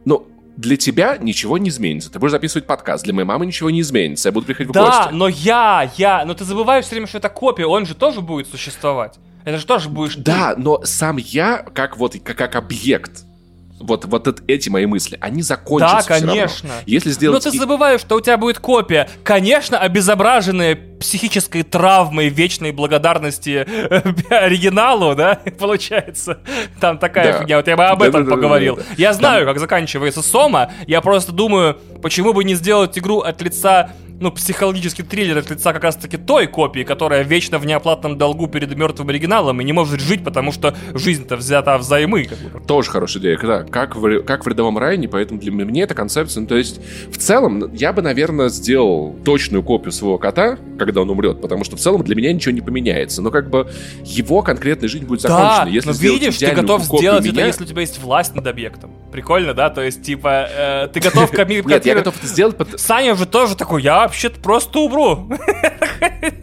Ну, 0.05 0.27
для 0.57 0.77
тебя 0.77 1.17
ничего 1.19 1.59
не 1.59 1.71
изменится. 1.71 2.11
Ты 2.11 2.19
будешь 2.19 2.33
записывать 2.33 2.67
подкаст. 2.67 3.05
Для 3.05 3.15
моей 3.15 3.27
мамы 3.27 3.47
ничего 3.47 3.71
не 3.71 3.81
изменится. 3.81 4.29
Я 4.29 4.33
буду 4.33 4.47
приходить 4.47 4.71
в 4.71 4.73
да, 4.73 4.85
гости. 4.85 5.03
Да, 5.05 5.11
но 5.11 5.29
я, 5.29 5.91
я... 5.97 6.25
Но 6.25 6.35
ты 6.35 6.45
забываешь 6.45 6.85
все 6.85 6.95
время, 6.95 7.07
что 7.07 7.19
это 7.19 7.29
копия. 7.29 7.67
Он 7.67 7.87
же 7.87 7.95
тоже 7.95 8.21
будет 8.21 8.49
существовать. 8.49 9.15
Это 9.45 9.59
же 9.59 9.67
тоже 9.67 9.89
будешь 9.89 10.15
Да, 10.17 10.55
но 10.57 10.83
сам 10.85 11.17
я, 11.17 11.59
как 11.59 11.97
вот, 11.97 12.17
как, 12.23 12.37
как 12.37 12.55
объект, 12.55 13.25
вот, 13.81 14.05
вот 14.05 14.29
это, 14.29 14.43
эти 14.47 14.69
мои 14.69 14.87
мысли, 14.87 15.19
они 15.21 15.43
закончатся 15.43 16.09
Да, 16.09 16.21
конечно. 16.21 16.71
Если 16.87 17.11
сделать... 17.11 17.45
Но 17.45 17.51
ты 17.51 17.57
забываешь, 17.59 18.01
что 18.01 18.17
у 18.17 18.21
тебя 18.21 18.37
будет 18.37 18.59
копия. 18.61 19.09
Конечно, 19.25 19.79
обезображенная 19.79 20.75
психической 21.03 21.63
травмой 21.63 22.29
вечной 22.29 22.73
благодарности 22.73 23.67
э, 23.67 24.03
оригиналу, 24.31 25.15
да, 25.15 25.41
получается. 25.59 26.39
Там 26.81 26.99
такая 26.99 27.33
да. 27.33 27.39
фигня. 27.41 27.57
Вот 27.57 27.69
я 27.69 27.77
бы 27.77 27.85
об 27.85 27.99
да, 27.99 28.07
этом 28.07 28.25
да, 28.25 28.31
поговорил. 28.31 28.79
Я 28.97 29.13
знаю, 29.13 29.45
как 29.47 29.59
заканчивается 29.59 30.23
Сома. 30.23 30.73
Я 30.87 31.01
просто 31.01 31.33
думаю, 31.33 31.79
почему 32.03 32.33
бы 32.33 32.45
не 32.45 32.55
сделать 32.55 32.97
игру 32.99 33.21
от 33.21 33.43
лица 33.43 33.91
ну, 34.23 34.31
психологический 34.31 35.03
триллер 35.03 35.39
от 35.39 35.51
лица 35.51 35.73
как 35.73 35.83
раз-таки 35.83 36.17
той 36.17 36.47
копии, 36.47 36.85
которая 36.85 37.25
вечно 37.25 37.59
в 37.59 37.67
неоплатном 37.67 38.17
долгу 38.17 38.47
перед 38.47 38.75
мертвым 38.77 39.09
оригиналом 39.09 39.61
и 39.61 39.65
не 39.65 39.73
может 39.73 40.01
жить, 40.01 40.23
потому 40.25 40.53
что 40.53 40.75
жизнь-то 40.95 41.37
взята 41.37 41.77
взаймы. 41.77 42.29
Тоже 42.67 42.91
хорошая 42.91 43.23
идея, 43.23 43.39
да, 43.43 43.65
как 43.65 43.97
в, 43.97 44.23
как 44.23 44.47
в 44.47 44.49
рядовом 44.49 44.79
Райне, 44.79 45.09
поэтому 45.09 45.41
для 45.41 45.51
меня 45.51 45.83
эта 45.83 45.95
концепция, 45.95 46.43
ну, 46.43 46.47
то 46.47 46.57
есть, 46.57 46.81
в 47.11 47.19
целом, 47.19 47.75
я 47.75 47.93
бы, 47.93 48.01
наверное, 48.01 48.49
сделал 48.49 49.15
точную 49.25 49.65
копию 49.65 49.91
своего 49.91 50.19
кота, 50.19 50.57
когда 50.79 50.92
он 51.01 51.11
умрет, 51.11 51.41
потому 51.41 51.65
что 51.65 51.77
в 51.77 51.81
целом 51.81 52.03
для 52.03 52.15
меня 52.15 52.33
ничего 52.33 52.53
не 52.53 52.61
поменяется, 52.61 53.23
но 53.23 53.31
как 53.31 53.51
бы 53.51 53.71
его 54.05 54.43
конкретная 54.43 54.89
жизнь 54.89 55.07
будет 55.07 55.21
закончена. 55.21 55.65
Да, 55.65 55.71
если 55.71 55.89
но 55.89 55.95
видишь, 55.95 56.39
ты 56.39 56.53
готов 56.53 56.83
сделать 56.85 57.25
меня... 57.25 57.41
это, 57.41 57.47
если 57.47 57.65
у 57.65 57.67
тебя 57.67 57.81
есть 57.81 57.99
власть 57.99 58.35
над 58.35 58.47
объектом. 58.47 58.93
Прикольно, 59.11 59.55
да? 59.55 59.71
То 59.71 59.83
есть, 59.83 60.03
типа, 60.03 60.49
э, 60.51 60.89
ты 60.93 61.01
готов 61.01 61.31
копировать... 61.31 61.73
Нет, 61.73 61.87
я 61.87 61.95
готов 61.95 62.17
это 62.17 62.27
сделать... 62.27 62.57
Саня 62.77 63.15
же 63.15 63.27
тоже 63.27 63.57
такой, 63.57 63.83
я 63.83 64.01
вообще-то 64.01 64.41
просто 64.41 64.79
умру. 64.81 65.31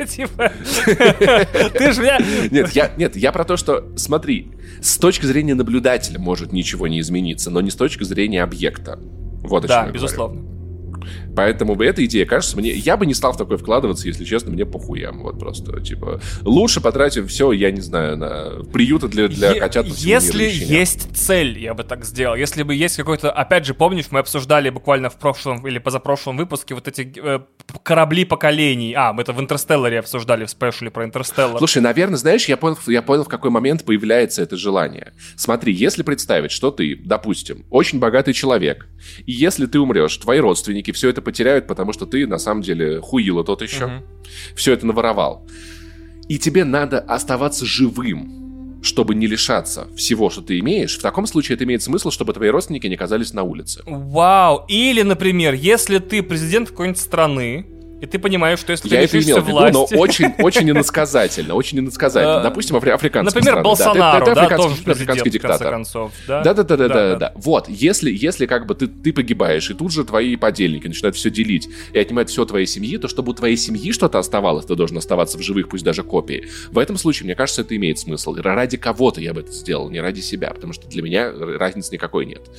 Типа, 0.08 0.52
ты 0.86 1.94
же 1.94 2.02
меня... 2.02 2.20
Нет, 2.52 2.72
я, 2.72 2.92
нет, 2.98 3.16
я 3.16 3.32
про 3.32 3.44
то, 3.44 3.58
что, 3.58 3.92
смотри, 3.96 4.52
с 4.82 4.98
точки 4.98 5.26
зрения 5.26 5.56
наблюдателя 5.56 6.20
может 6.20 6.52
ничего 6.54 6.88
не 6.88 7.00
измениться, 7.00 7.50
но 7.50 7.62
не 7.62 7.70
с 7.70 7.76
точки 7.76 8.04
зрения 8.04 8.44
объекта. 8.44 9.00
Вот 9.42 9.66
да, 9.68 9.88
безусловно. 9.88 10.42
Поэтому 11.36 11.82
эта 11.82 12.04
идея 12.06 12.26
кажется 12.26 12.58
мне... 12.58 12.72
Я 12.72 12.98
бы 12.98 13.06
не 13.06 13.14
стал 13.14 13.34
в 13.34 13.38
такое 13.38 13.58
вкладываться, 13.58 14.08
если 14.08 14.26
честно, 14.26 14.52
мне 14.52 14.66
похуям. 14.66 15.24
Вот 15.24 15.40
просто, 15.40 15.80
типа... 15.82 16.22
Лучше 16.42 16.82
потратим 16.82 17.28
все, 17.28 17.52
я 17.52 17.72
не 17.72 17.82
знаю, 17.82 18.18
на 18.18 18.64
приюты 18.72 19.08
для, 19.08 19.28
для 19.28 19.52
е- 19.52 19.60
котят 19.60 19.86
Если 19.88 20.44
есть 20.46 21.16
цель, 21.16 21.60
я 21.60 21.74
бы 21.74 21.84
так 21.84 22.06
сделал. 22.06 22.36
Если 22.36 22.64
бы 22.64 22.76
есть 22.76 22.98
какой-то... 22.98 23.32
Опять 23.32 23.66
же, 23.66 23.74
помнишь, 23.74 24.06
мы 24.12 24.20
обсуждали 24.20 24.70
буквально 24.70 25.10
в 25.10 25.18
прошлом 25.18 25.66
или 25.68 25.80
позапрошлом 25.80 26.38
выпуске 26.38 26.76
вот 26.76 26.88
эти 26.88 27.12
э, 27.16 27.40
корабли 27.84 28.26
поколений. 28.26 28.94
А, 28.96 29.14
мы 29.14 29.24
это 29.24 29.34
в 29.34 29.40
Интерстелларе 29.40 30.00
обсуждали, 30.00 30.46
в 30.46 30.50
спешле 30.50 30.90
про 30.90 31.06
Интерстеллар. 31.06 31.58
Слушай, 31.58 31.82
наверное, 31.82 32.18
знаешь, 32.18 32.46
я 32.46 32.58
понял, 32.58 32.78
я 32.88 33.02
понял, 33.02 33.24
в 33.24 33.30
какой 33.30 33.52
момент 33.52 33.86
появляется 33.86 34.42
это 34.42 34.58
желание. 34.58 35.14
Смотри, 35.36 35.74
если 35.74 36.04
представить, 36.04 36.52
что 36.52 36.72
ты, 36.72 36.96
допустим, 36.96 37.66
очень 37.70 38.00
богатый 38.00 38.34
человек, 38.34 38.88
и 39.26 39.32
если 39.32 39.66
ты 39.66 39.80
умрешь, 39.80 40.18
твои 40.18 40.40
родственники 40.40 40.92
все 40.92 41.10
это 41.10 41.22
потеряют, 41.30 41.68
потому 41.68 41.94
что 41.94 42.08
ты, 42.08 42.26
на 42.26 42.40
самом 42.40 42.64
деле, 42.64 43.02
хуило 43.02 43.44
тот 43.44 43.62
еще. 43.62 43.86
Угу. 43.86 43.94
Все 44.56 44.74
это 44.74 44.88
наворовал. 44.88 45.46
И 46.28 46.40
тебе 46.40 46.64
надо 46.64 47.00
оставаться 47.00 47.66
живым, 47.66 48.80
чтобы 48.82 49.14
не 49.14 49.28
лишаться 49.28 49.88
всего, 49.96 50.32
что 50.32 50.42
ты 50.42 50.58
имеешь, 50.60 50.98
в 50.98 51.02
таком 51.02 51.28
случае 51.28 51.56
это 51.56 51.66
имеет 51.66 51.84
смысл, 51.84 52.10
чтобы 52.10 52.34
твои 52.34 52.50
родственники 52.50 52.88
не 52.88 52.96
оказались 52.96 53.34
на 53.34 53.44
улице. 53.44 53.84
Вау! 53.86 54.66
Или, 54.68 55.04
например, 55.04 55.54
если 55.54 56.00
ты 56.00 56.24
президент 56.24 56.70
какой-нибудь 56.70 57.00
страны, 57.00 57.66
и 58.02 58.06
ты 58.06 58.18
понимаешь, 58.20 58.60
что 58.60 58.72
если 58.72 58.88
я 58.90 59.08
ты 59.08 59.18
власти... 59.18 59.18
Это 59.18 59.28
имел 59.28 59.42
в 59.42 59.48
виду, 59.48 59.90
но 59.92 60.00
очень, 60.00 60.34
очень 60.40 60.70
иносказательно, 60.70 61.54
очень 61.54 61.80
иносказательно. 61.80 62.40
Э, 62.40 62.44
Допустим, 62.44 62.76
африканские 62.78 63.24
Например. 63.24 63.62
Болсонару, 63.62 64.26
да, 64.26 64.36
да, 64.36 64.42
африканский, 64.42 64.84
тоже 64.84 64.92
африканский 64.92 65.30
диктатор. 65.30 65.70
концов. 65.72 66.12
Да, 66.28 66.44
да, 66.44 66.54
да, 66.54 66.64
да, 66.64 66.88
да, 66.88 67.16
да. 67.16 67.34
Вот, 67.36 67.68
если, 67.68 68.12
если 68.12 68.46
как 68.46 68.66
бы 68.66 68.76
ты, 68.76 68.88
ты 68.88 69.12
погибаешь, 69.12 69.70
и 69.70 69.74
тут 69.74 69.92
же 69.92 70.04
твои 70.06 70.36
подельники 70.36 70.88
начинают 70.88 71.16
все 71.16 71.30
делить 71.30 71.70
и 71.94 72.00
отнимают 72.00 72.30
все 72.30 72.46
твоей 72.46 72.66
семьи, 72.66 72.98
то 72.98 73.08
чтобы 73.08 73.32
у 73.32 73.34
твоей 73.34 73.58
семьи 73.58 73.92
что-то 73.92 74.20
оставалось, 74.20 74.66
ты 74.66 74.76
должен 74.76 74.98
оставаться 74.98 75.38
в 75.38 75.42
живых, 75.42 75.70
пусть 75.70 75.84
даже 75.84 76.04
копии. 76.04 76.48
В 76.72 76.78
этом 76.80 76.98
случае, 76.98 77.26
мне 77.26 77.36
кажется, 77.36 77.62
это 77.62 77.76
имеет 77.76 78.00
смысл. 78.00 78.36
Ради 78.36 78.78
кого-то 78.78 79.20
я 79.22 79.34
бы 79.34 79.42
это 79.42 79.52
сделал, 79.52 79.90
не 79.90 80.00
ради 80.00 80.22
себя, 80.22 80.52
потому 80.52 80.74
что 80.74 80.88
для 80.88 81.02
меня 81.02 81.32
разницы 81.32 81.94
никакой 81.94 82.26
нет 82.26 82.50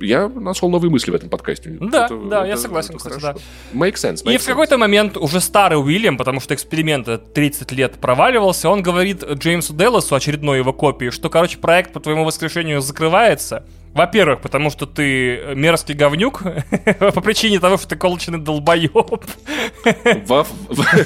я 0.00 0.28
нашел 0.28 0.68
новые 0.68 0.90
мысли 0.90 1.10
в 1.10 1.14
этом 1.14 1.28
подкасте. 1.28 1.76
Да, 1.80 2.06
это, 2.06 2.16
да, 2.16 2.40
это, 2.40 2.48
я 2.48 2.56
согласен, 2.56 2.90
это 2.90 2.98
кстати, 2.98 3.20
хорошо. 3.20 3.40
да. 3.72 3.78
Make 3.78 3.94
sense. 3.94 4.24
Make 4.24 4.34
и 4.34 4.38
в 4.38 4.46
какой-то 4.46 4.76
момент 4.84 5.16
уже 5.16 5.40
старый 5.40 5.78
Уильям, 5.78 6.16
потому 6.16 6.40
что 6.40 6.54
эксперимент 6.54 7.08
30 7.32 7.72
лет 7.72 7.94
проваливался, 7.94 8.68
он 8.68 8.82
говорит 8.82 9.24
Джеймсу 9.24 9.72
Делласу, 9.74 10.14
очередной 10.14 10.58
его 10.58 10.72
копии, 10.72 11.10
что, 11.10 11.30
короче, 11.30 11.58
проект 11.58 11.92
по 11.92 12.00
твоему 12.00 12.24
воскрешению 12.24 12.80
закрывается, 12.80 13.64
во-первых, 13.94 14.40
потому 14.40 14.70
что 14.70 14.86
ты 14.86 15.54
мерзкий 15.54 15.94
говнюк 15.94 16.42
по 16.98 17.20
причине 17.20 17.60
того, 17.60 17.78
что 17.78 17.88
ты 17.88 17.96
колочный 17.96 18.38
долбоеб. 18.38 18.92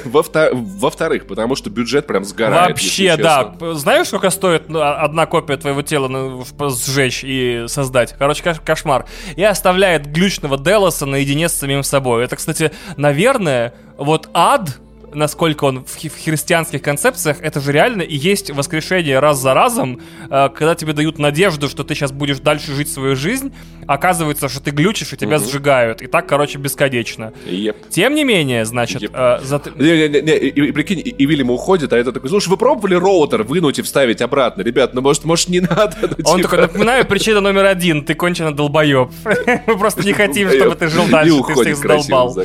Во-вторых, 0.05 1.27
потому 1.27 1.55
что 1.55 1.69
бюджет 1.69 2.07
прям 2.07 2.25
сгорает. 2.25 2.69
Вообще, 2.69 3.15
да. 3.15 3.53
Знаешь, 3.73 4.07
сколько 4.07 4.31
стоит 4.31 4.69
ну, 4.69 4.81
одна 4.81 5.27
копия 5.27 5.57
твоего 5.57 5.83
тела 5.83 6.43
сжечь 6.69 7.23
и 7.23 7.65
создать? 7.67 8.15
Короче, 8.17 8.55
кошмар. 8.65 9.05
И 9.35 9.43
оставляет 9.43 10.07
глючного 10.07 10.57
Делоса 10.57 11.05
наедине 11.05 11.47
с 11.47 11.53
самим 11.53 11.83
собой. 11.83 12.23
Это, 12.23 12.35
кстати, 12.35 12.71
наверное, 12.97 13.73
вот 13.97 14.29
ад 14.33 14.79
насколько 15.13 15.65
он 15.65 15.83
в, 15.83 15.97
в 15.97 16.23
христианских 16.23 16.81
концепциях, 16.81 17.37
это 17.41 17.59
же 17.59 17.71
реально 17.71 18.01
и 18.01 18.15
есть 18.15 18.51
воскрешение 18.51 19.19
раз 19.19 19.39
за 19.39 19.53
разом, 19.53 20.01
э, 20.29 20.49
когда 20.49 20.75
тебе 20.75 20.93
дают 20.93 21.19
надежду, 21.19 21.69
что 21.69 21.83
ты 21.83 21.95
сейчас 21.95 22.11
будешь 22.11 22.39
дальше 22.39 22.73
жить 22.73 22.91
свою 22.91 23.15
жизнь, 23.15 23.53
оказывается, 23.87 24.49
что 24.49 24.61
ты 24.61 24.71
глючишь 24.71 25.13
и 25.13 25.17
тебя 25.17 25.37
угу. 25.37 25.45
сжигают. 25.45 26.01
И 26.01 26.07
так, 26.07 26.27
короче, 26.27 26.59
бесконечно. 26.59 27.33
Yep. 27.45 27.75
Тем 27.89 28.15
не 28.15 28.23
менее, 28.23 28.65
значит... 28.65 29.01
Yep. 29.01 29.39
Э, 29.41 29.43
за... 29.43 29.61
не, 29.75 30.07
не, 30.07 30.21
не, 30.21 30.37
и, 30.37 30.69
и 30.69 30.71
прикинь, 30.71 30.99
и, 30.99 31.09
и 31.09 31.25
Вильям 31.25 31.49
уходит, 31.49 31.93
а 31.93 31.97
это 31.97 32.11
такой, 32.11 32.29
слушай, 32.29 32.49
вы 32.49 32.57
пробовали 32.57 32.95
роутер 32.95 33.43
вынуть 33.43 33.79
и 33.79 33.81
вставить 33.81 34.21
обратно? 34.21 34.61
Ребят, 34.61 34.93
ну 34.93 35.01
может, 35.01 35.25
может 35.25 35.49
не 35.49 35.61
надо? 35.61 35.95
Ну, 36.01 36.09
Он 36.25 36.37
типа... 36.37 36.49
такой, 36.49 36.61
напоминаю, 36.61 37.05
причина 37.05 37.41
номер 37.41 37.65
один, 37.65 38.03
ты 38.03 38.13
кончено 38.13 38.53
долбоеб. 38.53 39.09
Мы 39.67 39.77
просто 39.77 40.03
не 40.03 40.13
хотим, 40.13 40.49
чтобы 40.49 40.75
ты 40.75 40.87
жил 40.87 41.07
дальше, 41.07 41.41
ты 41.47 41.53
всех 41.53 41.77
задолбал. 41.77 42.37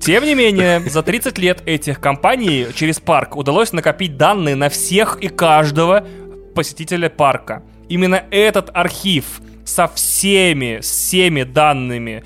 Тем 0.00 0.24
не 0.24 0.34
менее, 0.34 0.80
за 0.80 1.02
30 1.02 1.38
лет 1.38 1.62
этих 1.66 2.00
компаний 2.00 2.68
через 2.74 2.98
парк 2.98 3.36
удалось 3.36 3.72
накопить 3.72 4.16
данные 4.16 4.56
на 4.56 4.70
всех 4.70 5.18
и 5.20 5.28
каждого 5.28 6.06
посетителя 6.54 7.10
парка. 7.10 7.62
Именно 7.88 8.24
этот 8.30 8.70
архив 8.72 9.42
со 9.64 9.88
всеми, 9.88 10.80
всеми 10.80 11.42
данными 11.42 12.24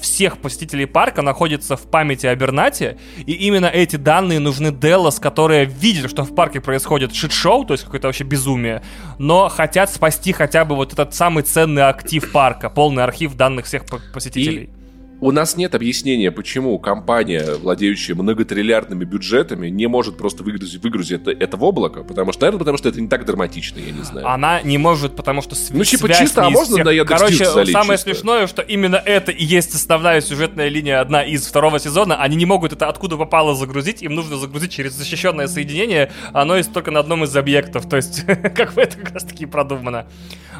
всех 0.00 0.38
посетителей 0.38 0.86
парка 0.86 1.22
находится 1.22 1.76
в 1.76 1.82
памяти 1.82 2.26
о 2.26 2.34
и 2.34 3.32
именно 3.32 3.66
эти 3.66 3.96
данные 3.96 4.40
нужны 4.40 4.70
Деллас, 4.70 5.18
которые 5.18 5.66
видят, 5.66 6.10
что 6.10 6.24
в 6.24 6.34
парке 6.34 6.60
происходит 6.60 7.14
шит-шоу, 7.14 7.64
то 7.64 7.74
есть 7.74 7.84
какое-то 7.84 8.08
вообще 8.08 8.24
безумие, 8.24 8.82
но 9.18 9.48
хотят 9.48 9.90
спасти 9.90 10.32
хотя 10.32 10.64
бы 10.64 10.76
вот 10.76 10.92
этот 10.92 11.14
самый 11.14 11.42
ценный 11.42 11.82
актив 11.82 12.30
парка, 12.32 12.70
полный 12.70 13.04
архив 13.04 13.34
данных 13.34 13.66
всех 13.66 13.84
посетителей. 14.14 14.70
У 15.18 15.30
нас 15.30 15.56
нет 15.56 15.74
объяснения, 15.74 16.30
почему 16.30 16.78
компания, 16.78 17.54
владеющая 17.54 18.14
многотриллиардными 18.14 19.04
бюджетами, 19.04 19.68
не 19.68 19.86
может 19.86 20.18
просто 20.18 20.42
выгрузить, 20.42 20.82
выгрузить 20.82 21.22
это, 21.22 21.30
это 21.30 21.56
в 21.56 21.64
облако, 21.64 22.04
потому 22.04 22.32
что, 22.32 22.42
наверное, 22.42 22.58
потому 22.58 22.76
что 22.76 22.90
это 22.90 23.00
не 23.00 23.08
так 23.08 23.24
драматично, 23.24 23.78
я 23.78 23.92
не 23.92 24.02
знаю. 24.02 24.28
Она 24.28 24.60
не 24.60 24.76
может, 24.76 25.16
потому 25.16 25.40
что 25.40 25.54
св- 25.54 25.74
Ну, 25.74 25.84
типа, 25.84 26.10
чисто, 26.10 26.44
а 26.44 26.50
можно 26.50 26.74
всех... 26.74 26.84
на 26.84 26.90
Яндекс 26.90 27.20
Короче, 27.20 27.44
самое 27.46 27.66
чисто. 27.66 27.96
смешное, 27.98 28.46
что 28.46 28.60
именно 28.60 28.96
это 28.96 29.32
и 29.32 29.42
есть 29.42 29.74
основная 29.74 30.20
сюжетная 30.20 30.68
линия 30.68 31.00
одна 31.00 31.24
из 31.24 31.46
второго 31.46 31.78
сезона. 31.78 32.16
Они 32.16 32.36
не 32.36 32.44
могут 32.44 32.74
это 32.74 32.88
откуда 32.88 33.16
попало 33.16 33.54
загрузить, 33.54 34.02
им 34.02 34.14
нужно 34.14 34.36
загрузить 34.36 34.72
через 34.72 34.92
защищенное 34.92 35.46
соединение, 35.46 36.12
оно 36.34 36.56
есть 36.56 36.74
только 36.74 36.90
на 36.90 37.00
одном 37.00 37.24
из 37.24 37.34
объектов, 37.34 37.88
то 37.88 37.96
есть, 37.96 38.24
как 38.54 38.74
бы 38.74 38.82
это 38.82 38.98
как 38.98 39.14
раз 39.14 39.24
таки 39.24 39.46
продумано. 39.46 40.06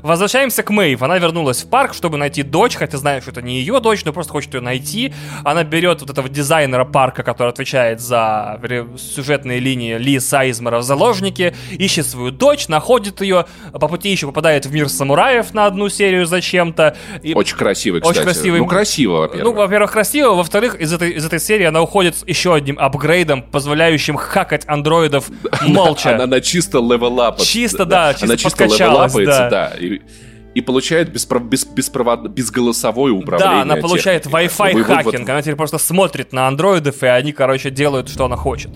Возвращаемся 0.03 0.63
к 0.63 0.71
Мэйв. 0.71 1.03
Она 1.03 1.19
вернулась 1.19 1.63
в 1.63 1.69
парк, 1.69 1.95
чтобы 1.95 2.17
найти 2.17 2.43
дочь, 2.43 2.75
хотя 2.77 2.99
знает, 2.99 3.23
что 3.23 3.33
это 3.33 3.43
не 3.43 3.59
ее 3.59 3.81
дочь, 3.81 4.05
но 4.05 4.13
просто 4.13 4.33
хочет 4.33 4.46
ее 4.55 4.61
найти. 4.61 5.13
Она 5.45 5.65
берет 5.65 6.01
вот 6.01 6.11
этого 6.11 6.29
дизайнера 6.29 6.85
парка, 6.85 7.23
который 7.23 7.49
отвечает 7.49 8.01
за 8.01 8.61
сюжетные 8.99 9.61
линии 9.61 9.97
Ли 9.99 10.21
Сайзмера 10.21 10.79
в 10.79 10.83
заложнике, 10.83 11.55
ищет 11.71 12.07
свою 12.07 12.31
дочь, 12.31 12.69
находит 12.69 13.21
ее, 13.21 13.47
по 13.73 13.89
пути 13.89 14.11
еще 14.11 14.27
попадает 14.27 14.67
в 14.67 14.73
мир 14.73 14.89
самураев 14.89 15.55
на 15.55 15.67
одну 15.67 15.89
серию 15.89 16.27
зачем-то. 16.27 16.97
И... 17.23 17.35
Очень 17.35 17.57
красивый, 17.57 18.01
кстати. 18.01 18.19
Очень 18.19 18.25
красивый. 18.25 18.61
Ну, 18.61 18.67
красиво, 18.67 19.19
во-первых. 19.19 19.45
Ну, 19.45 19.53
во-первых, 19.53 19.93
красиво. 19.93 20.35
Во-вторых, 20.35 20.75
из 20.75 20.93
этой, 20.93 21.11
из 21.13 21.25
этой 21.25 21.41
серии 21.41 21.65
она 21.65 21.83
уходит 21.83 22.17
с 22.17 22.27
еще 22.27 22.55
одним 22.55 22.79
апгрейдом, 22.79 23.43
позволяющим 23.43 24.17
хакать 24.17 24.65
андроидов 24.67 25.31
молча. 25.63 26.15
Она, 26.15 26.25
она 26.25 26.41
чисто 26.41 26.79
левелапа. 26.79 27.45
Чисто, 27.45 27.85
да, 27.85 28.13
чисто 28.15 28.27
Она 28.27 28.37
чисто 28.37 28.65
левелапается, 28.65 29.49
да. 29.51 29.51
да 29.51 29.73
и 29.79 30.01
получает 30.61 31.09
беспро- 31.09 31.41
без- 31.41 31.65
беспровод... 31.65 32.29
безголосовое 32.29 33.13
управление. 33.13 33.57
Да, 33.57 33.63
она 33.63 33.77
получает 33.77 34.27
Wi-Fi 34.27 34.83
хакинг. 34.83 35.29
Она 35.29 35.43
теперь 35.43 35.57
просто 35.57 35.79
смотрит 35.79 36.33
на 36.33 36.49
андроидов, 36.49 37.03
и 37.03 37.07
они, 37.07 37.33
короче, 37.33 37.71
делают, 37.71 38.09
что 38.09 38.25
она 38.25 38.37
хочет. 38.37 38.71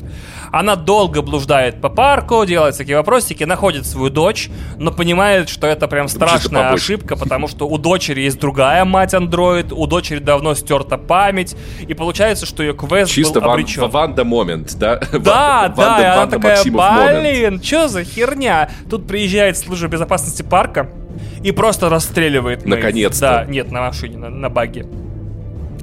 Она 0.52 0.76
долго 0.76 1.22
блуждает 1.22 1.80
по 1.80 1.88
парку, 1.88 2.44
делает 2.44 2.74
всякие 2.74 2.96
вопросики, 2.96 3.44
находит 3.44 3.86
свою 3.86 4.10
дочь, 4.10 4.50
но 4.76 4.92
понимает, 4.92 5.48
что 5.48 5.66
это 5.66 5.88
прям 5.88 6.08
страшная 6.08 6.70
ошибка, 6.72 7.16
потому 7.16 7.48
что 7.48 7.68
у 7.68 7.78
дочери 7.78 8.22
есть 8.22 8.38
другая 8.40 8.84
мать 8.84 9.14
андроид, 9.14 9.72
у 9.72 9.86
дочери 9.86 10.18
давно 10.18 10.54
стерта 10.54 10.98
память, 10.98 11.56
и 11.86 11.94
получается, 11.94 12.46
что 12.46 12.62
ее 12.62 12.74
квест 12.74 13.10
Чисто 13.10 13.40
был 13.40 13.50
обречен. 13.50 13.68
Чисто 13.68 13.86
Ванда 13.88 14.24
момент, 14.24 14.74
да? 14.76 15.00
Да, 15.12 15.68
да, 15.76 16.00
и 16.00 16.04
она 16.04 16.26
такая, 16.26 16.62
блин, 16.64 17.62
что 17.62 17.88
за 17.88 18.04
херня? 18.04 18.70
Тут 18.88 19.06
приезжает 19.06 19.56
служба 19.56 19.88
безопасности 19.88 20.42
парка, 20.42 20.90
и 21.42 21.52
просто 21.52 21.88
расстреливает 21.88 22.66
Наконец-то. 22.66 23.20
Да, 23.20 23.44
нет, 23.44 23.70
на 23.70 23.80
машине, 23.80 24.18
на, 24.18 24.30
на 24.30 24.48
баге. 24.48 24.86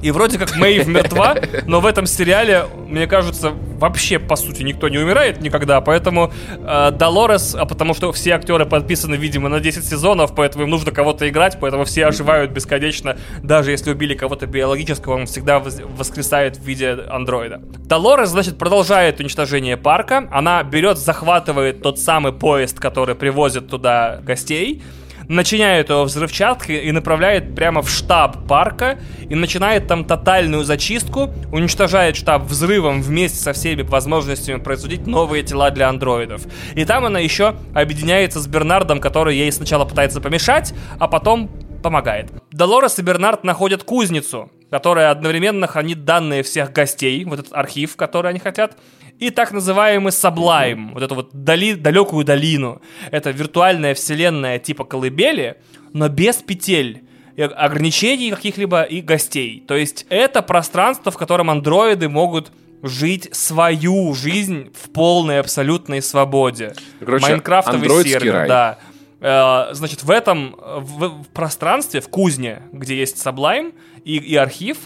И 0.02 0.12
вроде 0.12 0.38
как 0.38 0.56
Мэйв 0.56 0.88
мертва, 0.88 1.36
но 1.66 1.80
в 1.80 1.86
этом 1.86 2.06
сериале, 2.06 2.66
мне 2.88 3.08
кажется, 3.08 3.52
вообще, 3.80 4.20
по 4.20 4.36
сути, 4.36 4.64
никто 4.64 4.90
не 4.90 4.98
умирает 4.98 5.42
никогда, 5.42 5.82
поэтому 5.82 6.32
э, 6.60 6.92
Долорес, 6.92 7.56
а 7.56 7.66
потому 7.66 7.94
что 7.94 8.12
все 8.12 8.32
актеры 8.34 8.66
подписаны, 8.66 9.16
видимо, 9.16 9.50
на 9.50 9.60
10 9.60 9.84
сезонов, 9.84 10.36
поэтому 10.36 10.66
им 10.66 10.70
нужно 10.70 10.92
кого-то 10.92 11.28
играть, 11.28 11.58
поэтому 11.60 11.84
все 11.86 12.06
оживают 12.06 12.52
бесконечно, 12.52 13.18
даже 13.42 13.72
если 13.72 13.92
убили 13.92 14.14
кого-то 14.14 14.46
биологического, 14.46 15.16
он 15.16 15.26
всегда 15.26 15.60
воскресает 15.60 16.58
в 16.58 16.64
виде 16.64 16.98
андроида. 17.10 17.62
Долорес, 17.86 18.30
значит, 18.30 18.58
продолжает 18.58 19.20
уничтожение 19.20 19.78
парка, 19.78 20.28
она 20.32 20.62
берет, 20.64 20.98
захватывает 20.98 21.82
тот 21.82 22.00
самый 22.00 22.34
поезд, 22.34 22.80
который 22.80 23.16
привозит 23.16 23.68
туда 23.68 24.20
гостей, 24.24 24.84
начиняет 25.28 25.90
его 25.90 26.04
взрывчаткой 26.04 26.86
и 26.88 26.92
направляет 26.92 27.56
прямо 27.56 27.82
в 27.82 27.90
штаб 27.90 28.48
парка 28.48 29.00
и 29.30 29.36
начинает 29.36 29.88
там 29.88 30.06
тотальную 30.06 30.64
зачистку, 30.64 31.30
уничтожает 31.52 32.16
штаб 32.16 32.44
взрывом 32.44 33.02
вместе 33.02 33.40
со 33.40 33.54
всеми 33.54 33.82
возможностями 33.82 34.60
производить 34.60 35.08
новые 35.08 35.44
тела 35.44 35.72
для 35.72 35.90
андроидов. 35.90 36.44
И 36.76 36.86
там 36.86 37.06
она 37.06 37.20
еще 37.20 37.56
объединяется 37.74 38.40
с 38.40 38.48
Бернардом, 38.48 39.00
который 39.00 39.36
ей 39.36 39.52
сначала 39.52 39.86
пытается 39.86 40.22
помешать, 40.22 40.74
а 41.00 41.08
потом 41.08 41.50
помогает. 41.84 42.32
Долорес 42.52 43.00
и 43.00 43.02
Бернард 43.02 43.44
находят 43.44 43.84
кузницу, 43.84 44.52
которая 44.70 45.12
одновременно 45.12 45.68
хранит 45.68 46.06
данные 46.06 46.44
всех 46.44 46.74
гостей, 46.74 47.24
вот 47.26 47.40
этот 47.40 47.54
архив, 47.54 47.96
который 47.96 48.32
они 48.32 48.40
хотят, 48.40 48.78
и 49.20 49.30
так 49.30 49.52
называемый 49.52 50.12
Sublime, 50.12 50.94
вот 50.94 51.04
эту 51.04 51.16
вот 51.16 51.30
дали, 51.34 51.74
далекую 51.74 52.24
долину. 52.24 52.82
Это 53.12 53.32
виртуальная 53.32 53.94
вселенная 53.94 54.60
типа 54.60 54.84
колыбели, 54.84 55.58
но 55.94 56.08
без 56.10 56.38
петель 56.38 57.04
ограничений 57.38 58.32
каких-либо 58.32 58.84
и 58.84 59.02
гостей. 59.02 59.64
То 59.68 59.76
есть 59.76 60.06
это 60.10 60.42
пространство, 60.42 61.12
в 61.12 61.18
котором 61.18 61.50
андроиды 61.50 62.10
могут 62.10 62.52
жить 62.84 63.30
свою 63.36 64.14
жизнь 64.14 64.72
в 64.74 64.90
полной 64.90 65.40
абсолютной 65.40 66.02
свободе. 66.02 66.74
Короче, 67.00 67.28
Майнкрафтовый 67.28 68.04
сервер, 68.04 68.34
рай. 68.34 68.48
да. 68.48 68.80
Э, 69.20 69.74
значит, 69.74 70.04
в 70.04 70.12
этом 70.12 70.56
в, 70.60 71.24
в 71.24 71.28
пространстве, 71.34 72.02
в 72.02 72.10
кузне, 72.10 72.62
где 72.72 72.96
есть 72.96 73.18
Sublime 73.18 73.74
и, 74.04 74.18
и 74.18 74.36
архив, 74.36 74.78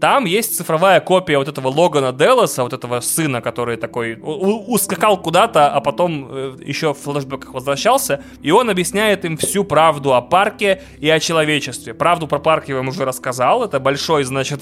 Там 0.00 0.24
есть 0.24 0.56
цифровая 0.56 0.98
копия 1.00 1.36
вот 1.36 1.48
этого 1.48 1.68
Логана 1.68 2.12
Делласа, 2.12 2.62
вот 2.62 2.72
этого 2.72 3.00
сына, 3.00 3.42
который 3.42 3.76
такой 3.76 4.18
ускакал 4.18 5.20
куда-то, 5.20 5.68
а 5.68 5.80
потом 5.82 6.26
э, 6.30 6.56
еще 6.64 6.94
в 6.94 6.98
флешбеках 6.98 7.52
возвращался, 7.52 8.24
и 8.40 8.50
он 8.50 8.70
объясняет 8.70 9.26
им 9.26 9.36
всю 9.36 9.62
правду 9.62 10.14
о 10.14 10.22
парке 10.22 10.82
и 11.00 11.10
о 11.10 11.20
человечестве. 11.20 11.92
Правду 11.92 12.26
про 12.26 12.38
парк 12.38 12.68
я 12.68 12.76
вам 12.76 12.88
уже 12.88 13.04
рассказал, 13.04 13.62
это 13.62 13.78
большой, 13.78 14.24
значит, 14.24 14.60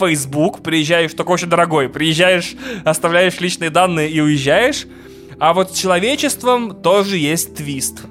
Facebook, 0.00 0.62
приезжаешь, 0.62 1.12
только 1.12 1.32
очень 1.32 1.48
дорогой, 1.48 1.90
приезжаешь, 1.90 2.54
оставляешь 2.84 3.40
личные 3.40 3.68
данные 3.68 4.10
и 4.10 4.20
уезжаешь, 4.22 4.86
а 5.38 5.52
вот 5.52 5.70
с 5.70 5.78
человечеством 5.78 6.74
тоже 6.82 7.18
есть 7.18 7.54
твист. 7.54 8.06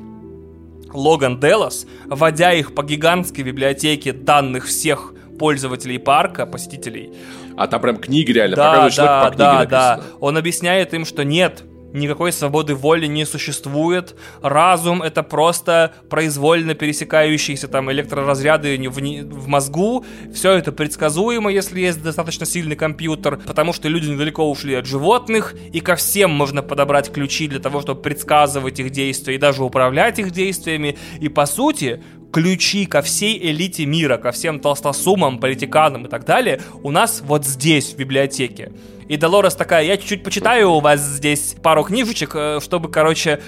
Логан 0.93 1.39
Делос, 1.39 1.87
вводя 2.05 2.53
их 2.53 2.75
по 2.75 2.83
гигантской 2.83 3.43
библиотеке 3.43 4.13
данных 4.13 4.67
всех 4.67 5.13
пользователей 5.37 5.99
парка, 5.99 6.45
посетителей. 6.45 7.13
А 7.57 7.67
там 7.67 7.81
прям 7.81 7.97
книги 7.97 8.31
реально 8.31 8.55
да, 8.55 8.63
показывают, 8.63 8.93
что 8.93 9.03
да, 9.03 9.23
по 9.23 9.29
книге 9.29 9.37
да, 9.37 9.53
написано. 9.53 9.97
да. 9.97 10.03
Он 10.19 10.37
объясняет 10.37 10.93
им, 10.93 11.05
что 11.05 11.23
нет, 11.23 11.63
никакой 11.93 12.31
свободы 12.31 12.75
воли 12.75 13.07
не 13.07 13.25
существует. 13.25 14.15
Разум— 14.41 15.01
это 15.03 15.23
просто 15.23 15.93
произвольно 16.09 16.73
пересекающиеся 16.73 17.67
там 17.67 17.91
электроразряды 17.91 18.77
в, 18.89 18.97
в 18.97 19.47
мозгу. 19.47 20.05
Все 20.33 20.53
это 20.53 20.71
предсказуемо, 20.71 21.51
если 21.51 21.79
есть 21.79 22.01
достаточно 22.01 22.45
сильный 22.45 22.75
компьютер, 22.75 23.39
потому 23.45 23.73
что 23.73 23.87
люди 23.87 24.09
недалеко 24.09 24.49
ушли 24.49 24.75
от 24.75 24.85
животных, 24.85 25.55
и 25.73 25.79
ко 25.79 25.95
всем 25.95 26.31
можно 26.31 26.61
подобрать 26.61 27.11
ключи 27.11 27.47
для 27.47 27.59
того, 27.59 27.81
чтобы 27.81 28.01
предсказывать 28.01 28.79
их 28.79 28.91
действия 28.91 29.35
и 29.35 29.37
даже 29.37 29.63
управлять 29.63 30.19
их 30.19 30.31
действиями. 30.31 30.97
И 31.19 31.29
по 31.29 31.45
сути, 31.45 32.03
ключи 32.31 32.85
ко 32.85 33.01
всей 33.01 33.37
элите 33.51 33.85
мира, 33.85 34.17
ко 34.17 34.31
всем 34.31 34.59
толстосумам, 34.59 35.39
политиканам 35.39 36.05
и 36.05 36.09
так 36.09 36.25
далее 36.25 36.61
у 36.83 36.91
нас 36.91 37.21
вот 37.25 37.45
здесь, 37.45 37.93
в 37.93 37.97
библиотеке. 37.97 38.71
И 39.07 39.15
Долорес 39.15 39.55
такая, 39.55 39.85
я 39.85 39.97
чуть-чуть 39.97 40.23
почитаю 40.23 40.71
у 40.71 40.79
вас 40.81 40.99
здесь 41.01 41.55
пару 41.63 41.83
книжечек, 41.83 42.31
э, 42.35 42.59
чтобы, 42.61 42.91
короче, 42.91 43.39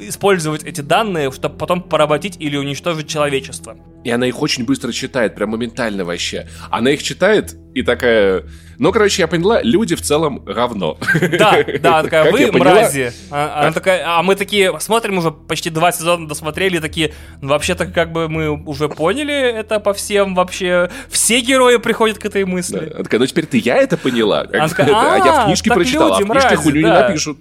использовать 0.00 0.64
эти 0.64 0.82
данные, 0.82 1.32
чтобы 1.32 1.56
потом 1.56 1.82
поработить 1.82 2.36
или 2.38 2.56
уничтожить 2.56 3.08
человечество. 3.08 3.76
И 4.04 4.10
она 4.10 4.26
их 4.26 4.42
очень 4.42 4.64
быстро 4.64 4.92
читает, 4.92 5.34
прям 5.34 5.50
моментально 5.50 6.04
вообще. 6.04 6.46
Она 6.70 6.90
их 6.90 7.02
читает 7.02 7.56
и 7.74 7.82
такая... 7.82 8.44
Ну, 8.82 8.90
короче, 8.90 9.22
я 9.22 9.28
поняла, 9.28 9.62
люди 9.62 9.94
в 9.94 10.02
целом 10.02 10.42
равно. 10.44 10.98
Да, 11.38 11.64
да, 11.80 11.98
она 11.98 12.02
такая, 12.02 12.32
вы 12.32 12.50
мрази. 12.50 13.12
А, 13.30 13.60
она 13.60 13.72
такая, 13.72 14.02
а 14.04 14.24
мы 14.24 14.34
такие 14.34 14.80
смотрим 14.80 15.18
уже 15.18 15.30
почти 15.30 15.70
два 15.70 15.92
сезона 15.92 16.26
досмотрели, 16.26 16.80
такие, 16.80 17.14
ну, 17.40 17.50
вообще-то 17.50 17.86
как 17.86 18.10
бы 18.10 18.28
мы 18.28 18.50
уже 18.50 18.88
поняли 18.88 19.32
это 19.32 19.78
по 19.78 19.92
всем 19.92 20.34
вообще. 20.34 20.90
Все 21.08 21.40
герои 21.42 21.76
приходят 21.76 22.18
к 22.18 22.24
этой 22.24 22.44
мысли. 22.44 22.88
Да, 22.88 22.94
она 22.96 23.04
такая, 23.04 23.20
ну 23.20 23.26
теперь 23.26 23.46
ты 23.46 23.58
я 23.58 23.76
это 23.76 23.96
поняла? 23.96 24.46
Как, 24.46 24.70
такая, 24.70 24.92
а, 24.92 25.14
а 25.14 25.18
я 25.18 25.40
в 25.42 25.44
книжке 25.44 25.70
прочитала, 25.70 26.16
а 26.16 26.20
в 26.20 26.28
книжке 26.28 26.56
хуйню 26.56 26.80
не 26.80 26.92
напишут. 26.92 27.38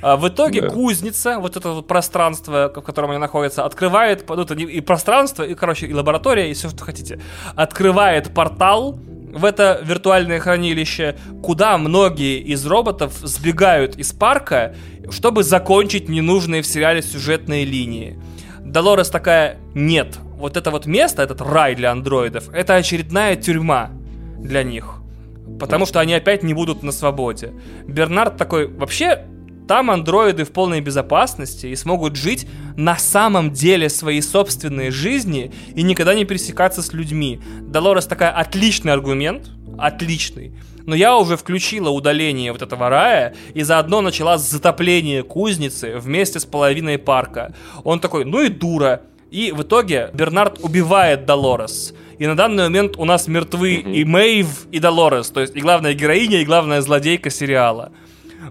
А, 0.00 0.16
в 0.16 0.28
итоге 0.28 0.60
да. 0.60 0.68
кузница, 0.68 1.40
вот 1.40 1.56
это 1.56 1.70
вот 1.70 1.88
пространство, 1.88 2.70
в 2.72 2.82
котором 2.82 3.10
они 3.10 3.18
находятся, 3.18 3.64
открывает, 3.64 4.28
ну, 4.28 4.42
это 4.42 4.54
и 4.54 4.80
пространство, 4.80 5.42
и, 5.42 5.54
короче, 5.54 5.86
и 5.86 5.92
лаборатория, 5.92 6.52
и 6.52 6.54
все, 6.54 6.68
что 6.68 6.84
хотите, 6.84 7.20
открывает 7.56 8.32
портал 8.32 8.96
в 9.34 9.44
это 9.44 9.80
виртуальное 9.82 10.38
хранилище, 10.38 11.16
куда 11.42 11.76
многие 11.76 12.38
из 12.38 12.64
роботов 12.64 13.12
сбегают 13.22 13.96
из 13.96 14.12
парка, 14.12 14.74
чтобы 15.10 15.42
закончить 15.42 16.08
ненужные 16.08 16.62
в 16.62 16.66
сериале 16.66 17.02
сюжетные 17.02 17.64
линии. 17.64 18.18
Долорес 18.60 19.10
такая, 19.10 19.58
нет, 19.74 20.18
вот 20.36 20.56
это 20.56 20.70
вот 20.70 20.86
место, 20.86 21.22
этот 21.22 21.40
рай 21.40 21.74
для 21.74 21.90
андроидов, 21.90 22.48
это 22.52 22.76
очередная 22.76 23.36
тюрьма 23.36 23.90
для 24.38 24.62
них. 24.62 25.00
Потому 25.58 25.84
что 25.86 26.00
они 26.00 26.14
опять 26.14 26.42
не 26.42 26.54
будут 26.54 26.82
на 26.82 26.92
свободе. 26.92 27.52
Бернард 27.86 28.36
такой, 28.36 28.66
вообще, 28.66 29.26
там 29.66 29.90
андроиды 29.90 30.44
в 30.44 30.52
полной 30.52 30.80
безопасности 30.80 31.66
и 31.66 31.76
смогут 31.76 32.16
жить 32.16 32.46
на 32.76 32.96
самом 32.96 33.52
деле 33.52 33.88
своей 33.88 34.22
собственной 34.22 34.90
жизни 34.90 35.52
и 35.74 35.82
никогда 35.82 36.14
не 36.14 36.24
пересекаться 36.24 36.82
с 36.82 36.92
людьми. 36.92 37.40
Долорес 37.62 38.06
такая 38.06 38.30
отличный 38.30 38.92
аргумент, 38.92 39.50
отличный. 39.78 40.52
Но 40.86 40.94
я 40.94 41.16
уже 41.16 41.36
включила 41.36 41.88
удаление 41.88 42.52
вот 42.52 42.62
этого 42.62 42.88
рая 42.88 43.34
и 43.54 43.62
заодно 43.62 44.02
начала 44.02 44.36
затопление 44.36 45.22
кузницы 45.22 45.98
вместе 45.98 46.40
с 46.40 46.44
половиной 46.44 46.98
парка. 46.98 47.54
Он 47.84 48.00
такой, 48.00 48.24
ну 48.24 48.42
и 48.42 48.48
дура. 48.48 49.02
И 49.30 49.50
в 49.50 49.62
итоге 49.62 50.10
Бернард 50.12 50.58
убивает 50.62 51.24
Долорес. 51.24 51.94
И 52.18 52.26
на 52.26 52.36
данный 52.36 52.64
момент 52.64 52.96
у 52.96 53.04
нас 53.04 53.26
мертвы 53.26 53.74
и 53.74 54.04
Мэйв, 54.04 54.66
и 54.70 54.78
Долорес. 54.78 55.30
То 55.30 55.40
есть 55.40 55.56
и 55.56 55.60
главная 55.60 55.94
героиня, 55.94 56.40
и 56.40 56.44
главная 56.44 56.82
злодейка 56.82 57.30
сериала. 57.30 57.90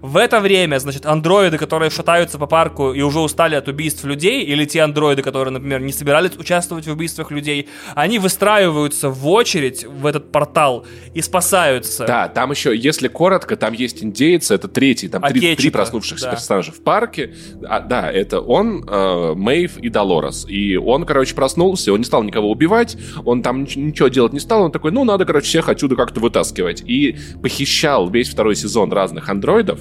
В 0.04 0.18
это 0.18 0.40
время, 0.40 0.78
значит, 0.80 1.06
андроиды, 1.06 1.56
которые 1.56 1.88
шатаются 1.88 2.38
по 2.38 2.46
парку 2.46 2.92
и 2.92 3.00
уже 3.00 3.20
устали 3.20 3.54
от 3.54 3.68
убийств 3.68 4.04
людей, 4.04 4.44
или 4.44 4.66
те 4.66 4.82
андроиды, 4.82 5.22
которые, 5.22 5.50
например, 5.50 5.80
не 5.80 5.92
собирались 5.92 6.32
участвовать 6.36 6.86
в 6.86 6.92
убийствах 6.92 7.30
людей, 7.30 7.70
они 7.94 8.18
выстраиваются 8.18 9.08
в 9.08 9.26
очередь 9.26 9.86
в 9.86 10.04
этот 10.04 10.30
портал 10.30 10.84
и 11.14 11.22
спасаются. 11.22 12.04
Да, 12.04 12.28
там 12.28 12.50
еще, 12.50 12.76
если 12.76 13.08
коротко, 13.08 13.56
там 13.56 13.72
есть 13.72 14.04
индейцы, 14.04 14.54
это 14.54 14.68
третий, 14.68 15.08
там 15.08 15.22
три, 15.22 15.56
три 15.56 15.70
проснувшихся 15.70 16.26
да. 16.26 16.32
персонажа 16.32 16.72
в 16.72 16.82
парке. 16.82 17.32
А, 17.66 17.80
да, 17.80 18.12
это 18.12 18.40
он, 18.42 18.84
э, 18.86 19.32
Мэйв 19.34 19.78
и 19.78 19.88
Долорес. 19.88 20.44
И 20.46 20.76
он, 20.76 21.06
короче, 21.06 21.34
проснулся, 21.34 21.94
он 21.94 22.00
не 22.00 22.04
стал 22.04 22.22
никого 22.24 22.50
убивать, 22.50 22.98
он 23.24 23.42
там 23.42 23.62
ничего 23.62 24.08
делать 24.08 24.34
не 24.34 24.40
стал, 24.40 24.64
он 24.64 24.70
такой, 24.70 24.92
ну, 24.92 25.02
надо, 25.04 25.24
короче, 25.24 25.46
всех 25.46 25.70
отсюда 25.70 25.96
как-то 25.96 26.20
вытаскивать. 26.20 26.82
И 26.86 27.16
похищал 27.40 28.10
весь 28.10 28.28
второй 28.28 28.54
сезон 28.54 28.92
разных 28.92 29.30
андроидов, 29.30 29.80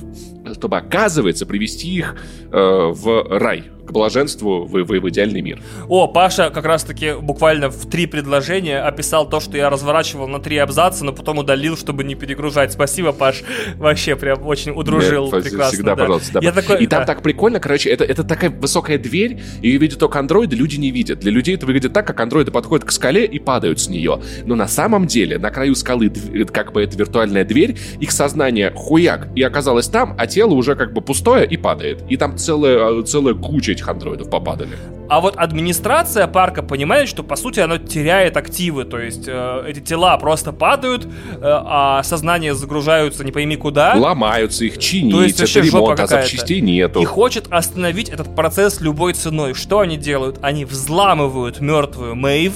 чтобы, 0.54 0.78
оказывается, 0.78 1.46
привести 1.46 1.90
их 1.96 2.16
э, 2.16 2.50
в 2.52 3.40
рай, 3.40 3.66
к 3.86 3.92
блаженству 3.92 4.66
в, 4.66 4.84
в, 4.84 4.86
в 4.86 5.10
идеальный 5.10 5.42
мир. 5.42 5.62
О, 5.88 6.08
Паша 6.08 6.50
как 6.50 6.66
раз-таки 6.66 7.14
буквально 7.20 7.70
в 7.70 7.90
три 7.90 8.06
предложения 8.06 8.80
описал 8.80 9.28
то, 9.28 9.40
что 9.40 9.58
я 9.58 9.70
разворачивал 9.70 10.28
на 10.28 10.40
три 10.40 10.58
абзаца, 10.58 11.04
но 11.06 11.12
потом 11.12 11.40
удалил, 11.40 11.78
чтобы 11.78 12.04
не 12.04 12.16
перегружать. 12.16 12.72
Спасибо, 12.74 13.12
Паш. 13.12 13.44
Вообще 13.76 14.16
прям 14.16 14.46
очень 14.46 14.72
удружил 14.72 15.32
Нет, 15.32 15.44
прекрасно. 15.44 15.74
Всегда, 15.74 15.96
да. 15.96 16.02
пожалуйста. 16.02 16.40
Я 16.42 16.52
такой, 16.52 16.84
и 16.84 16.88
да. 16.88 16.98
там 16.98 17.06
так 17.06 17.22
прикольно, 17.22 17.60
короче, 17.60 17.90
это, 17.90 18.04
это 18.04 18.24
такая 18.24 18.50
высокая 18.50 18.98
дверь, 18.98 19.42
ее 19.62 19.78
видят 19.78 20.00
только 20.00 20.20
андроиды, 20.20 20.56
люди 20.56 20.78
не 20.78 20.92
видят. 20.92 21.20
Для 21.20 21.32
людей 21.32 21.56
это 21.56 21.66
выглядит 21.66 21.94
так, 21.94 22.08
как 22.08 22.20
андроиды 22.20 22.52
подходят 22.52 22.86
к 22.86 22.92
скале 22.92 23.26
и 23.26 23.40
падают 23.40 23.80
с 23.80 23.90
нее. 23.90 24.22
Но 24.46 24.56
на 24.56 24.68
самом 24.68 25.08
деле 25.08 25.38
на 25.38 25.52
краю 25.52 25.76
скалы 25.76 26.12
как 26.52 26.74
бы 26.74 26.84
это 26.84 26.98
виртуальная 26.98 27.44
дверь, 27.44 27.78
их 28.00 28.12
сознание 28.12 28.72
хуяк 28.76 29.28
и 29.36 29.42
оказалось 29.42 29.88
там, 29.88 30.16
а 30.18 30.28
тело 30.28 30.54
уже 30.54 30.76
как 30.76 30.94
бы 30.94 31.02
пустое 31.02 31.46
и 31.46 31.58
падает. 31.58 32.04
И 32.10 32.18
там 32.18 32.38
целая, 32.38 33.04
целая 33.04 33.34
куча 33.34 33.73
этих 33.74 33.88
андроидов 33.88 34.30
попадали. 34.30 34.72
А 35.10 35.20
вот 35.20 35.36
администрация 35.36 36.28
парка 36.28 36.64
понимает, 36.64 37.10
что 37.10 37.24
по 37.24 37.36
сути 37.36 37.60
оно 37.60 37.78
теряет 37.78 38.38
активы, 38.38 38.86
то 38.86 39.00
есть 39.00 39.26
э, 39.28 39.66
эти 39.68 39.80
тела 39.80 40.18
просто 40.18 40.54
падают, 40.54 41.06
э, 41.06 41.10
а 41.42 42.02
сознание 42.04 42.56
загружаются 42.56 43.24
не 43.24 43.32
пойми 43.32 43.58
куда. 43.58 43.94
Ломаются, 43.96 44.66
их 44.66 44.78
чинить, 44.78 45.14
то 45.14 45.24
есть 45.24 45.40
это 45.42 45.60
ремонт, 45.60 46.00
а 46.00 46.08
запчастей 46.08 46.62
нету. 46.62 47.02
И 47.02 47.06
хочет 47.06 47.48
остановить 47.52 48.10
этот 48.10 48.36
процесс 48.36 48.82
любой 48.82 49.14
ценой. 49.14 49.54
Что 49.54 49.80
они 49.80 49.98
делают? 49.98 50.40
Они 50.42 50.66
взламывают 50.66 51.60
мертвую 51.60 52.16
Мэйв, 52.16 52.54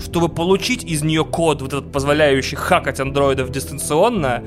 чтобы 0.00 0.28
получить 0.28 0.84
из 0.84 1.02
нее 1.02 1.24
код, 1.24 1.62
вот 1.62 1.72
этот 1.72 1.92
позволяющий 1.92 2.56
хакать 2.56 3.00
андроидов 3.00 3.50
дистанционно, 3.50 4.42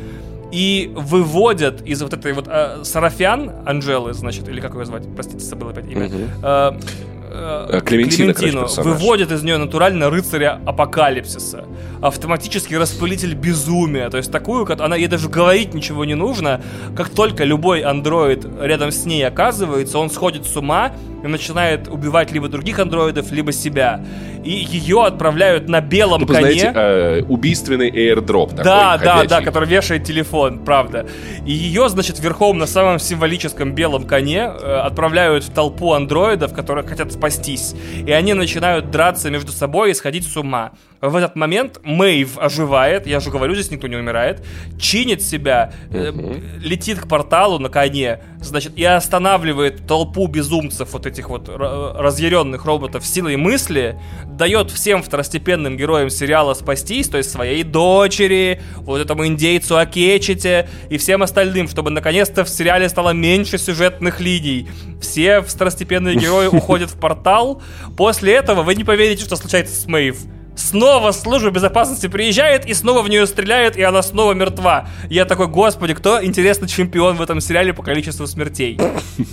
и 0.55 0.89
выводят 0.95 1.81
из 1.81 2.01
вот 2.01 2.13
этой 2.13 2.31
вот 2.31 2.47
э, 2.47 2.85
Сарафян 2.85 3.51
Анжелы, 3.65 4.13
значит, 4.13 4.47
или 4.47 4.61
как 4.61 4.73
ее 4.75 4.85
звать, 4.85 5.03
простите, 5.13 5.43
забыл 5.43 5.67
опять 5.67 5.85
имя, 5.91 6.05
угу. 6.05 6.15
э, 6.43 6.71
э, 7.69 7.81
Клементина, 7.85 8.33
Клементину, 8.33 8.67
короче, 8.67 8.81
выводит 8.81 9.31
из 9.31 9.43
нее 9.43 9.57
натурально 9.57 10.09
рыцаря 10.09 10.59
апокалипсиса. 10.65 11.65
Автоматический 12.01 12.77
распылитель 12.77 13.33
безумия. 13.35 14.09
То 14.09 14.17
есть 14.17 14.31
такую, 14.31 14.65
как 14.65 14.81
она 14.81 14.95
ей 14.95 15.07
даже 15.07 15.29
говорить 15.29 15.73
ничего 15.73 16.05
не 16.05 16.15
нужно. 16.15 16.61
Как 16.95 17.09
только 17.09 17.43
любой 17.43 17.81
андроид 17.81 18.45
рядом 18.59 18.91
с 18.91 19.05
ней 19.05 19.25
оказывается, 19.25 19.97
он 19.97 20.09
сходит 20.09 20.45
с 20.45 20.55
ума 20.55 20.91
и 21.23 21.27
начинает 21.27 21.87
убивать 21.87 22.31
либо 22.31 22.47
других 22.47 22.79
андроидов, 22.79 23.31
либо 23.31 23.51
себя. 23.51 24.01
И 24.43 24.51
ее 24.51 25.03
отправляют 25.03 25.67
на 25.67 25.81
белом 25.81 26.25
Вы 26.25 26.33
коне. 26.35 26.53
Знаете, 26.53 26.71
э, 26.75 27.23
убийственный 27.23 27.89
airdrop 27.89 28.49
такой, 28.49 28.63
Да, 28.63 28.97
да, 28.97 29.23
да, 29.23 29.41
который 29.41 29.67
вешает 29.67 30.03
телефон, 30.03 30.59
правда. 30.59 31.07
И 31.45 31.51
ее, 31.51 31.89
значит, 31.89 32.19
верхом 32.19 32.59
на 32.59 32.67
самом 32.67 32.99
символическом 32.99 33.73
белом 33.73 34.03
коне 34.03 34.41
э, 34.41 34.75
отправляют 34.83 35.45
в 35.45 35.51
толпу 35.51 35.93
андроидов, 35.93 36.53
которые 36.53 36.85
хотят 36.85 37.11
спастись. 37.25 37.73
И 38.05 38.11
они 38.11 38.33
начинают 38.33 38.91
драться 38.91 39.31
между 39.31 39.51
собой 39.51 39.91
и 39.91 39.93
сходить 39.93 40.27
с 40.27 40.37
ума. 40.37 40.71
В 41.01 41.15
этот 41.15 41.35
момент 41.35 41.79
Мэйв 41.83 42.37
оживает, 42.39 43.05
я 43.05 43.19
же 43.19 43.29
говорю, 43.29 43.53
здесь 43.53 43.69
никто 43.69 43.87
не 43.87 43.95
умирает, 43.95 44.43
чинит 44.79 45.21
себя, 45.21 45.73
э, 45.91 46.11
летит 46.61 46.99
к 46.99 47.07
порталу 47.07 47.59
на 47.59 47.69
коне, 47.69 48.21
значит, 48.41 48.77
и 48.77 48.83
останавливает 48.83 49.85
толпу 49.87 50.27
безумцев, 50.27 50.93
вот 50.93 51.05
этих 51.05 51.29
вот 51.29 51.49
разъяренных 51.49 52.65
роботов 52.65 53.05
силой 53.05 53.35
мысли, 53.35 53.99
дает 54.25 54.71
всем 54.71 55.03
второстепенным 55.03 55.77
героям 55.77 56.09
сериала 56.09 56.53
спастись, 56.53 57.09
то 57.09 57.17
есть 57.17 57.29
своей 57.29 57.63
дочери, 57.63 58.61
вот 58.77 58.99
этому 58.99 59.27
индейцу 59.27 59.77
Акечите 59.77 60.69
и 60.89 60.97
всем 60.97 61.23
остальным, 61.23 61.67
чтобы 61.67 61.91
наконец-то 61.91 62.45
в 62.45 62.49
сериале 62.49 62.87
стало 62.89 63.11
меньше 63.11 63.57
сюжетных 63.57 64.19
линий. 64.19 64.69
Все 65.01 65.41
второстепенные 65.41 66.15
герои 66.15 66.47
уходят 66.51 66.89
в 66.89 66.99
портал. 66.99 67.61
После 67.97 68.33
этого 68.33 68.63
вы 68.63 68.75
не 68.75 68.83
поверите, 68.83 69.23
что 69.25 69.35
случается 69.35 69.79
с 69.79 69.85
Мэйв 69.85 70.17
снова 70.55 71.11
служба 71.11 71.49
безопасности 71.49 72.07
приезжает 72.07 72.65
и 72.65 72.73
снова 72.73 73.01
в 73.01 73.09
нее 73.09 73.27
стреляет, 73.27 73.75
и 73.77 73.81
она 73.81 74.01
снова 74.01 74.33
мертва. 74.33 74.87
Я 75.09 75.25
такой, 75.25 75.47
господи, 75.47 75.93
кто, 75.93 76.23
интересно, 76.23 76.67
чемпион 76.67 77.17
в 77.17 77.21
этом 77.21 77.41
сериале 77.41 77.73
по 77.73 77.83
количеству 77.83 78.27
смертей? 78.27 78.79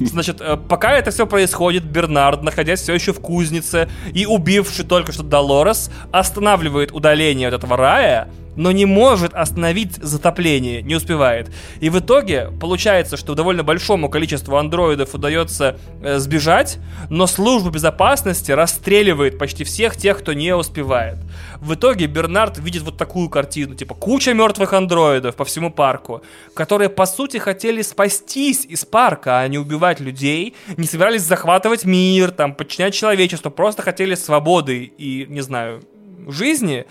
Значит, 0.00 0.40
э, 0.40 0.56
пока 0.56 0.96
это 0.96 1.10
все 1.10 1.26
происходит, 1.26 1.84
Бернард, 1.84 2.42
находясь 2.42 2.80
все 2.80 2.94
еще 2.94 3.12
в 3.12 3.20
кузнице 3.20 3.88
и 4.12 4.26
убивший 4.26 4.84
только 4.84 5.12
что 5.12 5.22
Долорес, 5.22 5.90
останавливает 6.10 6.92
удаление 6.92 7.48
от 7.48 7.54
этого 7.54 7.76
рая, 7.76 8.28
но 8.56 8.72
не 8.72 8.86
может 8.86 9.34
остановить 9.34 9.96
затопление, 9.96 10.82
не 10.82 10.94
успевает. 10.94 11.50
И 11.80 11.90
в 11.90 11.98
итоге 11.98 12.50
получается, 12.60 13.16
что 13.16 13.34
довольно 13.34 13.62
большому 13.62 14.08
количеству 14.08 14.56
андроидов 14.56 15.14
удается 15.14 15.78
э, 16.02 16.18
сбежать, 16.18 16.78
но 17.10 17.26
служба 17.26 17.70
безопасности 17.70 18.52
расстреливает 18.52 19.38
почти 19.38 19.64
всех 19.64 19.96
тех, 19.96 20.18
кто 20.18 20.32
не 20.32 20.54
успевает. 20.54 21.18
В 21.60 21.74
итоге 21.74 22.06
Бернард 22.06 22.58
видит 22.58 22.82
вот 22.82 22.96
такую 22.96 23.28
картину, 23.28 23.74
типа 23.74 23.94
куча 23.94 24.34
мертвых 24.34 24.72
андроидов 24.72 25.36
по 25.36 25.44
всему 25.44 25.70
парку, 25.70 26.22
которые 26.54 26.88
по 26.88 27.06
сути 27.06 27.38
хотели 27.38 27.82
спастись 27.82 28.64
из 28.64 28.84
парка, 28.84 29.40
а 29.40 29.48
не 29.48 29.58
убивать 29.58 30.00
людей, 30.00 30.54
не 30.76 30.86
собирались 30.86 31.22
захватывать 31.22 31.84
мир, 31.84 32.30
там, 32.30 32.54
подчинять 32.54 32.94
человечество, 32.94 33.50
просто 33.50 33.82
хотели 33.82 34.14
свободы 34.14 34.84
и, 34.84 35.26
не 35.28 35.40
знаю, 35.40 35.82
жизни, 36.28 36.86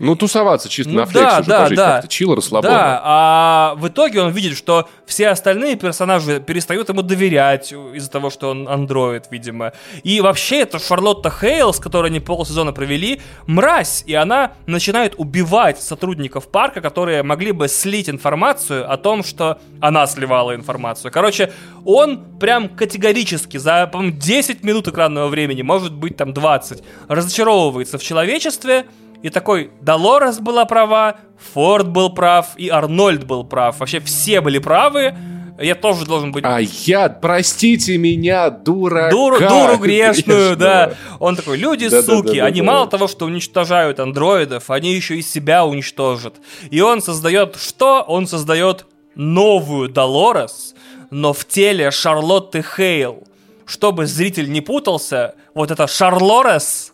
ну, 0.00 0.16
тусоваться 0.16 0.68
чисто 0.68 0.92
ну, 0.92 1.00
на 1.00 1.06
флексе, 1.06 1.42
да, 1.42 1.42
да, 1.42 1.58
пожить 1.60 1.76
да. 1.76 1.92
как-то 1.92 2.08
чил, 2.08 2.34
расслабленно. 2.34 2.74
Да, 2.74 3.00
а 3.04 3.74
в 3.76 3.86
итоге 3.88 4.22
он 4.22 4.32
видит, 4.32 4.56
что 4.56 4.88
все 5.04 5.28
остальные 5.28 5.76
персонажи 5.76 6.40
перестают 6.40 6.88
ему 6.88 7.02
доверять 7.02 7.70
из-за 7.72 8.10
того, 8.10 8.30
что 8.30 8.50
он 8.50 8.66
андроид, 8.66 9.26
видимо. 9.30 9.72
И 10.02 10.22
вообще, 10.22 10.60
это 10.60 10.78
Шарлотта 10.78 11.30
Хейл, 11.30 11.74
с 11.74 11.78
которой 11.78 12.06
они 12.06 12.18
полсезона 12.18 12.72
провели, 12.72 13.20
мразь, 13.46 14.02
и 14.06 14.14
она 14.14 14.52
начинает 14.66 15.14
убивать 15.18 15.80
сотрудников 15.82 16.48
парка, 16.48 16.80
которые 16.80 17.22
могли 17.22 17.52
бы 17.52 17.68
слить 17.68 18.08
информацию 18.08 18.90
о 18.90 18.96
том, 18.96 19.22
что 19.22 19.58
она 19.80 20.06
сливала 20.06 20.54
информацию. 20.54 21.12
Короче, 21.12 21.52
он 21.84 22.38
прям 22.38 22.70
категорически 22.70 23.58
за, 23.58 23.86
по 23.86 24.02
10 24.02 24.64
минут 24.64 24.88
экранного 24.88 25.28
времени, 25.28 25.60
может 25.60 25.92
быть, 25.92 26.16
там 26.16 26.32
20, 26.32 26.82
разочаровывается 27.08 27.98
в 27.98 28.02
человечестве, 28.02 28.86
и 29.22 29.28
такой, 29.28 29.70
Долорес 29.80 30.38
была 30.38 30.64
права, 30.64 31.16
Форд 31.52 31.88
был 31.88 32.10
прав, 32.10 32.48
и 32.56 32.68
Арнольд 32.68 33.24
был 33.24 33.44
прав. 33.44 33.80
Вообще 33.80 34.00
все 34.00 34.40
были 34.40 34.58
правы. 34.58 35.14
Я 35.58 35.74
тоже 35.74 36.06
должен 36.06 36.32
быть... 36.32 36.42
А 36.46 36.58
я, 36.58 37.10
простите 37.10 37.98
меня, 37.98 38.48
дура. 38.48 39.10
Дуру, 39.10 39.38
дуру 39.38 39.76
грешную, 39.76 40.56
да. 40.56 40.94
Он 41.18 41.36
такой, 41.36 41.58
люди, 41.58 41.88
да, 41.90 42.02
суки, 42.02 42.28
да, 42.28 42.34
да, 42.34 42.44
они 42.46 42.62
мало 42.62 42.86
того, 42.86 43.08
что 43.08 43.26
уничтожают 43.26 44.00
андроидов, 44.00 44.70
они 44.70 44.94
еще 44.94 45.18
и 45.18 45.22
себя 45.22 45.66
уничтожат. 45.66 46.36
И 46.70 46.80
он 46.80 47.02
создает 47.02 47.56
что? 47.56 48.00
Он 48.00 48.26
создает 48.26 48.86
новую 49.14 49.90
Долорес, 49.90 50.74
но 51.10 51.34
в 51.34 51.44
теле 51.44 51.90
Шарлотты 51.90 52.62
Хейл 52.62 53.24
чтобы 53.70 54.06
зритель 54.06 54.50
не 54.50 54.60
путался, 54.60 55.36
вот 55.54 55.70
это 55.70 55.86
Шарлорес 55.86 56.92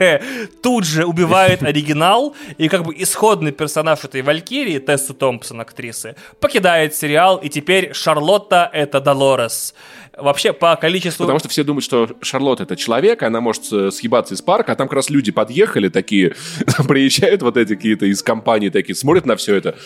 тут 0.62 0.84
же 0.86 1.04
убивает 1.04 1.62
оригинал, 1.62 2.34
и 2.56 2.68
как 2.68 2.84
бы 2.84 2.94
исходный 2.96 3.52
персонаж 3.52 4.04
этой 4.04 4.22
Валькирии, 4.22 4.78
Тесса 4.78 5.12
Томпсон, 5.12 5.60
актрисы, 5.60 6.16
покидает 6.40 6.94
сериал, 6.94 7.36
и 7.36 7.50
теперь 7.50 7.92
Шарлотта— 7.92 8.70
это 8.72 9.00
Долорес. 9.00 9.74
Вообще, 10.16 10.54
по 10.54 10.74
количеству... 10.76 11.24
Потому 11.24 11.40
что 11.40 11.48
все 11.50 11.62
думают, 11.62 11.84
что 11.84 12.08
Шарлотта 12.22 12.62
это 12.62 12.76
человек, 12.76 13.22
она 13.22 13.42
может 13.42 13.70
э, 13.70 13.90
съебаться 13.90 14.34
из 14.34 14.40
парка, 14.40 14.72
а 14.72 14.76
там 14.76 14.88
как 14.88 14.96
раз 14.96 15.10
люди 15.10 15.30
подъехали 15.30 15.90
такие, 15.90 16.36
приезжают 16.88 17.42
вот 17.42 17.58
эти 17.58 17.74
какие-то 17.74 18.06
из 18.06 18.22
компании 18.22 18.70
такие, 18.70 18.94
смотрят 18.94 19.26
на 19.26 19.36
все 19.36 19.56
это, 19.56 19.76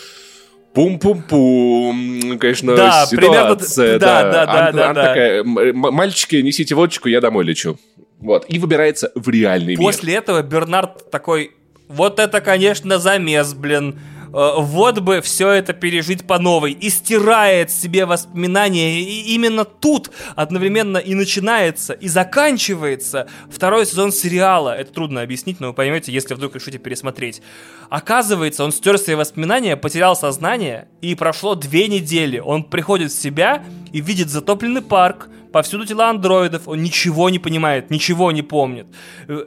Пум-пум-пум, 0.74 2.39
конечно, 2.39 2.77
да, 2.77 3.07
ситуация. 3.07 3.16
Примерно, 3.16 3.57
да, 3.99 3.99
да, 3.99 4.47
да. 4.47 4.69
Ан, 4.69 4.77
да, 4.77 4.89
Ан 4.89 4.95
да. 4.95 5.03
такая, 5.03 5.45
мальчики, 5.45 6.36
несите 6.36 6.74
водочку, 6.74 7.09
я 7.09 7.20
домой 7.20 7.45
лечу. 7.45 7.78
Вот, 8.20 8.45
и 8.49 8.59
выбирается 8.59 9.11
в 9.15 9.28
реальный 9.28 9.77
После 9.77 9.82
мир. 9.85 9.93
После 9.93 10.15
этого 10.15 10.43
Бернард 10.43 11.11
такой, 11.11 11.53
вот 11.89 12.19
это, 12.19 12.40
конечно, 12.40 12.99
замес, 12.99 13.55
блин. 13.55 13.99
Э, 14.32 14.55
вот 14.59 14.98
бы 15.00 15.20
все 15.20 15.50
это 15.50 15.72
пережить 15.72 16.26
по 16.26 16.38
новой. 16.38 16.72
И 16.72 16.90
стирает 16.90 17.70
себе 17.70 18.06
воспоминания. 18.06 19.00
И 19.00 19.34
именно 19.34 19.64
тут 19.64 20.10
одновременно 20.36 20.98
и 20.98 21.14
начинается, 21.14 21.92
и 21.92 22.09
заканчивается 22.09 23.28
второй 23.50 23.86
сезон 23.86 24.12
сериала. 24.12 24.76
Это 24.76 24.92
трудно 24.92 25.22
объяснить, 25.22 25.60
но 25.60 25.68
вы 25.68 25.72
поймете, 25.72 26.12
если 26.12 26.34
вдруг 26.34 26.55
решите 26.55 26.78
пересмотреть. 26.78 27.42
Оказывается, 27.90 28.64
он 28.64 28.72
стер 28.72 28.98
свои 28.98 29.16
воспоминания, 29.16 29.76
потерял 29.76 30.16
сознание, 30.16 30.88
и 31.00 31.14
прошло 31.14 31.55
две 31.55 31.88
недели. 31.88 32.38
Он 32.38 32.64
приходит 32.64 33.12
в 33.12 33.20
себя 33.20 33.64
и 33.92 34.00
видит 34.00 34.28
затопленный 34.28 34.82
парк, 34.82 35.28
повсюду 35.53 35.87
тела 35.87 36.11
андроидов, 36.11 36.69
он 36.69 36.83
ничего 36.83 37.31
не 37.31 37.39
понимает, 37.39 37.91
ничего 37.91 38.33
не 38.33 38.43
помнит. 38.43 38.87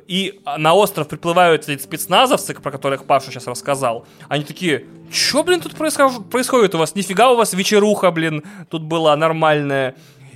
И 0.07 0.41
на 0.57 0.73
остров 0.73 1.07
приплывают 1.07 1.69
эти 1.69 1.81
спецназовцы, 1.81 2.53
про 2.53 2.71
которых 2.71 3.05
Паша 3.05 3.31
сейчас 3.31 3.47
рассказал. 3.47 4.05
Они 4.27 4.43
такие, 4.43 4.85
что, 5.11 5.43
блин, 5.43 5.61
тут 5.61 5.75
происходит 5.75 6.75
у 6.75 6.77
вас? 6.77 6.95
Нифига 6.95 7.31
у 7.31 7.35
вас 7.35 7.53
вечеруха, 7.53 8.11
блин, 8.11 8.43
тут 8.69 8.83
была 8.83 9.15
нормальная. 9.15 9.95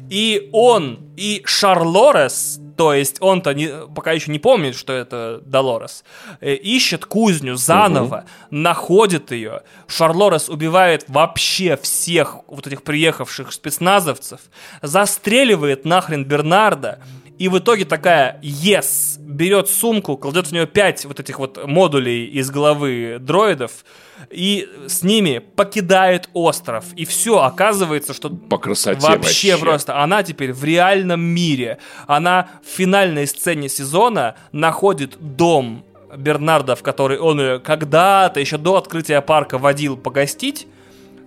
И 0.10 0.50
он, 0.52 1.00
и 1.18 1.42
Шарлорес, 1.46 2.60
то 2.78 2.94
есть 2.94 3.18
он-то 3.22 3.54
не, 3.54 3.70
пока 3.94 4.12
еще 4.12 4.32
не 4.32 4.40
помнит, 4.40 4.76
что 4.76 4.94
это 4.94 5.42
Долорес, 5.46 6.04
э, 6.42 6.54
ищет 6.56 7.06
кузню 7.06 7.56
заново, 7.56 8.18
угу. 8.18 8.26
находит 8.52 9.32
ее. 9.32 9.62
Шарлорес 9.88 10.50
убивает 10.50 11.06
вообще 11.08 11.78
всех 11.78 12.38
вот 12.48 12.68
этих 12.68 12.84
приехавших 12.84 13.52
спецназовцев, 13.52 14.42
застреливает 14.82 15.86
нахрен 15.86 16.26
Бернарда, 16.26 17.00
и 17.38 17.48
в 17.50 17.58
итоге 17.58 17.86
такая 17.86 18.40
yes, 18.42 19.20
берет 19.20 19.70
сумку, 19.70 20.18
кладет 20.18 20.48
в 20.48 20.52
нее 20.52 20.66
пять 20.68 21.06
вот 21.06 21.20
этих 21.20 21.40
вот 21.40 21.66
модулей 21.66 22.26
из 22.26 22.50
головы 22.50 23.18
дроидов, 23.20 23.84
и 24.30 24.70
с 24.88 25.04
ними 25.04 25.40
покидает 25.40 26.30
остров. 26.34 26.86
И 26.96 27.06
все, 27.06 27.42
оказывается, 27.42 28.14
что 28.14 28.30
По 28.30 28.58
красоте 28.58 29.02
вообще, 29.02 29.18
вообще 29.18 29.58
просто. 29.58 30.02
Она 30.02 30.24
теперь 30.24 30.54
в 30.54 30.64
реальном 30.64 31.22
мире. 31.22 31.80
Она 32.08 32.50
в 32.64 32.70
финальной 32.70 33.28
сцене 33.28 33.70
сезона 33.70 34.36
находит 34.52 35.18
дом 35.20 35.86
Бернарда, 36.16 36.76
в 36.76 36.84
который 36.84 37.20
он 37.20 37.40
ее 37.40 37.60
когда-то, 37.60 38.40
еще 38.40 38.58
до 38.58 38.78
открытия 38.78 39.22
парка, 39.22 39.58
водил 39.58 39.98
погостить. 39.98 40.68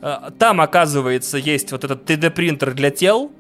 Э, 0.01 0.31
там, 0.39 0.61
оказывается, 0.61 1.37
есть 1.39 1.73
вот 1.73 1.85
этот 1.85 2.09
3D-принтер 2.09 2.73
для 2.73 2.91
тел, 2.91 3.31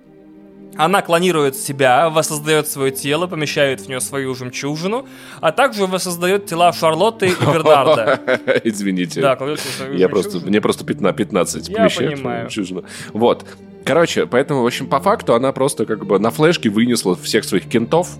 она 0.76 1.02
клонирует 1.02 1.56
себя, 1.56 2.08
воссоздает 2.08 2.68
свое 2.68 2.92
тело, 2.92 3.26
помещает 3.26 3.80
в 3.80 3.88
нее 3.88 4.00
свою 4.00 4.34
жемчужину, 4.34 5.06
а 5.40 5.52
также 5.52 5.86
воссоздает 5.86 6.46
тела 6.46 6.72
Шарлотты 6.72 7.28
и 7.28 7.30
Бернарда. 7.30 8.20
Извините. 8.64 9.20
Да, 9.20 9.36
кладет 9.36 9.60
свою 9.60 9.94
Я 9.94 10.08
просто, 10.08 10.38
мне 10.38 10.60
просто 10.60 10.84
15 10.84 11.74
помещает 11.74 12.18
жемчужину. 12.18 12.84
Вот. 13.12 13.44
Короче, 13.84 14.26
поэтому, 14.26 14.62
в 14.62 14.66
общем, 14.66 14.86
по 14.86 15.00
факту 15.00 15.34
она 15.34 15.52
просто 15.52 15.86
как 15.86 16.04
бы 16.04 16.18
на 16.18 16.30
флешке 16.30 16.68
вынесла 16.68 17.16
всех 17.16 17.44
своих 17.44 17.68
кентов, 17.68 18.18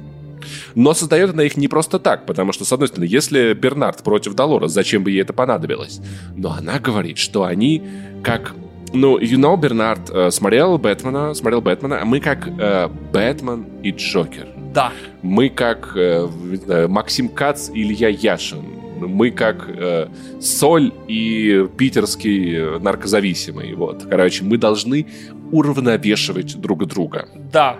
но 0.75 0.95
создает 0.95 1.31
она 1.31 1.45
их 1.45 1.57
не 1.57 1.69
просто 1.69 1.99
так, 1.99 2.27
потому 2.27 2.53
что, 2.53 2.65
с 2.65 2.73
одной 2.73 2.89
стороны, 2.89 3.09
если 3.09 3.53
Бернард 3.53 4.03
против 4.03 4.35
Долора, 4.35 4.69
зачем 4.69 5.05
бы 5.05 5.11
ей 5.11 5.23
это 5.23 5.33
понадобилось? 5.33 6.01
Но 6.37 6.53
она 6.53 6.79
говорит, 6.79 7.19
что 7.19 7.45
они 7.45 7.83
как 8.23 8.55
ну, 8.93 9.19
you 9.19 9.37
know, 9.37 9.57
Бернард 9.57 10.11
э, 10.11 10.31
смотрел 10.31 10.79
Бэтмена, 10.79 11.35
смотрел 11.35 11.61
Бэтмена, 11.61 12.03
а 12.03 12.05
мы 12.05 12.21
как 12.21 12.49
э, 12.49 12.89
Бэтмен 13.13 13.67
и 13.83 13.91
Джокер. 13.91 14.49
Да. 14.73 14.93
Мы 15.23 15.49
как 15.49 15.93
э, 15.97 16.87
Максим 16.89 17.29
Кац 17.29 17.71
и 17.71 17.83
Илья 17.83 18.09
Яшин. 18.09 18.63
Мы 19.01 19.31
как 19.31 19.69
э, 19.69 20.09
Соль 20.41 20.93
и 21.07 21.67
питерский 21.77 22.57
э, 22.57 22.79
наркозависимый. 22.79 23.75
Вот. 23.75 24.05
Короче, 24.09 24.45
мы 24.45 24.59
должны 24.59 25.07
уравновешивать 25.51 26.61
друг 26.61 26.87
друга. 26.87 27.29
Да. 27.53 27.79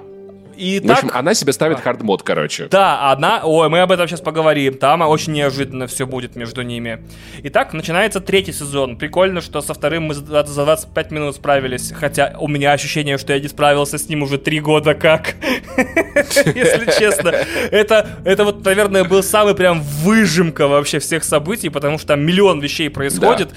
И 0.59 0.81
в 0.81 0.87
так... 0.87 0.99
общем, 0.99 1.11
она 1.15 1.35
себе 1.35 1.53
ставит 1.53 1.81
хардмод, 1.81 2.23
короче. 2.23 2.67
Да, 2.69 3.13
она... 3.13 3.43
Ой, 3.45 3.69
мы 3.69 3.81
об 3.81 3.93
этом 3.93 4.09
сейчас 4.09 4.21
поговорим. 4.21 4.75
Там 4.75 5.03
очень 5.03 5.33
неожиданно 5.33 5.87
все 5.87 6.07
будет 6.07 6.35
между 6.35 6.63
ними. 6.63 7.05
Итак, 7.45 7.73
начинается 7.73 8.21
третий 8.21 8.53
сезон. 8.53 8.97
Прикольно, 8.97 9.41
что 9.41 9.61
со 9.61 9.73
вторым 9.73 10.05
мы 10.05 10.15
за 10.15 10.43
25 10.43 11.11
минут 11.13 11.37
справились. 11.37 11.93
Хотя 11.93 12.35
у 12.41 12.49
меня 12.49 12.73
ощущение, 12.73 13.19
что 13.19 13.33
я 13.33 13.41
не 13.41 13.49
справился 13.49 13.99
с 13.99 14.09
ним 14.09 14.23
уже 14.23 14.39
три 14.39 14.59
года 14.59 14.95
как. 14.95 15.37
Если 15.77 16.99
честно. 16.99 17.29
Это, 17.71 18.09
это 18.25 18.45
вот, 18.45 18.65
наверное, 18.65 19.05
был 19.05 19.23
самый 19.23 19.55
прям 19.55 19.81
выжимка 19.81 20.67
вообще 20.67 20.99
всех 20.99 21.23
событий, 21.23 21.69
потому 21.69 21.99
что 21.99 22.09
там 22.09 22.21
миллион 22.21 22.61
вещей 22.61 22.91
происходит. 22.91 23.51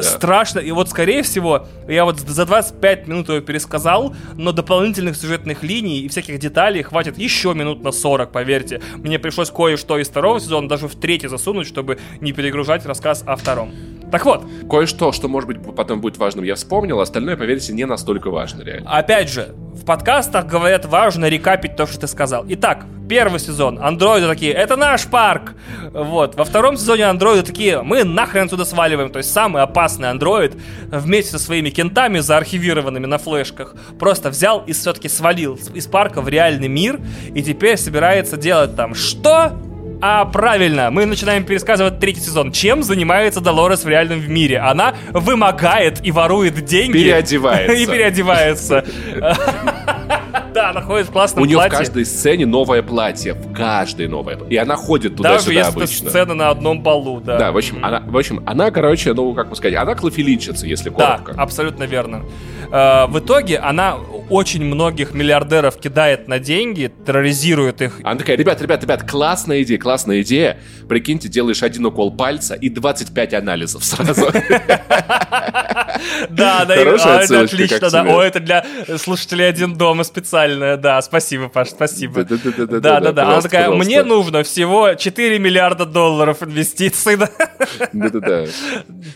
Страшно. 0.00 0.60
И 0.60 0.70
вот, 0.70 0.88
скорее 0.88 1.22
всего, 1.22 1.66
я 1.86 2.04
вот 2.06 2.20
за 2.20 2.46
25 2.46 3.08
минут 3.08 3.28
его 3.28 3.40
пересказал, 3.40 4.14
но 4.36 4.52
дополнительных 4.52 5.16
сюжетных 5.16 5.62
линий 5.62 6.00
и 6.00 6.08
всяких 6.08 6.38
деталей 6.48 6.82
хватит 6.82 7.18
еще 7.18 7.54
минут 7.54 7.82
на 7.82 7.92
40, 7.92 8.30
поверьте. 8.30 8.80
Мне 8.96 9.18
пришлось 9.18 9.50
кое-что 9.50 9.98
из 9.98 10.08
второго 10.08 10.40
сезона 10.40 10.68
даже 10.68 10.86
в 10.86 10.94
третий 10.94 11.28
засунуть, 11.28 11.66
чтобы 11.66 11.98
не 12.20 12.32
перегружать 12.32 12.86
рассказ 12.86 13.24
о 13.26 13.36
втором. 13.36 13.72
Так 14.10 14.24
вот. 14.24 14.44
Кое-что, 14.70 15.12
что, 15.12 15.28
может 15.28 15.48
быть, 15.48 15.76
потом 15.76 16.00
будет 16.00 16.18
важным, 16.18 16.44
я 16.44 16.54
вспомнил, 16.54 17.00
остальное, 17.00 17.36
поверьте, 17.36 17.72
не 17.72 17.84
настолько 17.84 18.30
важно, 18.30 18.62
реально. 18.62 18.90
Опять 18.90 19.30
же, 19.30 19.54
в 19.74 19.84
подкастах 19.84 20.46
говорят, 20.46 20.86
важно 20.86 21.28
рекапить 21.28 21.76
то, 21.76 21.86
что 21.86 22.00
ты 22.00 22.06
сказал. 22.06 22.44
Итак, 22.48 22.86
первый 23.08 23.40
сезон, 23.40 23.78
андроиды 23.80 24.26
такие, 24.26 24.52
это 24.52 24.76
наш 24.76 25.06
парк! 25.06 25.54
Вот. 25.92 26.34
Во 26.34 26.44
втором 26.44 26.76
сезоне 26.76 27.04
андроиды 27.04 27.42
такие, 27.42 27.82
мы 27.82 28.04
нахрен 28.04 28.44
отсюда 28.44 28.64
сваливаем. 28.64 29.10
То 29.10 29.18
есть 29.18 29.32
самый 29.32 29.62
опасный 29.62 30.10
андроид 30.10 30.54
вместе 30.86 31.32
со 31.32 31.38
своими 31.38 31.70
кентами, 31.70 32.18
заархивированными 32.18 33.06
на 33.06 33.18
флешках, 33.18 33.74
просто 33.98 34.30
взял 34.30 34.62
и 34.66 34.72
все-таки 34.72 35.08
свалил 35.08 35.58
из 35.74 35.86
парка 35.86 36.20
в 36.20 36.28
реальный 36.28 36.68
мир 36.68 37.00
и 37.34 37.42
теперь 37.42 37.76
собирается 37.76 38.36
делать 38.36 38.76
там 38.76 38.94
что? 38.94 39.52
А 40.00 40.24
правильно, 40.26 40.90
мы 40.90 41.06
начинаем 41.06 41.44
пересказывать 41.44 41.98
третий 41.98 42.20
сезон. 42.20 42.52
Чем 42.52 42.82
занимается 42.82 43.40
Долорес 43.40 43.84
в 43.84 43.88
реальном 43.88 44.30
мире? 44.30 44.58
Она 44.58 44.94
вымогает 45.10 46.04
и 46.04 46.10
ворует 46.10 46.64
деньги. 46.64 46.92
Переодевается. 46.92 47.72
И 47.76 47.86
переодевается. 47.86 48.84
Да, 50.56 50.70
она 50.70 50.80
ходит 50.80 51.08
в 51.08 51.12
классном 51.12 51.42
У 51.42 51.44
нее 51.44 51.56
платье. 51.58 51.76
в 51.76 51.78
каждой 51.80 52.06
сцене 52.06 52.46
новое 52.46 52.82
платье. 52.82 53.34
В 53.34 53.52
каждой 53.52 54.08
новое. 54.08 54.38
И 54.48 54.56
она 54.56 54.74
ходит 54.74 55.14
Даже 55.14 55.44
туда-сюда 55.44 55.52
если 55.52 55.70
обычно. 55.70 56.08
сцена 56.08 56.34
на 56.34 56.48
одном 56.48 56.82
полу, 56.82 57.20
да. 57.20 57.36
Да, 57.36 57.52
в 57.52 57.58
общем, 57.58 57.84
она, 57.84 58.02
в 58.06 58.16
общем, 58.16 58.42
она, 58.46 58.70
короче, 58.70 59.12
ну, 59.12 59.34
как 59.34 59.50
бы 59.50 59.56
сказать, 59.56 59.76
она 59.76 59.94
клофелинщица, 59.94 60.66
если 60.66 60.88
Да, 60.88 61.18
коротко. 61.18 61.42
абсолютно 61.42 61.84
верно. 61.84 62.24
Э, 62.72 63.04
В 63.06 63.18
итоге 63.18 63.58
она 63.58 63.96
очень 64.30 64.64
многих 64.64 65.12
миллиардеров 65.12 65.76
кидает 65.76 66.26
на 66.26 66.38
деньги, 66.38 66.90
терроризирует 67.06 67.82
их. 67.82 68.00
Она 68.02 68.18
такая, 68.18 68.38
ребят, 68.38 68.62
ребят, 68.62 68.82
ребят, 68.82 69.02
классная 69.08 69.62
идея, 69.62 69.78
классная 69.78 70.22
идея. 70.22 70.56
Прикиньте, 70.88 71.28
делаешь 71.28 71.62
один 71.62 71.84
укол 71.84 72.16
пальца 72.16 72.54
и 72.54 72.70
25 72.70 73.34
анализов 73.34 73.84
сразу. 73.84 74.28
Да, 76.30 76.64
да, 76.66 76.74
а, 76.74 77.20
это 77.22 77.40
отлично, 77.42 77.90
да. 77.90 78.02
О, 78.02 78.22
это 78.22 78.40
для 78.40 78.64
слушателей 78.98 79.48
один 79.48 79.74
дома 79.76 80.04
специальное. 80.46 80.76
Да, 80.76 81.02
спасибо, 81.02 81.48
Паш, 81.48 81.70
спасибо. 81.70 82.24
Да-да-да-да-да, 82.24 82.80
Да, 82.80 83.00
да, 83.00 83.12
да. 83.12 83.22
Она 83.28 83.40
такая, 83.40 83.64
пожалуйста. 83.66 83.86
мне 83.86 84.02
нужно 84.02 84.42
всего 84.42 84.94
4 84.94 85.38
миллиарда 85.38 85.86
долларов 85.86 86.42
инвестиций. 86.42 87.16
да». 87.16 87.30
Да-да-да. 87.92 88.46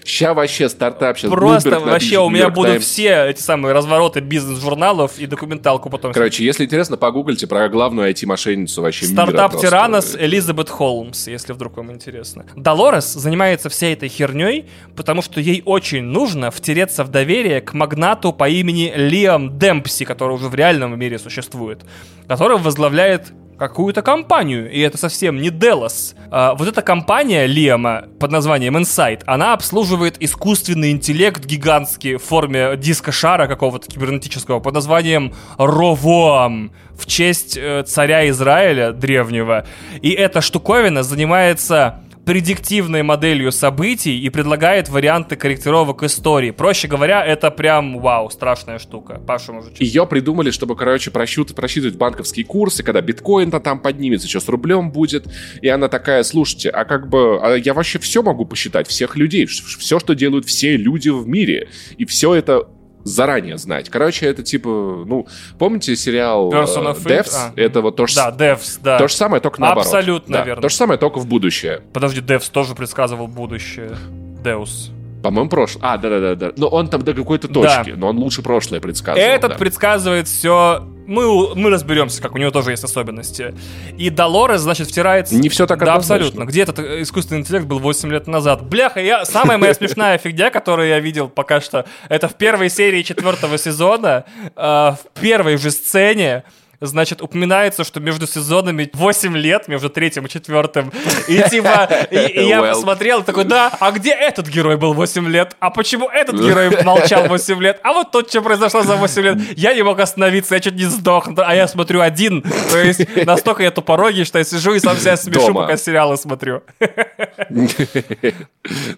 Ща 0.05 0.35
вообще 0.35 0.69
стартап, 0.69 1.19
сейчас 1.19 1.31
Просто 1.31 1.71
Bloomberg 1.71 1.91
вообще 1.91 2.19
у 2.19 2.29
меня 2.29 2.49
будут 2.51 2.83
все 2.83 3.27
эти 3.29 3.41
самые 3.41 3.73
развороты 3.73 4.21
бизнес-журналов 4.21 5.19
и 5.19 5.27
документалку 5.27 5.91
потом. 5.91 6.13
Короче, 6.13 6.45
если 6.45 6.65
интересно, 6.65 6.97
погуглите 6.97 7.47
про 7.47 7.69
главную 7.69 8.11
IT-мошенницу 8.11 8.83
вообще. 8.83 9.07
Стартап. 9.07 9.59
Тиранос 9.61 10.17
Элизабет 10.19 10.69
Холмс, 10.71 11.29
если 11.29 11.53
вдруг 11.53 11.77
вам 11.77 11.93
интересно. 11.93 12.47
Долорес 12.57 13.13
занимается 13.13 13.69
всей 13.69 13.95
этой 13.95 14.09
херней, 14.09 14.67
потому 14.97 15.23
что 15.23 15.41
ей 15.41 15.63
очень 15.65 16.03
нужно 16.03 16.51
втереться 16.51 17.05
в 17.05 17.09
доверие 17.09 17.61
к 17.61 17.73
магнату 17.75 18.33
по 18.33 18.49
имени 18.49 18.93
Лиам 18.95 19.59
Демпси, 19.59 20.05
который 20.05 20.35
уже 20.35 20.49
в 20.49 20.55
реальном 20.55 20.99
мире 20.99 21.19
существует, 21.21 21.83
который 22.27 22.59
возглавляет 22.59 23.33
какую-то 23.61 24.01
компанию, 24.01 24.73
и 24.73 24.81
это 24.81 24.97
совсем 24.97 25.37
не 25.37 25.51
Делос. 25.51 26.15
А, 26.31 26.55
вот 26.55 26.67
эта 26.67 26.81
компания 26.81 27.45
Лиама 27.47 28.07
под 28.19 28.31
названием 28.31 28.79
Insight, 28.79 29.23
она 29.27 29.53
обслуживает 29.53 30.17
искусственный 30.19 30.93
интеллект 30.93 31.45
гигантский 31.45 32.17
в 32.17 32.23
форме 32.23 32.75
диска-шара 32.79 33.47
какого-то 33.49 33.87
кибернетического 33.87 34.61
под 34.61 34.73
названием 34.73 35.35
Ровоам 35.59 36.73
в 36.99 37.05
честь 37.05 37.59
э, 37.59 37.83
царя 37.87 38.27
Израиля 38.31 38.93
древнего. 38.93 39.67
И 40.01 40.11
эта 40.11 40.41
штуковина 40.41 41.03
занимается 41.03 42.01
предиктивной 42.31 43.03
моделью 43.03 43.51
событий 43.51 44.21
и 44.21 44.31
предлагает 44.31 44.89
варианты 44.89 45.35
корректировок 45.35 46.05
истории. 46.05 46.53
Проще 46.53 46.87
говоря, 46.87 47.27
это 47.27 47.51
прям 47.51 47.99
вау, 47.99 48.31
страшная 48.31 48.79
штука. 48.79 49.21
Паша, 49.27 49.53
может, 49.53 49.81
Ее 49.81 50.07
придумали, 50.07 50.53
чтобы, 50.53 50.77
короче, 50.77 51.11
просчитывать, 51.11 51.57
просчитывать 51.57 51.97
банковские 51.97 52.47
курсы, 52.47 52.85
когда 52.85 53.01
биткоин-то 53.01 53.59
там 53.59 53.81
поднимется, 53.81 54.29
что 54.29 54.39
с 54.39 54.49
рублем 54.49 54.93
будет. 54.93 55.27
И 55.61 55.67
она 55.67 55.89
такая, 55.89 56.23
слушайте, 56.23 56.71
а 56.71 56.85
как 56.85 57.09
бы, 57.09 57.41
а 57.43 57.57
я 57.57 57.75
вообще 57.75 57.99
все 57.99 58.23
могу 58.23 58.45
посчитать, 58.45 58.87
всех 58.87 59.17
людей, 59.17 59.47
все, 59.47 59.99
что 59.99 60.15
делают 60.15 60.47
все 60.47 60.77
люди 60.77 61.09
в 61.09 61.27
мире. 61.27 61.69
И 61.99 62.05
все 62.05 62.35
это 62.35 62.69
заранее 63.05 63.59
знать. 63.59 63.89
Короче, 63.89 64.27
это 64.27 64.43
типа, 64.43 64.69
ну, 64.69 65.27
помните 65.59 65.97
сериал 65.97 66.53
Person 66.53 66.85
э, 66.87 66.93
of 66.93 67.05
It? 67.05 67.25
Devs? 67.25 67.33
А. 67.35 67.53
Это 67.57 67.81
вот 67.81 67.97
то 67.97 68.07
же, 68.07 68.17
Да, 68.17 68.31
Devs, 68.31 68.79
да. 68.83 68.99
то 68.99 69.09
же 69.09 69.15
самое, 69.15 69.41
только 69.41 69.61
наоборот. 69.61 69.85
Абсолютно 69.87 70.39
Да, 70.39 70.45
верно. 70.45 70.63
То 70.63 70.69
же 70.69 70.75
самое, 70.75 70.99
только 70.99 71.19
в 71.19 71.27
будущее. 71.27 71.83
Подожди, 71.93 72.21
Devs 72.21 72.51
тоже 72.51 72.75
предсказывал 72.75 73.27
будущее. 73.27 73.97
Deus. 74.43 74.91
По-моему, 75.23 75.51
прошлое. 75.51 75.83
А, 75.85 75.99
да-да-да. 75.99 76.53
Но 76.57 76.69
он 76.69 76.89
там 76.89 77.03
до 77.03 77.13
какой-то 77.13 77.49
Да. 77.49 77.61
точки, 77.79 77.91
но 77.97 78.09
он 78.09 78.19
лучше 78.19 78.43
прошлое 78.43 78.81
предсказывал. 78.81 79.27
Этот 79.29 79.53
да. 79.53 79.59
предсказывает 79.59 80.29
все. 80.29 80.83
Мы, 81.07 81.55
мы 81.57 81.71
разберемся, 81.71 82.23
как 82.23 82.35
у 82.35 82.39
него 82.39 82.51
тоже 82.53 82.71
есть 82.71 82.85
особенности. 82.85 83.55
И 83.99 84.11
Долорес, 84.11 84.61
значит, 84.61 84.89
втирается... 84.89 85.35
Не 85.35 85.49
всё 85.49 85.67
так 85.67 85.81
Да, 85.81 85.95
однозначно. 85.95 86.27
абсолютно. 86.27 86.45
Где 86.49 86.63
этот 86.63 86.79
э, 86.79 87.03
искусственный 87.03 87.41
интеллект 87.41 87.67
был 87.67 87.81
8 87.81 88.11
лет 88.13 88.27
назад? 88.29 88.63
Бляха, 88.65 89.01
я... 89.01 89.25
самая 89.25 89.59
моя 89.59 89.75
смешная 89.75 90.19
фигня, 90.19 90.51
которую 90.51 90.89
я 90.89 91.01
видел 91.01 91.29
пока 91.29 91.61
что, 91.61 91.85
это 92.09 92.29
в 92.29 92.35
первой 92.37 92.71
серии 92.71 93.03
четвертого 93.03 93.59
сезона, 93.59 94.25
э, 94.45 94.51
в 94.61 94.99
первой 95.21 95.57
же 95.57 95.73
сцене, 95.73 96.45
Значит, 96.83 97.21
упоминается, 97.21 97.85
что 97.85 98.01
между 98.01 98.27
сезонами 98.27 98.89
8 98.93 99.37
лет, 99.37 99.69
между 99.69 99.91
третьим 99.91 100.27
и 100.27 100.29
четвертым. 100.31 100.91
И 101.29 101.43
типа, 101.51 101.89
и, 102.11 102.17
и 102.17 102.45
я 102.49 102.61
Well. 102.61 102.71
посмотрел, 102.73 103.23
такой, 103.23 103.45
да, 103.45 103.71
а 103.81 103.91
где 103.93 104.13
этот 104.13 104.49
герой 104.49 104.77
был 104.79 104.95
8 104.95 105.29
лет? 105.29 105.57
А 105.61 105.71
почему 105.71 106.09
этот 106.09 106.37
герой 106.41 106.83
молчал 106.83 107.27
8 107.29 107.61
лет? 107.63 107.81
А 107.83 107.93
вот 107.93 108.11
тут 108.13 108.31
что 108.31 108.41
произошло 108.41 108.83
за 108.83 108.97
8 108.97 109.23
лет? 109.23 109.59
Я 109.59 109.75
не 109.75 109.83
мог 109.83 110.01
остановиться, 110.01 110.55
я 110.55 110.61
чуть 110.61 110.75
не 110.75 110.87
сдох. 110.87 111.29
А 111.37 111.55
я 111.55 111.69
смотрю 111.69 112.01
один. 112.01 112.43
То 112.71 112.79
есть 112.79 113.01
настолько 113.27 113.63
я 113.63 113.71
тупорогий, 113.71 114.25
что 114.25 114.39
я 114.39 114.45
сижу 114.45 114.75
и 114.75 114.79
сам 114.81 114.97
себя 114.97 115.17
смешу, 115.17 115.49
Дома. 115.49 115.63
пока 115.63 115.77
сериалы 115.77 116.17
смотрю. 116.17 116.63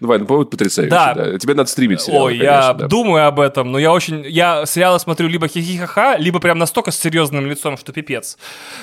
Давай, 0.00 0.18
ну 0.18 0.26
повод 0.26 0.50
потрясающий. 0.50 0.90
Да. 0.90 1.14
Да. 1.14 1.38
Тебе 1.38 1.54
надо 1.54 1.68
стримить 1.70 2.00
сериал, 2.00 2.24
Ой, 2.24 2.36
я 2.36 2.72
да. 2.72 2.86
думаю 2.86 3.26
об 3.26 3.40
этом, 3.40 3.70
но 3.72 3.78
я 3.78 3.92
очень... 3.92 4.24
Я 4.28 4.66
сериалы 4.66 4.98
смотрю 4.98 5.28
либо 5.28 5.48
хихихаха, 5.48 6.16
либо 6.18 6.40
прям 6.40 6.58
настолько 6.58 6.90
с 6.90 6.98
серьезным 6.98 7.46
лицом, 7.46 7.71
что 7.76 7.92
пипец. 7.92 8.38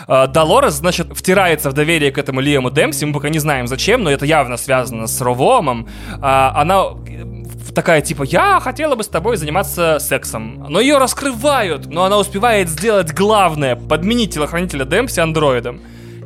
А, 0.08 0.28
Долорес, 0.28 0.74
значит, 0.74 1.08
втирается 1.16 1.70
в 1.70 1.74
доверие 1.74 2.12
к 2.12 2.18
этому 2.18 2.40
Лиаму 2.40 2.72
Демпси, 2.72 3.06
мы 3.06 3.14
пока 3.14 3.30
не 3.30 3.40
знаем 3.40 3.68
зачем, 3.68 4.04
но 4.04 4.12
это 4.12 4.26
явно 4.26 4.58
связано 4.58 5.08
с 5.08 5.22
Ровомом. 5.22 5.88
А, 6.22 6.54
Она 6.56 6.86
э, 7.08 7.74
такая, 7.74 8.02
типа, 8.02 8.24
я 8.24 8.60
хотела 8.60 8.96
бы 8.96 9.04
с 9.04 9.08
тобой 9.08 9.38
заниматься 9.38 10.00
сексом. 10.00 10.66
Но 10.70 10.80
ее 10.80 10.98
раскрывают, 10.98 11.88
но 11.88 12.04
она 12.04 12.18
успевает 12.18 12.70
сделать 12.70 13.14
главное, 13.14 13.76
подменить 13.76 14.34
телохранителя 14.34 14.86
Демпси 14.86 15.20
андроидом. 15.20 15.82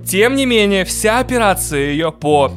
Тем 0.06 0.36
не 0.36 0.46
менее, 0.46 0.84
вся 0.84 1.20
операция 1.20 1.92
ее 1.92 2.12
по 2.12 2.52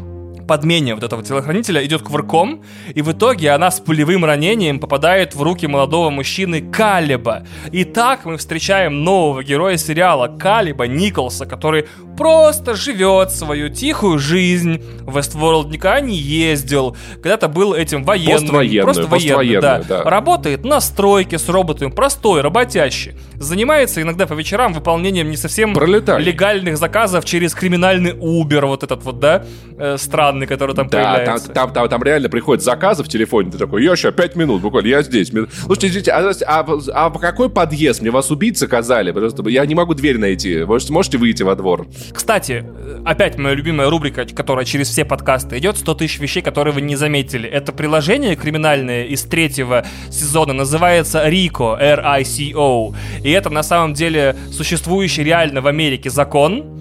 подмене 0.47 0.94
вот 0.94 1.02
этого 1.02 1.23
телохранителя 1.23 1.85
идет 1.85 2.02
кувырком, 2.02 2.62
и 2.94 3.02
в 3.02 3.12
итоге 3.12 3.51
она 3.51 3.70
с 3.70 3.81
пулевым 3.81 4.24
ранением 4.24 4.78
попадает 4.78 5.35
в 5.35 5.43
руки 5.43 5.66
молодого 5.66 6.10
мужчины 6.10 6.60
Калиба. 6.60 7.47
И 7.73 7.85
так 7.85 8.24
мы 8.24 8.36
встречаем 8.36 9.05
нового 9.05 9.43
героя 9.43 9.77
сериала 9.77 10.28
Калиба 10.28 10.86
Николса, 10.86 11.47
который 11.47 11.86
просто 12.16 12.74
живет 12.74 13.31
свою 13.31 13.68
тихую 13.68 14.18
жизнь. 14.18 14.82
В 15.02 15.18
Westworld 15.18 15.68
никогда 15.68 16.01
не 16.01 16.16
ездил. 16.16 16.97
Когда-то 17.14 17.48
был 17.48 17.74
этим 17.74 18.05
военным. 18.05 18.40
Поствоенную, 18.40 18.85
просто 18.85 19.06
военным, 19.06 19.60
да. 19.60 19.82
да. 19.86 20.02
Работает 20.02 20.64
на 20.64 20.81
стройке 20.81 21.39
с 21.39 21.48
роботами, 21.48 21.90
простой, 21.90 22.40
работящий. 22.40 23.14
Занимается 23.35 24.01
иногда 24.02 24.27
по 24.27 24.32
вечерам 24.32 24.73
выполнением 24.73 25.31
не 25.31 25.36
совсем 25.36 25.74
Пролетарий. 25.74 26.24
легальных 26.24 26.78
заказов 26.78 27.24
через 27.24 27.55
криминальный 27.55 28.12
Uber, 28.12 28.66
вот 28.66 28.82
этот 28.82 29.05
вот, 29.05 29.20
да, 29.20 29.44
э, 29.78 29.97
странный 29.98 30.36
рекламный, 30.37 30.47
который 30.47 30.75
там 30.75 30.89
да, 30.89 30.99
появляется. 30.99 31.49
Там, 31.49 31.67
там, 31.67 31.73
там, 31.73 31.89
там 31.89 32.03
реально 32.03 32.29
приходят 32.29 32.63
заказы 32.63 33.03
в 33.03 33.09
телефоне, 33.09 33.51
ты 33.51 33.59
такой, 33.59 33.85
я 33.85 33.97
сейчас 33.97 34.15
пять 34.15 34.37
минут, 34.37 34.63
буквально, 34.63 34.89
я 34.89 35.03
здесь. 35.03 35.29
Слушайте, 35.31 35.89
извините, 35.89 36.13
а, 36.13 36.35
а, 36.47 37.07
а 37.07 37.11
какой 37.19 37.51
подъезд? 37.51 38.01
Мне 38.01 38.11
вас 38.11 38.31
убийцы 38.31 38.67
казали, 38.67 39.13
просто 39.13 39.49
я 39.49 39.65
не 39.67 39.75
могу 39.75 39.95
дверь 39.95 40.19
найти. 40.19 40.65
Можете, 40.65 40.93
можете 40.93 41.19
выйти 41.19 41.43
во 41.43 41.57
двор? 41.57 41.87
Кстати, 42.13 42.65
опять 43.05 43.39
моя 43.39 43.55
любимая 43.55 43.91
рубрика, 43.91 44.27
которая 44.27 44.65
через 44.65 44.89
все 44.89 45.05
подкасты 45.05 45.59
идет, 45.59 45.79
100 45.79 45.95
тысяч 45.95 46.21
вещей, 46.21 46.43
которые 46.43 46.75
вы 46.75 46.81
не 46.81 46.97
заметили. 46.97 47.49
Это 47.49 47.73
приложение 47.73 48.37
криминальное 48.37 49.05
из 49.05 49.23
третьего 49.23 49.85
сезона, 50.11 50.53
называется 50.53 51.27
RICO, 51.27 51.77
R-I-C-O. 51.79 52.95
И 53.23 53.31
это 53.31 53.51
на 53.51 53.63
самом 53.63 53.95
деле 53.95 54.37
существующий 54.53 55.25
реально 55.25 55.61
в 55.61 55.67
Америке 55.67 56.11
закон, 56.11 56.77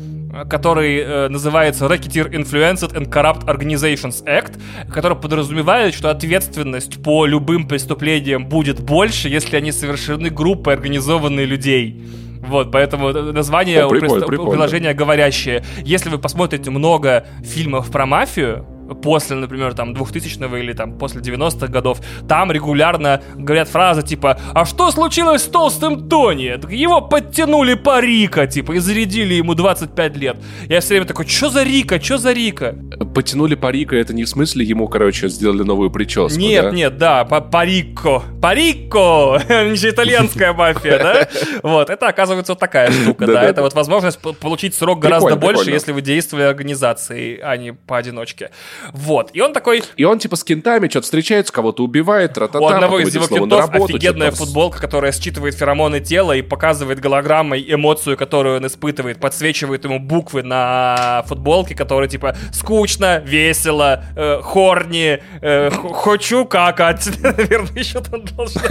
который 0.50 1.00
э, 1.00 1.28
называется 1.30 1.86
Racketeer 1.86 2.30
Influenced 2.32 2.94
and 2.94 3.10
Corrupt 3.10 3.46
Organizations 3.46 4.24
Act, 4.26 4.60
который 4.92 5.18
подразумевает, 5.18 5.94
что 5.94 6.10
ответственность 6.10 7.02
по 7.02 7.26
любым 7.26 7.68
преступлениям 7.68 8.46
будет 8.48 8.82
больше, 8.82 9.30
если 9.30 9.56
они 9.56 9.72
совершены 9.72 10.30
группой 10.30 10.74
организованных 10.74 11.48
людей. 11.48 12.04
Вот, 12.42 12.72
поэтому 12.72 13.12
название 13.12 13.86
О, 13.86 13.90
прикольно, 13.90 14.26
у, 14.26 14.28
прикольно. 14.28 14.52
приложения 14.52 14.94
говорящее. 14.94 15.64
Если 15.84 16.10
вы 16.10 16.20
посмотрите 16.20 16.70
много 16.70 17.26
фильмов 17.44 17.90
про 17.90 18.06
мафию, 18.06 18.66
после, 19.02 19.36
например, 19.36 19.74
там, 19.74 19.94
2000-го 19.94 20.58
или 20.58 20.74
там 20.74 20.98
после 20.98 21.22
90-х 21.22 21.68
годов, 21.68 22.00
там 22.28 22.52
регулярно 22.52 23.22
говорят 23.36 23.68
фразы 23.68 24.04
типа 24.04 24.40
«А 24.54 24.66
что 24.66 24.92
случилось 24.92 25.44
с 25.44 25.46
толстым 25.46 26.10
Тони? 26.10 26.60
Его 26.74 27.02
подтянули 27.02 27.76
по 27.76 28.00
Рика, 28.00 28.48
типа, 28.48 28.74
и 28.74 28.80
зарядили 28.80 29.36
ему 29.36 29.56
25 29.56 30.18
лет». 30.18 30.38
Я 30.68 30.82
все 30.82 30.90
время 30.90 31.06
такой 31.06 31.26
«Чё 31.26 31.50
за 31.50 31.64
Рика? 31.64 32.00
Чё 32.00 32.18
за 32.18 32.32
Рика?» 32.32 32.76
Потянули 33.14 33.56
по 33.56 33.72
Рика, 33.72 33.96
это 33.96 34.14
не 34.14 34.24
в 34.24 34.30
смысле 34.30 34.66
ему, 34.66 34.88
короче, 34.88 35.30
сделали 35.30 35.64
новую 35.64 35.92
прическу, 35.92 36.40
Нет, 36.40 36.64
да? 36.66 36.72
нет, 36.72 36.98
да, 36.98 37.26
по 37.26 37.42
Парико. 37.42 38.24
Парико! 38.42 39.42
же 39.76 39.90
итальянская 39.90 40.54
мафия, 40.54 40.98
да? 40.98 41.28
Вот, 41.64 41.90
это 41.90 42.08
оказывается 42.08 42.54
вот 42.54 42.60
такая 42.60 42.92
штука, 42.92 43.28
да. 43.28 43.44
Это 43.44 43.62
вот 43.62 43.74
возможность 43.74 44.20
получить 44.20 44.76
срок 44.76 45.00
гораздо 45.00 45.36
больше, 45.36 45.72
если 45.72 45.92
вы 45.92 46.02
действовали 46.02 46.46
организацией, 46.46 47.40
а 47.42 47.58
не 47.58 47.74
поодиночке. 47.74 48.52
Вот. 48.94 49.30
И 49.34 49.42
он 49.42 49.54
такой... 49.54 49.84
И 49.96 50.04
он 50.04 50.20
типа 50.20 50.36
с 50.36 50.44
кентами 50.44 50.88
что-то 50.88 51.06
встречается, 51.06 51.54
кого-то 51.54 51.84
убивает, 51.84 52.34
тра-та-та. 52.34 52.60
У 52.60 52.68
одного 52.68 53.00
из 53.00 53.14
его 53.14 53.28
кентов 53.28 53.60
работу, 53.60 53.96
офигенная 53.96 54.32
футболка, 54.32 54.80
которая 54.80 55.12
считывает 55.12 55.56
феромоны 55.56 56.00
тела 56.00 56.34
и 56.34 56.42
показывает 56.42 57.00
голограммой 57.00 57.66
эмоцию, 57.68 58.18
которую 58.18 58.58
он 58.58 58.68
испытывает, 58.68 59.20
подсвечивает 59.20 59.84
ему 59.86 60.00
буквы 60.00 60.44
на 60.44 61.24
футболке, 61.28 61.76
которые 61.76 62.10
типа 62.10 62.36
скучно, 62.52 63.20
весело, 63.20 64.04
э, 64.16 64.40
хорни, 64.42 65.22
э, 65.42 65.70
хочу 65.72 66.46
какать. 66.46 67.10
Наверное, 67.22 67.78
еще 67.78 68.02
там 68.02 68.24
должно 68.26 68.62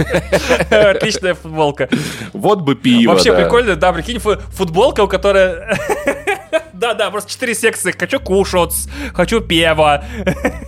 Отличная 0.69 1.33
футболка. 1.33 1.89
Вот 2.33 2.61
бы 2.61 2.75
пиво, 2.75 3.11
Вообще 3.11 3.33
прикольно, 3.33 3.75
да, 3.75 3.93
прикинь, 3.93 4.19
футболка, 4.19 5.01
у 5.01 5.07
которой 5.07 5.55
да-да, 6.79 7.11
просто 7.11 7.31
четыре 7.31 7.55
секции. 7.55 7.93
Хочу 7.97 8.19
кушать, 8.19 8.73
хочу 9.13 9.41
пиво. 9.41 10.03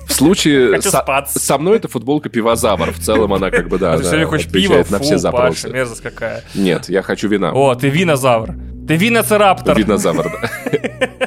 В 0.08 0.14
случае 0.14 0.72
хочу 0.76 0.90
со, 0.90 1.04
со 1.28 1.58
мной 1.58 1.78
это 1.78 1.88
футболка 1.88 2.30
пивозавр. 2.30 2.92
В 2.92 3.00
целом 3.00 3.34
она 3.34 3.50
как 3.52 3.68
бы, 3.70 3.78
да, 3.78 3.98
Ты 3.98 4.04
все 4.04 4.26
хочешь 4.26 4.52
пиво? 4.52 4.84
на 4.90 5.00
все 5.00 5.18
запросы. 5.18 5.70
мерзость 5.70 6.02
какая. 6.02 6.44
Нет, 6.56 6.90
я 6.90 7.02
хочу 7.02 7.28
вина. 7.28 7.52
О, 7.54 7.76
ты 7.76 7.90
винозавр. 7.90 8.56
Ты 8.88 8.96
виноцераптор. 8.96 9.78
Винозавр, 9.78 10.24
да. 10.24 11.27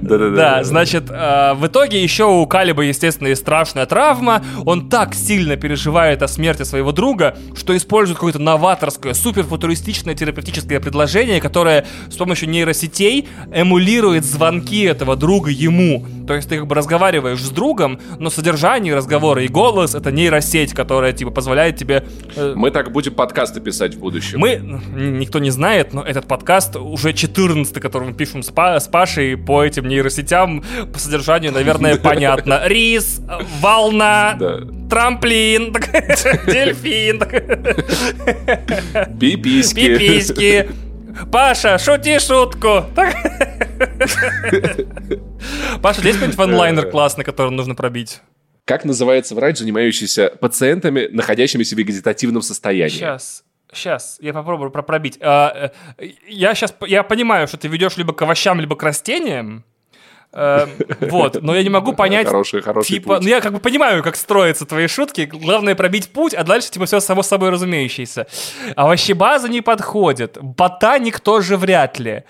Да, 0.00 0.64
значит, 0.64 1.04
э, 1.10 1.54
в 1.54 1.66
итоге 1.66 2.02
еще 2.02 2.24
у 2.24 2.46
Калиба, 2.46 2.82
естественно, 2.82 3.28
есть 3.28 3.42
страшная 3.42 3.86
травма. 3.86 4.42
Он 4.64 4.88
так 4.88 5.14
сильно 5.14 5.56
переживает 5.56 6.22
о 6.22 6.28
смерти 6.28 6.62
своего 6.62 6.92
друга, 6.92 7.36
что 7.54 7.76
использует 7.76 8.18
какое-то 8.18 8.38
новаторское, 8.38 9.14
суперфутуристичное 9.14 10.14
терапевтическое 10.14 10.80
предложение, 10.80 11.40
которое 11.40 11.86
с 12.10 12.16
помощью 12.16 12.48
нейросетей 12.48 13.28
эмулирует 13.52 14.24
звонки 14.24 14.82
этого 14.82 15.16
друга 15.16 15.50
ему. 15.50 16.04
То 16.26 16.34
есть 16.34 16.48
ты 16.48 16.58
как 16.58 16.66
бы 16.66 16.74
разговариваешь 16.74 17.40
с 17.40 17.50
другом, 17.50 18.00
но 18.18 18.30
содержание 18.30 18.94
разговора 18.94 19.44
и 19.44 19.48
голос— 19.48 19.94
это 19.96 20.10
нейросеть, 20.10 20.72
которая, 20.72 21.12
типа, 21.12 21.30
позволяет 21.30 21.76
тебе... 21.76 22.04
Э... 22.34 22.54
Мы 22.56 22.70
так 22.70 22.92
будем 22.92 23.14
подкасты 23.14 23.60
писать 23.60 23.94
в 23.94 23.98
будущем. 23.98 24.40
Мы... 24.40 24.56
Никто 24.94 25.38
не 25.38 25.50
знает, 25.50 25.92
но 25.92 26.02
этот 26.02 26.26
подкаст 26.26 26.76
уже 26.76 27.12
14 27.12 27.74
который 27.84 28.08
мы 28.08 28.14
пишем 28.24 28.42
с, 28.42 28.50
па 28.50 28.80
с 28.80 28.88
Пашей 28.88 29.36
по 29.36 29.62
этим 29.62 29.86
нейросетям. 29.86 30.64
По 30.92 30.98
содержанию, 30.98 31.52
наверное, 31.52 31.96
понятно. 32.02 32.62
Рис, 32.64 33.20
волна, 33.60 34.38
трамплин, 34.88 35.72
дельфин. 36.46 37.20
Пиписки. 39.18 39.74
Пиписки. 39.74 40.68
Паша, 41.30 41.78
шути 41.78 42.18
шутку. 42.18 42.86
Паша, 45.82 46.00
есть 46.00 46.18
какой-нибудь 46.18 46.38
онлайнер 46.38 46.90
классный, 46.90 47.24
который 47.24 47.52
нужно 47.52 47.74
пробить? 47.74 48.20
Как 48.64 48.86
называется 48.86 49.34
врач, 49.34 49.58
занимающийся 49.58 50.32
пациентами, 50.40 51.08
находящимися 51.12 51.76
в 51.76 51.78
вегетативном 51.78 52.40
состоянии? 52.40 52.88
Сейчас. 52.96 53.44
Сейчас, 53.74 54.18
я 54.20 54.32
попробую 54.32 54.70
пробить. 54.70 55.18
А, 55.20 55.70
э, 55.98 56.06
я 56.28 56.54
сейчас, 56.54 56.74
я 56.86 57.02
понимаю, 57.02 57.48
что 57.48 57.56
ты 57.56 57.68
ведешь 57.68 57.96
либо 57.96 58.12
к 58.12 58.22
овощам, 58.22 58.60
либо 58.60 58.76
к 58.76 58.82
растениям. 58.82 59.64
Эм, 60.32 60.68
вот, 61.00 61.42
но 61.42 61.54
я 61.54 61.62
не 61.62 61.70
могу 61.70 61.92
понять, 61.92 62.26
хороший, 62.26 62.60
хороший 62.60 62.88
типа, 62.88 63.14
путь. 63.14 63.22
ну 63.22 63.28
я 63.28 63.40
как 63.40 63.52
бы 63.52 63.60
понимаю, 63.60 64.02
как 64.02 64.16
строятся 64.16 64.66
твои 64.66 64.88
шутки, 64.88 65.30
главное 65.32 65.76
пробить 65.76 66.12
путь, 66.12 66.34
а 66.34 66.42
дальше 66.42 66.72
типа 66.72 66.86
все 66.86 66.98
само 66.98 67.22
собой 67.22 67.50
разумеющееся. 67.50 68.26
Овощебаза 68.74 69.48
не 69.48 69.60
подходит, 69.60 70.36
ботаник 70.40 71.20
тоже 71.20 71.56
вряд 71.56 72.00
ли. 72.00 72.24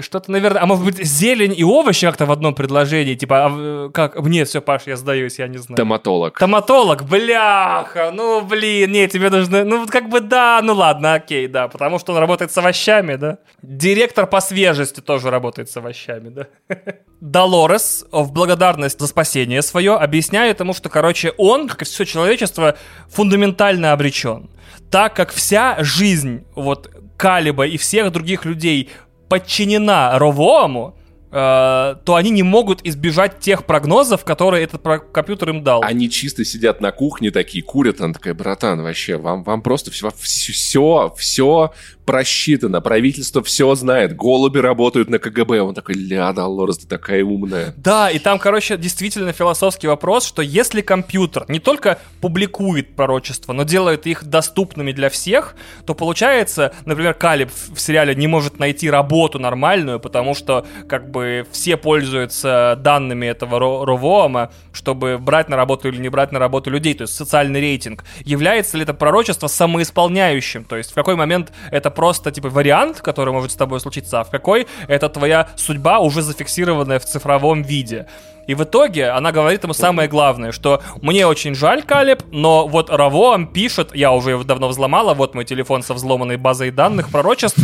Что-то, 0.00 0.32
наверное, 0.32 0.62
а 0.62 0.66
может 0.66 0.84
быть, 0.84 1.06
зелень 1.06 1.54
и 1.56 1.62
овощи 1.62 2.04
как-то 2.04 2.26
в 2.26 2.32
одном 2.32 2.56
предложении, 2.56 3.14
типа, 3.14 3.46
а, 3.46 3.90
как, 3.90 4.18
нет, 4.18 4.48
все, 4.48 4.60
Паш, 4.60 4.82
я 4.86 4.96
сдаюсь, 4.96 5.38
я 5.38 5.46
не 5.46 5.58
знаю. 5.58 5.76
Томатолог. 5.76 6.36
Томатолог, 6.36 7.04
бляха, 7.04 8.10
ну, 8.12 8.40
блин, 8.40 8.90
нет, 8.90 9.12
тебе 9.12 9.30
нужно, 9.30 9.62
ну, 9.64 9.86
как 9.86 10.08
бы, 10.08 10.18
да, 10.18 10.58
ну, 10.60 10.74
ладно, 10.74 11.14
окей, 11.14 11.46
да, 11.46 11.68
потому 11.68 12.00
что 12.00 12.12
он 12.14 12.18
работает 12.18 12.50
с 12.50 12.58
овощами, 12.58 13.14
да. 13.14 13.38
Директор 13.62 14.26
по 14.26 14.40
свежести 14.40 14.98
тоже 14.98 15.30
работает 15.30 15.70
с 15.70 15.76
овощами, 15.76 16.30
да. 16.30 16.48
Долорес 17.20 18.06
в 18.10 18.32
благодарность 18.32 18.98
за 18.98 19.06
спасение 19.06 19.62
свое 19.62 19.94
объясняет 19.94 20.58
ему, 20.58 20.74
что, 20.74 20.88
короче, 20.88 21.32
он, 21.38 21.68
как 21.68 21.82
и 21.82 21.84
все 21.84 22.04
человечество, 22.04 22.76
фундаментально 23.08 23.92
обречен. 23.92 24.50
Так 24.90 25.14
как 25.14 25.32
вся 25.32 25.76
жизнь, 25.78 26.44
вот, 26.56 26.90
Калиба 27.16 27.66
и 27.66 27.76
всех 27.78 28.12
других 28.12 28.44
людей 28.44 28.90
подчинена 29.28 30.18
Ровоаму, 30.18 30.96
э, 31.30 31.96
то 32.04 32.14
они 32.14 32.30
не 32.30 32.42
могут 32.42 32.84
избежать 32.84 33.40
тех 33.40 33.64
прогнозов, 33.64 34.24
которые 34.24 34.64
этот 34.64 34.82
компьютер 35.12 35.50
им 35.50 35.62
дал. 35.62 35.82
Они 35.82 36.08
чисто 36.10 36.44
сидят 36.44 36.80
на 36.80 36.92
кухне 36.92 37.30
такие, 37.30 37.62
курят, 37.62 38.00
она 38.00 38.12
такая, 38.14 38.34
братан, 38.34 38.82
вообще, 38.82 39.16
вам, 39.16 39.42
вам 39.42 39.62
просто 39.62 39.90
все, 39.90 40.10
все, 40.10 41.14
все 41.16 41.72
просчитано, 42.06 42.80
правительство 42.80 43.42
все 43.42 43.74
знает, 43.74 44.14
голуби 44.16 44.58
работают 44.58 45.10
на 45.10 45.18
КГБ. 45.18 45.60
Он 45.60 45.74
такой, 45.74 45.96
ля, 45.96 46.32
Долорес, 46.32 46.78
ты 46.78 46.86
такая 46.86 47.24
умная. 47.24 47.74
Да, 47.76 48.10
и 48.10 48.18
там, 48.18 48.38
короче, 48.38 48.78
действительно 48.78 49.32
философский 49.32 49.88
вопрос, 49.88 50.24
что 50.24 50.40
если 50.40 50.80
компьютер 50.80 51.44
не 51.48 51.58
только 51.58 51.98
публикует 52.20 52.94
пророчества, 52.94 53.52
но 53.52 53.64
делает 53.64 54.06
их 54.06 54.24
доступными 54.24 54.92
для 54.92 55.10
всех, 55.10 55.56
то 55.84 55.94
получается, 55.94 56.72
например, 56.84 57.14
Калиб 57.14 57.50
в 57.50 57.80
сериале 57.80 58.14
не 58.14 58.28
может 58.28 58.60
найти 58.60 58.88
работу 58.88 59.38
нормальную, 59.40 59.98
потому 59.98 60.34
что 60.34 60.64
как 60.88 61.10
бы 61.10 61.44
все 61.50 61.76
пользуются 61.76 62.78
данными 62.80 63.26
этого 63.26 63.58
Ровоама, 63.58 64.52
чтобы 64.72 65.18
брать 65.18 65.48
на 65.48 65.56
работу 65.56 65.88
или 65.88 65.98
не 65.98 66.08
брать 66.08 66.30
на 66.30 66.38
работу 66.38 66.70
людей, 66.70 66.94
то 66.94 67.02
есть 67.02 67.14
социальный 67.14 67.60
рейтинг. 67.60 68.04
Является 68.24 68.76
ли 68.76 68.84
это 68.84 68.94
пророчество 68.94 69.48
самоисполняющим? 69.48 70.64
То 70.64 70.76
есть 70.76 70.92
в 70.92 70.94
какой 70.94 71.16
момент 71.16 71.52
это 71.72 71.90
просто, 71.96 72.30
типа, 72.30 72.48
вариант, 72.48 73.00
который 73.00 73.32
может 73.32 73.50
с 73.50 73.56
тобой 73.56 73.80
случиться, 73.80 74.20
а 74.20 74.24
в 74.24 74.30
какой 74.30 74.68
это 74.86 75.08
твоя 75.08 75.48
судьба, 75.56 75.98
уже 75.98 76.22
зафиксированная 76.22 77.00
в 77.00 77.04
цифровом 77.04 77.62
виде. 77.62 78.06
И 78.46 78.54
в 78.54 78.62
итоге 78.62 79.08
она 79.08 79.32
говорит 79.32 79.64
ему 79.64 79.72
самое 79.72 80.08
главное, 80.08 80.52
что 80.52 80.80
мне 81.02 81.26
очень 81.26 81.54
жаль, 81.54 81.82
Калеб, 81.82 82.22
но 82.30 82.68
вот 82.68 82.90
Равоам 82.90 83.48
пишет, 83.48 83.94
я 83.94 84.12
уже 84.12 84.30
его 84.30 84.44
давно 84.44 84.68
взломала, 84.68 85.14
вот 85.14 85.34
мой 85.34 85.44
телефон 85.44 85.82
со 85.82 85.94
взломанной 85.94 86.36
базой 86.36 86.70
данных 86.70 87.08
пророчеств, 87.08 87.58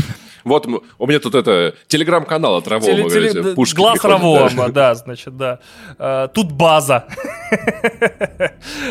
Вот 0.44 0.66
у 0.98 1.06
меня 1.06 1.19
тут 1.19 1.35
это 1.35 1.74
телеграм-канал 1.89 2.56
от 2.56 2.69
Равома. 2.69 3.10
Теле, 3.10 3.31
теле, 3.31 3.55
пушки 3.55 3.77
глаз 3.77 3.94
приходят, 3.94 4.20
Равома, 4.20 4.66
да. 4.66 4.73
да, 4.73 4.94
значит, 4.94 5.36
да. 5.36 5.59
А, 5.98 6.28
тут 6.28 6.52
база. 6.52 7.06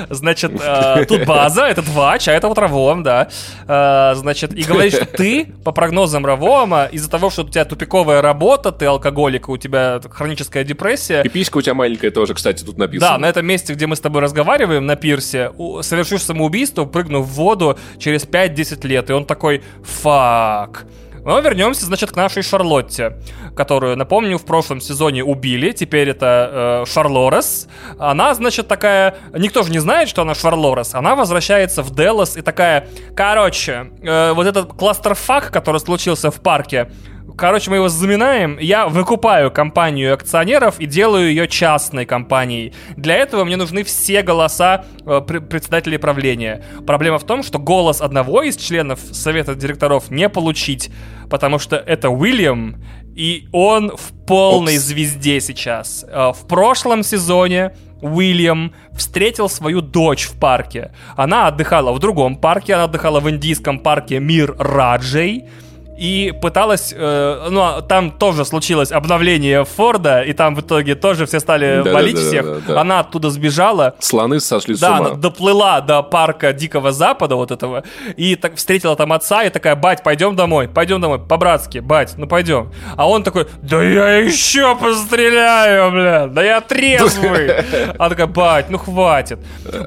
Значит, 0.10 0.52
а, 0.64 1.04
тут 1.06 1.26
база, 1.26 1.68
это 1.68 1.82
Твач, 1.82 2.28
а 2.28 2.34
это 2.34 2.48
вот 2.48 2.58
Равом, 2.58 3.04
да. 3.04 3.30
А, 3.68 4.14
значит, 4.16 4.54
и 4.54 4.64
говорит, 4.64 4.94
что 4.94 5.06
ты, 5.06 5.54
по 5.64 5.72
прогнозам 5.72 6.26
Равома, 6.26 6.86
из-за 6.92 7.10
того, 7.10 7.30
что 7.30 7.44
у 7.44 7.50
тебя 7.50 7.66
тупиковая 7.66 8.22
работа, 8.22 8.72
ты 8.72 8.86
алкоголик, 8.86 9.50
у 9.50 9.58
тебя 9.58 10.00
хроническая 10.10 10.64
депрессия. 10.64 11.22
И 11.24 11.30
писька 11.30 11.58
у 11.58 11.62
тебя 11.62 11.74
маленькая 11.74 12.12
тоже, 12.12 12.34
кстати, 12.34 12.64
тут 12.64 12.78
написано. 12.78 13.14
Да, 13.14 13.18
на 13.18 13.26
этом 13.28 13.46
месте, 13.46 13.74
где 13.74 13.88
мы 13.88 13.96
с 13.96 14.00
тобой 14.00 14.22
разговариваем, 14.22 14.86
на 14.86 14.96
пирсе, 14.96 15.52
совершишь 15.82 16.24
самоубийство, 16.24 16.86
прыгнув 16.86 17.26
в 17.26 17.30
воду 17.30 17.78
через 17.98 18.26
5-10 18.26 18.88
лет. 18.88 19.10
И 19.10 19.14
он 19.14 19.26
такой, 19.26 19.64
фак. 19.84 20.86
Но 21.24 21.40
вернемся, 21.40 21.86
значит, 21.86 22.12
к 22.12 22.16
нашей 22.16 22.44
Шарлотте, 22.44 23.18
которую, 23.56 23.96
напомню, 23.96 24.38
в 24.38 24.46
прошлом 24.46 24.82
сезоне 24.82 25.24
убили. 25.24 25.72
Теперь 25.72 26.10
это 26.10 26.84
э, 26.84 26.92
Шарлорес. 26.92 27.68
Она, 28.00 28.34
значит, 28.34 28.68
такая... 28.68 29.16
Никто 29.34 29.64
же 29.64 29.72
не 29.72 29.80
знает, 29.80 30.10
что 30.10 30.24
она 30.24 30.34
Шарлорес. 30.34 30.96
Она 30.96 31.16
возвращается 31.16 31.84
в 31.84 31.94
Делос 31.96 32.38
и 32.38 32.42
такая... 32.42 32.88
Короче, 33.16 33.92
э, 34.02 34.34
вот 34.34 34.48
этот 34.48 34.74
кластерфак, 34.74 35.52
который 35.52 35.80
случился 35.80 36.32
в 36.32 36.42
парке, 36.42 36.92
Короче, 37.38 37.70
мы 37.70 37.78
его 37.78 37.90
заминаем. 37.90 38.58
Я 38.60 38.88
выкупаю 38.88 39.52
компанию 39.52 40.14
акционеров 40.14 40.80
и 40.80 40.86
делаю 40.86 41.30
ее 41.30 41.48
частной 41.48 42.06
компанией. 42.06 42.74
Для 42.98 43.16
этого 43.16 43.44
мне 43.44 43.58
нужны 43.58 43.84
все 43.84 44.22
голоса 44.22 44.86
э, 45.06 45.22
председателей 45.22 45.98
правления. 45.98 46.64
Проблема 46.86 47.20
в 47.20 47.24
том, 47.24 47.44
что 47.44 47.60
голос 47.60 48.02
одного 48.02 48.44
из 48.44 48.58
членов 48.58 49.00
совета 49.12 49.56
директоров 49.56 50.10
не 50.10 50.30
получить, 50.30 50.92
потому 51.30 51.60
что 51.60 51.78
это 51.78 52.10
Уильям, 52.10 52.84
и 53.16 53.48
он 53.52 53.96
в 53.96 54.26
полной 54.26 54.76
Опс. 54.76 54.86
звезде 54.86 55.42
сейчас. 55.42 56.06
Э, 56.08 56.32
в 56.34 56.48
прошлом 56.48 57.04
сезоне 57.04 57.74
Уильям 58.02 58.74
встретил 58.94 59.50
свою 59.50 59.82
дочь 59.82 60.26
в 60.26 60.40
парке. 60.40 60.92
Она 61.16 61.48
отдыхала 61.48 61.92
в 61.92 62.00
другом 62.00 62.36
парке, 62.36 62.74
она 62.74 62.86
отдыхала 62.86 63.20
в 63.20 63.30
индийском 63.30 63.80
парке 63.80 64.20
Мир 64.20 64.56
Раджей 64.58 65.46
и 66.02 66.32
пыталась, 66.32 66.96
э, 66.98 67.48
ну, 67.52 67.62
а 67.62 67.82
там 67.84 68.10
тоже 68.10 68.44
случилось 68.44 68.92
обновление 68.92 69.66
Форда, 69.66 70.24
и 70.24 70.34
там 70.34 70.56
в 70.56 70.62
итоге 70.62 70.96
тоже 70.96 71.28
все 71.28 71.40
стали 71.40 71.84
да, 71.86 71.94
валить 71.94 72.16
да, 72.16 72.22
всех. 72.22 72.46
Да, 72.46 72.54
да, 72.56 72.74
да. 72.74 72.82
Она 72.82 73.00
оттуда 73.02 73.30
сбежала. 73.30 73.94
Слоны 74.00 74.40
сошли 74.40 74.74
да, 74.74 74.80
с 74.80 74.90
ума. 74.90 74.98
она 74.98 75.10
доплыла 75.16 75.80
до 75.80 76.02
парка 76.02 76.54
Дикого 76.54 76.92
Запада 76.92 77.36
вот 77.36 77.52
этого, 77.52 77.84
и 78.18 78.36
так 78.36 78.56
встретила 78.56 78.96
там 78.96 79.14
отца, 79.14 79.44
и 79.44 79.52
такая, 79.52 79.76
бать, 79.76 80.02
пойдем 80.02 80.36
домой, 80.36 80.68
пойдем 80.68 81.02
домой, 81.02 81.20
по-братски, 81.20 81.78
бать, 81.78 82.16
ну 82.18 82.26
пойдем. 82.26 82.72
А 82.98 83.08
он 83.08 83.22
такой, 83.22 83.46
да 83.62 83.84
я 83.84 84.16
еще 84.16 84.76
постреляю, 84.76 85.92
бля, 85.92 86.26
да 86.26 86.44
я 86.44 86.62
трезвый. 86.62 87.58
Она 88.00 88.10
такая, 88.10 88.26
бать, 88.26 88.72
ну 88.72 88.80
хватит. 88.80 89.38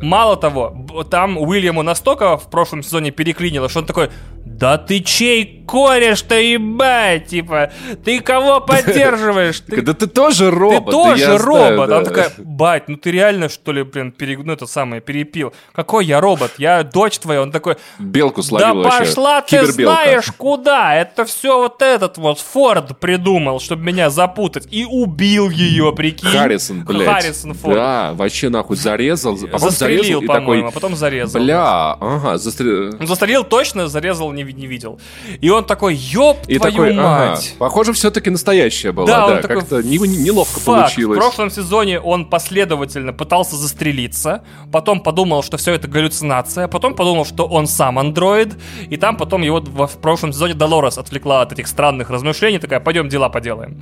Мало 0.01 0.37
того, 0.37 0.77
там 1.11 1.39
Уильяму 1.39 1.83
настолько 1.83 2.37
в 2.37 2.49
прошлом 2.51 2.85
сезоне 2.85 3.11
переклинило, 3.11 3.69
что 3.69 3.81
он 3.81 3.87
такой, 3.87 4.11
да 4.45 4.79
ты 4.79 5.01
чей 5.01 5.65
кореш-то 6.05 6.35
ебать, 6.35 7.27
типа, 7.27 7.73
ты 8.05 8.21
кого 8.21 8.61
поддерживаешь? 8.67 9.61
Ты... 9.61 9.83
Да 9.83 9.93
ты 9.93 10.07
тоже 10.07 10.51
робот. 10.51 10.87
Ты 10.87 10.91
тоже 10.93 11.39
робот. 11.39 11.91
Она 11.91 12.03
такая, 12.03 12.33
бать, 12.39 12.89
ну 12.89 12.97
ты 12.97 13.11
реально, 13.11 13.49
что 13.49 13.73
ли, 13.73 13.83
блин, 13.83 14.13
пере... 14.13 14.39
ну 14.39 14.53
это 14.53 14.67
самое, 14.67 15.01
перепил. 15.01 15.53
Какой 15.73 16.07
я 16.07 16.21
робот? 16.21 16.53
Я 16.59 16.83
дочь 16.83 17.19
твоя. 17.19 17.43
Он 17.43 17.53
такой... 17.53 17.77
Белку 17.99 18.43
словил 18.43 18.83
Да 18.83 18.91
пошла 18.91 19.41
ты 19.41 19.65
знаешь 19.67 20.31
куда. 20.37 20.95
Это 20.95 21.25
все 21.25 21.59
вот 21.59 21.83
этот 21.83 22.19
вот 22.19 22.41
Форд 22.41 22.99
придумал, 22.99 23.61
чтобы 23.61 23.83
меня 23.83 24.11
запутать. 24.11 24.67
И 24.71 24.85
убил 24.85 25.51
ее, 25.51 25.93
прикинь. 25.95 26.29
Харрисон, 26.29 26.85
блядь. 26.85 27.09
Харрисон 27.09 27.55
Форд. 27.55 27.75
Да, 27.75 28.13
вообще 28.15 28.49
нахуй 28.49 28.77
зарезал. 28.77 29.37
Застрелил, 29.37 30.23
по-моему, 30.23 30.69
а 30.69 30.71
потом 30.71 30.97
зарезал. 30.97 31.41
Бля, 31.41 31.93
ага, 32.01 32.39
застрелил. 32.39 33.07
Застрелил 33.07 33.45
точно, 33.45 33.89
зарезал 33.89 34.33
не 34.33 34.45
не 34.45 34.67
видел. 34.67 35.01
И 35.41 35.51
он 35.51 35.65
такой, 35.65 35.94
ёб 35.95 36.39
и 36.49 36.59
твою 36.59 36.75
такой, 36.75 36.93
мать. 36.95 37.49
Ага, 37.51 37.59
похоже, 37.59 37.93
все-таки 37.93 38.31
настоящая 38.31 38.93
была, 38.93 39.07
да, 39.07 39.41
да 39.41 39.49
как-то 39.49 39.83
не, 39.83 39.99
неловко 39.99 40.61
фак. 40.61 40.65
получилось. 40.65 41.17
В 41.17 41.21
прошлом 41.21 41.51
сезоне 41.51 42.01
он 42.01 42.27
последовательно 42.27 43.13
пытался 43.13 43.57
застрелиться, 43.57 44.43
потом 44.73 45.01
подумал, 45.01 45.43
что 45.43 45.57
все 45.57 45.73
это 45.73 45.89
галлюцинация, 45.89 46.69
потом 46.69 46.95
подумал, 46.95 47.25
что 47.25 47.47
он 47.47 47.67
сам 47.67 47.99
андроид, 47.99 48.55
и 48.89 48.97
там 48.97 49.17
потом 49.17 49.43
его 49.43 49.61
в, 49.61 49.99
прошлом 49.99 50.33
сезоне 50.33 50.55
Долорес 50.55 50.99
отвлекла 50.99 51.43
от 51.43 51.53
этих 51.53 51.67
странных 51.67 52.11
размышлений, 52.11 52.59
такая, 52.59 52.81
пойдем 52.81 53.09
дела 53.09 53.29
поделаем. 53.29 53.81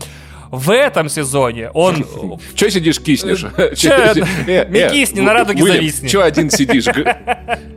В 0.53 0.71
этом 0.71 1.09
сезоне 1.09 1.71
он... 1.71 2.05
Че 2.55 2.71
сидишь, 2.71 3.01
киснешь? 3.01 3.41
Че, 3.75 4.13
не 4.47 4.79
э, 4.81 4.91
кисни, 4.91 5.21
на 5.21 5.33
радуге 5.33 5.65
зависни. 5.65 6.09
Че 6.09 6.21
один 6.21 6.51
сидишь? 6.51 6.85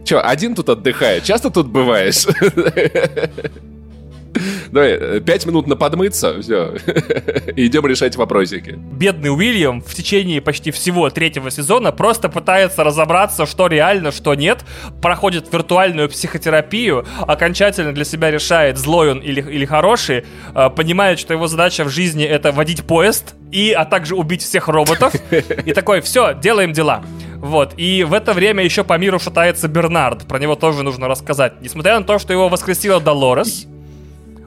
Че, 0.03 0.19
один 0.19 0.55
тут 0.55 0.67
отдыхает? 0.67 1.23
Часто 1.23 1.49
тут 1.49 1.67
бываешь? 1.67 2.25
Давай, 4.71 4.91
э, 4.91 5.21
пять 5.21 5.45
минут 5.45 5.67
на 5.67 5.75
подмыться, 5.75 6.41
все. 6.41 6.75
Идем 7.55 7.85
решать 7.85 8.15
вопросики. 8.15 8.75
Бедный 8.77 9.29
Уильям 9.29 9.81
в 9.81 9.93
течение 9.93 10.41
почти 10.41 10.71
всего 10.71 11.09
третьего 11.09 11.51
сезона 11.51 11.91
просто 11.91 12.29
пытается 12.29 12.83
разобраться, 12.83 13.45
что 13.45 13.67
реально, 13.67 14.11
что 14.11 14.33
нет, 14.35 14.63
проходит 15.01 15.51
виртуальную 15.51 16.09
психотерапию, 16.09 17.05
окончательно 17.21 17.93
для 17.93 18.05
себя 18.05 18.31
решает, 18.31 18.77
злой 18.77 19.11
он 19.11 19.19
или, 19.19 19.41
или 19.41 19.65
хороший, 19.65 20.25
э, 20.53 20.69
понимает, 20.69 21.19
что 21.19 21.33
его 21.33 21.47
задача 21.47 21.83
в 21.83 21.89
жизни 21.89 22.23
это 22.23 22.51
водить 22.51 22.83
поезд, 22.83 23.35
и, 23.51 23.71
а 23.71 23.85
также 23.85 24.15
убить 24.15 24.41
всех 24.41 24.67
роботов. 24.67 25.13
И 25.65 25.73
такой, 25.73 26.01
все, 26.01 26.33
делаем 26.33 26.73
дела. 26.73 27.03
Вот, 27.37 27.73
и 27.77 28.03
в 28.03 28.13
это 28.13 28.33
время 28.33 28.63
еще 28.63 28.83
по 28.83 28.97
миру 28.97 29.19
шатается 29.19 29.67
Бернард, 29.67 30.27
про 30.27 30.39
него 30.39 30.55
тоже 30.55 30.83
нужно 30.83 31.07
рассказать. 31.07 31.61
Несмотря 31.61 31.99
на 31.99 32.05
то, 32.05 32.17
что 32.17 32.33
его 32.33 32.49
воскресила 32.49 32.99
Долорес, 32.99 33.67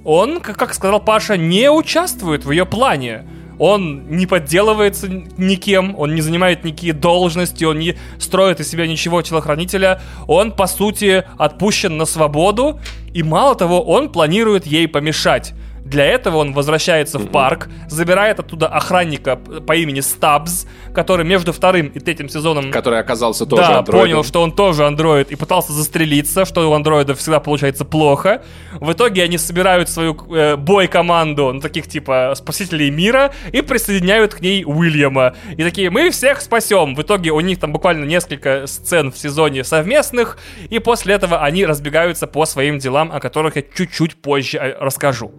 он, 0.09 0.41
как 0.41 0.73
сказал 0.73 1.01
Паша, 1.01 1.37
не 1.37 1.71
участвует 1.71 2.47
в 2.47 2.51
ее 2.51 2.65
плане. 2.65 3.27
Он 3.59 4.09
не 4.09 4.27
подделывается 4.27 5.07
никем, 5.07 5.95
он 5.99 6.15
не 6.15 6.23
занимает 6.23 6.65
никакие 6.65 6.95
должности, 6.95 7.65
он 7.65 7.79
не 7.79 7.95
строит 8.19 8.59
из 8.59 8.71
себя 8.71 8.87
ничего 8.87 9.21
телохранителя. 9.21 10.01
Он, 10.27 10.53
по 10.53 10.67
сути, 10.67 11.25
отпущен 11.37 11.99
на 11.99 12.07
свободу, 12.07 12.81
и 13.13 13.23
мало 13.23 13.55
того, 13.55 13.83
он 13.83 14.11
планирует 14.11 14.67
ей 14.67 14.89
помешать. 14.89 15.53
Для 15.85 16.05
этого 16.05 16.39
он 16.39 16.53
возвращается 16.53 17.19
в 17.19 17.31
парк, 17.31 17.69
забирает 17.89 18.41
оттуда 18.41 18.69
охранника 18.69 19.37
по 19.37 19.75
имени 19.75 20.01
Стабс, 20.01 20.67
который 20.95 21.25
между 21.25 21.53
вторым 21.53 21.89
и 21.89 22.01
третьим 22.01 22.29
сезоном... 22.29 22.71
Который 22.71 23.01
оказался 23.01 23.47
тоже 23.47 23.63
Да, 23.63 23.79
андроидом. 23.79 24.01
понял, 24.01 24.25
что 24.25 24.43
он 24.43 24.53
тоже 24.53 24.87
андроид 24.87 25.31
и 25.31 25.37
пытался 25.37 25.73
застрелиться, 25.73 26.45
что 26.45 26.69
у 26.71 26.75
андроидов 26.75 27.19
всегда 27.19 27.41
получается 27.41 27.85
плохо. 27.85 28.43
В 28.73 28.93
итоге 28.93 29.23
они 29.23 29.39
собирают 29.39 29.89
свою 29.89 30.17
э, 30.35 30.57
бой-команду, 30.57 31.53
ну, 31.53 31.61
таких 31.61 31.89
типа 31.89 32.33
спасителей 32.37 32.91
мира, 32.91 33.33
и 33.53 33.63
присоединяют 33.63 34.35
к 34.35 34.41
ней 34.41 34.65
Уильяма. 34.67 35.35
И 35.57 35.63
такие, 35.63 35.91
мы 35.91 36.11
всех 36.11 36.41
спасем. 36.41 36.95
В 36.95 37.03
итоге 37.03 37.31
у 37.31 37.41
них 37.41 37.59
там 37.59 37.73
буквально 37.73 38.05
несколько 38.05 38.67
сцен 38.67 39.13
в 39.13 39.19
сезоне 39.19 39.65
совместных, 39.65 40.39
и 40.69 40.79
после 40.79 41.15
этого 41.15 41.43
они 41.43 41.65
разбегаются 41.65 42.27
по 42.27 42.45
своим 42.45 42.79
делам, 42.79 43.11
о 43.13 43.21
которых 43.21 43.57
я 43.57 43.63
чуть-чуть 43.63 44.17
позже 44.17 44.59
э, 44.59 44.77
расскажу. 44.81 45.33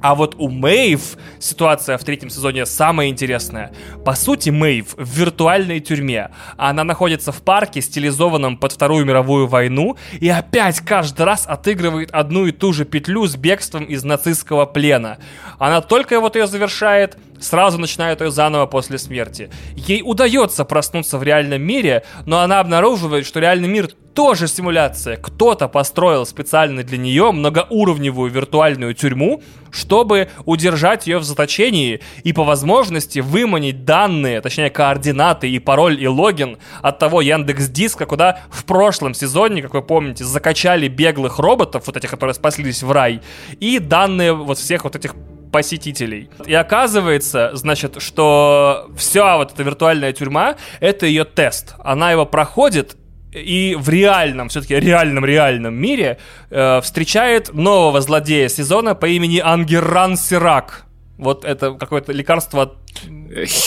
А 0.00 0.14
вот 0.14 0.34
у 0.38 0.48
Мэйв 0.48 1.16
ситуация 1.38 1.98
в 1.98 2.04
третьем 2.04 2.30
сезоне 2.30 2.66
самая 2.66 3.08
интересная. 3.08 3.72
По 4.04 4.14
сути, 4.14 4.50
Мэйв 4.50 4.94
в 4.96 5.18
виртуальной 5.18 5.80
тюрьме. 5.80 6.30
Она 6.56 6.84
находится 6.84 7.32
в 7.32 7.42
парке, 7.42 7.80
стилизованном 7.80 8.56
под 8.56 8.72
Вторую 8.72 9.04
мировую 9.04 9.46
войну, 9.46 9.96
и 10.18 10.28
опять 10.28 10.80
каждый 10.80 11.22
раз 11.22 11.46
отыгрывает 11.46 12.10
одну 12.10 12.46
и 12.46 12.52
ту 12.52 12.72
же 12.72 12.84
петлю 12.84 13.26
с 13.26 13.36
бегством 13.36 13.84
из 13.84 14.04
нацистского 14.04 14.66
плена. 14.66 15.18
Она 15.58 15.80
только 15.80 16.20
вот 16.20 16.36
ее 16.36 16.46
завершает, 16.46 17.18
сразу 17.40 17.78
начинает 17.78 18.20
ее 18.20 18.30
заново 18.30 18.66
после 18.66 18.98
смерти. 18.98 19.50
Ей 19.74 20.02
удается 20.04 20.64
проснуться 20.64 21.18
в 21.18 21.22
реальном 21.22 21.62
мире, 21.62 22.04
но 22.26 22.40
она 22.40 22.60
обнаруживает, 22.60 23.26
что 23.26 23.40
реальный 23.40 23.68
мир 23.68 23.90
тоже 24.14 24.48
симуляция. 24.48 25.16
Кто-то 25.16 25.68
построил 25.68 26.26
специально 26.26 26.82
для 26.82 26.98
нее 26.98 27.32
многоуровневую 27.32 28.30
виртуальную 28.30 28.94
тюрьму, 28.94 29.42
чтобы 29.70 30.28
удержать 30.44 31.06
ее 31.06 31.18
в 31.18 31.24
заточении 31.24 32.00
и 32.24 32.32
по 32.32 32.44
возможности 32.44 33.20
выманить 33.20 33.84
данные, 33.84 34.40
точнее 34.40 34.70
координаты 34.70 35.48
и 35.48 35.58
пароль 35.58 36.02
и 36.02 36.08
логин 36.08 36.58
от 36.82 36.98
того 36.98 37.20
Яндекс 37.20 37.68
Диска, 37.68 38.06
куда 38.06 38.40
в 38.50 38.64
прошлом 38.64 39.14
сезоне, 39.14 39.62
как 39.62 39.74
вы 39.74 39.82
помните, 39.82 40.24
закачали 40.24 40.88
беглых 40.88 41.38
роботов, 41.38 41.84
вот 41.86 41.96
этих, 41.96 42.10
которые 42.10 42.34
спаслись 42.34 42.82
в 42.82 42.90
рай, 42.90 43.20
и 43.60 43.78
данные 43.78 44.32
вот 44.32 44.58
всех 44.58 44.84
вот 44.84 44.96
этих 44.96 45.14
посетителей. 45.50 46.30
И 46.46 46.54
оказывается, 46.54 47.50
значит, 47.54 48.00
что 48.00 48.88
вся 48.96 49.36
вот 49.36 49.52
эта 49.52 49.62
виртуальная 49.62 50.12
тюрьма— 50.12 50.56
это 50.80 51.06
ее 51.06 51.24
тест. 51.24 51.74
Она 51.78 52.12
его 52.12 52.26
проходит, 52.26 52.96
и 53.32 53.76
в 53.78 53.88
реальном, 53.88 54.48
все-таки 54.48 54.74
реальном-реальном 54.74 55.74
мире 55.74 56.18
э, 56.50 56.80
встречает 56.80 57.52
нового 57.54 58.00
злодея 58.00 58.48
сезона 58.48 58.94
по 58.94 59.06
имени 59.06 59.38
Ангерран 59.38 60.16
Сирак. 60.16 60.84
Вот 61.16 61.44
это 61.44 61.72
какое-то 61.74 62.12
лекарство 62.12 62.62
от 62.62 62.78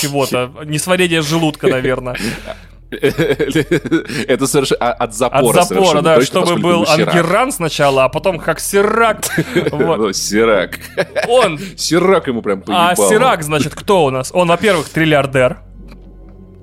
чего-то, 0.02 0.52
несварение 0.65 1.22
желудка, 1.22 1.68
наверное. 1.68 2.18
Это 3.02 4.45
совершенно 4.45 4.91
а, 4.91 4.94
от 4.94 5.15
запора. 5.15 5.61
От 5.61 5.68
запора, 5.68 6.02
да, 6.02 6.22
чтобы 6.22 6.57
был 6.57 6.85
Ангерран 6.88 7.52
сначала, 7.52 8.06
а 8.06 8.10
потом 8.10 8.40
как 8.40 8.60
Сирак. 8.60 9.26
Сирак. 10.14 10.80
Он. 11.27 11.60
Сирак 11.76 12.27
ему 12.27 12.41
прям 12.41 12.61
поебал. 12.61 12.90
А 12.90 12.95
Сирак, 12.95 13.44
значит, 13.44 13.73
кто 13.73 14.06
у 14.06 14.10
нас? 14.11 14.31
Он, 14.34 14.48
во-первых, 14.48 14.90
триллиардер. 14.90 15.60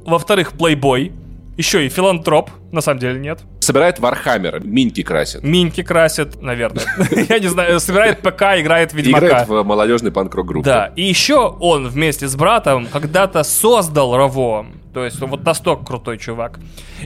Во-вторых, 0.05 0.52
плейбой. 0.52 1.12
Еще 1.56 1.86
и 1.86 1.89
филантроп. 1.89 2.51
На 2.72 2.81
самом 2.81 3.01
деле 3.01 3.18
нет. 3.18 3.43
Собирает 3.70 4.01
Warhammer, 4.01 4.64
миньки 4.64 5.05
красит. 5.05 5.44
Миньки 5.44 5.84
красит, 5.84 6.42
наверное. 6.42 6.82
Я 7.28 7.38
не 7.38 7.47
знаю, 7.47 7.78
собирает 7.78 8.18
ПК, 8.18 8.59
играет 8.59 8.92
в 8.92 8.97
Ведьмака. 8.97 9.26
Играет 9.26 9.48
в 9.48 9.62
молодежный 9.62 10.10
панк-рок 10.10 10.44
группу. 10.44 10.64
Да, 10.64 10.92
и 10.97 11.02
еще 11.02 11.56
он 11.60 11.86
вместе 11.86 12.26
с 12.26 12.34
братом 12.34 12.88
когда-то 12.90 13.44
создал 13.44 14.16
Ровоам. 14.16 14.66
То 14.92 15.05
есть 15.05 15.22
он 15.22 15.30
вот 15.30 15.44
настолько 15.44 15.84
крутой 15.84 16.18
чувак. 16.18 16.59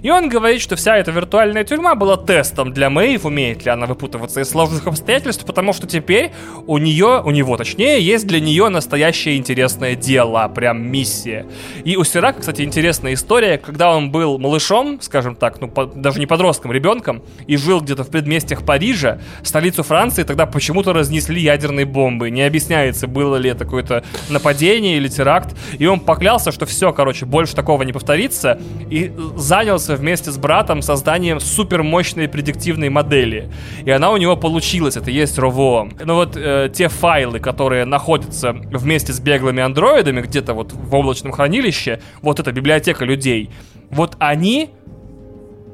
И 0.02 0.10
он 0.10 0.28
говорит, 0.28 0.62
что 0.62 0.74
вся 0.74 0.96
эта 0.96 1.10
виртуальная 1.10 1.64
тюрьма 1.64 1.94
была 1.94 2.16
тестом 2.16 2.72
для 2.72 2.88
Мэйв, 2.88 3.26
умеет 3.26 3.64
ли 3.64 3.70
она 3.70 3.86
выпутываться 3.86 4.40
из 4.40 4.48
сложных 4.48 4.86
обстоятельств, 4.86 5.44
потому 5.44 5.72
что 5.74 5.86
теперь 5.86 6.32
у 6.66 6.78
нее, 6.78 7.22
у 7.22 7.30
него 7.30 7.56
точнее, 7.56 8.00
есть 8.00 8.26
для 8.26 8.40
нее 8.40 8.70
настоящее 8.70 9.36
интересное 9.36 9.96
дело, 9.96 10.48
прям 10.48 10.82
миссия. 10.82 11.46
И 11.84 11.96
у 11.96 12.04
Сирака, 12.04 12.40
кстати, 12.40 12.62
интересная 12.62 13.12
история, 13.14 13.58
когда 13.58 13.94
он 13.94 14.10
был 14.10 14.38
малышом, 14.38 15.00
скажем 15.02 15.36
так, 15.36 15.60
ну, 15.60 15.68
по, 15.68 15.84
даже 15.84 16.20
не 16.20 16.26
подростком, 16.26 16.53
ребенком, 16.62 17.22
и 17.46 17.56
жил 17.56 17.80
где-то 17.80 18.04
в 18.04 18.10
предместьях 18.10 18.64
Парижа, 18.64 19.20
столицу 19.42 19.82
Франции, 19.82 20.22
тогда 20.22 20.46
почему-то 20.46 20.92
разнесли 20.92 21.40
ядерные 21.40 21.86
бомбы. 21.86 22.30
Не 22.30 22.42
объясняется, 22.42 23.06
было 23.06 23.36
ли 23.36 23.50
это 23.50 23.64
какое-то 23.64 24.04
нападение 24.28 24.96
или 24.96 25.08
теракт. 25.08 25.56
И 25.78 25.86
он 25.86 26.00
поклялся, 26.00 26.52
что 26.52 26.66
все, 26.66 26.92
короче, 26.92 27.26
больше 27.26 27.54
такого 27.54 27.82
не 27.82 27.92
повторится, 27.92 28.60
и 28.90 29.12
занялся 29.36 29.96
вместе 29.96 30.30
с 30.30 30.38
братом 30.38 30.82
созданием 30.82 31.40
супермощной 31.40 32.28
предиктивной 32.28 32.88
модели. 32.88 33.50
И 33.84 33.90
она 33.90 34.10
у 34.10 34.16
него 34.16 34.36
получилась, 34.36 34.96
это 34.96 35.10
есть 35.10 35.38
Рово. 35.38 35.88
Но 36.04 36.14
вот 36.14 36.36
э, 36.36 36.70
те 36.72 36.88
файлы, 36.88 37.40
которые 37.40 37.84
находятся 37.84 38.52
вместе 38.52 39.12
с 39.12 39.20
беглыми 39.20 39.62
андроидами 39.62 40.20
где-то 40.20 40.54
вот 40.54 40.72
в 40.72 40.94
облачном 40.94 41.32
хранилище, 41.32 42.00
вот 42.22 42.40
эта 42.40 42.52
библиотека 42.52 43.04
людей, 43.04 43.50
вот 43.90 44.16
они 44.18 44.70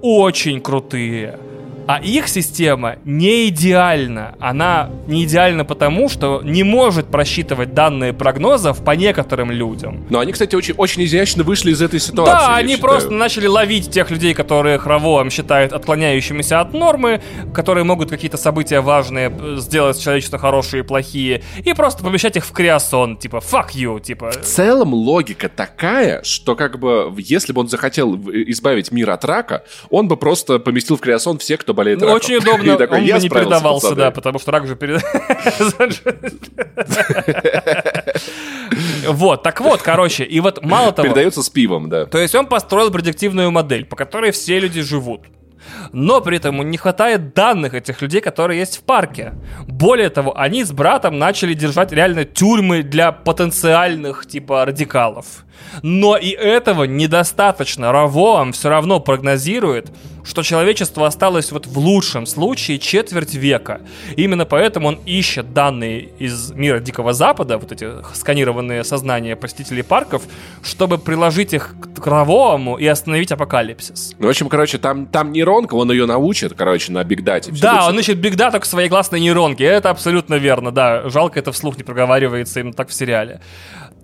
очень 0.00 0.60
крутые. 0.60 1.38
А 1.86 2.00
их 2.00 2.28
система 2.28 2.96
не 3.04 3.48
идеальна. 3.48 4.36
Она 4.40 4.90
не 5.06 5.24
идеальна 5.24 5.64
потому, 5.64 6.08
что 6.08 6.40
не 6.42 6.62
может 6.62 7.06
просчитывать 7.06 7.74
данные 7.74 8.12
прогнозов 8.12 8.84
по 8.84 8.92
некоторым 8.92 9.50
людям. 9.50 10.06
Но 10.10 10.20
они, 10.20 10.32
кстати, 10.32 10.54
очень, 10.54 10.74
очень 10.74 11.04
изящно 11.04 11.42
вышли 11.42 11.72
из 11.72 11.82
этой 11.82 12.00
ситуации. 12.00 12.32
Да, 12.32 12.56
они 12.56 12.74
считаю. 12.74 12.92
просто 12.92 13.10
начали 13.10 13.46
ловить 13.46 13.90
тех 13.90 14.10
людей, 14.10 14.34
которые 14.34 14.78
Хравоом 14.78 15.30
считают 15.30 15.72
отклоняющимися 15.72 16.60
от 16.60 16.72
нормы, 16.72 17.20
которые 17.52 17.84
могут 17.84 18.10
какие-то 18.10 18.36
события 18.36 18.80
важные 18.80 19.32
сделать 19.58 20.00
человечество 20.00 20.38
хорошие 20.38 20.82
и 20.82 20.86
плохие, 20.86 21.42
и 21.64 21.72
просто 21.72 22.02
помещать 22.04 22.36
их 22.36 22.44
в 22.44 22.52
криосон, 22.52 23.16
типа 23.16 23.36
fuck 23.38 23.70
you, 23.74 24.00
типа. 24.00 24.30
В 24.30 24.44
целом 24.44 24.94
логика 24.94 25.48
такая, 25.48 26.22
что 26.22 26.54
как 26.54 26.78
бы 26.78 27.12
если 27.18 27.52
бы 27.52 27.60
он 27.60 27.68
захотел 27.68 28.14
избавить 28.14 28.92
мир 28.92 29.10
от 29.10 29.24
рака, 29.24 29.64
он 29.90 30.08
бы 30.08 30.16
просто 30.16 30.58
поместил 30.58 30.96
в 30.96 31.00
криосон 31.00 31.38
всех, 31.38 31.60
кто 31.60 31.74
болеет 31.80 32.02
раком. 32.02 32.16
Очень 32.16 32.36
удобно, 32.36 32.76
такой, 32.76 32.98
он 32.98 33.06
бы 33.06 33.20
не 33.20 33.28
передавался, 33.28 33.88
пацаны. 33.88 34.00
да, 34.00 34.10
потому 34.10 34.38
что 34.38 34.52
рак 34.52 34.66
же 34.66 34.76
перед... 34.76 35.02
Вот, 39.08 39.42
так 39.42 39.60
вот, 39.60 39.82
короче, 39.82 40.24
и 40.24 40.40
вот 40.40 40.64
мало 40.64 40.92
того... 40.92 41.08
Передается 41.08 41.42
с 41.42 41.48
пивом, 41.48 41.88
да. 41.88 42.06
То 42.06 42.18
есть 42.18 42.34
он 42.34 42.46
построил 42.46 42.90
предиктивную 42.90 43.50
модель, 43.50 43.84
по 43.84 43.96
которой 43.96 44.30
все 44.30 44.60
люди 44.60 44.82
живут. 44.82 45.22
Но 45.92 46.20
при 46.20 46.36
этом 46.36 46.68
не 46.70 46.76
хватает 46.76 47.34
данных 47.34 47.74
этих 47.74 48.00
людей, 48.02 48.20
которые 48.20 48.60
есть 48.60 48.78
в 48.78 48.82
парке. 48.82 49.34
Более 49.66 50.08
того, 50.08 50.38
они 50.38 50.64
с 50.64 50.72
братом 50.72 51.18
начали 51.18 51.54
держать 51.54 51.92
реально 51.92 52.24
тюрьмы 52.24 52.82
для 52.82 53.12
потенциальных 53.12 54.26
типа 54.26 54.64
радикалов. 54.64 55.44
Но 55.82 56.16
и 56.16 56.30
этого 56.30 56.84
недостаточно. 56.84 57.92
Равоам 57.92 58.52
все 58.52 58.68
равно 58.68 59.00
прогнозирует, 59.00 59.90
что 60.30 60.44
человечество 60.44 61.08
осталось 61.08 61.50
вот 61.50 61.66
в 61.66 61.76
лучшем 61.76 62.24
случае 62.24 62.78
четверть 62.78 63.34
века. 63.34 63.80
Именно 64.16 64.46
поэтому 64.46 64.88
он 64.88 65.00
ищет 65.04 65.52
данные 65.52 66.10
из 66.20 66.52
мира 66.52 66.78
Дикого 66.78 67.12
Запада, 67.12 67.58
вот 67.58 67.72
эти 67.72 67.88
сканированные 68.14 68.84
сознания 68.84 69.34
посетителей 69.34 69.82
парков, 69.82 70.22
чтобы 70.62 70.98
приложить 70.98 71.52
их 71.52 71.74
к 72.00 72.06
Равоаму 72.06 72.76
и 72.76 72.86
остановить 72.86 73.32
апокалипсис. 73.32 74.14
Ну, 74.20 74.28
в 74.28 74.30
общем, 74.30 74.48
короче, 74.48 74.78
там, 74.78 75.06
там 75.06 75.32
нейронка, 75.32 75.74
он 75.74 75.90
ее 75.90 76.06
научит, 76.06 76.54
короче, 76.54 76.92
на 76.92 77.02
бигдате. 77.02 77.52
Да, 77.60 77.88
он 77.88 77.98
ищет 77.98 78.18
бигдату 78.18 78.60
к 78.60 78.66
своей 78.66 78.88
классной 78.88 79.18
нейронке, 79.18 79.64
это 79.64 79.90
абсолютно 79.90 80.36
верно, 80.36 80.70
да. 80.70 81.08
Жалко, 81.10 81.40
это 81.40 81.50
вслух 81.50 81.76
не 81.76 81.82
проговаривается 81.82 82.60
именно 82.60 82.72
так 82.72 82.88
в 82.88 82.94
сериале. 82.94 83.40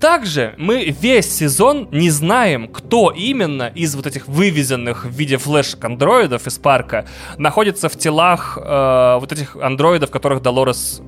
Также 0.01 0.55
мы 0.59 0.85
весь 0.85 1.35
сезон 1.35 1.89
не 1.91 2.11
знаем, 2.11 2.69
кто 2.69 3.11
именно 3.11 3.73
из 3.75 3.95
вот 3.95 4.07
этих 4.07 4.29
вывезенных 4.29 5.07
в 5.07 5.11
виде 5.11 5.39
флешек 5.39 5.85
андроидов 5.85 6.47
из 6.47 6.59
парка 6.59 7.07
находится 7.39 7.89
в 7.89 7.97
телах 7.97 8.59
э, 8.61 9.19
вот 9.19 9.33
этих 9.33 9.57
андроидов, 9.57 10.11
которых 10.11 10.43
Долорес 10.43 11.01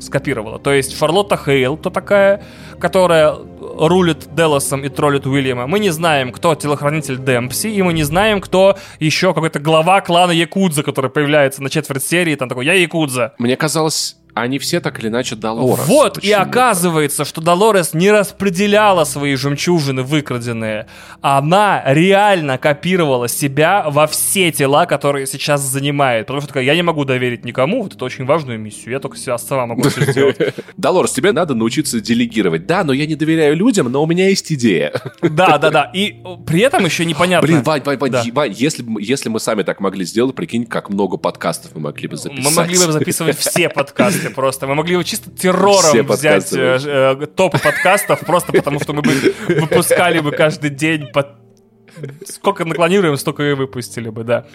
скопировала. 0.00 0.58
То 0.58 0.72
есть 0.72 0.98
Шарлотта 0.98 1.36
Хейл, 1.36 1.76
кто 1.76 1.90
такая, 1.90 2.42
которая 2.80 3.36
рулит 3.78 4.34
Делосом 4.34 4.84
и 4.84 4.88
троллит 4.88 5.26
Уильяма. 5.26 5.66
Мы 5.66 5.78
не 5.78 5.90
знаем, 5.90 6.32
кто 6.32 6.54
телохранитель 6.54 7.18
Демпси, 7.18 7.68
и 7.68 7.82
мы 7.82 7.92
не 7.92 8.02
знаем, 8.02 8.40
кто 8.40 8.76
еще 8.98 9.32
какой-то 9.34 9.60
глава 9.60 10.00
клана 10.00 10.32
Якудза, 10.32 10.82
который 10.82 11.10
появляется 11.10 11.62
на 11.62 11.70
четверть 11.70 12.02
серии, 12.02 12.34
там 12.34 12.48
такой 12.48 12.66
«Я 12.66 12.74
Якудза». 12.74 13.34
Мне 13.38 13.56
казалось, 13.56 14.16
они 14.34 14.58
все 14.58 14.80
так 14.80 14.98
или 14.98 15.08
иначе 15.08 15.36
Долорес. 15.36 15.86
Вот, 15.86 16.14
Почему? 16.14 16.30
и 16.30 16.32
оказывается, 16.32 17.24
что 17.24 17.40
Долорес 17.40 17.92
не 17.92 18.10
распределяла 18.10 19.04
свои 19.04 19.34
жемчужины 19.34 20.02
выкраденные. 20.02 20.86
Она 21.20 21.82
реально 21.86 22.56
копировала 22.56 23.28
себя 23.28 23.84
во 23.88 24.06
все 24.06 24.50
тела, 24.50 24.86
которые 24.86 25.26
сейчас 25.26 25.60
занимает. 25.60 26.26
Потому 26.26 26.40
что 26.40 26.48
такая, 26.48 26.64
я 26.64 26.74
не 26.74 26.82
могу 26.82 27.04
доверить 27.04 27.44
никому, 27.44 27.82
вот 27.82 27.94
это 27.94 28.04
очень 28.04 28.24
важную 28.24 28.58
миссию, 28.58 28.92
я 28.92 29.00
только 29.00 29.18
себя 29.18 29.36
сама 29.36 29.66
могу 29.66 29.82
все 29.88 30.10
сделать. 30.10 30.38
Долорес, 30.76 31.12
тебе 31.12 31.32
надо 31.32 31.54
научиться 31.54 32.00
делегировать. 32.00 32.66
Да, 32.66 32.84
но 32.84 32.92
я 32.92 33.06
не 33.06 33.16
доверяю 33.16 33.54
людям, 33.54 33.92
но 33.92 34.02
у 34.02 34.06
меня 34.06 34.28
есть 34.28 34.52
идея. 34.52 34.92
Да, 35.32 35.56
да, 35.56 35.70
да. 35.70 35.90
И 35.94 36.16
при 36.46 36.60
этом 36.60 36.84
еще 36.84 37.04
непонятно. 37.04 37.46
Блин, 37.46 37.62
Вань, 37.62 37.82
Вань, 37.84 37.96
Вань, 37.96 38.10
да. 38.10 38.24
Вань 38.32 38.52
если, 38.52 38.84
если 39.00 39.28
мы 39.28 39.40
сами 39.40 39.62
так 39.62 39.80
могли 39.80 40.04
сделать, 40.04 40.34
прикинь, 40.34 40.66
как 40.66 40.90
много 40.90 41.16
подкастов 41.16 41.72
мы 41.74 41.82
могли 41.82 42.08
бы 42.08 42.16
записать. 42.16 42.44
Мы 42.44 42.50
могли 42.50 42.76
бы 42.76 42.92
записывать 42.92 43.38
все 43.38 43.68
подкасты 43.68 44.21
подкасты 44.22 44.34
просто. 44.34 44.66
Мы 44.66 44.74
могли 44.74 44.96
бы 44.96 45.04
чисто 45.04 45.30
террором 45.30 46.06
взять 46.06 46.52
э, 46.52 46.78
э, 46.84 47.26
топ 47.26 47.52
подкастов, 47.52 48.20
просто 48.20 48.52
потому 48.52 48.80
что 48.80 48.92
мы 48.92 49.02
бы 49.02 49.34
выпускали 49.48 50.20
бы 50.20 50.32
каждый 50.32 50.70
день 50.70 51.06
по 51.12 51.38
Сколько 52.26 52.64
наклонируем, 52.64 53.18
столько 53.18 53.42
и 53.42 53.52
выпустили 53.52 54.08
бы, 54.08 54.24
да. 54.24 54.46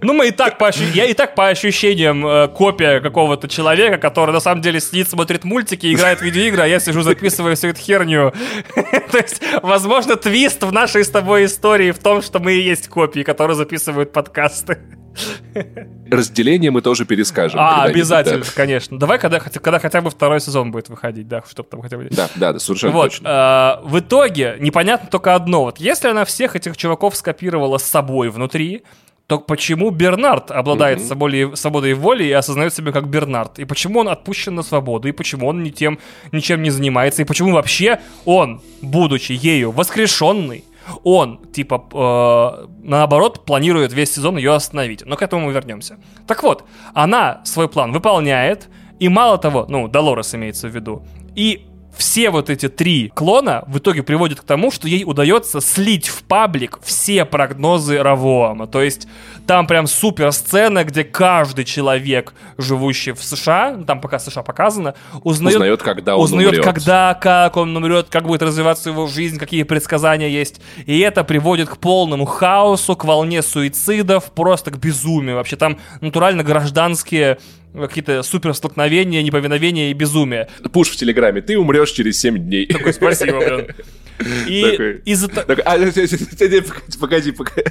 Ну, 0.00 0.12
мы 0.12 0.28
и 0.28 0.30
так 0.30 0.58
по 0.58 0.68
ощущ... 0.68 0.94
я 0.94 1.06
и 1.06 1.12
так 1.12 1.34
по 1.34 1.48
ощущениям 1.48 2.24
э, 2.24 2.46
копия 2.46 3.00
какого-то 3.00 3.48
человека, 3.48 3.98
который 3.98 4.30
на 4.30 4.38
самом 4.38 4.62
деле 4.62 4.78
сидит, 4.78 5.08
смотрит 5.08 5.42
мультики, 5.42 5.92
играет 5.92 6.20
в 6.20 6.22
видеоигры, 6.22 6.62
а 6.62 6.66
я 6.66 6.78
сижу, 6.78 7.02
записываю 7.02 7.56
всю 7.56 7.68
эту 7.68 7.80
херню. 7.80 8.32
То 9.10 9.18
есть, 9.18 9.42
возможно, 9.60 10.14
твист 10.14 10.62
в 10.62 10.70
нашей 10.70 11.04
с 11.04 11.10
тобой 11.10 11.46
истории 11.46 11.90
в 11.90 11.98
том, 11.98 12.22
что 12.22 12.38
мы 12.38 12.52
и 12.52 12.62
есть 12.62 12.86
копии, 12.86 13.24
которые 13.24 13.56
записывают 13.56 14.12
подкасты. 14.12 14.78
Разделение 16.10 16.70
мы 16.70 16.82
тоже 16.82 17.04
перескажем. 17.04 17.60
А, 17.60 17.84
обязательно, 17.84 18.44
да. 18.44 18.50
конечно. 18.54 18.98
Давай, 18.98 19.18
когда, 19.18 19.40
когда 19.40 19.78
хотя 19.78 20.00
бы 20.00 20.10
второй 20.10 20.40
сезон 20.40 20.70
будет 20.70 20.88
выходить, 20.88 21.28
да, 21.28 21.42
чтобы 21.48 21.68
там 21.68 21.82
хотя 21.82 21.96
бы... 21.96 22.08
Да, 22.10 22.28
да, 22.36 22.52
да 22.52 22.58
совершенно 22.58 22.92
вот, 22.92 23.10
точно. 23.10 23.80
Э, 23.84 23.86
в 23.88 23.98
итоге 23.98 24.56
непонятно 24.60 25.08
только 25.10 25.34
одно. 25.34 25.64
Вот 25.64 25.78
если 25.78 26.08
она 26.08 26.24
всех 26.24 26.56
этих 26.56 26.76
чуваков 26.76 27.16
скопировала 27.16 27.78
с 27.78 27.84
собой 27.84 28.30
внутри, 28.30 28.82
то 29.26 29.38
почему 29.38 29.90
Бернард 29.90 30.50
обладает 30.50 30.98
mm-hmm. 30.98 31.06
свободой, 31.06 31.56
свободой 31.56 31.94
воли 31.94 32.24
и 32.24 32.32
осознает 32.32 32.74
себя 32.74 32.92
как 32.92 33.08
Бернард? 33.08 33.58
И 33.58 33.64
почему 33.64 34.00
он 34.00 34.08
отпущен 34.08 34.54
на 34.54 34.62
свободу? 34.62 35.08
И 35.08 35.12
почему 35.12 35.46
он 35.48 35.62
ни 35.62 35.70
тем, 35.70 35.98
ничем 36.30 36.62
не 36.62 36.70
занимается? 36.70 37.22
И 37.22 37.24
почему 37.24 37.52
вообще 37.52 38.00
он, 38.26 38.60
будучи 38.82 39.32
ею 39.32 39.70
воскрешенный, 39.70 40.64
он, 41.02 41.40
типа, 41.52 41.84
э, 41.92 42.66
наоборот, 42.82 43.44
планирует 43.44 43.92
весь 43.92 44.14
сезон 44.14 44.36
ее 44.36 44.54
остановить. 44.54 45.04
Но 45.06 45.16
к 45.16 45.22
этому 45.22 45.46
мы 45.46 45.52
вернемся. 45.52 45.98
Так 46.26 46.42
вот, 46.42 46.64
она 46.94 47.40
свой 47.44 47.68
план 47.68 47.92
выполняет, 47.92 48.68
и 49.00 49.08
мало 49.08 49.38
того, 49.38 49.66
ну, 49.68 49.88
Долорес 49.88 50.34
имеется 50.34 50.68
в 50.68 50.74
виду, 50.74 51.06
и 51.34 51.66
все 51.96 52.30
вот 52.30 52.50
эти 52.50 52.68
три 52.68 53.10
клона 53.14 53.64
в 53.66 53.78
итоге 53.78 54.02
приводят 54.02 54.40
к 54.40 54.44
тому, 54.44 54.70
что 54.70 54.88
ей 54.88 55.04
удается 55.04 55.60
слить 55.60 56.08
в 56.08 56.22
паблик 56.24 56.78
все 56.82 57.24
прогнозы 57.24 58.02
Равоама. 58.02 58.66
То 58.66 58.82
есть 58.82 59.06
там 59.46 59.66
прям 59.66 59.86
супер 59.86 60.32
сцена, 60.32 60.84
где 60.84 61.04
каждый 61.04 61.64
человек, 61.64 62.34
живущий 62.58 63.12
в 63.12 63.22
США, 63.22 63.76
там 63.86 64.00
пока 64.00 64.18
США 64.18 64.42
показано, 64.42 64.94
узнает, 65.22 65.56
узнает 65.56 65.82
когда 65.82 66.16
он 66.16 66.24
узнает, 66.24 66.48
умрет. 66.50 66.64
когда, 66.64 67.14
как 67.14 67.56
он 67.56 67.76
умрет, 67.76 68.06
как 68.10 68.26
будет 68.26 68.42
развиваться 68.42 68.90
его 68.90 69.06
жизнь, 69.06 69.38
какие 69.38 69.62
предсказания 69.62 70.28
есть. 70.28 70.60
И 70.86 70.98
это 71.00 71.24
приводит 71.24 71.68
к 71.68 71.76
полному 71.76 72.24
хаосу, 72.24 72.96
к 72.96 73.04
волне 73.04 73.42
суицидов, 73.42 74.32
просто 74.32 74.70
к 74.70 74.78
безумию. 74.78 75.36
Вообще 75.36 75.56
там 75.56 75.78
натурально 76.00 76.42
гражданские 76.42 77.38
какие-то 77.74 78.22
супер 78.22 78.54
столкновения, 78.54 79.22
неповиновения 79.22 79.90
и 79.90 79.94
безумие. 79.94 80.48
Пуш 80.72 80.88
в 80.88 80.96
Телеграме, 80.96 81.42
ты 81.42 81.58
умрешь 81.58 81.90
через 81.90 82.20
7 82.20 82.38
дней. 82.38 82.66
Такой, 82.66 82.92
спасибо, 82.92 83.38
блин. 83.38 83.66
И 84.46 85.00
из-за... 85.04 85.28
Погоди, 85.28 87.32
погоди. 87.32 87.64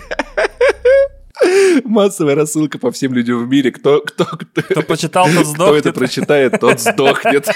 Массовая 1.84 2.36
рассылка 2.36 2.78
по 2.78 2.92
всем 2.92 3.14
людям 3.14 3.44
в 3.44 3.48
мире. 3.50 3.72
Кто, 3.72 4.02
кто, 4.02 4.26
кто, 4.26 4.62
кто 4.62 4.82
прочитал, 4.84 5.26
тот 5.26 5.46
сдохнет. 5.48 5.56
Кто 5.56 5.76
это 5.76 5.94
прочитает, 5.94 6.60
тот 6.60 6.80
сдохнет. 6.80 7.50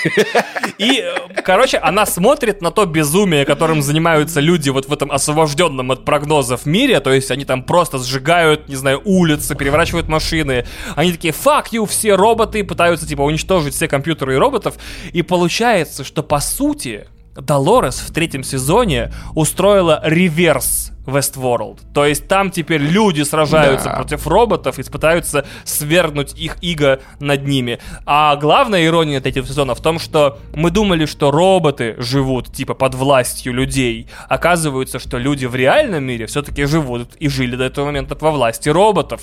И, 0.79 1.03
короче, 1.43 1.77
она 1.77 2.05
смотрит 2.05 2.61
на 2.61 2.71
то 2.71 2.85
безумие, 2.85 3.45
которым 3.45 3.81
занимаются 3.81 4.39
люди 4.39 4.69
вот 4.69 4.87
в 4.87 4.93
этом 4.93 5.11
освобожденном 5.11 5.91
от 5.91 6.05
прогнозов 6.05 6.65
мире. 6.65 6.99
То 6.99 7.13
есть 7.13 7.29
они 7.29 7.45
там 7.45 7.63
просто 7.63 7.99
сжигают, 7.99 8.67
не 8.67 8.75
знаю, 8.75 9.01
улицы, 9.05 9.55
переворачивают 9.55 10.07
машины. 10.07 10.65
Они 10.95 11.11
такие, 11.11 11.33
fuck 11.33 11.65
you, 11.71 11.85
все 11.85 12.15
роботы, 12.15 12.63
пытаются, 12.63 13.07
типа, 13.07 13.21
уничтожить 13.21 13.75
все 13.75 13.87
компьютеры 13.87 14.33
и 14.33 14.37
роботов. 14.37 14.75
И 15.13 15.21
получается, 15.21 16.03
что, 16.03 16.23
по 16.23 16.39
сути, 16.39 17.07
Долорес 17.39 17.99
в 17.99 18.13
третьем 18.13 18.43
сезоне 18.43 19.11
устроила 19.35 20.01
реверс 20.03 20.91
Westworld. 21.07 21.79
То 21.93 22.05
есть 22.05 22.27
там 22.27 22.51
теперь 22.51 22.81
люди 22.81 23.21
сражаются 23.21 23.89
да. 23.89 23.95
против 23.95 24.27
роботов 24.27 24.77
и 24.77 24.83
пытаются 24.83 25.45
свергнуть 25.63 26.37
их 26.37 26.57
иго 26.61 26.99
над 27.19 27.47
ними. 27.47 27.79
А 28.05 28.35
главная 28.35 28.85
ирония 28.85 29.21
третьего 29.21 29.47
сезона 29.47 29.73
в 29.73 29.81
том, 29.81 29.99
что 29.99 30.37
мы 30.53 30.69
думали, 30.69 31.05
что 31.05 31.31
роботы 31.31 31.95
живут 31.97 32.53
типа 32.53 32.73
под 32.73 32.93
властью 32.95 33.53
людей. 33.53 34.09
Оказывается, 34.27 34.99
что 34.99 35.17
люди 35.17 35.45
в 35.45 35.55
реальном 35.55 36.03
мире 36.03 36.25
все-таки 36.25 36.65
живут 36.65 37.15
и 37.15 37.29
жили 37.29 37.55
до 37.55 37.63
этого 37.63 37.85
момента 37.85 38.17
во 38.19 38.31
власти 38.31 38.67
роботов 38.67 39.21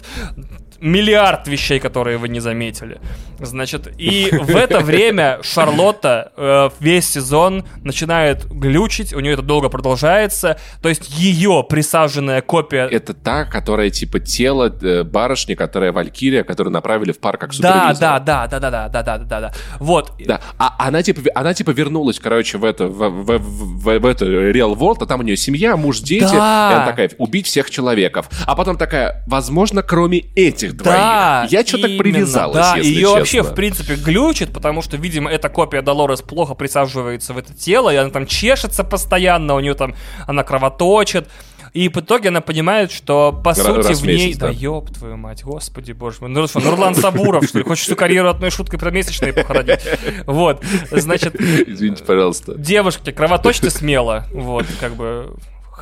миллиард 0.80 1.48
вещей, 1.48 1.80
которые 1.80 2.18
вы 2.18 2.28
не 2.28 2.40
заметили. 2.40 3.00
Значит, 3.38 3.88
и 3.98 4.30
в 4.30 4.54
это 4.54 4.80
время 4.80 5.40
Шарлотта 5.42 6.32
э, 6.36 6.70
весь 6.80 7.10
сезон 7.10 7.64
начинает 7.82 8.03
глючить, 8.50 9.12
у 9.12 9.20
нее 9.20 9.34
это 9.34 9.42
долго 9.42 9.68
продолжается, 9.68 10.58
то 10.82 10.88
есть 10.88 11.08
ее 11.18 11.64
присаженная 11.68 12.40
копия... 12.42 12.86
Это 12.86 13.14
та, 13.14 13.44
которая 13.44 13.90
типа 13.90 14.20
тело 14.20 14.74
э, 14.82 15.02
барышни, 15.04 15.54
которая 15.54 15.92
Валькирия, 15.92 16.44
которую 16.44 16.72
направили 16.72 17.12
в 17.12 17.18
парк 17.18 17.40
как 17.40 17.52
супервизор. 17.52 17.96
Да, 17.98 18.18
да, 18.18 18.46
да, 18.46 18.60
да, 18.60 18.70
да, 18.70 18.88
да, 18.88 19.02
да, 19.02 19.02
да, 19.02 19.18
да, 19.18 19.40
да. 19.40 19.52
Вот. 19.78 20.12
Да, 20.24 20.40
а 20.58 20.74
она 20.78 21.02
типа, 21.02 21.20
она 21.34 21.54
типа 21.54 21.70
вернулась, 21.70 22.18
короче, 22.18 22.58
в 22.58 22.64
это, 22.64 22.86
в, 22.86 23.08
в, 23.08 23.38
в, 23.38 23.98
в 23.98 24.06
это 24.06 24.24
Real 24.24 24.76
World, 24.76 24.98
а 25.00 25.06
там 25.06 25.20
у 25.20 25.22
нее 25.22 25.36
семья, 25.36 25.76
муж, 25.76 26.00
дети, 26.00 26.24
да. 26.24 26.70
и 26.70 26.74
она 26.76 26.86
такая, 26.86 27.10
убить 27.18 27.46
всех 27.46 27.70
человеков. 27.70 28.28
А 28.46 28.54
потом 28.54 28.76
такая, 28.76 29.24
возможно, 29.26 29.82
кроме 29.82 30.20
этих 30.34 30.76
двоих. 30.76 30.96
Да, 30.96 31.46
Я 31.50 31.64
что-то 31.64 31.88
так 31.88 31.98
привязалась, 31.98 32.56
да, 32.56 32.76
если 32.76 32.90
ее 32.90 33.00
честно. 33.00 33.18
вообще, 33.18 33.42
в 33.42 33.54
принципе, 33.54 33.94
глючит, 33.96 34.52
потому 34.52 34.82
что, 34.82 34.96
видимо, 34.96 35.30
эта 35.30 35.48
копия 35.48 35.82
Долорес 35.82 36.22
плохо 36.22 36.54
присаживается 36.54 37.32
в 37.32 37.38
это 37.38 37.52
тело, 37.54 37.90
и 37.94 37.96
она 37.98 38.10
там 38.10 38.26
чешется 38.26 38.84
постоянно, 38.84 39.54
у 39.54 39.60
нее 39.60 39.74
там, 39.74 39.94
она 40.26 40.42
кровоточит. 40.44 41.28
И 41.72 41.88
в 41.88 41.96
итоге 41.96 42.28
она 42.28 42.40
понимает, 42.40 42.92
что 42.92 43.32
по 43.32 43.50
Раз 43.50 43.58
сути 43.58 43.94
в 43.94 44.06
ней... 44.06 44.26
Месяц, 44.26 44.38
да. 44.38 44.46
да 44.46 44.52
ёб 44.52 44.90
твою 44.90 45.16
мать, 45.16 45.42
господи 45.42 45.90
боже 45.90 46.18
мой. 46.20 46.30
Ну 46.30 46.46
что, 46.46 46.60
Нурлан 46.60 46.94
Сабуров, 46.94 47.44
что 47.46 47.58
ли? 47.58 47.64
Хочешь 47.64 47.86
всю 47.86 47.96
карьеру 47.96 48.28
одной 48.28 48.50
шуткой 48.50 48.78
про 48.78 48.92
месячные 48.92 49.32
похоронить? 49.32 49.80
Вот, 50.26 50.62
значит... 50.92 51.34
Извините, 51.34 52.04
пожалуйста. 52.04 52.54
Девушки, 52.54 53.10
кровоточьте 53.10 53.70
смело. 53.70 54.24
Вот, 54.32 54.66
как 54.78 54.94
бы 54.94 55.34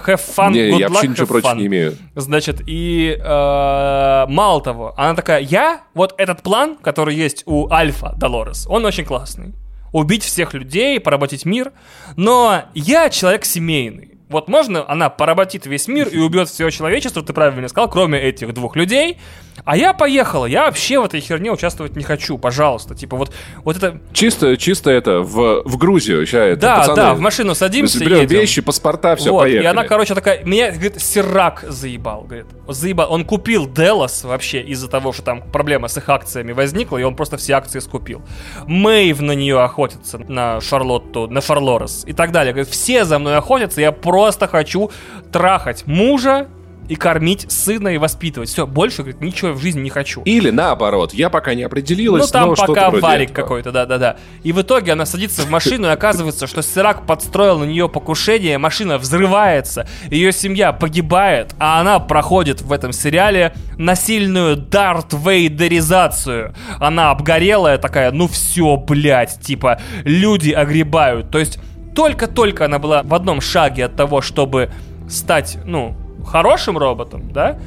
have 0.07 0.21
fun, 0.37 0.53
не, 0.53 0.71
good 0.71 0.79
я 0.79 0.87
luck, 0.87 0.93
вообще 0.93 1.09
ничего 1.09 1.27
против 1.27 1.55
не 1.57 1.67
имею. 1.67 1.97
Значит, 2.15 2.63
и 2.67 3.19
э, 3.19 4.27
мало 4.29 4.63
того, 4.63 4.95
она 4.97 5.15
такая, 5.15 5.41
я, 5.41 5.83
вот 5.95 6.15
этот 6.17 6.43
план, 6.43 6.77
который 6.77 7.15
есть 7.15 7.43
у 7.47 7.71
Альфа 7.71 8.15
Долорес, 8.17 8.67
он 8.69 8.85
очень 8.85 9.05
классный. 9.05 9.53
Убить 9.93 10.25
всех 10.25 10.55
людей, 10.55 10.99
поработить 10.99 11.45
мир, 11.45 11.73
но 12.17 12.65
я 12.75 13.11
человек 13.11 13.45
семейный. 13.45 14.12
Вот 14.33 14.49
можно, 14.49 14.89
она 14.91 15.11
поработит 15.11 15.67
весь 15.67 15.87
мир 15.87 16.09
и 16.09 16.19
убьет 16.19 16.49
все 16.49 16.69
человечество, 16.71 17.23
ты 17.23 17.33
правильно 17.33 17.69
сказал, 17.69 17.89
кроме 17.89 18.21
этих 18.21 18.53
двух 18.55 18.77
людей. 18.77 19.19
А 19.65 19.77
я 19.77 19.93
поехала, 19.93 20.47
я 20.47 20.65
вообще 20.65 20.99
в 20.99 21.05
этой 21.05 21.21
херне 21.21 21.53
участвовать 21.53 21.95
не 21.95 22.03
хочу, 22.03 22.39
пожалуйста. 22.39 22.95
Типа 22.95 23.17
вот, 23.17 23.33
вот 23.63 23.77
это... 23.77 24.01
Чисто, 24.13 24.57
чисто 24.57 24.91
это, 24.91 25.21
в, 25.21 25.63
в 25.65 25.77
Грузию 25.77 26.27
сейчас 26.27 26.53
это, 26.53 26.61
Да, 26.61 26.77
пацаны, 26.79 26.97
да, 26.97 27.15
в 27.15 27.21
машину 27.21 27.55
садимся 27.55 28.01
Берем 28.01 28.23
едем. 28.23 28.41
вещи, 28.41 28.63
паспорта, 28.63 29.15
все, 29.15 29.31
вот, 29.31 29.43
поехали. 29.43 29.65
И 29.65 29.67
она, 29.67 29.85
короче, 29.85 30.15
такая, 30.15 30.43
меня, 30.45 30.73
говорит, 30.73 31.01
Сирак 31.01 31.65
заебал, 31.69 32.23
говорит. 32.23 32.47
Заебал. 32.67 33.13
Он 33.13 33.25
купил 33.25 33.69
Делос 33.69 34.25
вообще 34.25 34.63
из-за 34.63 34.89
того, 34.89 35.13
что 35.13 35.23
там 35.23 35.43
проблема 35.53 35.89
с 35.89 35.97
их 35.99 36.09
акциями 36.09 36.53
возникла, 36.53 36.97
и 36.97 37.03
он 37.03 37.15
просто 37.15 37.37
все 37.37 37.53
акции 37.53 37.79
скупил. 37.81 38.23
Мэйв 38.67 39.21
на 39.21 39.33
нее 39.33 39.61
охотится, 39.61 40.19
на 40.19 40.61
Шарлотту, 40.61 41.29
на 41.29 41.41
Шарлорес 41.41 42.05
и 42.07 42.15
так 42.15 42.33
далее. 42.33 42.53
Говорит, 42.53 42.73
все 42.73 43.05
за 43.05 43.19
мной 43.19 43.37
охотятся, 43.37 43.81
я 43.81 43.93
просто 43.93 44.22
хочу 44.31 44.91
трахать 45.31 45.87
мужа, 45.87 46.49
и 46.89 46.97
кормить 46.97 47.51
сына 47.51 47.89
и 47.89 47.97
воспитывать. 47.97 48.49
Все, 48.49 48.67
больше, 48.67 48.99
говорит, 48.99 49.21
ничего 49.21 49.53
в 49.53 49.61
жизни 49.61 49.81
не 49.81 49.91
хочу. 49.91 50.23
Или 50.25 50.51
наоборот, 50.51 51.15
я 51.15 51.31
пока 51.31 51.55
не 51.55 51.63
определилась, 51.63 52.27
Ну 52.27 52.29
там 52.29 52.49
но 52.51 52.55
пока 52.55 52.91
варик 52.91 53.33
какой-то, 53.33 53.73
да-да-да. 53.73 54.17
И 54.43 54.53
в 54.53 54.61
итоге 54.61 54.93
она 54.93 55.07
садится 55.07 55.43
в 55.43 55.51
машину, 55.51 55.87
и 55.87 55.91
оказывается, 55.91 56.47
что 56.47 56.63
Сирак 56.63 57.07
подстроил 57.07 57.59
на 57.59 57.65
нее 57.65 57.89
покушение, 57.89 58.59
машина 58.59 58.99
взрывается, 58.99 59.89
ее 60.11 60.33
семья 60.33 60.73
погибает, 60.73 61.55
а 61.59 61.81
она 61.81 61.99
проходит 61.99 62.63
в 62.63 62.73
этом 62.73 62.93
сериале 62.93 63.55
насильную 63.79 64.57
Дарт 64.57 65.13
Вейдеризацию. 65.13 66.55
Она 66.79 67.11
обгорелая 67.11 67.79
такая, 67.79 68.11
ну 68.11 68.29
все, 68.29 68.77
блядь, 68.77 69.41
типа, 69.41 69.81
люди 70.05 70.51
огребают. 70.51 71.31
То 71.31 71.39
есть 71.39 71.59
только-только 71.95 72.65
она 72.65 72.79
была 72.79 73.03
в 73.03 73.15
одном 73.15 73.41
шаге 73.41 73.87
от 73.87 73.97
того, 73.97 74.21
чтобы 74.21 74.71
стать, 75.09 75.59
ну, 75.65 75.95
хорошим 76.27 76.79
роботом, 76.79 77.33
да, 77.33 77.59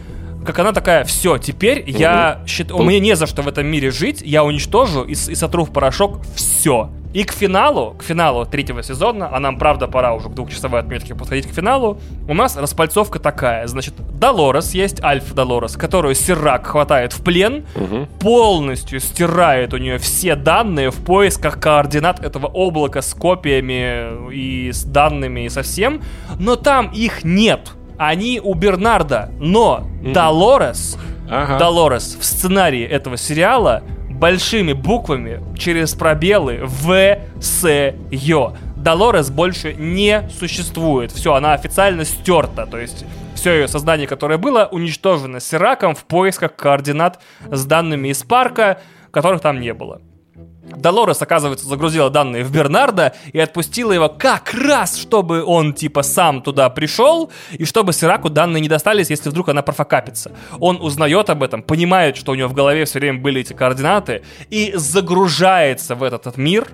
как 0.46 0.60
она 0.60 0.72
такая, 0.72 1.04
все, 1.04 1.38
теперь 1.38 1.82
угу. 1.82 1.90
я 1.90 2.40
считаю, 2.48 2.82
мне 2.84 3.00
не 3.00 3.16
за 3.16 3.26
что 3.28 3.42
в 3.42 3.48
этом 3.48 3.66
мире 3.66 3.92
жить, 3.92 4.22
я 4.22 4.44
уничтожу 4.44 5.04
и, 5.04 5.14
и 5.14 5.36
сотру 5.36 5.66
в 5.66 5.72
порошок 5.72 6.22
все. 6.36 6.90
И 7.14 7.24
к 7.24 7.32
финалу, 7.32 7.96
к 7.98 8.04
финалу 8.04 8.46
третьего 8.46 8.84
сезона, 8.84 9.30
а 9.32 9.40
нам, 9.40 9.58
правда, 9.58 9.88
пора 9.88 10.14
уже 10.14 10.28
к 10.28 10.34
двухчасовой 10.34 10.82
отметке 10.82 11.16
подходить 11.16 11.48
к 11.48 11.54
финалу, 11.54 11.98
у 12.28 12.34
нас 12.34 12.58
распальцовка 12.58 13.20
такая. 13.20 13.68
Значит, 13.68 13.94
Долорес 14.20 14.74
есть, 14.74 15.02
Альфа 15.02 15.34
Долорес, 15.34 15.78
которую 15.78 16.14
Сирак 16.14 16.68
хватает 16.68 17.14
в 17.14 17.24
плен, 17.24 17.66
угу. 17.74 18.08
полностью 18.20 19.00
стирает 19.00 19.74
у 19.74 19.78
нее 19.78 19.98
все 19.98 20.36
данные 20.36 20.92
в 20.92 20.98
поисках 21.06 21.58
координат 21.58 22.22
этого 22.22 22.48
облака 22.48 23.02
с 23.02 23.14
копиями 23.14 24.34
и 24.34 24.74
с 24.74 24.84
данными 24.84 25.46
и 25.46 25.50
со 25.50 25.62
всем, 25.62 26.02
но 26.38 26.58
там 26.58 26.92
их 26.92 27.24
нет 27.24 27.72
они 27.98 28.40
у 28.44 28.54
Бернарда, 28.54 29.32
но 29.40 29.88
mm-hmm. 30.02 30.14
Долорес, 30.14 30.98
ага. 31.30 31.58
Долорес 31.58 32.18
в 32.20 32.26
сценарии 32.26 32.84
этого 32.84 33.18
сериала 33.18 33.84
большими 34.10 34.74
буквами 34.74 35.42
через 35.58 35.94
пробелы 35.94 36.62
В 36.64 37.18
С 37.40 37.68
Ё. 38.12 38.56
Долорес 38.78 39.30
больше 39.30 39.74
не 39.74 40.30
существует. 40.40 41.12
Все, 41.12 41.34
она 41.34 41.54
официально 41.54 42.06
стерта. 42.06 42.66
То 42.66 42.78
есть 42.78 43.06
все 43.36 43.54
ее 43.54 43.68
сознание, 43.68 44.08
которое 44.08 44.38
было, 44.38 44.68
уничтожено 44.72 45.40
Сираком 45.40 45.96
в 45.96 46.06
поисках 46.06 46.56
координат 46.56 47.20
с 47.50 47.66
данными 47.66 48.10
из 48.10 48.24
парка, 48.24 48.80
которых 49.12 49.42
там 49.42 49.60
не 49.60 49.74
было. 49.74 50.02
Долорес, 50.36 51.22
оказывается, 51.22 51.66
загрузила 51.66 52.10
данные 52.10 52.44
в 52.44 52.52
Бернарда 52.52 53.14
и 53.32 53.40
отпустила 53.40 53.94
его 53.94 54.10
как 54.10 54.53
раз, 54.53 54.98
чтобы 54.98 55.44
он, 55.44 55.74
типа, 55.74 56.03
сам 56.03 56.41
туда 56.41 56.70
пришел, 56.70 57.32
и 57.52 57.64
чтобы 57.66 57.94
Сираку 57.94 58.30
данные 58.30 58.62
не 58.62 58.68
достались, 58.68 59.10
если 59.10 59.30
вдруг 59.30 59.49
она 59.49 59.62
профокапится. 59.62 60.32
Он 60.60 60.82
узнает 60.82 61.30
об 61.30 61.44
этом, 61.44 61.62
понимает, 61.62 62.18
что 62.18 62.34
у 62.34 62.36
него 62.36 62.49
в 62.49 62.53
голове 62.53 62.86
все 62.86 62.99
время 62.99 63.20
были 63.20 63.41
эти 63.41 63.53
координаты, 63.53 64.24
и 64.49 64.74
загружается 64.76 65.95
в 65.95 66.03
этот, 66.03 66.26
этот 66.26 66.38
мир, 66.38 66.68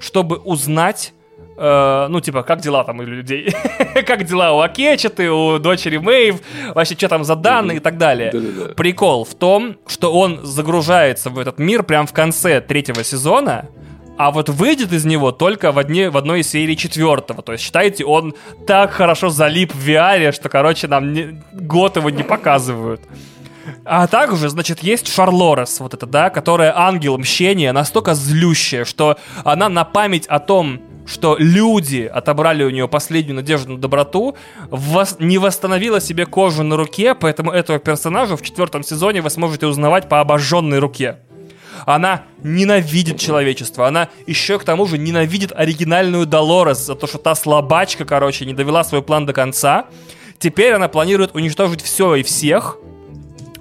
чтобы 0.00 0.36
узнать, 0.36 1.12
Э, 1.60 2.06
ну, 2.08 2.20
типа, 2.20 2.44
как 2.44 2.60
дела 2.60 2.84
там 2.84 3.00
у 3.00 3.02
людей? 3.02 3.52
как 4.06 4.24
дела 4.24 4.52
у 4.52 4.60
Акечеты, 4.60 5.28
у 5.30 5.58
дочери 5.58 5.96
Мэйв? 5.98 6.36
Вообще, 6.72 6.94
что 6.94 7.08
там 7.08 7.24
за 7.24 7.34
данные 7.34 7.78
и 7.78 7.80
так 7.80 7.98
далее. 7.98 8.32
Прикол 8.76 9.24
в 9.24 9.34
том, 9.34 9.76
что 9.88 10.12
он 10.12 10.44
загружается 10.44 11.30
в 11.30 11.38
этот 11.38 11.58
мир 11.58 11.82
прям 11.82 12.06
в 12.06 12.12
конце 12.12 12.60
третьего 12.60 13.02
сезона, 13.02 13.66
а 14.16 14.30
вот 14.30 14.48
выйдет 14.48 14.92
из 14.92 15.04
него 15.04 15.32
только 15.32 15.72
в, 15.72 15.78
одни, 15.78 16.06
в 16.06 16.16
одной 16.16 16.40
из 16.40 16.50
серий 16.50 16.76
четвертого. 16.76 17.42
То 17.42 17.52
есть, 17.52 17.64
считайте, 17.64 18.04
он 18.04 18.34
так 18.66 18.92
хорошо 18.92 19.28
залип 19.28 19.74
в 19.74 19.88
VR, 19.88 20.32
что, 20.32 20.48
короче, 20.48 20.86
нам 20.86 21.12
не, 21.12 21.42
год 21.52 21.96
его 21.96 22.10
не 22.10 22.22
показывают. 22.22 23.00
А 23.84 24.06
также, 24.06 24.48
значит, 24.48 24.82
есть 24.82 25.12
Шарлорес, 25.12 25.80
вот 25.80 25.94
это, 25.94 26.06
да, 26.06 26.30
которая 26.30 26.76
ангел 26.76 27.18
мщения, 27.18 27.72
настолько 27.72 28.14
злющая, 28.14 28.84
что 28.84 29.18
она 29.44 29.68
на 29.68 29.84
память 29.84 30.26
о 30.26 30.38
том, 30.38 30.80
что 31.08 31.36
люди 31.38 32.02
отобрали 32.02 32.62
у 32.64 32.70
нее 32.70 32.86
последнюю 32.86 33.36
надежду 33.36 33.72
на 33.72 33.78
доброту, 33.78 34.36
вос- 34.70 35.16
не 35.18 35.38
восстановила 35.38 36.00
себе 36.00 36.26
кожу 36.26 36.62
на 36.62 36.76
руке, 36.76 37.14
поэтому 37.14 37.50
этого 37.50 37.78
персонажа 37.78 38.36
в 38.36 38.42
четвертом 38.42 38.82
сезоне 38.84 39.22
вы 39.22 39.30
сможете 39.30 39.66
узнавать 39.66 40.08
по 40.08 40.20
обожженной 40.20 40.78
руке. 40.78 41.16
Она 41.86 42.24
ненавидит 42.42 43.18
человечество. 43.18 43.86
Она 43.86 44.08
еще 44.26 44.58
к 44.58 44.64
тому 44.64 44.86
же 44.86 44.98
ненавидит 44.98 45.52
оригинальную 45.54 46.26
Долорес 46.26 46.78
за 46.78 46.94
то, 46.94 47.06
что 47.06 47.18
та 47.18 47.34
слабачка, 47.34 48.04
короче, 48.04 48.44
не 48.44 48.52
довела 48.52 48.84
свой 48.84 49.00
план 49.00 49.26
до 49.26 49.32
конца. 49.32 49.86
Теперь 50.38 50.74
она 50.74 50.88
планирует 50.88 51.34
уничтожить 51.34 51.80
все 51.82 52.16
и 52.16 52.22
всех, 52.22 52.78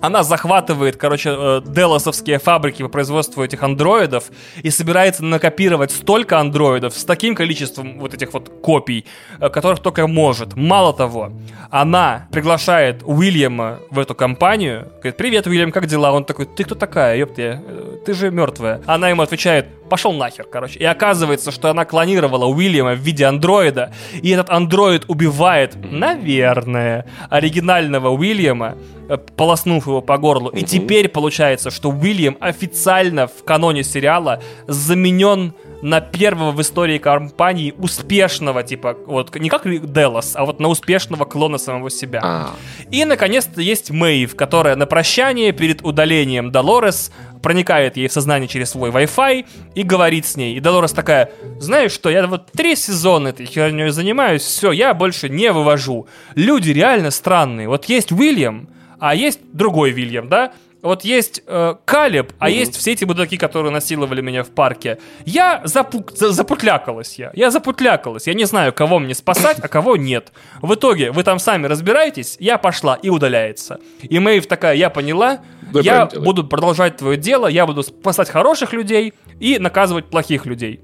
она 0.02 0.24
захватывает, 0.24 0.98
короче, 0.98 1.30
э, 1.30 1.62
делосовские 1.66 2.40
фабрики 2.40 2.84
по 2.84 2.90
производству 2.90 3.44
этих 3.44 3.64
андроидов 3.64 4.26
и 4.62 4.70
собирается 4.70 5.24
накопировать 5.24 5.92
столько 5.92 6.40
андроидов 6.40 6.94
с 6.94 7.04
таким 7.04 7.36
количеством 7.36 8.00
вот 8.00 8.14
этих 8.14 8.34
вот 8.34 8.50
копий, 8.62 9.06
э, 9.40 9.50
которых 9.50 9.80
только 9.80 10.08
может. 10.08 10.56
Мало 10.56 10.94
того, 10.94 11.32
она 11.70 12.28
приглашает 12.32 13.02
Уильяма 13.04 13.80
в 13.90 14.00
эту 14.00 14.16
компанию, 14.16 14.88
говорит, 14.98 15.18
привет, 15.18 15.48
Уильям, 15.48 15.72
как 15.72 15.88
дела? 15.88 16.12
Он 16.12 16.26
такой, 16.26 16.46
ты 16.46 16.64
кто 16.64 16.76
такая, 16.76 17.18
ёпты, 17.18 17.62
э, 17.66 17.98
ты 18.06 18.14
же 18.14 18.32
мертвая. 18.32 18.82
Она 18.86 19.10
ему 19.10 19.22
отвечает, 19.22 19.68
пошел 19.90 20.14
нахер, 20.14 20.46
короче. 20.46 20.80
И 20.80 20.84
оказывается, 20.84 21.52
что 21.52 21.70
она 21.70 21.86
клонировала 21.86 22.46
Уильяма 22.46 22.94
в 22.94 23.00
виде 23.00 23.26
андроида, 23.26 23.94
и 24.22 24.30
этот 24.30 24.50
андроид 24.50 25.06
убивает, 25.08 25.76
наверное, 25.76 27.06
оригинального 27.30 28.10
Уильяма, 28.10 28.76
э, 29.10 29.18
полоснув 29.18 29.88
его 29.88 30.02
по 30.02 30.18
горлу. 30.18 30.50
И 30.50 30.64
теперь 30.64 31.10
получается, 31.10 31.72
что 31.72 31.90
Уильям 31.90 32.38
официально 32.40 33.28
в 33.28 33.44
каноне 33.44 33.84
сериала 33.84 34.42
заменен 34.68 35.54
на 35.82 36.02
первого 36.02 36.52
в 36.52 36.62
истории 36.62 36.98
компании 36.98 37.74
успешного, 37.78 38.64
типа, 38.64 38.98
вот 39.06 39.36
не 39.36 39.50
как 39.50 39.64
Делос, 39.92 40.34
а 40.36 40.46
вот 40.46 40.60
на 40.60 40.70
успешного 40.70 41.26
клона 41.26 41.58
самого 41.58 41.90
себя. 41.90 42.20
А. 42.24 42.50
И, 42.92 43.06
наконец-то, 43.06 43.62
есть 43.62 43.92
Мэйв, 43.92 44.36
которая 44.36 44.76
на 44.76 44.86
прощание 44.86 45.52
перед 45.52 45.84
удалением 45.84 46.52
Долорес 46.52 47.12
проникает 47.42 47.98
ей 47.98 48.08
в 48.08 48.12
сознание 48.12 48.48
через 48.48 48.72
свой 48.72 48.90
Wi-Fi 48.90 49.46
и 49.76 49.84
говорит 49.84 50.26
с 50.26 50.36
ней. 50.36 50.56
И 50.56 50.60
Долорес 50.60 50.92
такая, 50.92 51.32
знаешь 51.60 51.92
что, 51.92 52.10
я 52.10 52.26
вот 52.28 52.52
три 52.52 52.76
сезона 52.76 53.30
этой 53.30 53.46
херней 53.46 53.90
занимаюсь, 53.90 54.42
все, 54.42 54.72
я 54.72 54.94
больше 54.94 55.30
не 55.30 55.52
вывожу. 55.52 56.08
Люди 56.36 56.72
реально 56.72 57.12
странные. 57.12 57.68
Вот 57.68 57.86
есть 57.86 58.12
Уильям, 58.12 58.70
а 59.00 59.16
есть 59.16 59.40
другой 59.54 59.92
Вильям, 59.92 60.30
да? 60.30 60.54
Вот 60.82 61.04
есть 61.04 61.42
э, 61.48 61.76
Калеб, 61.86 62.34
а 62.38 62.50
mm-hmm. 62.50 62.54
есть 62.54 62.76
все 62.76 62.92
эти 62.92 63.04
будаки, 63.04 63.36
которые 63.38 63.72
насиловали 63.72 64.22
меня 64.22 64.44
в 64.44 64.50
парке. 64.50 65.00
Я 65.26 65.62
запу- 65.66 66.16
за- 66.16 66.32
запутлякалась 66.32 67.16
я. 67.18 67.32
Я 67.34 67.50
запутлякалась. 67.50 68.28
Я 68.28 68.36
не 68.36 68.46
знаю, 68.46 68.72
кого 68.74 69.00
мне 69.00 69.16
спасать, 69.16 69.58
а 69.60 69.68
кого 69.68 69.98
нет. 69.98 70.32
В 70.62 70.76
итоге 70.76 71.12
вы 71.12 71.24
там 71.24 71.40
сами 71.40 71.66
разбираетесь, 71.66 72.38
я 72.40 72.58
пошла 72.58 72.96
и 72.96 73.10
удаляется. 73.10 73.80
И 74.02 74.20
Мэйв 74.20 74.46
такая, 74.46 74.76
я 74.76 74.90
поняла, 74.90 75.40
да 75.72 75.80
я 75.82 76.06
буду 76.06 76.44
продолжать 76.44 76.98
твое 76.98 77.18
дело, 77.18 77.48
я 77.48 77.66
буду 77.66 77.84
спасать 77.84 78.30
хороших 78.30 78.74
людей 78.74 79.14
и 79.40 79.60
наказывать 79.60 80.10
плохих 80.10 80.46
людей. 80.46 80.82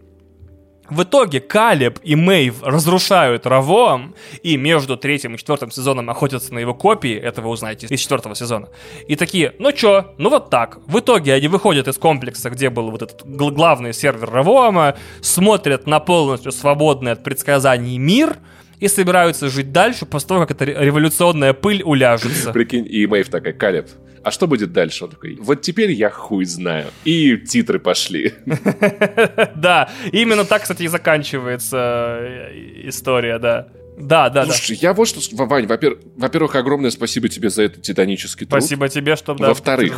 В 0.89 1.03
итоге 1.03 1.39
Калеб 1.39 1.99
и 2.03 2.15
Мэйв 2.15 2.61
разрушают 2.61 3.45
Равоам, 3.45 4.15
и 4.43 4.57
между 4.57 4.97
третьим 4.97 5.35
и 5.35 5.37
четвертым 5.37 5.71
сезоном 5.71 6.09
охотятся 6.09 6.53
на 6.53 6.59
его 6.59 6.73
копии, 6.73 7.15
это 7.15 7.41
вы 7.41 7.49
узнаете 7.49 7.87
из 7.87 7.99
четвертого 7.99 8.35
сезона. 8.35 8.67
И 9.07 9.15
такие, 9.15 9.55
ну 9.59 9.71
чё, 9.71 10.13
ну 10.17 10.29
вот 10.29 10.49
так. 10.49 10.79
В 10.85 10.99
итоге 10.99 11.33
они 11.33 11.47
выходят 11.47 11.87
из 11.87 11.97
комплекса, 11.97 12.49
где 12.49 12.69
был 12.69 12.91
вот 12.91 13.01
этот 13.01 13.25
главный 13.25 13.93
сервер 13.93 14.29
Равоама, 14.29 14.95
смотрят 15.21 15.87
на 15.87 16.01
полностью 16.01 16.51
свободный 16.51 17.13
от 17.13 17.23
предсказаний 17.23 17.97
мир, 17.97 18.37
и 18.83 18.89
собираются 18.89 19.47
жить 19.47 19.71
дальше 19.71 20.05
после 20.05 20.27
того, 20.27 20.45
как 20.45 20.51
эта 20.51 20.65
революционная 20.65 21.53
пыль 21.53 21.81
уляжется. 21.83 22.51
Прикинь, 22.51 22.85
и 22.85 23.07
Мэйв 23.07 23.29
такая, 23.29 23.53
Калеб, 23.53 23.87
а 24.23 24.29
что 24.29 24.45
будет 24.45 24.73
дальше? 24.73 25.05
Он 25.05 25.11
такой, 25.11 25.37
вот 25.39 25.61
теперь 25.61 25.91
я 25.91 26.09
хуй 26.09 26.43
знаю. 26.43 26.87
И 27.05 27.37
титры 27.37 27.79
пошли. 27.79 28.33
Да, 29.55 29.89
именно 30.11 30.43
так, 30.43 30.63
кстати, 30.63 30.83
и 30.83 30.87
заканчивается 30.87 32.17
э, 32.19 32.87
история, 32.89 33.39
да. 33.39 33.69
Да, 33.97 34.29
да, 34.29 34.45
Слушай, 34.45 34.75
да. 34.75 34.87
я 34.87 34.93
вот 34.93 35.07
что... 35.07 35.21
Вань, 35.45 35.67
во-первых, 35.67 36.55
огромное 36.55 36.89
спасибо 36.89 37.29
тебе 37.29 37.49
за 37.49 37.63
этот 37.63 37.83
титанический 37.83 38.45
труд. 38.45 38.61
Спасибо 38.61 38.89
тебе, 38.89 39.15
что... 39.15 39.33
Да, 39.35 39.49
Во-вторых, 39.49 39.97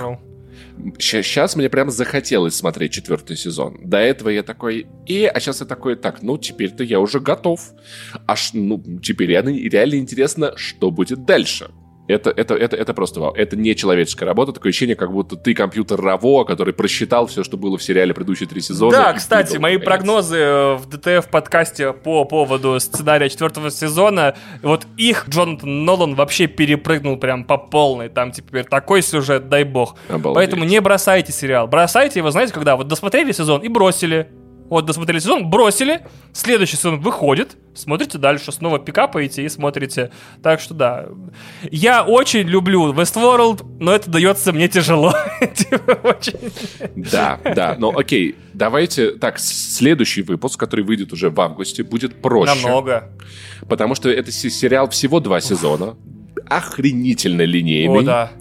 сейчас 1.00 1.56
мне 1.56 1.70
прям 1.70 1.90
захотелось 1.90 2.56
смотреть 2.56 2.94
четвертый 2.94 3.38
сезон. 3.38 3.80
До 3.84 3.98
этого 3.98 4.30
я 4.30 4.44
такой, 4.44 4.88
и, 5.06 5.26
а 5.26 5.40
сейчас 5.40 5.62
я 5.62 5.66
такой, 5.66 5.96
так, 5.96 6.22
ну, 6.22 6.38
теперь-то 6.38 6.84
я 6.84 7.00
уже 7.00 7.20
готов. 7.20 7.62
Аж, 8.28 8.52
ну, 8.54 8.84
теперь 9.02 9.30
реально, 9.30 9.50
реально 9.50 9.96
интересно, 9.96 10.54
что 10.56 10.92
будет 10.92 11.26
дальше. 11.26 11.70
Это, 12.08 12.30
это, 12.30 12.54
это, 12.54 12.76
это 12.76 12.94
просто 12.94 13.20
вау. 13.20 13.34
Это 13.34 13.56
не 13.56 13.76
человеческая 13.76 14.26
работа. 14.26 14.52
Такое 14.52 14.70
ощущение, 14.70 14.96
как 14.96 15.12
будто 15.12 15.36
ты 15.36 15.56
компьютер 15.56 16.00
Раво, 16.00 16.44
который 16.44 16.74
просчитал 16.74 17.26
все, 17.28 17.44
что 17.44 17.58
было 17.58 17.78
в 17.78 17.84
сериале 17.84 18.14
предыдущие 18.14 18.48
три 18.48 18.62
сезона. 18.62 18.92
Да, 18.92 19.14
кстати, 19.14 19.50
выдал, 19.54 19.62
мои 19.62 19.74
наконец. 19.74 19.86
прогнозы 19.88 20.38
э, 20.38 20.76
в 20.76 20.86
ДТФ 20.88 21.30
подкасте 21.30 21.94
по 21.94 22.26
поводу 22.26 22.80
сценария 22.80 23.28
четвертого 23.30 23.72
сезона, 23.72 24.36
вот 24.62 24.86
их 24.98 25.28
Джонатан 25.30 25.86
Нолан 25.86 26.14
вообще 26.16 26.46
перепрыгнул 26.46 27.18
прям 27.18 27.44
по 27.44 27.58
полной. 27.58 28.10
Там 28.10 28.32
теперь 28.32 28.66
такой 28.66 29.02
сюжет, 29.02 29.50
дай 29.50 29.64
бог. 29.64 29.96
Обалдеть. 30.08 30.36
Поэтому 30.36 30.64
не 30.64 30.80
бросайте 30.82 31.32
сериал. 31.32 31.68
Бросайте 31.68 32.20
его, 32.20 32.30
знаете, 32.30 32.54
когда 32.54 32.76
вот 32.76 32.88
досмотрели 32.88 33.32
сезон 33.32 33.62
и 33.62 33.68
бросили. 33.68 34.30
Вот, 34.70 34.86
досмотрели 34.86 35.20
сезон, 35.20 35.50
бросили, 35.50 36.02
следующий 36.34 36.76
сезон 36.76 37.00
выходит, 37.00 37.56
смотрите 37.76 38.18
дальше, 38.18 38.52
снова 38.52 38.80
пикапаете 38.80 39.44
и 39.44 39.50
смотрите. 39.50 40.12
Так 40.42 40.60
что 40.60 40.74
да. 40.74 41.06
Я 41.70 42.04
очень 42.04 42.48
люблю 42.48 42.92
Westworld, 42.92 43.78
но 43.80 43.94
это 43.94 44.10
дается 44.10 44.54
мне 44.54 44.68
тяжело. 44.68 45.14
Типа, 45.56 46.18
да, 46.96 47.40
да, 47.44 47.76
но 47.78 47.96
окей, 47.96 48.36
давайте, 48.54 49.12
так, 49.12 49.38
следующий 49.38 50.24
выпуск, 50.24 50.60
который 50.60 50.84
выйдет 50.84 51.14
уже 51.14 51.30
в 51.30 51.40
августе, 51.40 51.84
будет 51.84 52.20
проще. 52.22 52.56
Намного. 52.56 53.12
Потому 53.70 53.94
что 53.94 54.10
это 54.10 54.32
сериал 54.32 54.90
всего 54.90 55.20
два 55.20 55.42
сезона, 55.42 55.96
охренительно 56.48 57.44
линейный. 57.44 58.00
О, 58.00 58.02
да. 58.02 58.32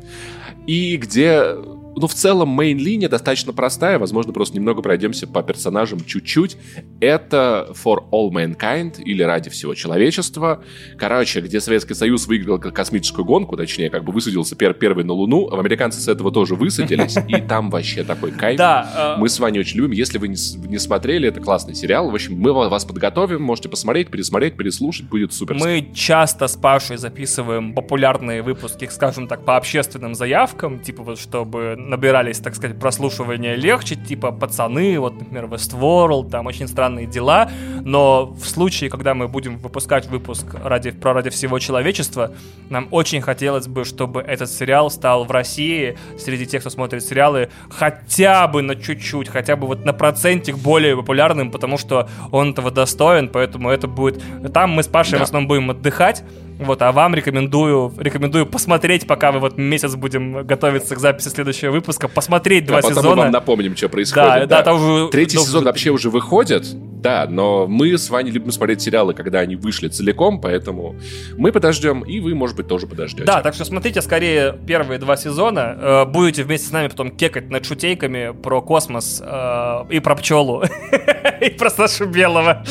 И 0.66 0.96
где 0.96 1.54
ну, 1.96 2.06
в 2.06 2.14
целом, 2.14 2.48
мейн-линия 2.60 3.08
достаточно 3.08 3.52
простая. 3.52 3.98
Возможно, 3.98 4.32
просто 4.32 4.56
немного 4.56 4.82
пройдемся 4.82 5.26
по 5.26 5.42
персонажам 5.42 6.04
чуть-чуть. 6.04 6.56
Это 7.00 7.72
For 7.72 8.04
All 8.10 8.30
Mankind, 8.30 9.02
или 9.02 9.22
Ради 9.22 9.50
всего 9.50 9.74
человечества. 9.74 10.62
Короче, 10.98 11.40
где 11.40 11.60
Советский 11.60 11.94
Союз 11.94 12.26
выиграл 12.26 12.58
космическую 12.58 13.24
гонку, 13.24 13.56
точнее, 13.56 13.90
как 13.90 14.04
бы 14.04 14.12
высадился 14.12 14.56
пер 14.56 14.74
первый 14.74 15.04
на 15.04 15.12
Луну. 15.12 15.48
А 15.50 15.58
американцы 15.58 16.00
с 16.00 16.08
этого 16.08 16.32
тоже 16.32 16.54
высадились. 16.54 17.16
И 17.28 17.40
там 17.40 17.70
вообще 17.70 18.04
такой 18.04 18.32
кайф. 18.32 18.58
Да. 18.58 19.14
Э, 19.16 19.20
мы 19.20 19.28
с 19.28 19.38
вами 19.38 19.58
очень 19.58 19.78
любим. 19.78 19.92
Если 19.92 20.18
вы 20.18 20.28
не 20.28 20.78
смотрели, 20.78 21.28
это 21.28 21.40
классный 21.40 21.74
сериал. 21.74 22.10
В 22.10 22.14
общем, 22.14 22.38
мы 22.38 22.52
вас 22.52 22.84
подготовим. 22.84 23.42
Можете 23.42 23.68
посмотреть, 23.68 24.10
пересмотреть, 24.10 24.56
переслушать. 24.56 25.08
Будет 25.08 25.32
супер. 25.32 25.54
Мы 25.54 25.90
часто 25.94 26.48
с 26.48 26.56
Пашей 26.56 26.96
записываем 26.96 27.74
популярные 27.74 28.42
выпуски, 28.42 28.88
скажем 28.90 29.28
так, 29.28 29.44
по 29.44 29.56
общественным 29.56 30.14
заявкам. 30.14 30.80
Типа 30.80 31.02
вот, 31.02 31.18
чтобы 31.18 31.76
набирались, 31.88 32.38
так 32.38 32.54
сказать, 32.54 32.78
прослушивания 32.78 33.54
легче, 33.54 33.96
типа 33.96 34.32
«Пацаны», 34.32 34.98
вот, 34.98 35.18
например, 35.18 35.44
«Westworld», 35.44 36.30
там 36.30 36.46
«Очень 36.46 36.68
странные 36.68 37.06
дела», 37.06 37.50
но 37.82 38.26
в 38.26 38.46
случае, 38.46 38.90
когда 38.90 39.14
мы 39.14 39.28
будем 39.28 39.58
выпускать 39.58 40.06
выпуск 40.06 40.46
ради, 40.62 40.90
про 40.90 41.12
«Ради 41.12 41.30
всего 41.30 41.58
человечества», 41.58 42.32
нам 42.70 42.88
очень 42.90 43.20
хотелось 43.20 43.68
бы, 43.68 43.84
чтобы 43.84 44.20
этот 44.20 44.50
сериал 44.50 44.90
стал 44.90 45.24
в 45.24 45.30
России 45.30 45.96
среди 46.18 46.46
тех, 46.46 46.62
кто 46.62 46.70
смотрит 46.70 47.04
сериалы, 47.04 47.50
хотя 47.70 48.48
бы 48.48 48.62
на 48.62 48.76
чуть-чуть, 48.76 49.28
хотя 49.28 49.56
бы 49.56 49.66
вот 49.66 49.84
на 49.84 49.92
процентик 49.92 50.56
более 50.56 50.96
популярным, 50.96 51.50
потому 51.50 51.78
что 51.78 52.08
он 52.30 52.52
этого 52.52 52.70
достоин, 52.70 53.28
поэтому 53.28 53.70
это 53.70 53.86
будет... 53.86 54.22
Там 54.52 54.70
мы 54.70 54.82
с 54.82 54.88
Пашей 54.88 55.12
да. 55.12 55.18
в 55.18 55.22
основном 55.22 55.48
будем 55.48 55.70
отдыхать, 55.70 56.24
Вот, 56.58 56.82
а 56.82 56.92
вам 56.92 57.14
рекомендую, 57.14 57.92
рекомендую 57.98 58.46
посмотреть, 58.46 59.06
пока 59.06 59.32
вы 59.32 59.40
вот 59.40 59.58
месяц 59.58 59.94
будем 59.94 60.46
готовиться 60.46 60.94
к 60.94 60.98
записи 60.98 61.28
следующего 61.28 61.72
выпуска, 61.72 62.08
посмотреть 62.08 62.66
два 62.66 62.78
а 62.78 62.82
потом 62.82 62.96
сезона. 62.96 63.16
мы 63.16 63.22
вам 63.22 63.32
напомним, 63.32 63.76
что 63.76 63.88
происходит. 63.88 64.28
Да, 64.28 64.40
да, 64.40 64.46
да. 64.46 64.62
Там 64.62 64.76
уже, 64.76 65.08
Третий 65.08 65.38
сезон 65.38 65.64
вообще 65.64 65.90
уже 65.90 66.10
выходит, 66.10 66.66
да, 67.04 67.26
но 67.28 67.66
мы 67.66 67.98
с 67.98 68.08
вами 68.08 68.30
любим 68.30 68.50
смотреть 68.50 68.80
сериалы, 68.82 69.14
когда 69.14 69.40
они 69.40 69.56
вышли 69.56 69.88
целиком, 69.88 70.40
поэтому 70.40 70.96
мы 71.36 71.52
подождем, 71.52 72.02
и 72.02 72.20
вы, 72.20 72.34
может 72.34 72.56
быть, 72.56 72.68
тоже 72.68 72.86
подождете. 72.86 73.24
Да, 73.24 73.42
так 73.42 73.54
что 73.54 73.64
смотрите 73.64 74.00
скорее 74.00 74.58
первые 74.66 74.98
два 74.98 75.16
сезона, 75.16 75.76
э, 75.78 76.04
будете 76.06 76.44
вместе 76.44 76.68
с 76.68 76.72
нами 76.72 76.88
потом 76.88 77.10
кекать 77.10 77.50
над 77.50 77.66
шутейками 77.66 78.32
про 78.32 78.62
космос 78.62 79.22
э, 79.24 79.84
и 79.90 80.00
про 80.00 80.14
пчелу, 80.14 80.62
и 81.40 81.50
про 81.50 81.68
Сашу 81.68 82.06
Белого. 82.06 82.64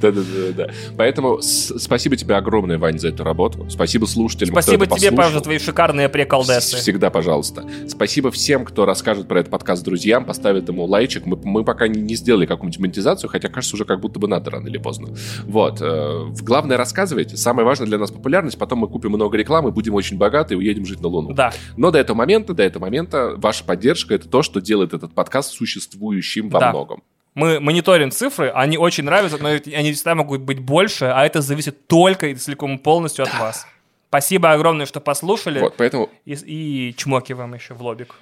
Да-да-да. 0.00 0.70
Поэтому 0.96 1.40
спасибо 1.78 2.16
тебе 2.16 2.36
огромное, 2.36 2.78
Вань, 2.78 2.98
за 2.98 3.08
эту 3.08 3.24
работу. 3.24 3.68
Спасибо 3.70 4.06
слушателям, 4.06 4.54
Спасибо 4.54 4.86
тебе, 4.86 5.12
Паш, 5.12 5.32
за 5.32 5.40
твои 5.40 5.58
шикарные 5.58 6.08
приколдесы. 6.08 6.76
Всегда, 6.76 7.10
пожалуйста. 7.10 7.64
Спасибо 7.88 8.30
всем, 8.30 8.64
кто 8.64 8.84
расскажет 8.84 9.28
про 9.28 9.40
этот 9.40 9.50
подкаст 9.50 9.84
друзьям, 9.84 10.24
поставит 10.24 10.68
ему 10.68 10.84
лайчик. 10.84 11.26
Мы, 11.26 11.36
мы 11.42 11.64
пока 11.64 11.88
не, 11.88 12.00
не 12.00 12.14
сделали 12.14 12.46
какую-нибудь 12.46 12.80
монетизацию, 12.80 13.30
хотя, 13.30 13.48
кажется, 13.48 13.76
уже 13.76 13.84
как 13.84 14.00
будто 14.00 14.18
бы 14.18 14.28
надо 14.28 14.50
рано 14.50 14.68
или 14.68 14.78
поздно. 14.78 15.14
Вот. 15.44 15.78
Э, 15.80 16.26
главное, 16.42 16.76
рассказывайте. 16.76 17.36
Самое 17.36 17.66
важное 17.66 17.86
для 17.86 17.98
нас 17.98 18.10
популярность. 18.10 18.58
Потом 18.58 18.80
мы 18.80 18.88
купим 18.88 19.10
много 19.10 19.36
рекламы, 19.36 19.70
будем 19.70 19.94
очень 19.94 20.18
богаты 20.18 20.54
и 20.54 20.56
уедем 20.56 20.86
жить 20.86 21.00
на 21.00 21.08
Луну. 21.08 21.32
Да. 21.34 21.52
Но 21.76 21.90
до 21.90 21.98
этого 21.98 22.16
момента, 22.16 22.54
до 22.54 22.62
этого 22.62 22.84
момента 22.84 23.34
ваша 23.36 23.64
поддержка— 23.64 24.14
это 24.16 24.28
то, 24.28 24.42
что 24.42 24.60
делает 24.60 24.94
этот 24.94 25.12
подкаст 25.14 25.52
существующим 25.52 26.48
во 26.48 26.60
да. 26.60 26.70
многом. 26.70 27.02
Мы 27.36 27.60
мониторим 27.60 28.10
цифры, 28.10 28.48
они 28.48 28.78
очень 28.78 29.04
нравятся, 29.04 29.36
но 29.36 29.50
они 29.50 29.92
всегда 29.92 30.14
могут 30.14 30.40
быть 30.40 30.58
больше, 30.58 31.04
а 31.04 31.26
это 31.26 31.42
зависит 31.42 31.86
только 31.86 32.28
и 32.28 32.34
целиком 32.34 32.78
полностью 32.78 33.24
от 33.24 33.38
вас. 33.38 33.66
Спасибо 34.08 34.52
огромное, 34.52 34.86
что 34.86 35.00
послушали. 35.00 35.60
Вот, 35.60 35.74
поэтому... 35.76 36.08
И, 36.24 36.32
и 36.32 36.94
чмоки 36.96 37.34
вам 37.34 37.52
еще 37.52 37.74
в 37.74 37.82
лобик. 37.82 38.14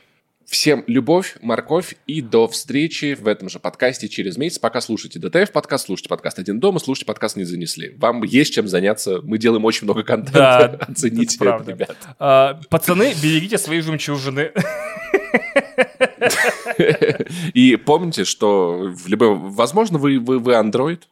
Всем 0.47 0.83
любовь, 0.89 1.37
морковь 1.41 1.95
и 2.09 2.21
до 2.21 2.49
встречи 2.49 3.15
в 3.15 3.29
этом 3.29 3.49
же 3.49 3.61
подкасте 3.61 4.09
через 4.09 4.37
месяц. 4.37 4.59
Пока 4.59 4.81
слушайте 4.81 5.21
ДТФ 5.21 5.53
подкаст, 5.53 5.87
слушайте 5.87 6.09
подкаст 6.09 6.41
«Один 6.41 6.59
дома», 6.59 6.81
слушайте 6.81 7.07
подкаст 7.07 7.37
«Не 7.37 7.45
занесли». 7.45 7.95
Вам 7.97 8.25
есть 8.25 8.53
чем 8.53 8.67
заняться. 8.67 9.21
Мы 9.23 9.39
делаем 9.39 9.65
очень 9.65 9.85
много 9.85 10.03
контента. 10.03 10.77
Да, 10.79 10.87
Оцените 10.89 11.37
это, 11.37 11.63
это 11.63 11.71
ребят. 11.71 11.97
А, 12.19 12.61
пацаны, 12.69 13.15
берегите 13.23 13.59
свои 13.59 13.81
жемчужины. 13.81 14.51
И 17.55 17.77
помните, 17.77 18.25
что 18.25 18.93
в 18.95 19.07
любом... 19.09 19.51
Возможно, 19.51 19.99
вы, 19.99 20.19
вы, 20.19 20.39
вы 20.39 20.55
Android. 20.55 21.03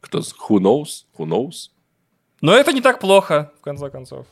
Кто... 0.00 0.18
Who 0.18 0.58
knows? 0.58 1.04
Who 1.16 1.26
knows? 1.26 1.70
Но 2.40 2.54
это 2.54 2.72
не 2.72 2.80
так 2.80 2.98
плохо, 2.98 3.52
в 3.60 3.62
конце 3.62 3.90
концов. 3.90 4.26